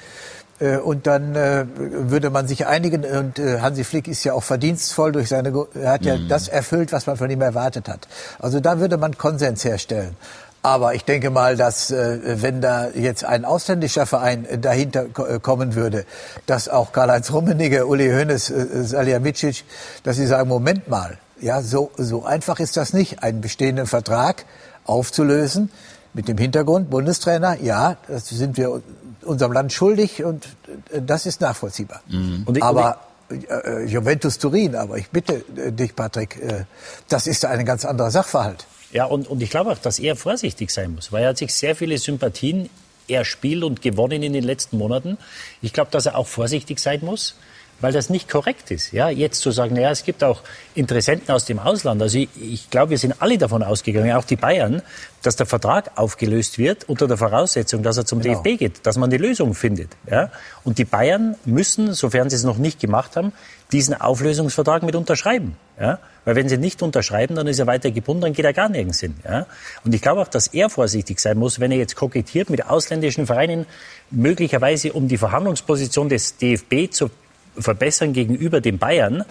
Und 0.85 1.07
dann 1.07 1.35
würde 1.35 2.31
man 2.31 2.49
sich 2.49 2.67
einigen. 2.67 3.05
Und 3.05 3.39
Hansi 3.39 3.85
Flick 3.85 4.09
ist 4.09 4.25
ja 4.25 4.33
auch 4.33 4.43
verdienstvoll 4.43 5.13
durch 5.13 5.29
seine, 5.29 5.53
er 5.75 5.93
hat 5.93 6.05
ja 6.05 6.17
mhm. 6.17 6.27
das 6.29 6.49
erfüllt, 6.49 6.91
was 6.91 7.07
man 7.07 7.17
von 7.17 7.31
ihm 7.31 7.43
erwartet 7.43 7.89
hat. 7.89 8.09
Also 8.41 8.59
da 8.59 8.81
würde 8.81 8.97
man 8.97 9.17
Konsens 9.17 9.65
herstellen. 9.65 10.17
Aber 10.63 10.95
ich 10.95 11.05
denke 11.05 11.31
mal, 11.31 11.57
dass 11.57 11.91
äh, 11.91 12.41
wenn 12.41 12.61
da 12.61 12.89
jetzt 12.91 13.25
ein 13.25 13.45
ausländischer 13.45 14.07
Verein 14.07 14.47
dahinter 14.61 15.07
äh, 15.07 15.41
kommen 15.41 15.75
würde, 15.75 16.05
dass 16.47 16.69
auch 16.69 16.93
Karl-Heinz 16.93 17.33
Rummenigge, 17.33 17.87
Uli 17.87 18.09
Hoeneß, 18.09 18.51
äh, 18.51 18.85
Salihamidzic, 18.85 19.65
dass 20.05 20.17
sie 20.17 20.27
sagen, 20.27 20.49
Moment 20.49 20.89
mal, 20.89 21.19
ja, 21.41 21.63
so, 21.63 21.91
so 21.97 22.25
einfach 22.25 22.61
ist 22.61 22.77
das 22.77 22.93
nicht, 22.93 23.25
einen 23.25 23.41
bestehenden 23.41 23.87
Vertrag 23.87 24.45
aufzulösen 24.85 25.71
mit 26.15 26.29
dem 26.29 26.39
Hintergrund 26.39 26.91
Bundestrainer, 26.91 27.61
ja, 27.61 27.97
das 28.07 28.29
sind 28.29 28.57
wir 28.57 28.83
unserem 29.23 29.53
Land 29.53 29.73
schuldig 29.73 30.23
und 30.23 30.47
das 30.93 31.27
ist 31.27 31.41
nachvollziehbar. 31.41 32.03
Mhm. 32.09 32.43
Und, 32.45 32.63
aber 32.63 33.01
äh, 33.31 33.85
Juventus 33.85 34.39
Turin, 34.39 34.77
aber 34.77 34.99
ich 34.99 35.11
bitte 35.11 35.41
dich, 35.73 35.97
Patrick, 35.97 36.41
äh, 36.41 36.65
das 37.09 37.27
ist 37.27 37.45
ein 37.45 37.65
ganz 37.65 37.85
anderer 37.85 38.13
Sachverhalt. 38.13 38.67
Ja, 38.93 39.07
und, 39.07 39.29
und 39.29 39.43
ich 39.43 39.51
glaube 39.51 39.71
auch, 39.71 39.79
dass 39.79 39.99
er 39.99 40.17
vorsichtig 40.17 40.71
sein 40.71 40.95
muss, 40.95 41.13
weil 41.13 41.23
er 41.23 41.31
hat 41.31 41.39
sich 41.39 41.55
sehr 41.55 41.75
viele 41.75 41.97
Sympathien 41.99 42.69
erspielt 43.09 43.65
und 43.65 43.83
gewonnen 43.83 44.23
in 44.23 44.33
den 44.33 44.45
letzten 44.45 44.79
Monaten. 44.79 45.19
Ich 45.61 45.73
glaube, 45.73 45.91
dass 45.91 46.07
er 46.07 46.17
auch 46.17 46.27
vorsichtig 46.27 46.79
sein 46.79 47.01
muss, 47.03 47.35
weil 47.83 47.93
das 47.93 48.11
nicht 48.11 48.29
korrekt 48.29 48.71
ist. 48.71 48.93
Ja, 48.93 49.09
jetzt 49.09 49.41
zu 49.41 49.51
sagen, 49.51 49.75
naja, 49.75 49.91
es 49.91 50.05
gibt 50.05 50.23
auch 50.23 50.43
Interessenten 50.75 51.35
aus 51.35 51.45
dem 51.45 51.59
Ausland. 51.59 52.01
Also 52.01 52.19
ich, 52.19 52.29
ich 52.41 52.71
glaube, 52.71 52.91
wir 52.91 52.99
sind 52.99 53.21
alle 53.21 53.39
davon 53.39 53.63
ausgegangen, 53.63 54.13
auch 54.13 54.25
die 54.25 54.37
Bayern, 54.37 54.83
dass 55.23 55.37
der 55.37 55.47
Vertrag 55.47 55.91
aufgelöst 55.97 56.59
wird 56.59 56.89
unter 56.89 57.09
der 57.09 57.17
Voraussetzung, 57.17 57.83
dass 57.83 57.97
er 57.97 58.07
zum 58.07 58.21
genau. 58.21 58.41
DFB 58.41 58.59
geht, 58.59 58.87
dass 58.87 58.97
man 58.97 59.11
die 59.11 59.17
Lösung 59.17 59.55
findet. 59.55 59.91
Ja? 60.09 60.31
Und 60.65 60.79
die 60.79 60.85
Bayern 60.85 61.35
müssen, 61.45 61.93
sofern 61.93 62.31
sie 62.31 62.37
es 62.37 62.45
noch 62.45 62.57
nicht 62.57 62.79
gemacht 62.81 63.17
haben, 63.17 63.33
diesen 63.73 64.01
Auflösungsvertrag 64.01 64.85
mit 64.85 64.95
unterschreiben. 64.95 65.57
Ja? 65.83 65.99
Weil 66.25 66.37
wenn 66.37 66.49
sie 66.49 66.57
nicht 66.57 66.81
unterschreiben, 66.81 67.35
dann 67.35 67.49
ist 67.49 67.59
er 67.59 67.67
weiter 67.67 67.91
gebunden, 67.91 68.23
dann 68.23 68.33
geht 68.33 68.45
er 68.45 68.53
gar 68.53 68.69
nirgends 68.69 69.01
hin. 69.01 69.17
Ja? 69.25 69.47
Und 69.85 69.93
ich 69.93 70.01
glaube 70.01 70.21
auch, 70.21 70.29
dass 70.29 70.47
er 70.47 70.71
vorsichtig 70.71 71.19
sein 71.19 71.37
muss, 71.37 71.59
wenn 71.59 71.73
er 71.73 71.79
jetzt 71.79 71.97
kokettiert 71.97 72.49
mit 72.49 72.65
ausländischen 72.65 73.27
Vereinen, 73.27 73.67
möglicherweise 74.11 74.93
um 74.93 75.09
die 75.09 75.19
Verhandlungsposition 75.19 76.09
des 76.09 76.37
DFB 76.37 76.93
zu 76.93 77.11
verbessern 77.59 78.13
gegenüber 78.13 78.61
den 78.61 78.79
Bayern. 78.79 79.25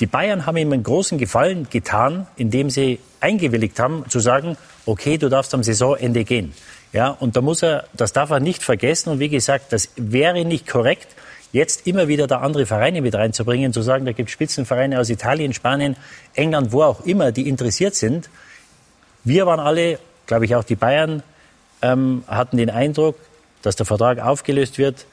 Die 0.00 0.06
Bayern 0.06 0.46
haben 0.46 0.56
ihm 0.56 0.72
einen 0.72 0.82
großen 0.82 1.18
Gefallen 1.18 1.68
getan, 1.68 2.26
indem 2.36 2.70
sie 2.70 2.98
eingewilligt 3.20 3.78
haben, 3.78 4.08
zu 4.08 4.18
sagen, 4.20 4.56
okay, 4.86 5.18
du 5.18 5.28
darfst 5.28 5.54
am 5.54 5.62
Saisonende 5.62 6.24
gehen. 6.24 6.54
Ja, 6.92 7.10
und 7.10 7.36
da 7.36 7.42
muss 7.42 7.62
er, 7.62 7.84
das 7.92 8.12
darf 8.12 8.30
er 8.30 8.40
nicht 8.40 8.62
vergessen. 8.62 9.10
Und 9.10 9.18
wie 9.18 9.28
gesagt, 9.28 9.72
das 9.72 9.90
wäre 9.96 10.44
nicht 10.44 10.66
korrekt, 10.66 11.08
jetzt 11.54 11.86
immer 11.86 12.08
wieder 12.08 12.26
da 12.26 12.38
andere 12.40 12.66
Vereine 12.66 13.00
mit 13.00 13.14
reinzubringen, 13.14 13.72
zu 13.72 13.80
sagen, 13.80 14.04
da 14.04 14.12
gibt 14.12 14.28
es 14.28 14.32
Spitzenvereine 14.32 14.98
aus 14.98 15.08
Italien, 15.08 15.54
Spanien, 15.54 15.96
England, 16.34 16.72
wo 16.72 16.82
auch 16.82 17.06
immer, 17.06 17.30
die 17.30 17.48
interessiert 17.48 17.94
sind. 17.94 18.28
Wir 19.22 19.46
waren 19.46 19.60
alle, 19.60 20.00
glaube 20.26 20.46
ich 20.46 20.56
auch 20.56 20.64
die 20.64 20.74
Bayern, 20.74 21.22
ähm, 21.80 22.24
hatten 22.26 22.56
den 22.56 22.70
Eindruck, 22.70 23.16
dass 23.62 23.76
der 23.76 23.86
Vertrag 23.86 24.18
aufgelöst 24.18 24.78
wird 24.78 25.06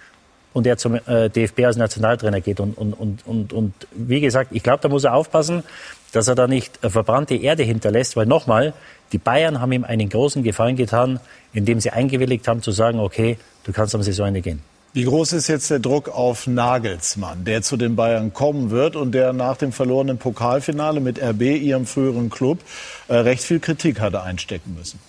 und 0.52 0.66
er 0.66 0.78
zum 0.78 0.96
äh, 0.96 1.30
DFB 1.30 1.60
als 1.60 1.78
Nationaltrainer 1.78 2.42
geht. 2.42 2.60
Und, 2.60 2.76
und, 2.76 2.94
und, 2.94 3.26
und, 3.28 3.54
und 3.54 3.74
wie 3.92 4.20
gesagt, 4.20 4.50
ich 4.52 4.64
glaube, 4.64 4.80
da 4.82 4.90
muss 4.90 5.04
er 5.04 5.14
aufpassen, 5.14 5.64
dass 6.12 6.28
er 6.28 6.34
da 6.34 6.48
nicht 6.48 6.80
verbrannte 6.82 7.36
Erde 7.36 7.62
hinterlässt, 7.62 8.16
weil 8.16 8.26
nochmal, 8.26 8.74
die 9.12 9.20
Bayern 9.20 9.62
haben 9.62 9.72
ihm 9.74 9.84
einen 9.84 10.10
großen 10.10 10.42
Gefallen 10.42 10.76
getan, 10.76 11.20
indem 11.54 11.80
sie 11.80 11.92
eingewilligt 11.92 12.48
haben 12.48 12.64
zu 12.64 12.72
sagen, 12.72 13.00
okay, 13.00 13.38
du 13.64 13.72
kannst 13.72 13.94
am 13.94 14.02
Saisonende 14.02 14.42
gehen. 14.42 14.71
Wie 14.94 15.06
groß 15.06 15.32
ist 15.32 15.48
jetzt 15.48 15.70
der 15.70 15.80
Druck 15.80 16.10
auf 16.10 16.48
Nagelsmann, 16.48 17.46
der 17.46 17.62
zu 17.62 17.78
den 17.78 17.96
Bayern 17.96 18.34
kommen 18.34 18.72
wird 18.72 18.98
und 18.98 19.14
der 19.14 19.32
nach 19.32 19.56
dem 19.56 19.72
verlorenen 19.72 20.18
Pokalfinale 20.18 21.00
mit 21.00 21.18
RB, 21.18 21.42
ihrem 21.42 21.86
früheren 21.86 22.30
Club, 22.30 22.60
äh, 23.08 23.16
recht 23.16 23.42
viel 23.42 23.62
Kritik 23.62 24.02
hatte 24.02 24.22
einstecken 24.22 24.76
müssen? 24.78 25.00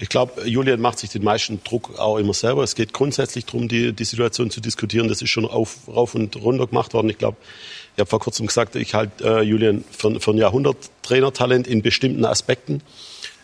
Ich 0.00 0.08
glaube, 0.08 0.48
Julian 0.48 0.80
macht 0.80 0.98
sich 0.98 1.10
den 1.10 1.22
meisten 1.22 1.62
Druck 1.62 1.96
auch 2.00 2.18
immer 2.18 2.34
selber. 2.34 2.64
Es 2.64 2.74
geht 2.74 2.92
grundsätzlich 2.92 3.46
darum, 3.46 3.68
die, 3.68 3.92
die 3.92 4.04
Situation 4.04 4.50
zu 4.50 4.60
diskutieren. 4.60 5.06
Das 5.06 5.22
ist 5.22 5.30
schon 5.30 5.44
auf, 5.44 5.86
rauf 5.86 6.16
und 6.16 6.34
runter 6.42 6.66
gemacht 6.66 6.92
worden. 6.92 7.08
Ich 7.08 7.18
glaube, 7.18 7.36
ich 7.94 8.00
habe 8.00 8.10
vor 8.10 8.18
kurzem 8.18 8.48
gesagt, 8.48 8.74
ich 8.74 8.94
halte 8.94 9.24
äh, 9.24 9.42
Julian 9.42 9.84
für, 9.92 10.18
für 10.18 10.32
ein 10.32 10.38
Jahrhundert-Trainertalent 10.38 11.68
in 11.68 11.82
bestimmten 11.82 12.24
Aspekten. 12.24 12.82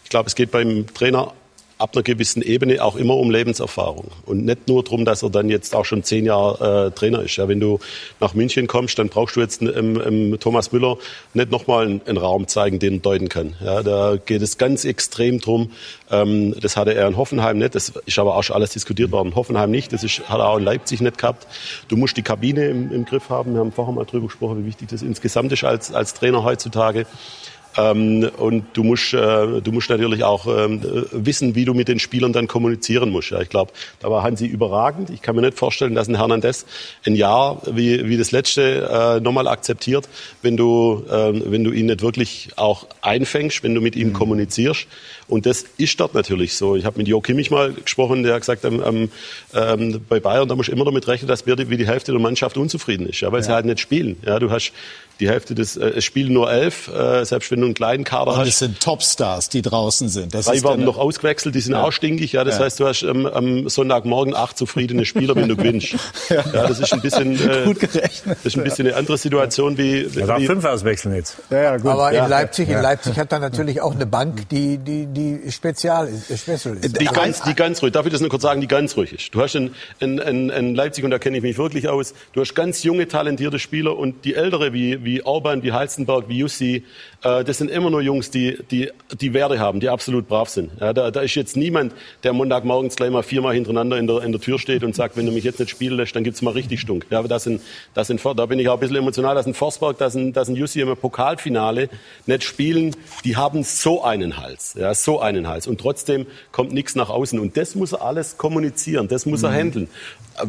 Ich 0.02 0.10
glaube, 0.10 0.26
es 0.26 0.34
geht 0.34 0.50
beim 0.50 0.92
Trainer 0.92 1.32
ab 1.78 1.90
einer 1.94 2.02
gewissen 2.02 2.42
Ebene 2.42 2.82
auch 2.82 2.96
immer 2.96 3.16
um 3.16 3.30
Lebenserfahrung. 3.30 4.08
Und 4.26 4.44
nicht 4.44 4.66
nur 4.68 4.82
darum, 4.82 5.04
dass 5.04 5.22
er 5.22 5.30
dann 5.30 5.48
jetzt 5.48 5.74
auch 5.74 5.84
schon 5.84 6.02
zehn 6.02 6.24
Jahre 6.24 6.88
äh, 6.88 6.90
Trainer 6.90 7.22
ist. 7.22 7.36
Ja, 7.36 7.48
wenn 7.48 7.60
du 7.60 7.78
nach 8.20 8.34
München 8.34 8.66
kommst, 8.66 8.98
dann 8.98 9.08
brauchst 9.08 9.36
du 9.36 9.40
jetzt 9.40 9.62
ähm, 9.62 10.00
ähm, 10.04 10.40
Thomas 10.40 10.72
Müller 10.72 10.98
nicht 11.34 11.50
nochmal 11.52 11.86
einen, 11.86 12.02
einen 12.04 12.18
Raum 12.18 12.48
zeigen, 12.48 12.80
den 12.80 12.94
er 12.94 13.00
deuten 13.00 13.28
kann. 13.28 13.54
Ja, 13.64 13.82
da 13.82 14.16
geht 14.16 14.42
es 14.42 14.58
ganz 14.58 14.84
extrem 14.84 15.40
drum. 15.40 15.70
Ähm, 16.10 16.54
das 16.60 16.76
hatte 16.76 16.94
er 16.94 17.06
in 17.06 17.16
Hoffenheim 17.16 17.58
nicht. 17.58 17.76
Das 17.76 17.92
ist 18.04 18.18
aber 18.18 18.36
auch 18.36 18.42
schon 18.42 18.56
alles 18.56 18.70
diskutiert 18.70 19.12
worden. 19.12 19.36
Hoffenheim 19.36 19.70
nicht. 19.70 19.92
Das 19.92 20.02
ist, 20.02 20.28
hat 20.28 20.40
er 20.40 20.48
auch 20.48 20.58
in 20.58 20.64
Leipzig 20.64 21.00
nicht 21.00 21.18
gehabt. 21.18 21.46
Du 21.86 21.96
musst 21.96 22.16
die 22.16 22.22
Kabine 22.22 22.66
im, 22.66 22.90
im 22.90 23.04
Griff 23.04 23.30
haben. 23.30 23.54
Wir 23.54 23.60
haben 23.60 23.72
vorher 23.72 23.94
mal 23.94 24.04
drüber 24.04 24.26
gesprochen, 24.26 24.62
wie 24.62 24.66
wichtig 24.66 24.88
das 24.88 25.02
insgesamt 25.02 25.52
ist 25.52 25.62
als, 25.62 25.92
als 25.94 26.14
Trainer 26.14 26.42
heutzutage. 26.42 27.06
Ähm, 27.76 28.28
und 28.38 28.64
du 28.72 28.82
musst, 28.82 29.14
äh, 29.14 29.60
du 29.60 29.72
musst 29.72 29.90
natürlich 29.90 30.24
auch 30.24 30.46
ähm, 30.46 30.80
wissen, 31.12 31.54
wie 31.54 31.64
du 31.64 31.74
mit 31.74 31.88
den 31.88 31.98
Spielern 31.98 32.32
dann 32.32 32.48
kommunizieren 32.48 33.10
musst. 33.10 33.30
Ja, 33.30 33.40
ich 33.40 33.48
glaube, 33.48 33.72
da 34.00 34.10
war 34.10 34.22
Hansi 34.22 34.46
überragend. 34.46 35.10
Ich 35.10 35.22
kann 35.22 35.36
mir 35.36 35.42
nicht 35.42 35.58
vorstellen, 35.58 35.94
dass 35.94 36.08
ein 36.08 36.16
Hernandez 36.16 36.66
ein 37.06 37.14
Jahr 37.14 37.60
wie, 37.70 38.08
wie 38.08 38.16
das 38.16 38.32
letzte 38.32 39.18
äh, 39.18 39.20
nochmal 39.20 39.48
akzeptiert, 39.48 40.08
wenn 40.42 40.56
du, 40.56 41.04
äh, 41.08 41.32
wenn 41.50 41.64
du 41.64 41.72
ihn 41.72 41.86
nicht 41.86 42.02
wirklich 42.02 42.50
auch 42.56 42.86
einfängst, 43.02 43.62
wenn 43.62 43.74
du 43.74 43.80
mit 43.80 43.96
ihm 43.96 44.08
mhm. 44.08 44.12
kommunizierst. 44.14 44.86
Und 45.28 45.44
das 45.44 45.64
ist 45.76 46.00
dort 46.00 46.14
natürlich 46.14 46.54
so. 46.54 46.74
Ich 46.74 46.84
habe 46.84 46.98
mit 46.98 47.06
Jo 47.06 47.20
Kimmich 47.20 47.50
mal 47.50 47.72
gesprochen, 47.72 48.22
der 48.22 48.34
hat 48.34 48.40
gesagt, 48.40 48.64
ähm, 48.64 49.10
ähm, 49.54 50.00
bei 50.08 50.20
Bayern, 50.20 50.48
da 50.48 50.56
musst 50.56 50.68
du 50.68 50.72
immer 50.72 50.84
damit 50.84 51.06
rechnen, 51.06 51.28
dass 51.28 51.46
wir 51.46 51.54
die, 51.54 51.68
wie 51.68 51.76
die 51.76 51.86
Hälfte 51.86 52.12
der 52.12 52.20
Mannschaft 52.20 52.56
unzufrieden 52.56 53.06
ist, 53.06 53.20
ja, 53.20 53.30
weil 53.30 53.40
ja. 53.40 53.46
sie 53.46 53.52
halt 53.52 53.66
nicht 53.66 53.80
spielen. 53.80 54.16
Ja, 54.24 54.38
du 54.38 54.50
hast 54.50 54.72
die 55.20 55.28
Hälfte 55.28 55.54
des, 55.54 55.76
äh, 55.76 55.88
es 55.88 56.04
spielen 56.04 56.32
nur 56.32 56.50
elf, 56.50 56.88
äh, 56.88 57.24
selbst 57.24 57.50
wenn 57.50 57.60
du 57.60 57.66
einen 57.66 57.74
kleinen 57.74 58.04
Kader 58.04 58.32
Und 58.32 58.38
hast. 58.38 58.48
es 58.48 58.58
sind 58.60 58.80
Topstars, 58.80 59.48
die 59.48 59.62
draußen 59.62 60.08
sind. 60.08 60.32
Das 60.32 60.46
Drei 60.46 60.62
werden 60.62 60.84
noch 60.84 60.96
ausgewechselt, 60.96 61.54
die 61.54 61.60
sind 61.60 61.72
ja. 61.72 61.82
auch 61.82 61.92
stinkig. 61.92 62.32
Ja, 62.32 62.44
das 62.44 62.58
ja. 62.58 62.64
heißt, 62.64 62.78
du 62.78 62.86
hast 62.86 63.02
ähm, 63.02 63.26
am 63.26 63.68
Sonntagmorgen 63.68 64.34
acht 64.34 64.56
zufriedene 64.56 65.04
Spieler, 65.04 65.34
wenn 65.34 65.48
du 65.48 65.56
gewinnst. 65.56 65.96
ja. 66.28 66.36
ja. 66.52 66.66
das 66.68 66.78
ist 66.78 66.92
ein 66.92 67.00
bisschen, 67.00 67.34
äh, 67.34 67.64
gut 67.64 67.80
gerechnet. 67.80 68.38
Das 68.38 68.46
ist 68.46 68.56
ein 68.56 68.64
bisschen 68.64 68.86
eine 68.86 68.96
andere 68.96 69.18
Situation 69.18 69.76
wie. 69.76 70.14
wie 70.14 70.22
also 70.22 70.46
fünf 70.46 70.64
auswechseln 70.64 71.14
jetzt. 71.14 71.36
Ja, 71.50 71.62
ja, 71.62 71.76
gut. 71.76 71.90
Aber 71.90 72.12
in 72.12 72.28
Leipzig, 72.28 72.68
in 72.68 72.80
Leipzig 72.80 73.18
hat 73.18 73.32
er 73.32 73.40
natürlich 73.40 73.80
auch 73.80 73.94
eine 73.94 74.06
Bank, 74.06 74.48
die, 74.50 74.78
die, 74.78 75.06
die 75.06 75.50
spezial 75.50 76.08
ist, 76.08 76.40
special 76.40 76.76
ist. 76.76 77.00
Die 77.00 77.06
ganz, 77.06 77.42
die 77.42 77.54
ganz 77.54 77.82
ruhig. 77.82 77.92
Darf 77.92 78.06
ich 78.06 78.12
das 78.12 78.20
nur 78.20 78.30
kurz 78.30 78.42
sagen, 78.42 78.60
die 78.60 78.68
ganz 78.68 78.96
ruhig 78.96 79.12
ist. 79.12 79.34
Du 79.34 79.42
hast 79.42 79.56
in, 79.56 79.74
in, 79.98 80.18
in, 80.18 80.50
in 80.50 80.74
Leipzig 80.76 81.04
und 81.04 81.10
da 81.10 81.18
kenne 81.18 81.38
ich 81.38 81.42
mich 81.42 81.58
wirklich 81.58 81.88
aus. 81.88 82.14
Du 82.32 82.40
hast 82.40 82.54
ganz 82.54 82.84
junge 82.84 83.08
talentierte 83.08 83.58
Spieler 83.58 83.96
und 83.96 84.24
die 84.24 84.34
ältere 84.34 84.72
wie 84.72 85.07
wie 85.07 85.07
Orban, 85.24 85.62
wie 85.62 85.72
Halstenberg, 85.72 86.28
wie 86.28 86.38
Jussi, 86.38 86.84
äh, 87.22 87.42
das 87.42 87.58
sind 87.58 87.70
immer 87.70 87.90
nur 87.90 88.00
Jungs, 88.00 88.30
die, 88.30 88.58
die, 88.70 88.90
die 89.20 89.34
Werte 89.34 89.58
haben, 89.58 89.80
die 89.80 89.88
absolut 89.88 90.28
brav 90.28 90.48
sind. 90.48 90.70
Ja, 90.80 90.92
da, 90.92 91.10
da 91.10 91.20
ist 91.20 91.34
jetzt 91.34 91.56
niemand, 91.56 91.92
der 92.22 92.32
Montagmorgens 92.32 92.94
gleich 92.94 93.10
mal 93.10 93.22
viermal 93.22 93.54
hintereinander 93.54 93.98
in 93.98 94.06
der, 94.06 94.22
in 94.22 94.32
der 94.32 94.40
Tür 94.40 94.58
steht 94.58 94.84
und 94.84 94.94
sagt, 94.94 95.16
wenn 95.16 95.26
du 95.26 95.32
mich 95.32 95.44
jetzt 95.44 95.58
nicht 95.58 95.70
spielen 95.70 95.96
lässt, 95.96 96.14
dann 96.14 96.22
gibt's 96.22 96.42
mal 96.42 96.52
richtig 96.52 96.80
Stunk. 96.80 97.06
Ja, 97.10 97.22
das 97.22 97.44
sind, 97.44 97.60
das 97.94 98.06
sind, 98.06 98.24
da 98.24 98.46
bin 98.46 98.58
ich 98.60 98.68
auch 98.68 98.74
ein 98.74 98.80
bisschen 98.80 98.96
emotional, 98.96 99.34
das 99.34 99.44
sind 99.44 99.56
Forsberg, 99.56 99.98
das 99.98 100.12
sind, 100.12 100.36
das 100.36 100.46
sind 100.46 100.56
Jussi 100.56 100.80
im 100.80 100.96
Pokalfinale 100.96 101.88
nicht 102.26 102.44
spielen, 102.44 102.94
die 103.24 103.36
haben 103.36 103.64
so 103.64 104.04
einen 104.04 104.36
Hals, 104.36 104.74
ja, 104.78 104.94
so 104.94 105.20
einen 105.20 105.48
Hals. 105.48 105.66
Und 105.66 105.80
trotzdem 105.80 106.26
kommt 106.52 106.72
nichts 106.72 106.94
nach 106.94 107.10
außen. 107.10 107.38
Und 107.38 107.56
das 107.56 107.74
muss 107.74 107.92
er 107.92 108.02
alles 108.02 108.38
kommunizieren, 108.38 109.08
das 109.08 109.26
muss 109.26 109.40
mhm. 109.40 109.46
er 109.46 109.52
handeln. 109.52 109.88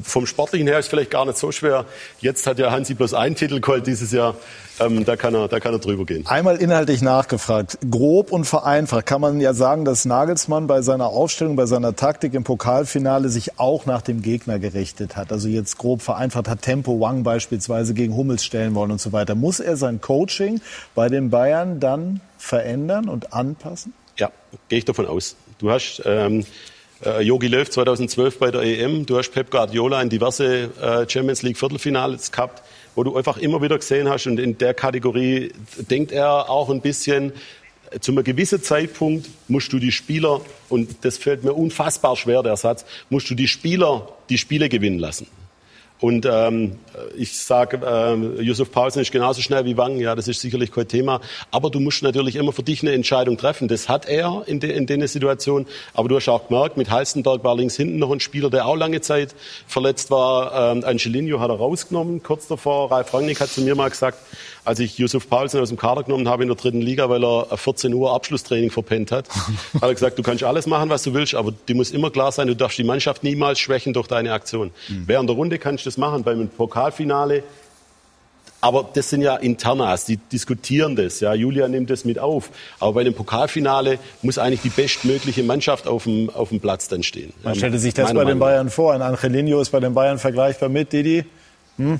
Vom 0.03 0.27
Sportlichen 0.27 0.67
her 0.67 0.77
ist 0.77 0.87
vielleicht 0.87 1.09
gar 1.09 1.25
nicht 1.25 1.39
so 1.39 1.51
schwer. 1.51 1.85
Jetzt 2.21 2.45
hat 2.45 2.59
ja 2.59 2.69
Hansi 2.69 2.93
bloß 2.93 3.15
einen 3.15 3.33
Titel 3.33 3.59
geholt 3.59 3.87
dieses 3.87 4.11
Jahr. 4.11 4.35
Ähm, 4.79 5.05
da, 5.05 5.15
kann 5.15 5.33
er, 5.35 5.47
da 5.47 5.59
kann 5.59 5.73
er 5.73 5.79
drüber 5.79 6.05
gehen. 6.05 6.25
Einmal 6.25 6.57
inhaltlich 6.57 7.01
nachgefragt. 7.01 7.77
Grob 7.89 8.31
und 8.31 8.45
vereinfacht 8.45 9.05
kann 9.05 9.21
man 9.21 9.39
ja 9.41 9.53
sagen, 9.53 9.85
dass 9.85 10.05
Nagelsmann 10.05 10.67
bei 10.67 10.81
seiner 10.81 11.07
Aufstellung, 11.07 11.55
bei 11.55 11.65
seiner 11.65 11.95
Taktik 11.95 12.33
im 12.33 12.43
Pokalfinale 12.43 13.29
sich 13.29 13.59
auch 13.59 13.85
nach 13.85 14.01
dem 14.01 14.21
Gegner 14.21 14.59
gerichtet 14.59 15.15
hat. 15.15 15.31
Also 15.31 15.47
jetzt 15.47 15.77
grob 15.77 16.01
vereinfacht 16.01 16.47
hat 16.47 16.61
Tempo 16.61 16.99
Wang 16.99 17.23
beispielsweise 17.23 17.93
gegen 17.93 18.15
Hummels 18.15 18.43
stellen 18.43 18.75
wollen 18.75 18.91
und 18.91 19.01
so 19.01 19.11
weiter. 19.11 19.35
Muss 19.35 19.59
er 19.59 19.77
sein 19.77 20.01
Coaching 20.01 20.61
bei 20.95 21.09
den 21.09 21.29
Bayern 21.29 21.79
dann 21.79 22.21
verändern 22.37 23.09
und 23.09 23.33
anpassen? 23.33 23.93
Ja, 24.17 24.31
gehe 24.67 24.79
ich 24.79 24.85
davon 24.85 25.07
aus. 25.07 25.35
Du 25.59 25.71
hast 25.71 26.01
ähm, 26.05 26.45
äh, 27.05 27.21
Jogi 27.21 27.47
Löw 27.47 27.69
2012 27.69 28.39
bei 28.39 28.51
der 28.51 28.61
EM, 28.61 29.05
du 29.05 29.17
hast 29.17 29.31
Pep 29.31 29.51
Guardiola 29.51 30.01
in 30.01 30.09
diverse 30.09 30.69
äh, 30.81 31.09
Champions 31.09 31.41
League 31.41 31.57
Viertelfinals 31.57 32.31
gehabt 32.31 32.61
wo 32.99 33.03
du 33.05 33.15
einfach 33.15 33.37
immer 33.37 33.61
wieder 33.61 33.77
gesehen 33.77 34.09
hast 34.09 34.27
und 34.27 34.41
in 34.41 34.57
der 34.57 34.73
Kategorie 34.73 35.53
denkt 35.89 36.11
er 36.11 36.49
auch 36.49 36.69
ein 36.69 36.81
bisschen, 36.81 37.31
zu 38.01 38.11
einem 38.11 38.25
gewissen 38.25 38.61
Zeitpunkt 38.61 39.29
musst 39.47 39.71
du 39.71 39.79
die 39.79 39.93
Spieler, 39.93 40.41
und 40.67 41.05
das 41.05 41.17
fällt 41.17 41.45
mir 41.45 41.53
unfassbar 41.53 42.17
schwer, 42.17 42.43
der 42.43 42.57
Satz, 42.57 42.83
musst 43.09 43.29
du 43.29 43.35
die 43.35 43.47
Spieler 43.47 44.09
die 44.29 44.37
Spiele 44.37 44.67
gewinnen 44.67 44.99
lassen. 44.99 45.27
Und 46.01 46.25
ähm, 46.25 46.77
ich 47.17 47.37
sage, 47.37 47.81
äh, 47.85 48.41
Yusuf 48.41 48.71
Paulsen 48.71 49.01
ist 49.01 49.11
genauso 49.11 49.41
schnell 49.41 49.65
wie 49.65 49.75
Wang, 49.75 49.99
ja, 49.99 50.15
das 50.15 50.29
ist 50.29 50.39
sicherlich 50.39 50.71
kein 50.71 50.87
Thema. 50.87 51.19
Aber 51.51 51.69
du 51.69 51.81
musst 51.81 52.03
natürlich 52.03 52.37
immer 52.37 52.53
für 52.53 52.63
dich 52.63 52.81
eine 52.81 52.93
Entscheidung 52.93 53.37
treffen. 53.37 53.67
Das 53.67 53.89
hat 53.89 54.07
er 54.07 54.43
in, 54.45 54.61
de, 54.61 54.71
in 54.75 54.87
der 54.87 55.07
Situation. 55.09 55.65
Aber 55.93 56.07
du 56.07 56.15
hast 56.15 56.29
auch 56.29 56.47
gemerkt, 56.47 56.77
mit 56.77 56.89
Halstenberg 56.89 57.43
war 57.43 57.55
links 57.57 57.75
hinten 57.75 57.99
noch 57.99 58.11
ein 58.11 58.21
Spieler, 58.21 58.49
der 58.49 58.65
auch 58.65 58.77
lange 58.77 59.01
Zeit 59.01 59.35
verletzt 59.67 60.09
war. 60.09 60.71
Ähm, 60.71 60.85
Angelino 60.85 61.41
hat 61.41 61.49
er 61.49 61.57
rausgenommen, 61.57 62.23
kurz 62.23 62.47
davor. 62.47 62.91
Ralf 62.91 63.13
Rangnick 63.13 63.41
hat 63.41 63.49
zu 63.49 63.61
mir 63.61 63.75
mal 63.75 63.89
gesagt, 63.89 64.19
als 64.63 64.79
ich 64.79 64.97
Yusuf 64.97 65.27
Paulsen 65.29 65.59
aus 65.59 65.69
dem 65.69 65.77
Kader 65.77 66.03
genommen 66.03 66.29
habe 66.29 66.43
in 66.43 66.49
der 66.49 66.55
dritten 66.55 66.81
Liga, 66.81 67.09
weil 67.09 67.23
er 67.25 67.57
14 67.57 67.93
Uhr 67.93 68.13
Abschlusstraining 68.13 68.71
verpennt 68.71 69.11
hat, 69.11 69.27
hat 69.29 69.81
er 69.81 69.93
gesagt, 69.93 70.19
du 70.19 70.23
kannst 70.23 70.43
alles 70.43 70.67
machen, 70.67 70.89
was 70.89 71.03
du 71.03 71.13
willst, 71.13 71.35
aber 71.35 71.51
dir 71.51 71.75
muss 71.75 71.91
immer 71.91 72.11
klar 72.11 72.31
sein, 72.31 72.47
du 72.47 72.55
darfst 72.55 72.77
die 72.77 72.83
Mannschaft 72.83 73.23
niemals 73.23 73.59
schwächen 73.59 73.93
durch 73.93 74.07
deine 74.07 74.31
Aktion. 74.31 74.71
Mhm. 74.87 75.03
Während 75.07 75.29
der 75.29 75.35
Runde 75.35 75.57
kannst 75.57 75.85
du 75.85 75.88
das 75.89 75.97
machen, 75.97 76.23
beim 76.23 76.47
Pokalfinale 76.47 77.43
aber 78.61 78.89
das 78.93 79.09
sind 79.09 79.21
ja 79.21 79.35
Internas, 79.37 80.05
die 80.05 80.17
diskutieren 80.17 80.95
das. 80.95 81.21
Ja, 81.21 81.33
Julia 81.33 81.67
nimmt 81.67 81.89
das 81.89 82.03
mit 82.03 82.19
auf. 82.19 82.49
Aber 82.79 82.93
bei 82.93 83.03
dem 83.03 83.13
Pokalfinale 83.13 83.99
muss 84.21 84.37
eigentlich 84.37 84.61
die 84.61 84.69
bestmögliche 84.69 85.43
Mannschaft 85.43 85.87
auf 85.87 86.03
dem, 86.03 86.29
auf 86.29 86.49
dem 86.49 86.59
Platz 86.59 86.89
dann 86.89 87.03
stehen. 87.03 87.31
Man 87.43 87.55
stellte 87.55 87.79
sich 87.79 87.93
das 87.93 88.13
bei 88.13 88.25
den 88.25 88.39
Bayern 88.39 88.69
vor. 88.69 88.93
Ein 88.93 89.01
Angelino 89.01 89.61
ist 89.61 89.69
bei 89.69 89.79
den 89.79 89.93
Bayern 89.93 90.19
vergleichbar 90.19 90.67
mit 90.67 90.91
Didi. 90.91 91.23
Hm? 91.77 91.99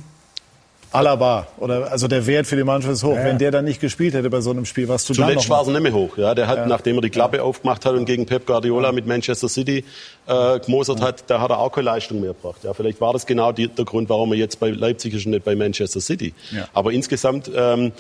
Alaba 0.92 1.48
oder 1.58 1.92
also 1.92 2.08
der 2.08 2.26
Wert 2.26 2.48
für 2.48 2.56
die 2.56 2.64
Mannschaft 2.64 2.94
ist 2.94 3.04
hoch. 3.04 3.16
Ja. 3.16 3.26
Wenn 3.26 3.38
der 3.38 3.52
dann 3.52 3.66
nicht 3.66 3.80
gespielt 3.80 4.16
hätte 4.16 4.30
bei 4.30 4.42
so 4.42 4.50
einem 4.50 4.66
Spiel, 4.66 4.88
was 4.88 5.06
du 5.06 5.14
Zuletzt 5.14 5.50
war 5.50 5.62
es 5.62 5.68
nicht 5.68 5.82
mehr 5.82 5.94
hoch. 5.94 6.18
Ja, 6.18 6.34
der 6.34 6.48
hat, 6.48 6.58
ja. 6.58 6.66
nachdem 6.66 6.98
er 6.98 7.02
die 7.02 7.12
Klappe 7.12 7.38
ja. 7.38 7.44
aufgemacht 7.44 7.86
hat 7.86 7.94
und 7.94 8.06
gegen 8.06 8.26
Pep 8.26 8.48
Guardiola 8.48 8.92
mit 8.92 9.06
Manchester 9.06 9.50
City 9.50 9.86
äh, 10.26 10.60
gemosert 10.60 11.02
hat, 11.02 11.26
da 11.28 11.42
hat 11.42 11.52
er 11.52 11.60
auch 11.60 11.72
keine 11.72 11.86
Leistung 11.86 12.22
mehr 12.22 12.34
gebracht. 12.34 12.64
Ja, 12.64 12.74
vielleicht 12.74 13.00
war 13.02 13.14
das 13.14 13.26
genau 13.28 13.52
die, 13.52 13.68
der 13.68 13.86
Grund, 13.86 14.10
warum 14.10 14.32
er 14.32 14.40
jetzt 14.40 14.60
bei 14.60 14.70
Leipzig 14.70 15.14
ist 15.14 15.26
und 15.26 15.32
nicht 15.32 15.46
bei 15.46 15.56
Manchester 15.56 16.02
City. 16.02 16.34
Aber 16.74 16.92
insgesamt, 16.92 17.52
ähm, 17.56 17.92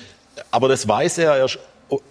aber 0.49 0.67
das 0.67 0.87
weiß 0.87 1.19
er. 1.19 1.35
Er 1.35 1.47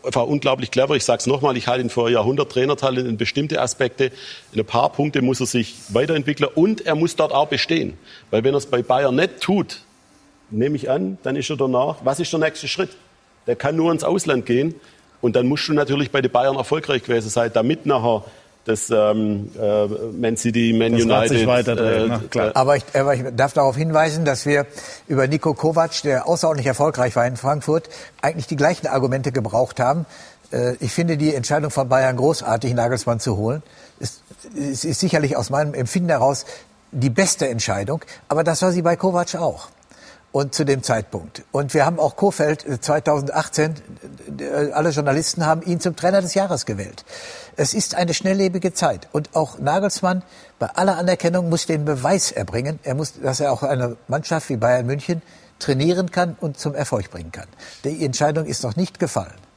war 0.02 0.26
unglaublich 0.26 0.72
clever. 0.72 0.96
Ich 0.96 1.04
sage 1.04 1.20
es 1.20 1.26
nochmal, 1.26 1.56
ich 1.56 1.68
halte 1.68 1.82
ihn 1.84 1.90
für 1.90 2.10
Jahrhundert-Trainertalent 2.10 3.06
in 3.06 3.16
bestimmte 3.16 3.60
Aspekte. 3.60 4.10
In 4.52 4.58
ein 4.58 4.66
paar 4.66 4.90
Punkte 4.90 5.22
muss 5.22 5.38
er 5.38 5.46
sich 5.46 5.76
weiterentwickeln 5.90 6.50
und 6.52 6.84
er 6.84 6.96
muss 6.96 7.14
dort 7.14 7.32
auch 7.32 7.46
bestehen. 7.46 7.96
Weil 8.32 8.42
wenn 8.42 8.54
er 8.54 8.58
es 8.58 8.66
bei 8.66 8.82
Bayern 8.82 9.14
nicht 9.14 9.40
tut, 9.40 9.82
nehme 10.50 10.76
ich 10.76 10.90
an, 10.90 11.18
dann 11.22 11.36
ist 11.36 11.50
er 11.50 11.56
danach, 11.56 11.96
was 12.04 12.20
ist 12.20 12.32
der 12.32 12.40
nächste 12.40 12.68
Schritt? 12.68 12.90
Der 13.46 13.56
kann 13.56 13.76
nur 13.76 13.92
ins 13.92 14.04
Ausland 14.04 14.46
gehen 14.46 14.74
und 15.20 15.36
dann 15.36 15.46
musst 15.46 15.68
du 15.68 15.72
natürlich 15.72 16.10
bei 16.10 16.20
den 16.20 16.30
Bayern 16.30 16.56
erfolgreich 16.56 17.02
gewesen 17.02 17.28
sein, 17.28 17.50
damit 17.52 17.86
nachher 17.86 18.24
das 18.64 18.90
ähm, 18.90 19.50
äh, 19.58 19.86
Man 19.86 20.36
City, 20.36 20.74
Man 20.74 20.92
das 20.92 21.02
United. 21.02 21.46
Weiterdrehen, 21.46 22.12
äh, 22.12 22.18
klar. 22.28 22.50
Aber, 22.54 22.76
ich, 22.76 22.84
aber 22.94 23.14
ich 23.14 23.22
darf 23.34 23.54
darauf 23.54 23.76
hinweisen, 23.76 24.26
dass 24.26 24.44
wir 24.44 24.66
über 25.06 25.26
Nico 25.26 25.54
Kovac, 25.54 26.02
der 26.02 26.28
außerordentlich 26.28 26.66
erfolgreich 26.66 27.16
war 27.16 27.26
in 27.26 27.36
Frankfurt, 27.36 27.88
eigentlich 28.20 28.46
die 28.46 28.56
gleichen 28.56 28.86
Argumente 28.86 29.32
gebraucht 29.32 29.80
haben. 29.80 30.04
Äh, 30.52 30.74
ich 30.80 30.92
finde 30.92 31.16
die 31.16 31.34
Entscheidung 31.34 31.70
von 31.70 31.88
Bayern 31.88 32.16
großartig, 32.16 32.74
Nagelsmann 32.74 33.20
zu 33.20 33.38
holen. 33.38 33.62
Es, 34.00 34.22
es 34.54 34.84
ist 34.84 35.00
sicherlich 35.00 35.36
aus 35.36 35.48
meinem 35.48 35.72
Empfinden 35.72 36.10
heraus 36.10 36.44
die 36.92 37.10
beste 37.10 37.48
Entscheidung, 37.48 38.02
aber 38.28 38.44
das 38.44 38.60
war 38.60 38.72
sie 38.72 38.82
bei 38.82 38.96
Kovac 38.96 39.34
auch 39.34 39.68
und 40.32 40.54
zu 40.54 40.64
dem 40.64 40.82
Zeitpunkt. 40.82 41.42
Und 41.52 41.74
wir 41.74 41.86
haben 41.86 41.98
auch 41.98 42.16
Kofeld 42.16 42.64
2018, 42.82 43.74
äh, 44.38 44.44
äh, 44.44 44.72
alle 44.72 44.90
Journalisten 44.90 45.46
haben 45.46 45.62
ihn 45.62 45.80
zum 45.80 45.96
Trainer 45.96 46.20
des 46.20 46.34
Jahres 46.34 46.66
gewählt. 46.66 47.04
Es 47.56 47.74
ist 47.74 47.94
eine 47.94 48.14
schnelllebige 48.14 48.72
Zeit. 48.72 49.08
Und 49.12 49.34
auch 49.34 49.58
Nagelsmann, 49.58 50.22
bei 50.58 50.66
aller 50.66 50.98
Anerkennung, 50.98 51.48
muss 51.48 51.66
den 51.66 51.84
Beweis 51.84 52.30
erbringen, 52.30 52.78
er 52.82 52.94
muss, 52.94 53.14
dass 53.20 53.40
er 53.40 53.52
auch 53.52 53.62
eine 53.62 53.96
Mannschaft 54.06 54.48
wie 54.50 54.56
Bayern 54.56 54.86
München 54.86 55.22
trainieren 55.58 56.10
kann 56.10 56.36
und 56.40 56.58
zum 56.58 56.74
Erfolg 56.74 57.10
bringen 57.10 57.32
kann. 57.32 57.48
Die 57.84 58.04
Entscheidung 58.04 58.44
ist 58.44 58.62
noch 58.62 58.76
nicht 58.76 58.98
gefallen 59.00 59.47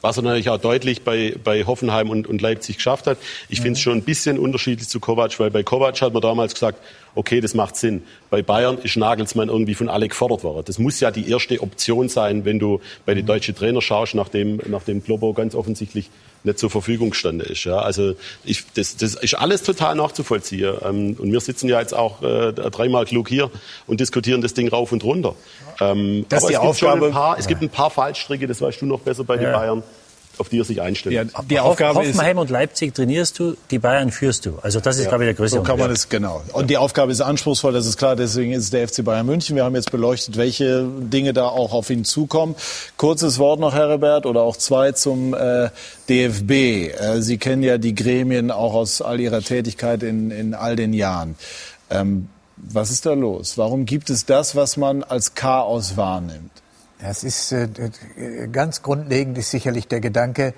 was 0.00 0.16
er 0.16 0.22
natürlich 0.22 0.50
auch 0.50 0.58
deutlich 0.58 1.02
bei, 1.02 1.34
bei 1.42 1.64
Hoffenheim 1.64 2.10
und, 2.10 2.26
und 2.26 2.40
Leipzig 2.40 2.76
geschafft 2.76 3.06
hat. 3.06 3.18
Ich 3.48 3.60
mhm. 3.60 3.62
finde 3.64 3.76
es 3.76 3.80
schon 3.80 3.98
ein 3.98 4.02
bisschen 4.02 4.38
unterschiedlich 4.38 4.88
zu 4.88 5.00
Kovac, 5.00 5.38
weil 5.40 5.50
bei 5.50 5.62
Kovac 5.62 6.00
hat 6.00 6.12
man 6.12 6.22
damals 6.22 6.54
gesagt, 6.54 6.78
okay, 7.14 7.40
das 7.40 7.54
macht 7.54 7.76
Sinn. 7.76 8.02
Bei 8.30 8.42
Bayern 8.42 8.78
ist 8.78 8.96
Nagelsmann 8.96 9.48
irgendwie 9.48 9.74
von 9.74 9.88
alle 9.88 10.08
gefordert 10.08 10.44
worden. 10.44 10.64
Das 10.66 10.78
muss 10.78 11.00
ja 11.00 11.10
die 11.10 11.30
erste 11.30 11.60
Option 11.60 12.08
sein, 12.08 12.44
wenn 12.44 12.58
du 12.58 12.80
bei 13.06 13.14
den 13.14 13.24
mhm. 13.24 13.28
deutschen 13.28 13.54
Trainer 13.54 13.80
schaust, 13.80 14.14
nachdem, 14.14 14.60
nachdem 14.66 15.02
Globo 15.02 15.32
ganz 15.32 15.54
offensichtlich 15.54 16.10
nicht 16.44 16.58
zur 16.58 16.70
Verfügung 16.70 17.10
gestanden 17.10 17.46
ist. 17.46 17.64
Ja, 17.64 17.78
also 17.78 18.14
ich, 18.44 18.64
das, 18.74 18.96
das 18.96 19.14
ist 19.14 19.34
alles 19.34 19.62
total 19.62 19.94
nachzuvollziehen. 19.94 20.74
Ähm, 20.84 21.16
und 21.18 21.32
wir 21.32 21.40
sitzen 21.40 21.68
ja 21.68 21.80
jetzt 21.80 21.94
auch 21.94 22.22
äh, 22.22 22.52
dreimal 22.52 23.04
klug 23.04 23.28
hier 23.28 23.50
und 23.86 24.00
diskutieren 24.00 24.40
das 24.40 24.54
Ding 24.54 24.68
rauf 24.68 24.92
und 24.92 25.04
runter. 25.04 25.34
Ähm, 25.80 26.26
das 26.28 26.44
aber 26.44 26.52
ist 26.52 26.58
die 26.58 26.62
es, 26.62 26.68
Aufgabe, 26.68 27.00
gibt 27.00 27.10
ein 27.10 27.12
paar, 27.12 27.38
es 27.38 27.46
gibt 27.46 27.62
ein 27.62 27.68
paar 27.68 27.90
Fallstricke, 27.90 28.46
das 28.46 28.60
weißt 28.60 28.80
du 28.80 28.86
noch 28.86 29.00
besser 29.00 29.24
bei 29.24 29.36
den 29.36 29.52
Bayern 29.52 29.82
auf 30.38 30.48
die 30.48 30.60
er 30.60 30.64
sich 30.64 30.80
einstellt. 30.80 31.14
Ja, 31.14 31.42
die 31.42 31.60
Aufgabe 31.60 31.98
Hoffenheim 31.98 32.36
ist, 32.36 32.42
und 32.42 32.50
Leipzig 32.50 32.94
trainierst 32.94 33.38
du, 33.38 33.56
die 33.70 33.78
Bayern 33.78 34.10
führst 34.10 34.46
du. 34.46 34.58
Also 34.62 34.80
das 34.80 34.96
ist, 34.96 35.04
ja, 35.04 35.08
glaube 35.10 35.24
ich, 35.24 35.28
der 35.28 35.34
größte 35.34 35.58
So 35.58 35.62
kann 35.62 35.78
man 35.78 35.90
es, 35.90 36.08
genau. 36.08 36.42
Und 36.52 36.70
die 36.70 36.76
Aufgabe 36.76 37.12
ist 37.12 37.20
anspruchsvoll, 37.20 37.72
das 37.72 37.86
ist 37.86 37.96
klar. 37.96 38.16
Deswegen 38.16 38.52
ist 38.52 38.64
es 38.64 38.70
der 38.70 38.88
FC 38.88 39.04
Bayern 39.04 39.26
München. 39.26 39.56
Wir 39.56 39.64
haben 39.64 39.74
jetzt 39.74 39.90
beleuchtet, 39.90 40.36
welche 40.36 40.84
Dinge 40.84 41.32
da 41.32 41.48
auch 41.48 41.72
auf 41.72 41.90
ihn 41.90 42.04
zukommen. 42.04 42.54
Kurzes 42.96 43.38
Wort 43.38 43.60
noch, 43.60 43.74
Herbert, 43.74 44.26
oder 44.26 44.42
auch 44.42 44.56
zwei 44.56 44.92
zum 44.92 45.34
äh, 45.34 45.70
DFB. 46.08 46.50
Äh, 46.50 47.20
Sie 47.20 47.38
kennen 47.38 47.62
ja 47.62 47.78
die 47.78 47.94
Gremien 47.94 48.50
auch 48.50 48.74
aus 48.74 49.02
all 49.02 49.20
Ihrer 49.20 49.40
Tätigkeit 49.40 50.02
in, 50.02 50.30
in 50.30 50.54
all 50.54 50.76
den 50.76 50.92
Jahren. 50.92 51.36
Ähm, 51.90 52.28
was 52.56 52.90
ist 52.90 53.06
da 53.06 53.12
los? 53.12 53.56
Warum 53.56 53.86
gibt 53.86 54.10
es 54.10 54.26
das, 54.26 54.56
was 54.56 54.76
man 54.76 55.02
als 55.02 55.34
Chaos 55.34 55.96
wahrnimmt? 55.96 56.50
Es 57.00 57.22
ist 57.22 57.52
äh, 57.52 57.68
ganz 58.50 58.82
grundlegend 58.82 59.38
ist 59.38 59.50
sicherlich 59.50 59.86
der 59.86 60.00
Gedanke, 60.00 60.54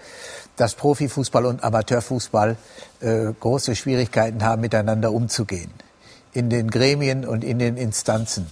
dass 0.56 0.74
Profifußball 0.74 1.44
und 1.44 1.62
Amateurfußball 1.62 2.56
äh, 3.00 3.32
große 3.38 3.76
Schwierigkeiten 3.76 4.42
haben, 4.42 4.62
miteinander 4.62 5.12
umzugehen. 5.12 5.70
In 6.32 6.48
den 6.48 6.70
Gremien 6.70 7.26
und 7.26 7.44
in 7.44 7.58
den 7.58 7.76
Instanzen. 7.76 8.46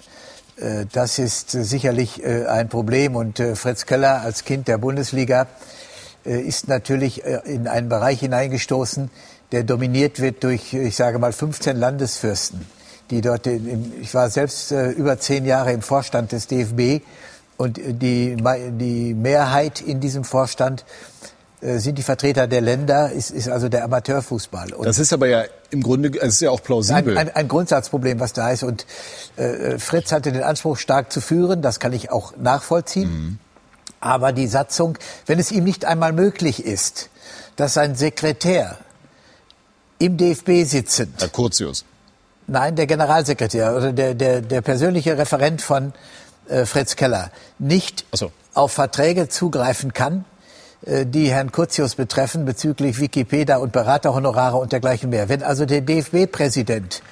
Äh, 0.61 0.84
das 0.93 1.18
ist 1.18 1.51
sicherlich 1.51 2.24
ein 2.24 2.68
Problem. 2.68 3.16
Und 3.16 3.43
Fritz 3.55 3.86
Keller 3.86 4.20
als 4.20 4.45
Kind 4.45 4.68
der 4.68 4.78
Bundesliga 4.78 5.47
ist 6.24 6.68
natürlich 6.68 7.24
in 7.24 7.68
einen 7.68 7.89
Bereich 7.89 8.20
hineingestoßen, 8.20 9.11
der 9.53 9.62
dominiert 9.62 10.20
wird 10.20 10.45
durch, 10.45 10.74
ich 10.74 10.95
sage 10.95 11.18
mal, 11.18 11.32
15 11.32 11.76
Landesfürsten, 11.76 12.66
die 13.09 13.22
dort, 13.22 13.47
in, 13.47 13.95
ich 14.03 14.12
war 14.12 14.28
selbst 14.28 14.72
über 14.72 15.18
zehn 15.18 15.47
Jahre 15.47 15.72
im 15.72 15.80
Vorstand 15.80 16.32
des 16.32 16.49
DFB 16.49 17.03
und 17.59 17.77
die, 17.77 18.37
die 18.37 19.15
Mehrheit 19.15 19.81
in 19.81 20.01
diesem 20.01 20.25
Vorstand 20.25 20.85
äh, 21.61 21.79
sind 21.79 21.99
die 21.99 22.05
Vertreter 22.05 22.47
der 22.47 22.61
Länder, 22.61 23.11
ist, 23.11 23.31
ist 23.31 23.49
also 23.49 23.69
der 23.69 23.83
Amateurfußball. 23.85 24.73
Und 24.75 24.87
das 24.87 25.01
ist 25.01 25.13
aber 25.13 25.27
ja 25.27 25.43
im 25.71 25.83
Grunde, 25.83 26.17
es 26.21 26.35
ist 26.35 26.41
ja 26.41 26.51
auch 26.51 26.63
plausibel. 26.63 27.19
Ein, 27.19 27.29
ein, 27.29 27.35
ein 27.35 27.49
Grundsatzproblem, 27.49 28.21
was 28.21 28.33
da 28.33 28.51
ist. 28.53 28.63
Und 28.63 28.87
äh, 29.37 29.77
Fritz 29.79 30.13
hatte 30.13 30.31
den 30.31 30.45
Anspruch, 30.45 30.79
stark 30.79 31.13
zu 31.13 31.21
führen. 31.21 31.61
Das 31.61 31.81
kann 31.81 31.93
ich 31.93 32.13
auch 32.13 32.37
nachvollziehen. 32.37 33.11
Mhm. 33.11 33.39
Aber 33.99 34.33
die 34.33 34.47
Satzung, 34.47 34.97
wenn 35.27 35.41
es 35.41 35.51
ihm 35.51 35.65
nicht 35.65 35.85
einmal 35.85 36.13
möglich 36.13 36.65
ist, 36.65 37.11
dass 37.57 37.75
sein 37.75 37.97
Sekretär 37.97 38.79
im 39.99 40.17
DFB 40.17 40.63
sitzend. 40.65 41.21
Herr 41.21 41.29
Kurzius. 41.29 41.85
Nein, 42.47 42.77
der 42.77 42.87
Generalsekretär 42.87 43.77
oder 43.77 43.93
der, 43.93 44.15
der, 44.15 44.43
der 44.43 44.61
persönliche 44.61 45.19
Referent 45.19 45.61
von 45.61 45.93
äh, 46.49 46.67
Fritz 46.67 46.97
Keller 46.97 47.31
nicht 47.59 48.05
so. 48.13 48.33
auf 48.55 48.73
Verträge 48.73 49.29
zugreifen 49.29 49.93
kann, 49.93 50.25
äh, 50.87 51.07
die 51.07 51.31
Herrn 51.31 51.53
Kurzius 51.53 51.95
betreffen 51.95 52.45
bezüglich 52.45 53.01
Wikipedia 53.01 53.59
und 53.59 53.73
Beraterhonorare 53.73 54.57
und 54.57 54.73
dergleichen 54.73 55.11
mehr. 55.11 55.29
Wenn 55.29 55.43
also 55.43 55.67
der 55.67 55.81
DFB-Präsident 55.81 57.03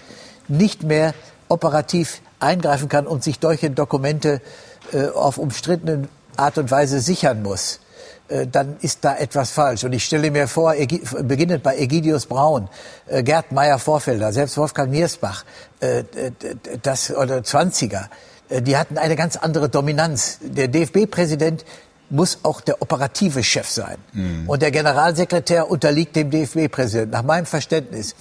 nicht 0.48 0.82
mehr 0.82 1.14
operativ 1.48 2.20
eingreifen 2.40 2.88
kann 2.88 3.06
und 3.06 3.24
sich 3.24 3.38
solche 3.40 3.70
Dokumente 3.70 4.40
äh, 4.92 5.06
auf 5.08 5.38
umstrittene 5.38 6.08
Art 6.36 6.58
und 6.58 6.70
Weise 6.70 7.00
sichern 7.00 7.42
muss, 7.42 7.80
äh, 8.28 8.46
dann 8.46 8.76
ist 8.80 9.04
da 9.04 9.16
etwas 9.16 9.50
falsch. 9.50 9.84
Und 9.84 9.92
ich 9.92 10.04
stelle 10.04 10.30
mir 10.30 10.48
vor, 10.48 10.74
beginnend 11.22 11.62
bei 11.62 11.76
Egidius 11.76 12.26
Braun, 12.26 12.68
äh, 13.06 13.22
Gerd 13.22 13.52
Meyer-Vorfelder, 13.52 14.32
selbst 14.32 14.56
Wolfgang 14.58 14.90
Niersbach, 14.90 15.44
das, 16.82 17.10
oder 17.10 17.44
Zwanziger, 17.44 18.08
die 18.50 18.76
hatten 18.76 18.98
eine 18.98 19.16
ganz 19.16 19.36
andere 19.36 19.68
Dominanz. 19.68 20.38
Der 20.42 20.68
DFB-Präsident 20.68 21.64
muss 22.10 22.38
auch 22.42 22.60
der 22.60 22.80
operative 22.82 23.42
Chef 23.42 23.68
sein. 23.68 23.96
Mhm. 24.12 24.48
Und 24.48 24.62
der 24.62 24.70
Generalsekretär 24.70 25.70
unterliegt 25.70 26.16
dem 26.16 26.30
DFB-Präsidenten, 26.30 27.10
nach 27.10 27.22
meinem 27.22 27.46
Verständnis. 27.46 28.14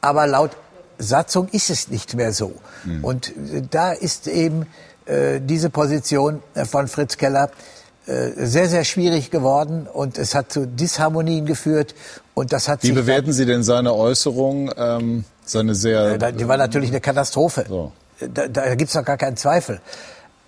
Aber 0.00 0.26
laut 0.26 0.50
Satzung 0.98 1.48
ist 1.48 1.70
es 1.70 1.88
nicht 1.88 2.14
mehr 2.14 2.32
so. 2.32 2.52
Mhm. 2.84 3.04
Und 3.04 3.32
da 3.70 3.92
ist 3.92 4.28
eben 4.28 4.66
äh, 5.06 5.40
diese 5.40 5.70
Position 5.70 6.42
von 6.66 6.88
Fritz 6.88 7.16
Keller 7.16 7.50
äh, 8.06 8.30
sehr, 8.46 8.68
sehr 8.68 8.84
schwierig 8.84 9.30
geworden 9.30 9.86
und 9.86 10.18
es 10.18 10.34
hat 10.34 10.52
zu 10.52 10.66
Disharmonien 10.66 11.46
geführt 11.46 11.94
und 12.34 12.52
das 12.52 12.68
hat 12.68 12.82
Wie 12.82 12.92
bewerten 12.92 13.32
Sie 13.32 13.46
denn 13.46 13.62
seine 13.62 13.94
Äußerung, 13.94 14.70
ähm, 14.76 15.24
seine 15.44 15.74
sehr... 15.74 16.20
Äh, 16.20 16.32
die 16.32 16.48
war 16.48 16.56
natürlich 16.56 16.90
eine 16.90 17.00
Katastrophe. 17.00 17.64
So. 17.68 17.92
Da, 18.28 18.48
da 18.48 18.74
gibt 18.74 18.88
es 18.88 18.94
doch 18.94 19.04
gar 19.04 19.16
keinen 19.16 19.36
Zweifel. 19.36 19.80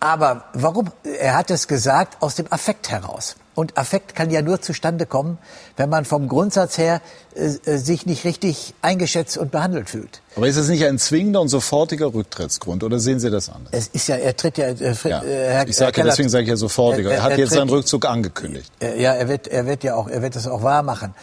Aber 0.01 0.45
warum? 0.53 0.91
Er 1.05 1.37
hat 1.37 1.51
es 1.51 1.69
gesagt 1.69 2.21
aus 2.21 2.35
dem 2.35 2.47
Affekt 2.51 2.91
heraus. 2.91 3.37
Und 3.55 3.77
Affekt 3.77 4.17
kann 4.17 4.31
ja 4.31 4.41
nur 4.41 4.61
zustande 4.63 5.05
kommen, 5.05 5.39
wenn 5.77 5.91
man 5.91 6.05
vom 6.05 6.27
Grundsatz 6.27 6.79
her 6.79 7.03
äh, 7.37 7.45
äh, 7.45 7.77
sich 7.77 8.07
nicht 8.07 8.25
richtig 8.25 8.75
eingeschätzt 8.81 9.37
und 9.37 9.53
behandelt 9.53 9.91
fühlt. 9.91 10.23
Aber 10.35 10.49
ist 10.49 10.57
es 10.57 10.69
nicht 10.69 10.85
ein 10.85 10.99
zwingender 10.99 11.41
und 11.43 11.49
sofortiger 11.49 12.15
Rücktrittsgrund 12.15 12.83
oder 12.83 12.99
sehen 12.99 13.21
Sie 13.21 13.31
das 13.31 13.51
anders? 13.51 13.73
Es 13.73 13.89
ist 13.89 14.09
ja, 14.09 14.17
er 14.17 14.35
tritt 14.37 14.57
ja. 14.59 14.69
Äh, 14.69 14.95
ja. 15.05 15.23
Äh, 15.23 15.51
Herr, 15.51 15.69
ich 15.69 15.77
sage 15.77 15.99
ja, 15.99 16.05
deswegen 16.05 16.31
sage 16.31 16.45
ich 16.45 16.49
ja 16.49 16.57
sofortiger. 16.57 17.11
Er, 17.11 17.17
er, 17.17 17.19
er 17.19 17.23
hat 17.25 17.39
jetzt 17.39 17.51
tritt, 17.51 17.59
seinen 17.59 17.71
Rückzug 17.71 18.07
angekündigt. 18.07 18.73
Ja, 18.81 19.13
er 19.13 19.29
wird, 19.29 19.49
er 19.49 19.67
wird 19.67 19.85
ja 19.85 19.95
auch, 19.95 20.09
er 20.09 20.23
wird 20.23 20.35
das 20.35 20.49
auch 20.49 20.63
wahr 20.63 20.83
machen. 20.83 21.15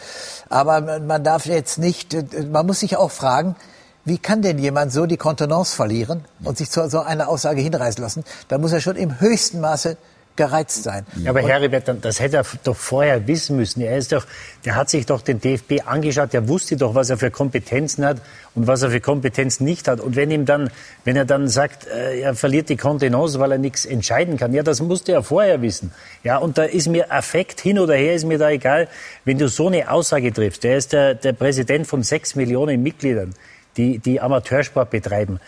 Aber 0.48 1.00
man 1.00 1.24
darf 1.24 1.46
jetzt 1.46 1.78
nicht, 1.78 2.14
äh, 2.14 2.24
man 2.50 2.64
muss 2.64 2.80
sich 2.80 2.96
auch 2.96 3.10
fragen, 3.10 3.56
wie 4.04 4.18
kann 4.18 4.42
denn 4.42 4.58
jemand 4.58 4.92
so 4.92 5.06
die 5.06 5.16
Kontenance 5.16 5.74
verlieren 5.74 6.24
und 6.42 6.58
sich 6.58 6.70
zu 6.70 6.88
so 6.88 7.00
einer 7.00 7.28
Aussage 7.28 7.60
hinreißen 7.60 8.02
lassen? 8.02 8.24
Da 8.48 8.58
muss 8.58 8.72
er 8.72 8.80
schon 8.80 8.96
im 8.96 9.20
höchsten 9.20 9.60
Maße 9.60 9.96
gereizt 10.36 10.84
sein. 10.84 11.04
Ja, 11.22 11.30
aber 11.30 11.42
Heribert, 11.42 11.84
das 12.00 12.18
hätte 12.18 12.38
er 12.38 12.46
doch 12.64 12.76
vorher 12.76 13.26
wissen 13.26 13.56
müssen. 13.56 13.82
Er 13.82 13.98
ist 13.98 14.12
doch, 14.12 14.26
der 14.64 14.74
hat 14.74 14.88
sich 14.88 15.04
doch 15.04 15.20
den 15.20 15.38
DFB 15.38 15.86
angeschaut, 15.86 16.32
der 16.32 16.48
wusste 16.48 16.78
doch, 16.78 16.94
was 16.94 17.10
er 17.10 17.18
für 17.18 17.30
Kompetenzen 17.30 18.06
hat 18.06 18.22
und 18.54 18.66
was 18.66 18.80
er 18.80 18.90
für 18.90 19.00
Kompetenzen 19.00 19.64
nicht 19.64 19.86
hat. 19.86 20.00
Und 20.00 20.16
wenn 20.16 20.30
ihm 20.30 20.46
dann, 20.46 20.70
wenn 21.04 21.16
er 21.16 21.26
dann 21.26 21.48
sagt, 21.48 21.86
äh, 21.88 22.20
er 22.20 22.34
verliert 22.34 22.70
die 22.70 22.76
Kontenance, 22.76 23.38
weil 23.38 23.52
er 23.52 23.58
nichts 23.58 23.84
entscheiden 23.84 24.38
kann, 24.38 24.54
ja, 24.54 24.62
das 24.62 24.80
musste 24.80 25.12
er 25.12 25.22
vorher 25.22 25.60
wissen. 25.60 25.92
Ja, 26.24 26.38
und 26.38 26.56
da 26.56 26.62
ist 26.62 26.88
mir 26.88 27.12
Affekt 27.12 27.60
hin 27.60 27.78
oder 27.78 27.94
her, 27.94 28.14
ist 28.14 28.24
mir 28.24 28.38
da 28.38 28.48
egal, 28.48 28.88
wenn 29.26 29.36
du 29.36 29.48
so 29.48 29.66
eine 29.66 29.90
Aussage 29.90 30.32
triffst. 30.32 30.64
Der 30.64 30.78
ist 30.78 30.94
der, 30.94 31.14
der 31.16 31.34
Präsident 31.34 31.86
von 31.86 32.02
sechs 32.02 32.34
Millionen 32.34 32.82
Mitgliedern, 32.82 33.34
die, 33.80 33.98
die 33.98 34.20
Amateursport 34.20 34.90
betreiben. 34.90 35.40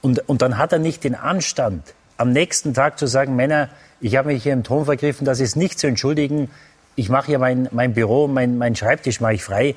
Und, 0.00 0.28
und 0.28 0.42
dann 0.42 0.56
hat 0.58 0.72
er 0.72 0.78
nicht 0.78 1.04
den 1.04 1.14
Anstand, 1.14 1.82
am 2.16 2.32
nächsten 2.32 2.74
Tag 2.74 2.98
zu 2.98 3.06
sagen, 3.06 3.34
Männer, 3.34 3.70
ich 4.00 4.16
habe 4.16 4.28
mich 4.28 4.42
hier 4.42 4.52
im 4.52 4.62
Ton 4.62 4.84
vergriffen, 4.84 5.24
das 5.24 5.40
ist 5.40 5.56
nicht 5.56 5.78
zu 5.78 5.86
entschuldigen. 5.86 6.50
Ich 6.94 7.08
mache 7.08 7.26
hier 7.28 7.38
mein, 7.38 7.68
mein 7.72 7.94
Büro, 7.94 8.28
mein, 8.28 8.58
mein 8.58 8.76
Schreibtisch 8.76 9.20
mache 9.20 9.34
ich 9.34 9.42
frei. 9.42 9.74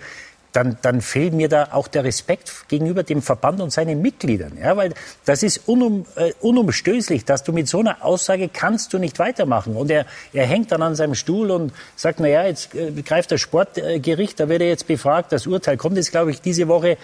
Dann, 0.51 0.77
dann 0.83 1.01
fehlt 1.01 1.33
mir 1.33 1.49
da 1.49 1.69
auch 1.71 1.87
der 1.87 2.03
Respekt 2.03 2.67
gegenüber 2.67 3.01
dem 3.01 3.23
Verband 3.23 3.59
und 3.59 3.71
seinen 3.71 4.01
Mitgliedern. 4.01 4.57
Ja, 4.61 4.77
weil 4.77 4.93
das 5.25 5.41
ist 5.41 5.61
unum, 5.67 6.05
äh, 6.15 6.33
unumstößlich, 6.41 7.25
dass 7.25 7.43
du 7.43 7.53
mit 7.53 7.67
so 7.67 7.79
einer 7.79 8.05
Aussage 8.05 8.49
kannst 8.49 8.93
du 8.93 8.99
nicht 8.99 9.17
weitermachen. 9.19 9.75
Und 9.75 9.89
er, 9.89 10.05
er 10.31 10.45
hängt 10.45 10.71
dann 10.71 10.83
an 10.83 10.95
seinem 10.95 11.15
Stuhl 11.15 11.49
und 11.49 11.73
sagt, 11.95 12.19
na 12.19 12.27
ja, 12.27 12.45
jetzt 12.45 12.75
äh, 12.75 12.91
greift 13.01 13.31
das 13.31 13.41
Sportgericht, 13.41 14.39
da 14.39 14.47
wird 14.47 14.61
er 14.61 14.67
jetzt 14.67 14.85
befragt, 14.85 15.31
das 15.31 15.47
Urteil 15.47 15.77
kommt 15.77 15.95
jetzt, 15.95 16.11
glaube 16.11 16.29
ich, 16.29 16.41
diese 16.41 16.67
Woche. 16.67 16.97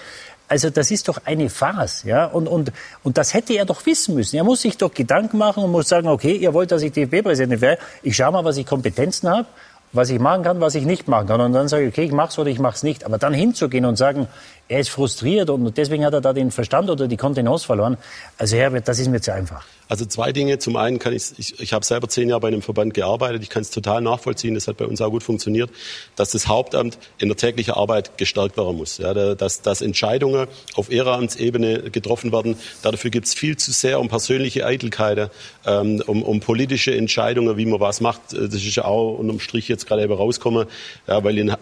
Also 0.50 0.72
das 0.72 0.90
ist 0.90 1.08
doch 1.08 1.20
eine 1.26 1.48
Farce, 1.50 2.04
ja. 2.04 2.26
Und, 2.26 2.48
und, 2.48 2.72
und 3.04 3.18
das 3.20 3.36
hätte 3.36 3.54
er 3.54 3.66
doch 3.66 3.86
wissen 3.86 4.16
müssen. 4.16 4.36
Er 4.36 4.44
muss 4.44 4.62
sich 4.62 4.78
doch 4.78 4.92
Gedanken 4.92 5.38
machen 5.38 5.64
und 5.64 5.72
muss 5.72 5.88
sagen, 5.88 6.08
okay, 6.08 6.36
ihr 6.36 6.56
wollt, 6.56 6.72
dass 6.72 6.82
ich 6.82 6.92
DFB-Präsident 6.92 7.62
werde. 7.62 7.80
Ich 8.02 8.16
schaue 8.16 8.32
mal, 8.32 8.44
was 8.44 8.58
ich 8.58 8.66
Kompetenzen 8.66 9.30
habe, 9.30 9.46
was 9.94 10.10
ich 10.10 10.20
machen 10.20 10.42
kann, 10.42 10.60
was 10.60 10.74
ich 10.74 10.86
nicht 10.86 11.08
machen 11.08 11.28
kann. 11.28 11.40
Und 11.40 11.54
dann 11.54 11.68
sage 11.68 11.84
ich, 11.84 11.90
okay, 11.90 12.04
ich 12.04 12.12
mache 12.12 12.30
es 12.30 12.40
oder 12.40 12.50
ich 12.50 12.58
mache 12.58 12.76
es 12.76 12.84
nicht. 12.84 13.06
Aber 13.06 13.20
dann 13.20 13.34
hinzugehen 13.34 13.86
und 13.86 13.96
sagen, 13.96 14.28
er 14.70 14.80
ist 14.80 14.90
frustriert 14.90 15.50
und 15.50 15.76
deswegen 15.78 16.06
hat 16.06 16.14
er 16.14 16.22
da 16.22 16.32
den 16.32 16.52
Verstand 16.52 16.92
oder 16.92 17.08
die 17.08 17.18
Kontenance 17.18 17.66
verloren. 17.66 17.98
Also 18.38 18.56
Herbert, 18.56 18.88
das 18.88 19.00
ist 19.00 19.08
mir 19.08 19.20
zu 19.20 19.34
einfach. 19.34 19.66
Also 19.88 20.06
zwei 20.06 20.32
Dinge. 20.32 20.60
Zum 20.60 20.76
einen 20.76 21.00
kann 21.00 21.14
ich, 21.14 21.32
ich, 21.38 21.60
ich 21.60 21.74
habe 21.74 21.84
selber 21.84 22.08
zehn 22.08 22.30
Jahre 22.30 22.42
bei 22.42 22.50
einem 22.50 22.62
Verband 22.62 22.94
gearbeitet. 22.94 23.42
Ich 23.42 23.50
kann 23.50 23.64
es 23.64 23.72
total 23.72 24.02
nachvollziehen. 24.02 24.54
Das 24.54 24.68
hat 24.68 24.78
bei 24.78 24.86
uns 24.86 25.02
auch 25.02 25.10
gut 25.10 25.24
funktioniert, 25.24 25.72
dass 26.16 26.30
das 26.30 26.48
Hauptamt 26.48 27.00
in 27.18 27.30
der 27.30 27.36
täglichen 27.36 27.74
Arbeit 27.74 28.16
gestärkt 28.20 28.58
werden 28.58 28.78
muss. 28.78 29.00
Ja, 29.00 29.16
dass, 29.34 29.64
dass 29.64 29.82
Entscheidungen 29.82 30.48
auf 30.76 30.92
Ehrenamtsebene 30.92 31.90
getroffen 31.90 32.32
werden. 32.32 32.56
Dafür 32.84 33.10
gibt 33.10 33.26
es 33.26 33.34
viel 33.34 33.58
zu 33.58 33.72
sehr 33.72 34.00
um 34.00 34.08
persönliche 34.08 34.68
Eitelkeiten, 34.68 35.32
ähm, 35.66 36.04
um, 36.06 36.22
um 36.22 36.40
politische 36.42 36.96
Entscheidungen, 36.96 37.58
wie 37.58 37.66
man 37.66 37.80
was 37.80 38.02
macht. 38.02 38.22
Das 38.34 38.54
ist 38.54 38.76
ja 38.76 38.86
auch 38.86 39.18
unterm 39.18 39.40
Strich 39.40 39.68
jetzt 39.68 39.88
gerade 39.88 40.04
eben 40.04 40.14
rauskommen, 40.14 40.68
ja, 41.08 41.24
weil 41.24 41.40
in 41.40 41.56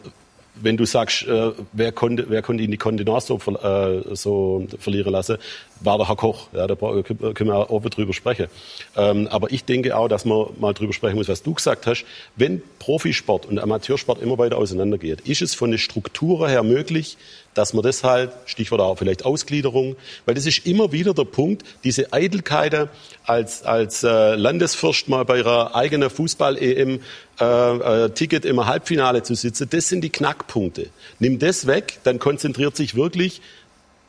wenn 0.61 0.77
du 0.77 0.85
sagst, 0.85 1.27
äh, 1.27 1.51
wer, 1.73 1.91
konnte, 1.91 2.25
wer 2.29 2.41
konnte 2.41 2.63
ihn 2.63 2.71
die 2.71 2.77
Kontenance 2.77 3.27
so, 3.27 3.37
äh, 3.37 4.15
so 4.15 4.67
verlieren 4.79 5.11
lassen, 5.11 5.37
war 5.81 5.97
der 5.97 6.07
Herr 6.07 6.15
Koch. 6.15 6.47
Ja, 6.53 6.67
da 6.67 6.75
können 6.75 7.49
wir 7.49 7.69
auch 7.69 7.81
drüber 7.85 8.13
sprechen. 8.13 8.47
Ähm, 8.95 9.27
aber 9.27 9.51
ich 9.51 9.65
denke 9.65 9.95
auch, 9.95 10.07
dass 10.07 10.25
man 10.25 10.47
mal 10.59 10.73
drüber 10.73 10.93
sprechen 10.93 11.15
muss, 11.15 11.27
was 11.27 11.43
du 11.43 11.53
gesagt 11.53 11.87
hast. 11.87 12.05
Wenn 12.35 12.61
Profisport 12.79 13.45
und 13.45 13.59
Amateursport 13.59 14.21
immer 14.21 14.37
weiter 14.37 14.57
auseinandergeht, 14.57 15.21
ist 15.21 15.41
es 15.41 15.53
von 15.53 15.71
der 15.71 15.77
Struktur 15.77 16.47
her 16.47 16.63
möglich, 16.63 17.17
dass 17.57 17.73
man 17.73 17.83
das 17.83 18.03
halt, 18.03 18.31
Stichwort 18.45 18.81
auch 18.81 18.97
vielleicht 18.97 19.25
Ausgliederung, 19.25 19.95
weil 20.25 20.35
das 20.35 20.45
ist 20.45 20.65
immer 20.67 20.91
wieder 20.91 21.13
der 21.13 21.25
Punkt, 21.25 21.63
diese 21.83 22.13
Eitelkeit 22.13 22.89
als, 23.25 23.63
als 23.63 24.03
äh, 24.03 24.35
Landesfürst 24.35 25.09
mal 25.09 25.25
bei 25.25 25.37
ihrer 25.37 25.75
eigenen 25.75 26.09
Fußball-EM 26.09 26.99
äh, 27.39 27.45
äh, 27.45 28.09
Ticket 28.09 28.45
im 28.45 28.65
Halbfinale 28.65 29.23
zu 29.23 29.33
sitzen, 29.33 29.67
das 29.69 29.89
sind 29.89 30.01
die 30.01 30.09
Knackpunkte. 30.09 30.89
Nimm 31.19 31.39
das 31.39 31.65
weg, 31.65 31.99
dann 32.03 32.19
konzentriert 32.19 32.75
sich 32.75 32.95
wirklich 32.95 33.41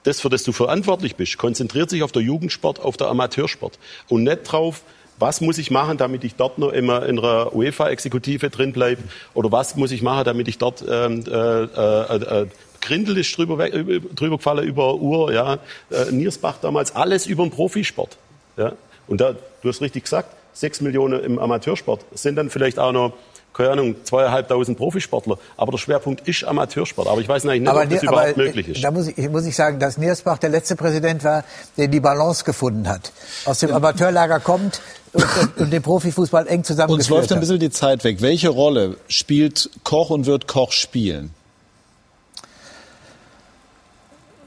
das, 0.02 0.20
für 0.20 0.28
das 0.28 0.42
du 0.42 0.52
verantwortlich 0.52 1.16
bist, 1.16 1.38
konzentriert 1.38 1.90
sich 1.90 2.02
auf 2.02 2.12
der 2.12 2.22
Jugendsport, 2.22 2.80
auf 2.80 2.96
der 2.96 3.08
Amateursport 3.08 3.78
und 4.08 4.24
nicht 4.24 4.42
drauf, 4.44 4.82
was 5.18 5.40
muss 5.40 5.58
ich 5.58 5.70
machen, 5.70 5.98
damit 5.98 6.24
ich 6.24 6.36
dort 6.36 6.58
noch 6.58 6.72
immer 6.72 7.04
in 7.06 7.18
einer 7.18 7.54
UEFA-Exekutive 7.54 8.50
drin 8.50 8.72
bleibe? 8.72 9.02
Oder 9.34 9.50
was 9.50 9.76
muss 9.76 9.90
ich 9.90 10.02
machen, 10.02 10.24
damit 10.24 10.48
ich 10.48 10.58
dort 10.58 10.84
ähm, 10.88 11.24
äh, 11.26 11.32
äh, 11.32 12.42
äh, 12.42 12.46
Grindel 12.80 13.18
ist 13.18 13.36
drüber, 13.36 13.68
drüber 13.68 14.36
gefallen 14.36 14.66
über 14.66 14.94
Uhr, 14.94 15.32
ja, 15.32 15.58
äh, 15.90 16.10
Niersbach 16.10 16.58
damals, 16.60 16.94
alles 16.94 17.26
über 17.26 17.44
den 17.44 17.50
Profisport. 17.50 18.16
Ja. 18.56 18.72
Und 19.06 19.20
da, 19.20 19.34
du 19.62 19.68
hast 19.68 19.80
richtig 19.80 20.04
gesagt, 20.04 20.34
sechs 20.52 20.80
Millionen 20.80 21.22
im 21.22 21.38
Amateursport 21.38 22.04
sind 22.14 22.36
dann 22.36 22.50
vielleicht 22.50 22.78
auch 22.78 22.92
noch 22.92 23.12
keine 23.58 23.70
Ahnung, 23.72 23.96
zweieinhalbtausend 24.04 24.78
Profisportler. 24.78 25.36
Aber 25.56 25.72
der 25.72 25.78
Schwerpunkt 25.78 26.28
ist 26.28 26.44
Amateursport. 26.44 27.08
Aber 27.08 27.20
ich 27.20 27.28
weiß 27.28 27.42
nicht, 27.42 27.66
aber, 27.66 27.82
ob 27.82 27.90
das 27.90 28.02
überhaupt 28.04 28.36
möglich 28.36 28.68
ist. 28.68 28.84
Da 28.84 28.92
muss 28.92 29.08
ich, 29.08 29.28
muss 29.28 29.46
ich 29.46 29.56
sagen, 29.56 29.80
dass 29.80 29.98
Niersbach 29.98 30.38
der 30.38 30.50
letzte 30.50 30.76
Präsident 30.76 31.24
war, 31.24 31.42
der 31.76 31.88
die 31.88 31.98
Balance 31.98 32.44
gefunden 32.44 32.88
hat. 32.88 33.10
Aus 33.46 33.58
dem 33.58 33.72
Amateurlager 33.72 34.38
kommt 34.38 34.80
und, 35.12 35.26
und 35.56 35.72
den 35.72 35.82
Profifußball 35.82 36.46
eng 36.46 36.62
zusammen 36.62 36.92
Uns 36.92 37.08
läuft 37.08 37.32
ein 37.32 37.40
bisschen 37.40 37.58
die 37.58 37.70
Zeit 37.70 38.04
weg. 38.04 38.22
Welche 38.22 38.48
Rolle 38.48 38.96
spielt 39.08 39.70
Koch 39.82 40.10
und 40.10 40.26
wird 40.26 40.46
Koch 40.46 40.70
spielen? 40.70 41.34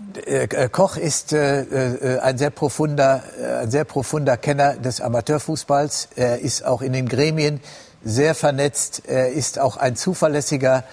Koch 0.71 0.97
ist 0.97 1.33
äh, 1.33 1.61
äh, 1.61 2.19
ein 2.19 2.37
sehr 2.37 2.49
profunder, 2.49 3.23
ein 3.61 3.71
sehr 3.71 3.85
profunder 3.85 4.37
Kenner 4.37 4.75
des 4.75 5.01
Amateurfußballs. 5.01 6.09
Er 6.15 6.39
ist 6.39 6.65
auch 6.65 6.81
in 6.81 6.93
den 6.93 7.07
Gremien 7.07 7.61
sehr 8.03 8.35
vernetzt. 8.35 9.03
Er 9.07 9.31
ist 9.31 9.59
auch 9.59 9.77
ein 9.77 9.95
zuverlässiger 9.95 10.83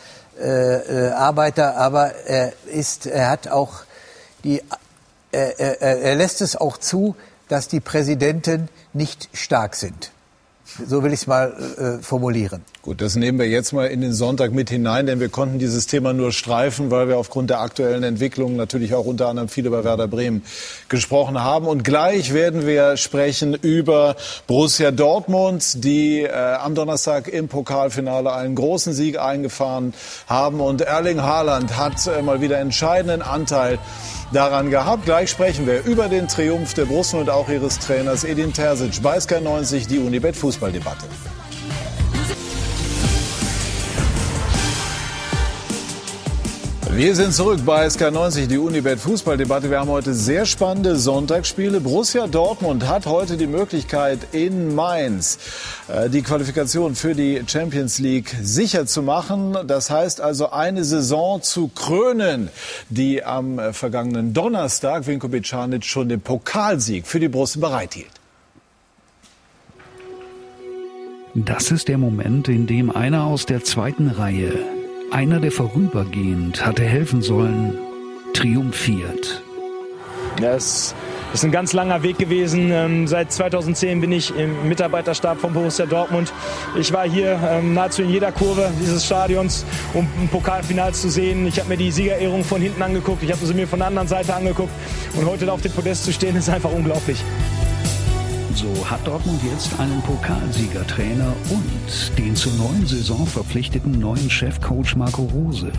äh, 0.40 1.08
Arbeiter, 1.10 1.76
aber 1.76 2.14
er 2.26 2.52
ist, 2.66 3.06
er 3.06 3.30
hat 3.30 3.48
auch 3.48 3.82
die, 4.44 4.62
er, 5.32 5.58
er, 5.58 6.00
er 6.02 6.14
lässt 6.14 6.40
es 6.40 6.56
auch 6.56 6.78
zu, 6.78 7.16
dass 7.48 7.68
die 7.68 7.80
Präsidenten 7.80 8.68
nicht 8.92 9.28
stark 9.32 9.74
sind. 9.74 10.10
So 10.86 11.02
will 11.02 11.12
ich 11.12 11.20
es 11.20 11.26
mal 11.26 11.52
äh, 11.78 12.02
formulieren. 12.02 12.62
Gut, 12.82 13.00
das 13.00 13.16
nehmen 13.16 13.38
wir 13.38 13.48
jetzt 13.48 13.72
mal 13.72 13.86
in 13.86 14.00
den 14.00 14.12
Sonntag 14.12 14.52
mit 14.52 14.70
hinein, 14.70 15.06
denn 15.06 15.18
wir 15.18 15.28
konnten 15.28 15.58
dieses 15.58 15.86
Thema 15.86 16.12
nur 16.12 16.30
streifen, 16.30 16.90
weil 16.90 17.08
wir 17.08 17.18
aufgrund 17.18 17.50
der 17.50 17.60
aktuellen 17.60 18.02
Entwicklung 18.02 18.54
natürlich 18.56 18.94
auch 18.94 19.04
unter 19.04 19.28
anderem 19.28 19.48
viel 19.48 19.66
über 19.66 19.82
Werder 19.82 20.08
Bremen 20.08 20.44
gesprochen 20.88 21.42
haben. 21.42 21.66
Und 21.66 21.84
gleich 21.84 22.32
werden 22.32 22.66
wir 22.66 22.96
sprechen 22.96 23.54
über 23.54 24.14
Borussia 24.46 24.90
Dortmund, 24.90 25.84
die 25.84 26.22
äh, 26.22 26.32
am 26.32 26.74
Donnerstag 26.74 27.28
im 27.28 27.48
Pokalfinale 27.48 28.32
einen 28.32 28.54
großen 28.54 28.92
Sieg 28.92 29.18
eingefahren 29.18 29.94
haben. 30.26 30.60
Und 30.60 30.82
Erling 30.82 31.22
Haaland 31.22 31.76
hat 31.76 32.06
äh, 32.06 32.22
mal 32.22 32.40
wieder 32.40 32.58
entscheidenden 32.58 33.22
Anteil 33.22 33.78
daran 34.32 34.70
gehabt. 34.70 35.04
Gleich 35.04 35.30
sprechen 35.30 35.66
wir 35.66 35.84
über 35.84 36.08
den 36.08 36.28
Triumph 36.28 36.74
der 36.74 36.84
Borussen 36.84 37.20
und 37.20 37.30
auch 37.30 37.48
ihres 37.48 37.78
Trainers 37.78 38.24
Edin 38.24 38.52
Terzic 38.52 39.02
bei 39.02 39.18
Sky 39.20 39.40
90, 39.40 39.86
die 39.86 39.98
Unibet 39.98 40.36
Fußballdebatte. 40.58 41.06
Wir 46.90 47.14
sind 47.14 47.32
zurück 47.32 47.60
bei 47.64 47.86
SK90, 47.86 48.48
die 48.48 48.58
Unibet 48.58 48.98
Fußballdebatte. 48.98 49.70
Wir 49.70 49.78
haben 49.78 49.90
heute 49.90 50.14
sehr 50.14 50.46
spannende 50.46 50.96
Sonntagsspiele. 50.96 51.80
Borussia 51.80 52.26
Dortmund 52.26 52.88
hat 52.88 53.06
heute 53.06 53.36
die 53.36 53.46
Möglichkeit 53.46 54.18
in 54.32 54.74
Mainz 54.74 55.38
äh, 55.86 56.10
die 56.10 56.22
Qualifikation 56.22 56.96
für 56.96 57.14
die 57.14 57.40
Champions 57.46 58.00
League 58.00 58.34
sicher 58.42 58.86
zu 58.86 59.02
machen. 59.02 59.56
Das 59.68 59.90
heißt 59.90 60.20
also 60.20 60.50
eine 60.50 60.82
Saison 60.82 61.40
zu 61.40 61.68
krönen, 61.68 62.48
die 62.88 63.22
am 63.22 63.60
äh, 63.60 63.72
vergangenen 63.72 64.32
Donnerstag 64.32 65.06
Vinko 65.06 65.28
Bicanic 65.28 65.84
schon 65.84 66.08
den 66.08 66.20
Pokalsieg 66.20 67.06
für 67.06 67.20
die 67.20 67.28
Borussen 67.28 67.60
bereithielt. 67.60 68.17
Das 71.34 71.70
ist 71.70 71.88
der 71.88 71.98
Moment, 71.98 72.48
in 72.48 72.66
dem 72.66 72.90
einer 72.90 73.24
aus 73.24 73.46
der 73.46 73.62
zweiten 73.62 74.08
Reihe 74.08 74.52
einer, 75.10 75.40
der 75.40 75.52
vorübergehend 75.52 76.66
hatte 76.66 76.84
helfen 76.84 77.22
sollen, 77.22 77.78
triumphiert. 78.34 79.42
Ja, 80.40 80.54
es 80.54 80.94
ist 81.34 81.44
ein 81.44 81.50
ganz 81.50 81.72
langer 81.72 82.02
Weg 82.02 82.18
gewesen. 82.18 82.70
Ähm, 82.70 83.06
seit 83.06 83.32
2010 83.32 84.00
bin 84.00 84.12
ich 84.12 84.36
im 84.36 84.68
Mitarbeiterstab 84.68 85.38
von 85.40 85.52
Borussia 85.52 85.86
Dortmund. 85.86 86.32
Ich 86.78 86.92
war 86.92 87.08
hier 87.08 87.38
ähm, 87.42 87.74
nahezu 87.74 88.02
in 88.02 88.10
jeder 88.10 88.32
Kurve 88.32 88.70
dieses 88.80 89.04
Stadions, 89.04 89.64
um 89.94 90.06
ein 90.20 90.28
Pokalfinal 90.28 90.94
zu 90.94 91.10
sehen. 91.10 91.46
Ich 91.46 91.58
habe 91.58 91.70
mir 91.70 91.76
die 91.76 91.90
Siegerehrung 91.90 92.44
von 92.44 92.60
hinten 92.60 92.82
angeguckt. 92.82 93.22
Ich 93.22 93.32
habe 93.32 93.44
sie 93.44 93.54
mir 93.54 93.66
von 93.66 93.80
der 93.80 93.88
anderen 93.88 94.08
Seite 94.08 94.34
angeguckt. 94.34 94.72
Und 95.14 95.26
heute 95.26 95.50
auf 95.50 95.62
dem 95.62 95.72
Podest 95.72 96.04
zu 96.04 96.12
stehen, 96.12 96.36
ist 96.36 96.48
einfach 96.48 96.72
unglaublich. 96.72 97.24
So 98.54 98.90
hat 98.90 99.06
Dortmund 99.06 99.40
jetzt 99.44 99.78
einen 99.78 100.00
Pokalsiegertrainer 100.02 101.32
und 101.50 102.18
den 102.18 102.34
zur 102.34 102.52
neuen 102.54 102.86
Saison 102.86 103.26
verpflichteten 103.26 103.98
neuen 103.98 104.30
Chefcoach 104.30 104.96
Marco 104.96 105.22
Rose. 105.22 105.70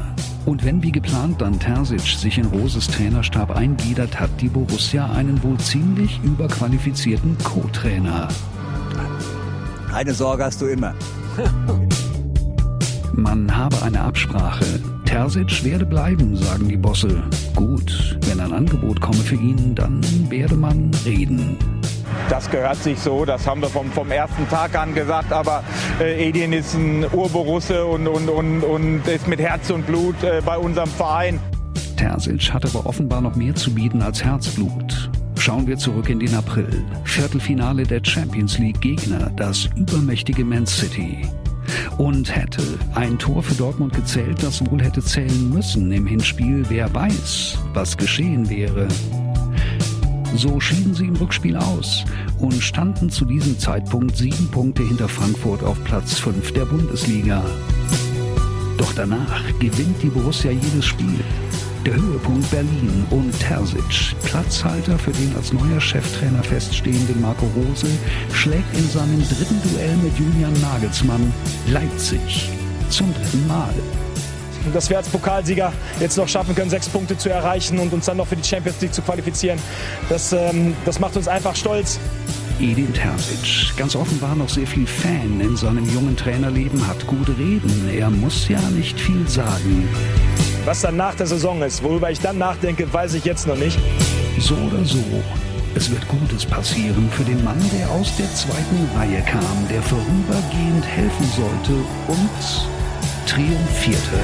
Und 0.46 0.64
wenn 0.64 0.82
wie 0.82 0.92
geplant 0.92 1.42
dann 1.42 1.60
Terzic 1.60 2.02
sich 2.02 2.38
in 2.38 2.46
Roses 2.46 2.88
Trainerstab 2.88 3.56
eingliedert, 3.56 4.20
hat 4.20 4.30
die 4.40 4.48
Borussia 4.48 5.12
einen 5.12 5.42
wohl 5.44 5.58
ziemlich 5.58 6.20
überqualifizierten 6.24 7.38
Co-Trainer. 7.44 8.28
Eine 9.94 10.14
Sorge 10.14 10.46
hast 10.46 10.62
du 10.62 10.68
immer. 10.68 10.94
Man 13.14 13.56
habe 13.56 13.82
eine 13.82 14.02
Absprache. 14.02 14.66
Terzic 15.06 15.64
werde 15.64 15.86
bleiben, 15.86 16.38
sagen 16.38 16.70
die 16.70 16.78
Bosse. 16.78 17.24
Gut, 17.56 18.18
wenn 18.26 18.40
ein 18.40 18.54
Angebot 18.54 19.02
komme 19.02 19.18
für 19.18 19.36
ihn, 19.36 19.76
dann 19.76 20.02
werde 20.30 20.56
man 20.56 20.92
reden. 21.04 21.58
Das 22.30 22.50
gehört 22.50 22.78
sich 22.78 23.00
so, 23.00 23.26
das 23.26 23.48
haben 23.48 23.62
wir 23.62 23.70
vom, 23.70 23.92
vom 23.92 24.12
ersten 24.12 24.48
Tag 24.50 24.78
an 24.78 24.94
gesagt, 24.94 25.32
aber 25.32 25.64
äh, 26.00 26.28
Edin 26.28 26.54
ist 26.54 26.74
ein 26.76 27.06
Urborusse 27.12 27.86
und, 27.86 28.08
und, 28.08 28.30
und, 28.30 28.64
und 28.64 29.08
ist 29.08 29.28
mit 29.28 29.40
Herz 29.40 29.70
und 29.70 29.86
Blut 29.88 30.22
äh, 30.24 30.42
bei 30.46 30.58
unserem 30.58 30.90
Verein. 30.90 31.40
Terzic 31.98 32.54
hat 32.54 32.66
aber 32.66 32.86
offenbar 32.86 33.22
noch 33.22 33.36
mehr 33.36 33.56
zu 33.56 33.74
bieten 33.74 34.02
als 34.02 34.24
Herzblut. 34.24 35.10
Schauen 35.38 35.68
wir 35.68 35.78
zurück 35.78 36.10
in 36.10 36.20
den 36.20 36.36
April. 36.36 36.84
Viertelfinale 37.06 37.84
der 37.84 38.02
Champions 38.04 38.58
League 38.60 38.82
Gegner, 38.82 39.32
das 39.36 39.70
übermächtige 39.76 40.46
Man 40.46 40.68
City. 40.68 41.22
Und 41.98 42.36
hätte 42.36 42.62
ein 42.96 43.18
Tor 43.18 43.42
für 43.42 43.56
Dortmund 43.56 43.94
gezählt, 43.94 44.44
das 44.44 44.66
wohl 44.70 44.82
hätte 44.82 45.02
zählen 45.02 45.50
müssen 45.50 45.92
im 45.92 46.06
Hinspiel, 46.06 46.66
wer 46.70 46.94
weiß, 46.94 47.58
was 47.74 47.98
geschehen 47.98 48.50
wäre. 48.50 48.88
So 50.36 50.60
schieden 50.60 50.94
sie 50.94 51.08
im 51.08 51.16
Rückspiel 51.16 51.56
aus 51.56 52.06
und 52.38 52.54
standen 52.62 53.10
zu 53.10 53.26
diesem 53.26 53.58
Zeitpunkt 53.58 54.16
sieben 54.16 54.48
Punkte 54.50 54.84
hinter 54.84 55.08
Frankfurt 55.08 55.64
auf 55.64 55.84
Platz 55.84 56.20
5 56.20 56.54
der 56.54 56.66
Bundesliga. 56.66 57.44
Doch 58.78 58.94
danach 58.94 59.44
gewinnt 59.60 60.02
die 60.02 60.10
Borussia 60.10 60.52
jedes 60.52 60.86
Spiel. 60.86 61.20
Der 61.86 61.96
Höhepunkt 61.96 62.50
Berlin 62.52 63.06
und 63.10 63.38
Terzic, 63.40 64.16
Platzhalter 64.24 64.98
für 64.98 65.12
den 65.12 65.36
als 65.36 65.52
neuer 65.54 65.80
Cheftrainer 65.80 66.44
feststehenden 66.44 67.22
Marco 67.22 67.46
Rose, 67.56 67.88
schlägt 68.34 68.78
in 68.78 68.88
seinem 68.90 69.22
dritten 69.28 69.62
Duell 69.64 69.96
mit 69.98 70.18
Julian 70.18 70.54
Nagelsmann 70.62 71.34
Leipzig 71.68 72.50
zum 72.90 73.14
dritten 73.14 73.48
Mal 73.48 73.74
dass 74.74 74.90
wir 74.90 74.98
als 74.98 75.10
Pokalsieger 75.10 75.74
jetzt 76.00 76.18
noch 76.18 76.28
schaffen 76.28 76.56
können, 76.56 76.70
sechs 76.70 76.90
Punkte 76.90 77.18
zu 77.18 77.30
erreichen 77.30 77.80
und 77.80 77.94
uns 77.94 78.06
dann 78.06 78.18
noch 78.18 78.28
für 78.28 78.36
die 78.36 78.48
Champions 78.48 78.80
League 78.82 78.94
zu 78.94 79.02
qualifizieren. 79.02 79.60
Das, 80.10 80.34
ähm, 80.34 80.76
das 80.86 81.00
macht 81.00 81.16
uns 81.18 81.28
einfach 81.28 81.56
stolz. 81.56 82.00
Edin 82.60 82.94
Terzic, 82.94 83.76
ganz 83.78 83.96
offenbar 83.96 84.36
noch 84.36 84.50
sehr 84.50 84.68
viel 84.68 84.86
Fan 84.86 85.40
in 85.40 85.56
seinem 85.56 85.86
jungen 85.94 86.18
Trainerleben, 86.18 86.86
hat 86.88 87.08
gut 87.08 87.30
reden. 87.30 87.90
Er 87.90 88.10
muss 88.10 88.50
ja 88.50 88.60
nicht 88.72 89.00
viel 89.00 89.28
sagen. 89.30 89.88
Was 90.66 90.82
dann 90.82 90.98
nach 90.98 91.16
der 91.16 91.26
Saison 91.26 91.62
ist, 91.62 91.82
worüber 91.84 92.12
ich 92.12 92.20
dann 92.20 92.38
nachdenke, 92.38 92.92
weiß 92.92 93.14
ich 93.14 93.24
jetzt 93.24 93.48
noch 93.48 93.56
nicht. 93.56 93.80
So 94.40 94.56
oder 94.56 94.84
so, 94.84 95.04
es 95.76 95.90
wird 95.90 96.06
Gutes 96.10 96.46
passieren 96.46 97.10
für 97.12 97.24
den 97.24 97.42
Mann, 97.46 97.62
der 97.78 97.90
aus 97.92 98.16
der 98.18 98.34
zweiten 98.34 98.90
Reihe 98.98 99.22
kam, 99.22 99.68
der 99.70 99.82
vorübergehend 99.82 100.86
helfen 100.86 101.32
sollte 101.36 101.74
und 102.08 102.30
triumphierte. 103.26 104.20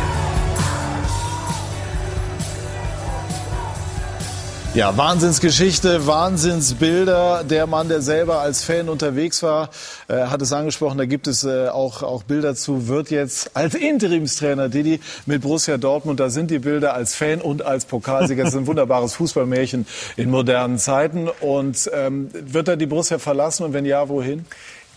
Ja, 4.75 4.97
Wahnsinnsgeschichte, 4.97 6.05
Wahnsinnsbilder. 6.05 7.45
Der 7.45 7.65
Mann, 7.65 7.87
der 7.87 8.01
selber 8.01 8.41
als 8.41 8.61
Fan 8.61 8.89
unterwegs 8.89 9.41
war, 9.41 9.69
äh, 10.09 10.25
hat 10.25 10.41
es 10.41 10.51
angesprochen. 10.51 10.97
Da 10.97 11.05
gibt 11.05 11.27
es 11.27 11.45
äh, 11.45 11.69
auch, 11.69 12.03
auch 12.03 12.23
Bilder 12.23 12.55
zu. 12.55 12.89
Wird 12.89 13.09
jetzt 13.09 13.55
als 13.55 13.73
Interimstrainer 13.73 14.67
Didi 14.67 14.99
mit 15.25 15.43
Borussia 15.43 15.77
Dortmund. 15.77 16.19
Da 16.19 16.29
sind 16.29 16.51
die 16.51 16.59
Bilder 16.59 16.93
als 16.93 17.15
Fan 17.15 17.39
und 17.39 17.61
als 17.61 17.85
Pokalsieger. 17.85 18.43
Das 18.43 18.53
ist 18.53 18.59
ein 18.59 18.67
wunderbares 18.67 19.13
Fußballmärchen 19.15 19.87
in 20.17 20.29
modernen 20.29 20.77
Zeiten. 20.77 21.29
Und 21.39 21.89
ähm, 21.93 22.29
wird 22.33 22.67
er 22.67 22.75
die 22.75 22.85
Borussia 22.85 23.17
verlassen? 23.17 23.63
Und 23.63 23.71
wenn 23.71 23.85
ja, 23.85 24.09
wohin? 24.09 24.45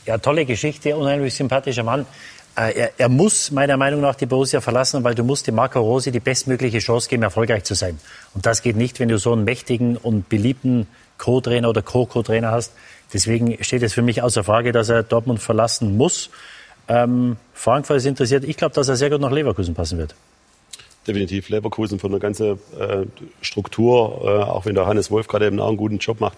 Ja, 0.06 0.18
tolle 0.18 0.44
Geschichte, 0.44 0.96
unheimlich 0.96 1.34
sympathischer 1.34 1.84
Mann. 1.84 2.04
Äh, 2.58 2.72
er, 2.72 2.92
er, 2.98 3.08
muss 3.08 3.52
meiner 3.52 3.76
Meinung 3.76 4.00
nach 4.00 4.16
die 4.16 4.26
Borussia 4.26 4.60
verlassen, 4.60 5.04
weil 5.04 5.14
du 5.14 5.22
musst 5.22 5.46
dem 5.46 5.54
Marco 5.54 5.80
Rose 5.80 6.10
die 6.10 6.18
bestmögliche 6.18 6.78
Chance 6.78 7.08
geben, 7.08 7.22
erfolgreich 7.22 7.62
zu 7.62 7.74
sein. 7.74 8.00
Und 8.34 8.46
das 8.46 8.62
geht 8.62 8.76
nicht, 8.76 8.98
wenn 8.98 9.08
du 9.08 9.18
so 9.18 9.32
einen 9.32 9.44
mächtigen 9.44 9.96
und 9.96 10.28
beliebten 10.28 10.88
Co-Trainer 11.18 11.68
oder 11.68 11.82
Co-Co-Trainer 11.82 12.50
hast. 12.50 12.72
Deswegen 13.12 13.62
steht 13.62 13.82
es 13.82 13.94
für 13.94 14.02
mich 14.02 14.22
außer 14.22 14.42
Frage, 14.42 14.72
dass 14.72 14.88
er 14.88 15.04
Dortmund 15.04 15.40
verlassen 15.40 15.96
muss. 15.96 16.30
Ähm, 16.88 17.36
Frankfurt 17.54 17.98
ist 17.98 18.06
interessiert. 18.06 18.42
Ich 18.44 18.56
glaube, 18.56 18.74
dass 18.74 18.88
er 18.88 18.96
sehr 18.96 19.10
gut 19.10 19.20
nach 19.20 19.30
Leverkusen 19.30 19.74
passen 19.74 19.98
wird. 19.98 20.16
Definitiv 21.06 21.48
Leverkusen 21.50 22.00
von 22.00 22.10
der 22.10 22.20
ganzen 22.20 22.58
äh, 22.78 23.06
Struktur, 23.40 24.20
äh, 24.24 24.42
auch 24.44 24.66
wenn 24.66 24.74
der 24.74 24.86
Hannes 24.86 25.10
Wolf 25.12 25.28
gerade 25.28 25.46
eben 25.46 25.60
auch 25.60 25.68
einen 25.68 25.76
guten 25.76 25.98
Job 25.98 26.20
macht. 26.20 26.36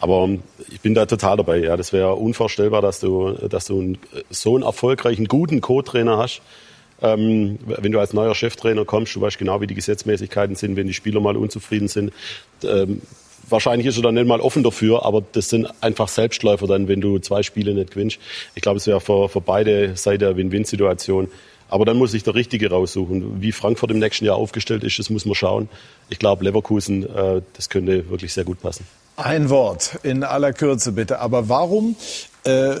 Aber 0.00 0.28
ich 0.70 0.80
bin 0.80 0.94
da 0.94 1.06
total 1.06 1.36
dabei. 1.36 1.58
Ja, 1.58 1.76
das 1.76 1.92
wäre 1.92 2.14
unvorstellbar, 2.14 2.82
dass 2.82 3.00
du, 3.00 3.32
dass 3.48 3.66
du 3.66 3.80
einen, 3.80 3.98
so 4.30 4.54
einen 4.54 4.64
erfolgreichen, 4.64 5.26
guten 5.26 5.60
Co-Trainer 5.60 6.18
hast. 6.18 6.42
Ähm, 7.02 7.58
wenn 7.66 7.92
du 7.92 8.00
als 8.00 8.12
neuer 8.12 8.34
Cheftrainer 8.34 8.84
kommst, 8.84 9.14
du 9.14 9.20
weißt 9.20 9.38
genau, 9.38 9.60
wie 9.60 9.66
die 9.66 9.74
Gesetzmäßigkeiten 9.74 10.56
sind, 10.56 10.76
wenn 10.76 10.86
die 10.86 10.94
Spieler 10.94 11.20
mal 11.20 11.36
unzufrieden 11.36 11.88
sind. 11.88 12.12
Ähm, 12.62 13.02
wahrscheinlich 13.48 13.86
ist 13.86 13.96
er 13.96 14.02
dann 14.02 14.14
nicht 14.14 14.26
mal 14.26 14.40
offen 14.40 14.62
dafür, 14.62 15.04
aber 15.04 15.22
das 15.32 15.48
sind 15.48 15.68
einfach 15.80 16.08
Selbstläufer 16.08 16.66
dann, 16.66 16.88
wenn 16.88 17.00
du 17.00 17.18
zwei 17.18 17.42
Spiele 17.42 17.74
nicht 17.74 17.92
gewinnst. 17.92 18.18
Ich 18.54 18.62
glaube, 18.62 18.78
es 18.78 18.86
wäre 18.86 19.00
für, 19.00 19.28
für 19.28 19.40
beide 19.40 19.96
Seiten 19.96 20.24
eine 20.24 20.36
Win-Win-Situation. 20.36 21.28
Aber 21.68 21.84
dann 21.84 21.96
muss 21.96 22.12
sich 22.12 22.22
der 22.22 22.34
Richtige 22.34 22.70
raussuchen. 22.70 23.42
Wie 23.42 23.50
Frankfurt 23.50 23.90
im 23.90 23.98
nächsten 23.98 24.24
Jahr 24.24 24.36
aufgestellt 24.36 24.84
ist, 24.84 24.98
das 24.98 25.10
muss 25.10 25.24
man 25.24 25.34
schauen. 25.34 25.68
Ich 26.08 26.18
glaube, 26.18 26.44
Leverkusen, 26.44 27.02
äh, 27.04 27.42
das 27.54 27.68
könnte 27.68 28.08
wirklich 28.10 28.32
sehr 28.32 28.44
gut 28.44 28.60
passen. 28.60 28.86
Ein 29.16 29.48
Wort 29.48 29.98
in 30.02 30.24
aller 30.24 30.52
Kürze 30.52 30.92
bitte. 30.92 31.20
Aber 31.20 31.48
warum 31.48 31.96
äh, 32.44 32.74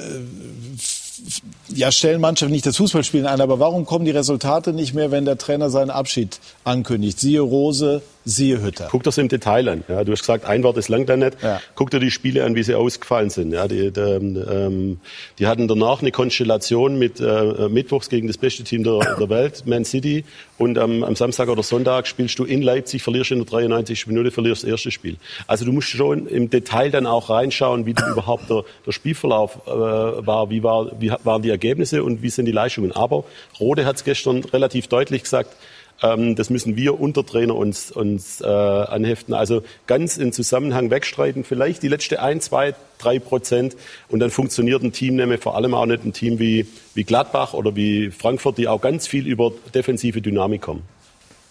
ja, 1.68 1.92
stellen 1.92 2.20
Mannschaften 2.20 2.52
nicht 2.52 2.66
das 2.66 2.76
Fußballspielen 2.76 3.26
ein, 3.26 3.40
aber 3.40 3.58
warum 3.58 3.86
kommen 3.86 4.04
die 4.04 4.10
Resultate 4.10 4.72
nicht 4.72 4.94
mehr, 4.94 5.10
wenn 5.10 5.24
der 5.24 5.38
Trainer 5.38 5.70
seinen 5.70 5.90
Abschied 5.90 6.40
ankündigt? 6.64 7.20
Siehe 7.20 7.40
Rose, 7.40 8.02
siehe 8.24 8.62
Hütter. 8.62 8.88
Guck 8.90 9.02
das 9.02 9.18
im 9.18 9.28
Detail 9.28 9.68
an. 9.68 9.84
Ja, 9.88 10.04
du 10.04 10.12
hast 10.12 10.20
gesagt, 10.20 10.44
ein 10.44 10.62
Wort 10.62 10.76
ist 10.76 10.88
lang 10.88 11.06
da 11.06 11.16
nicht. 11.16 11.42
Ja. 11.42 11.60
Guck 11.74 11.90
dir 11.90 12.00
die 12.00 12.10
Spiele 12.10 12.44
an, 12.44 12.54
wie 12.54 12.62
sie 12.62 12.74
ausgefallen 12.74 13.30
sind. 13.30 13.52
Ja, 13.52 13.68
die, 13.68 13.90
die, 13.90 14.00
ähm, 14.00 15.00
die 15.38 15.46
hatten 15.46 15.68
danach 15.68 16.00
eine 16.00 16.10
Konstellation 16.10 16.98
mit 16.98 17.20
äh, 17.20 17.68
Mittwochs 17.68 18.08
gegen 18.08 18.26
das 18.26 18.38
beste 18.38 18.64
Team 18.64 18.82
der, 18.82 19.16
der 19.18 19.28
Welt, 19.28 19.66
Man 19.66 19.84
City. 19.84 20.24
Und 20.56 20.78
ähm, 20.78 21.02
am 21.02 21.16
Samstag 21.16 21.48
oder 21.48 21.62
Sonntag 21.62 22.06
spielst 22.06 22.38
du 22.38 22.44
in 22.44 22.62
Leipzig, 22.62 23.02
verlierst 23.02 23.32
in 23.32 23.38
der 23.38 23.46
93. 23.46 24.06
Minute, 24.06 24.30
verlierst 24.30 24.62
das 24.62 24.70
erste 24.70 24.90
Spiel. 24.90 25.16
Also 25.46 25.64
du 25.64 25.72
musst 25.72 25.88
schon 25.88 26.26
im 26.26 26.48
Detail 26.48 26.90
dann 26.90 27.06
auch 27.06 27.28
reinschauen, 27.28 27.86
wie 27.86 27.94
überhaupt 28.10 28.48
der, 28.50 28.64
der 28.86 28.92
Spielverlauf 28.92 29.66
äh, 29.66 29.70
war, 29.70 30.50
wie, 30.50 30.62
war, 30.62 30.92
wie 31.00 31.12
waren 31.24 31.42
die 31.42 31.50
Ergebnisse 31.50 32.04
und 32.04 32.22
wie 32.22 32.30
sind 32.30 32.46
die 32.46 32.52
Leistungen. 32.52 32.92
Aber 32.92 33.24
Rode 33.58 33.84
hat 33.84 33.96
es 33.96 34.04
gestern 34.04 34.44
relativ 34.44 34.86
deutlich 34.86 35.24
gesagt, 35.24 35.54
ähm, 36.02 36.34
das 36.36 36.50
müssen 36.50 36.76
wir 36.76 37.00
Untertrainer 37.00 37.54
uns, 37.54 37.90
uns 37.90 38.40
äh, 38.40 38.46
anheften. 38.46 39.34
Also 39.34 39.62
ganz 39.86 40.16
in 40.16 40.32
Zusammenhang 40.32 40.90
wegstreiten, 40.90 41.44
vielleicht 41.44 41.82
die 41.82 41.88
letzte 41.88 42.20
ein, 42.20 42.40
zwei, 42.40 42.74
drei 42.98 43.18
Prozent 43.18 43.76
und 44.08 44.20
dann 44.20 44.30
funktioniert 44.30 44.82
ein 44.82 44.92
Team 44.92 45.16
nämlich 45.16 45.40
vor 45.40 45.56
allem 45.56 45.74
auch 45.74 45.86
nicht 45.86 46.04
ein 46.04 46.12
Team 46.12 46.38
wie, 46.38 46.66
wie 46.94 47.04
Gladbach 47.04 47.54
oder 47.54 47.76
wie 47.76 48.10
Frankfurt, 48.10 48.58
die 48.58 48.68
auch 48.68 48.80
ganz 48.80 49.06
viel 49.06 49.26
über 49.26 49.52
defensive 49.74 50.20
Dynamik 50.20 50.62
kommen. 50.62 50.82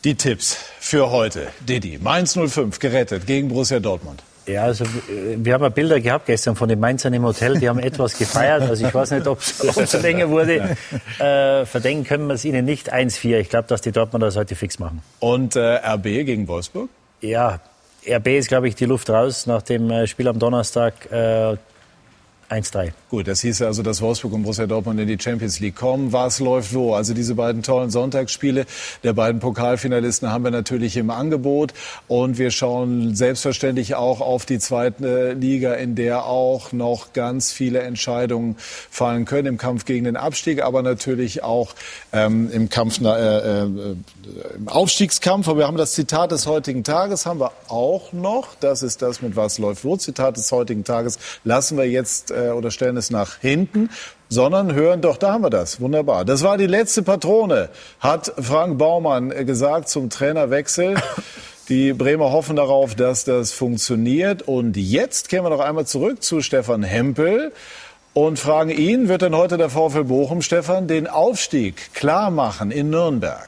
Die 0.04 0.16
Tipps 0.16 0.58
für 0.80 1.12
heute. 1.12 1.48
Didi, 1.62 1.98
Mainz 2.02 2.38
05 2.38 2.80
gerettet 2.80 3.26
gegen 3.26 3.48
Borussia 3.48 3.80
Dortmund. 3.80 4.22
Ja, 4.46 4.64
also 4.64 4.84
wir 5.08 5.54
haben 5.54 5.64
ja 5.64 5.70
Bilder 5.70 6.02
gehabt 6.02 6.26
gestern 6.26 6.56
von 6.56 6.68
den 6.68 6.80
Mainzern 6.80 7.14
im 7.14 7.24
Hotel, 7.24 7.60
die 7.60 7.70
haben 7.70 7.80
etwas 7.80 8.18
gefeiert. 8.18 8.64
Also 8.64 8.86
ich 8.86 8.94
weiß 8.94 9.12
nicht, 9.12 9.28
ob 9.28 9.40
es 9.40 9.94
länger 10.02 10.30
wurde. 10.30 10.76
Äh, 11.20 11.66
verdenken 11.66 12.04
können 12.04 12.28
wir 12.28 12.34
es 12.34 12.44
ihnen 12.44 12.66
nicht 12.66 12.94
1-4. 12.94 13.40
Ich 13.40 13.50
glaube, 13.50 13.68
dass 13.68 13.82
die 13.82 13.92
Dortmunder 13.92 14.28
das 14.28 14.36
heute 14.36 14.56
fix 14.56 14.80
machen. 14.80 15.02
Und 15.20 15.56
äh, 15.56 15.76
RB 15.76 16.04
gegen 16.04 16.48
Wolfsburg? 16.48 16.90
Ja, 17.22 17.62
RB 18.06 18.28
ist, 18.28 18.50
glaube 18.50 18.68
ich, 18.68 18.76
die 18.76 18.86
Luft 18.86 19.10
raus 19.10 19.46
nach 19.46 19.62
dem 19.62 19.90
äh, 19.90 20.08
Spiel 20.08 20.28
am 20.28 20.40
Donnerstag. 20.40 21.10
Äh, 21.10 21.56
1-3. 22.54 22.92
Gut, 23.10 23.28
das 23.28 23.42
hieß 23.42 23.64
also, 23.64 23.84
dass 23.84 24.02
Wolfsburg 24.02 24.34
und 24.34 24.44
Borussia 24.44 24.68
Dortmund 24.68 25.00
in 25.00 25.08
die 25.08 25.18
Champions 25.20 25.60
League 25.60 25.76
kommen. 25.76 26.14
Was 26.14 26.40
läuft 26.40 26.74
wo? 26.74 26.94
Also 26.94 27.14
diese 27.14 27.36
beiden 27.36 27.64
tollen 27.64 27.90
Sonntagsspiele 27.90 28.66
der 29.04 29.14
beiden 29.14 29.40
Pokalfinalisten 29.40 30.30
haben 30.32 30.44
wir 30.44 30.52
natürlich 30.52 30.98
im 30.98 31.10
Angebot. 31.10 31.74
Und 32.08 32.38
wir 32.38 32.52
schauen 32.52 33.16
selbstverständlich 33.16 33.96
auch 33.96 34.22
auf 34.22 34.46
die 34.46 34.60
zweite 34.60 35.34
Liga, 35.34 35.74
in 35.74 35.96
der 35.96 36.26
auch 36.26 36.72
noch 36.72 37.14
ganz 37.14 37.52
viele 37.52 37.80
Entscheidungen 37.80 38.56
fallen 38.58 39.26
können 39.26 39.48
im 39.48 39.58
Kampf 39.58 39.86
gegen 39.86 40.06
den 40.06 40.16
Abstieg, 40.16 40.64
aber 40.64 40.82
natürlich 40.84 41.44
auch 41.44 41.74
ähm, 42.12 42.50
im 42.52 42.70
Kampf, 42.70 43.02
äh, 43.02 43.06
äh, 43.08 43.68
im 44.56 44.68
Aufstiegskampf. 44.68 45.48
Aber 45.48 45.60
wir 45.60 45.68
haben 45.68 45.78
das 45.78 45.94
Zitat 45.94 46.32
des 46.32 46.48
heutigen 46.48 46.84
Tages, 46.84 47.26
haben 47.26 47.40
wir 47.40 47.52
auch 47.68 48.14
noch. 48.14 48.56
Das 48.60 48.84
ist 48.84 49.02
das 49.02 49.22
mit 49.22 49.36
was 49.36 49.58
läuft 49.58 49.84
wo. 49.84 49.98
Zitat 49.98 50.38
des 50.38 50.52
heutigen 50.52 50.84
Tages 50.84 51.20
lassen 51.44 51.78
wir 51.78 51.90
jetzt 51.90 52.32
äh, 52.32 52.43
oder 52.52 52.72
stellen 52.72 52.98
es 52.98 53.10
nach 53.10 53.38
hinten, 53.40 53.90
sondern 54.30 54.74
hören, 54.74 55.02
doch, 55.02 55.18
da 55.18 55.34
haben 55.34 55.44
wir 55.44 55.50
das. 55.50 55.80
Wunderbar. 55.80 56.26
Das 56.26 56.44
war 56.44 56.58
die 56.58 56.68
letzte 56.68 57.04
Patrone, 57.04 57.70
hat 58.00 58.34
Frank 58.40 58.78
Baumann 58.78 59.32
äh, 59.32 59.46
gesagt 59.46 59.90
zum 59.90 60.10
Trainerwechsel. 60.10 60.96
Die 61.70 61.94
Bremer 61.94 62.34
hoffen 62.34 62.58
darauf, 62.58 62.94
dass 62.94 63.24
das 63.24 63.54
funktioniert. 63.54 64.42
Und 64.42 64.76
jetzt 64.76 65.30
kehren 65.30 65.46
wir 65.46 65.50
noch 65.50 65.62
einmal 65.62 65.86
zurück 65.86 66.22
zu 66.22 66.42
Stefan 66.42 66.84
Hempel 66.84 67.54
und 68.14 68.38
fragen 68.38 68.70
ihn, 68.70 69.08
wird 69.08 69.22
denn 69.22 69.34
heute 69.34 69.58
der 69.58 69.70
VfL 69.70 70.04
Bochum, 70.04 70.42
Stefan, 70.42 70.88
den 70.88 71.08
Aufstieg 71.08 71.94
klar 71.94 72.32
machen 72.32 72.70
in 72.70 72.90
Nürnberg? 72.90 73.48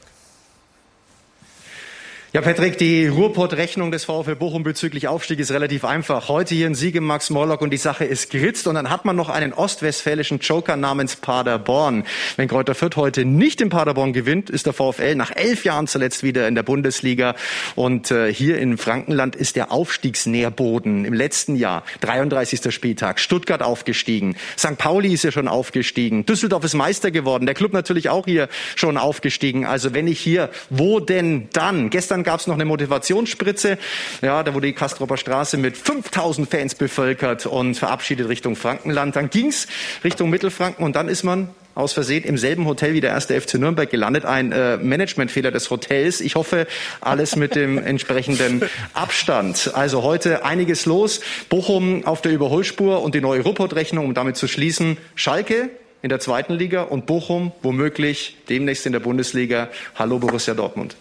Ja, 2.36 2.42
Patrick, 2.42 2.76
die 2.76 3.06
Ruhrpott-Rechnung 3.06 3.90
des 3.90 4.04
VfL 4.04 4.34
Bochum 4.36 4.62
bezüglich 4.62 5.08
Aufstieg 5.08 5.38
ist 5.38 5.52
relativ 5.52 5.86
einfach. 5.86 6.28
Heute 6.28 6.54
hier 6.54 6.66
ein 6.66 6.74
Sieg 6.74 6.94
im 6.94 7.04
Max 7.04 7.30
Morlock 7.30 7.62
und 7.62 7.70
die 7.70 7.78
Sache 7.78 8.04
ist 8.04 8.28
geritzt. 8.28 8.66
Und 8.66 8.74
dann 8.74 8.90
hat 8.90 9.06
man 9.06 9.16
noch 9.16 9.30
einen 9.30 9.54
ostwestfälischen 9.54 10.40
Joker 10.40 10.76
namens 10.76 11.16
Paderborn. 11.16 12.04
Wenn 12.36 12.46
Kräuter 12.46 12.74
Fürth 12.74 12.96
heute 12.96 13.24
nicht 13.24 13.62
in 13.62 13.70
Paderborn 13.70 14.12
gewinnt, 14.12 14.50
ist 14.50 14.66
der 14.66 14.74
VfL 14.74 15.14
nach 15.14 15.34
elf 15.34 15.64
Jahren 15.64 15.86
zuletzt 15.86 16.24
wieder 16.24 16.46
in 16.46 16.54
der 16.54 16.62
Bundesliga. 16.62 17.36
Und 17.74 18.10
äh, 18.10 18.30
hier 18.30 18.58
in 18.58 18.76
Frankenland 18.76 19.34
ist 19.34 19.56
der 19.56 19.72
Aufstiegsnährboden 19.72 21.06
im 21.06 21.14
letzten 21.14 21.56
Jahr, 21.56 21.84
33. 22.02 22.70
Spieltag, 22.70 23.18
Stuttgart 23.18 23.62
aufgestiegen. 23.62 24.36
St. 24.58 24.76
Pauli 24.76 25.14
ist 25.14 25.24
ja 25.24 25.32
schon 25.32 25.48
aufgestiegen. 25.48 26.26
Düsseldorf 26.26 26.64
ist 26.64 26.74
Meister 26.74 27.10
geworden. 27.10 27.46
Der 27.46 27.54
Club 27.54 27.72
natürlich 27.72 28.10
auch 28.10 28.26
hier 28.26 28.50
schon 28.74 28.98
aufgestiegen. 28.98 29.64
Also 29.64 29.94
wenn 29.94 30.06
ich 30.06 30.20
hier, 30.20 30.50
wo 30.68 31.00
denn 31.00 31.48
dann? 31.54 31.88
Gestern 31.88 32.25
gab 32.26 32.40
es 32.40 32.46
noch 32.46 32.54
eine 32.54 32.64
Motivationsspritze. 32.66 33.78
Ja, 34.20 34.42
da 34.42 34.52
wurde 34.52 34.66
die 34.66 34.72
Kastropper 34.74 35.16
Straße 35.16 35.56
mit 35.56 35.78
5000 35.78 36.50
Fans 36.50 36.74
bevölkert 36.74 37.46
und 37.46 37.76
verabschiedet 37.76 38.28
Richtung 38.28 38.56
Frankenland. 38.56 39.16
Dann 39.16 39.30
ging's 39.30 39.68
Richtung 40.04 40.28
Mittelfranken 40.28 40.84
und 40.84 40.96
dann 40.96 41.08
ist 41.08 41.22
man 41.22 41.48
aus 41.76 41.92
Versehen 41.92 42.24
im 42.24 42.36
selben 42.36 42.66
Hotel 42.66 42.94
wie 42.94 43.00
der 43.00 43.10
erste 43.10 43.40
FC 43.40 43.54
Nürnberg 43.54 43.88
gelandet. 43.88 44.24
Ein 44.24 44.50
äh, 44.50 44.76
Managementfehler 44.78 45.52
des 45.52 45.70
Hotels. 45.70 46.20
Ich 46.20 46.34
hoffe, 46.34 46.66
alles 47.00 47.36
mit 47.36 47.54
dem 47.54 47.78
entsprechenden 47.84 48.62
Abstand. 48.92 49.70
Also 49.74 50.02
heute 50.02 50.44
einiges 50.44 50.84
los. 50.84 51.20
Bochum 51.48 52.04
auf 52.06 52.22
der 52.22 52.32
Überholspur 52.32 53.02
und 53.02 53.14
die 53.14 53.20
neue 53.20 53.42
Ruppert-Rechnung, 53.42 54.04
um 54.04 54.14
damit 54.14 54.36
zu 54.36 54.48
schließen. 54.48 54.96
Schalke 55.14 55.70
in 56.02 56.08
der 56.08 56.18
zweiten 56.18 56.54
Liga 56.54 56.82
und 56.82 57.06
Bochum 57.06 57.52
womöglich 57.62 58.36
demnächst 58.48 58.84
in 58.86 58.92
der 58.92 59.00
Bundesliga. 59.00 59.68
Hallo 59.94 60.18
Borussia 60.18 60.54
Dortmund. 60.54 60.96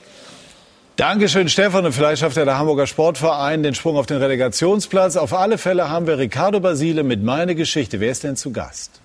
Dankeschön, 0.98 1.50
Stefan. 1.50 1.86
Und 1.86 1.92
vielleicht 1.92 2.22
schafft 2.22 2.38
ja 2.38 2.46
der 2.46 2.58
Hamburger 2.58 2.88
Sportverein 2.88 3.64
den 3.64 3.76
Sprung 3.76 3.98
auf 3.98 4.06
den 4.06 4.18
Relegationsplatz. 4.18 5.18
Auf 5.18 5.34
alle 5.34 5.58
Fälle 5.58 5.90
haben 5.90 6.08
wir 6.08 6.18
Ricardo 6.18 6.62
Basile 6.62 7.04
mit 7.04 7.22
Meine 7.22 7.54
Geschichte. 7.54 8.00
Wer 8.00 8.12
ist 8.12 8.24
denn 8.24 8.38
zu 8.38 8.54
Gast? 8.54 9.02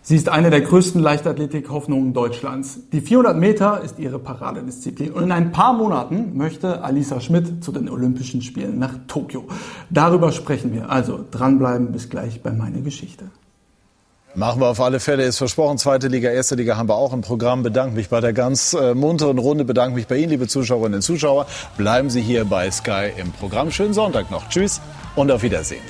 Sie 0.00 0.16
ist 0.16 0.30
eine 0.30 0.48
der 0.48 0.62
größten 0.62 1.02
Leichtathletik-Hoffnungen 1.02 2.14
Deutschlands. 2.14 2.80
Die 2.92 3.02
400 3.02 3.36
Meter 3.36 3.82
ist 3.82 3.98
ihre 3.98 4.18
Paradedisziplin. 4.18 5.12
Und 5.12 5.24
in 5.24 5.32
ein 5.32 5.52
paar 5.52 5.74
Monaten 5.74 6.34
möchte 6.34 6.82
Alisa 6.82 7.20
Schmidt 7.20 7.62
zu 7.62 7.70
den 7.70 7.90
Olympischen 7.90 8.40
Spielen 8.40 8.78
nach 8.78 8.94
Tokio. 9.06 9.46
Darüber 9.90 10.32
sprechen 10.32 10.72
wir. 10.72 10.88
Also 10.88 11.22
dranbleiben, 11.30 11.92
bis 11.92 12.08
gleich 12.08 12.42
bei 12.42 12.52
Meine 12.52 12.80
Geschichte. 12.80 13.26
Machen 14.34 14.60
wir 14.60 14.68
auf 14.68 14.80
alle 14.80 15.00
Fälle, 15.00 15.24
ist 15.24 15.38
versprochen. 15.38 15.76
Zweite 15.76 16.06
Liga, 16.06 16.30
erste 16.30 16.54
Liga 16.54 16.76
haben 16.76 16.88
wir 16.88 16.94
auch 16.94 17.12
im 17.12 17.20
Programm. 17.20 17.64
Bedanke 17.64 17.96
mich 17.96 18.08
bei 18.08 18.20
der 18.20 18.32
ganz 18.32 18.74
äh, 18.74 18.94
munteren 18.94 19.38
Runde. 19.38 19.64
Bedanke 19.64 19.96
mich 19.96 20.06
bei 20.06 20.18
Ihnen, 20.18 20.30
liebe 20.30 20.46
Zuschauerinnen 20.46 20.96
und 20.96 21.02
Zuschauer. 21.02 21.46
Bleiben 21.76 22.10
Sie 22.10 22.20
hier 22.20 22.44
bei 22.44 22.70
Sky 22.70 23.10
im 23.16 23.32
Programm. 23.32 23.72
Schönen 23.72 23.92
Sonntag 23.92 24.30
noch. 24.30 24.48
Tschüss 24.48 24.80
und 25.16 25.32
auf 25.32 25.42
Wiedersehen. 25.42 25.82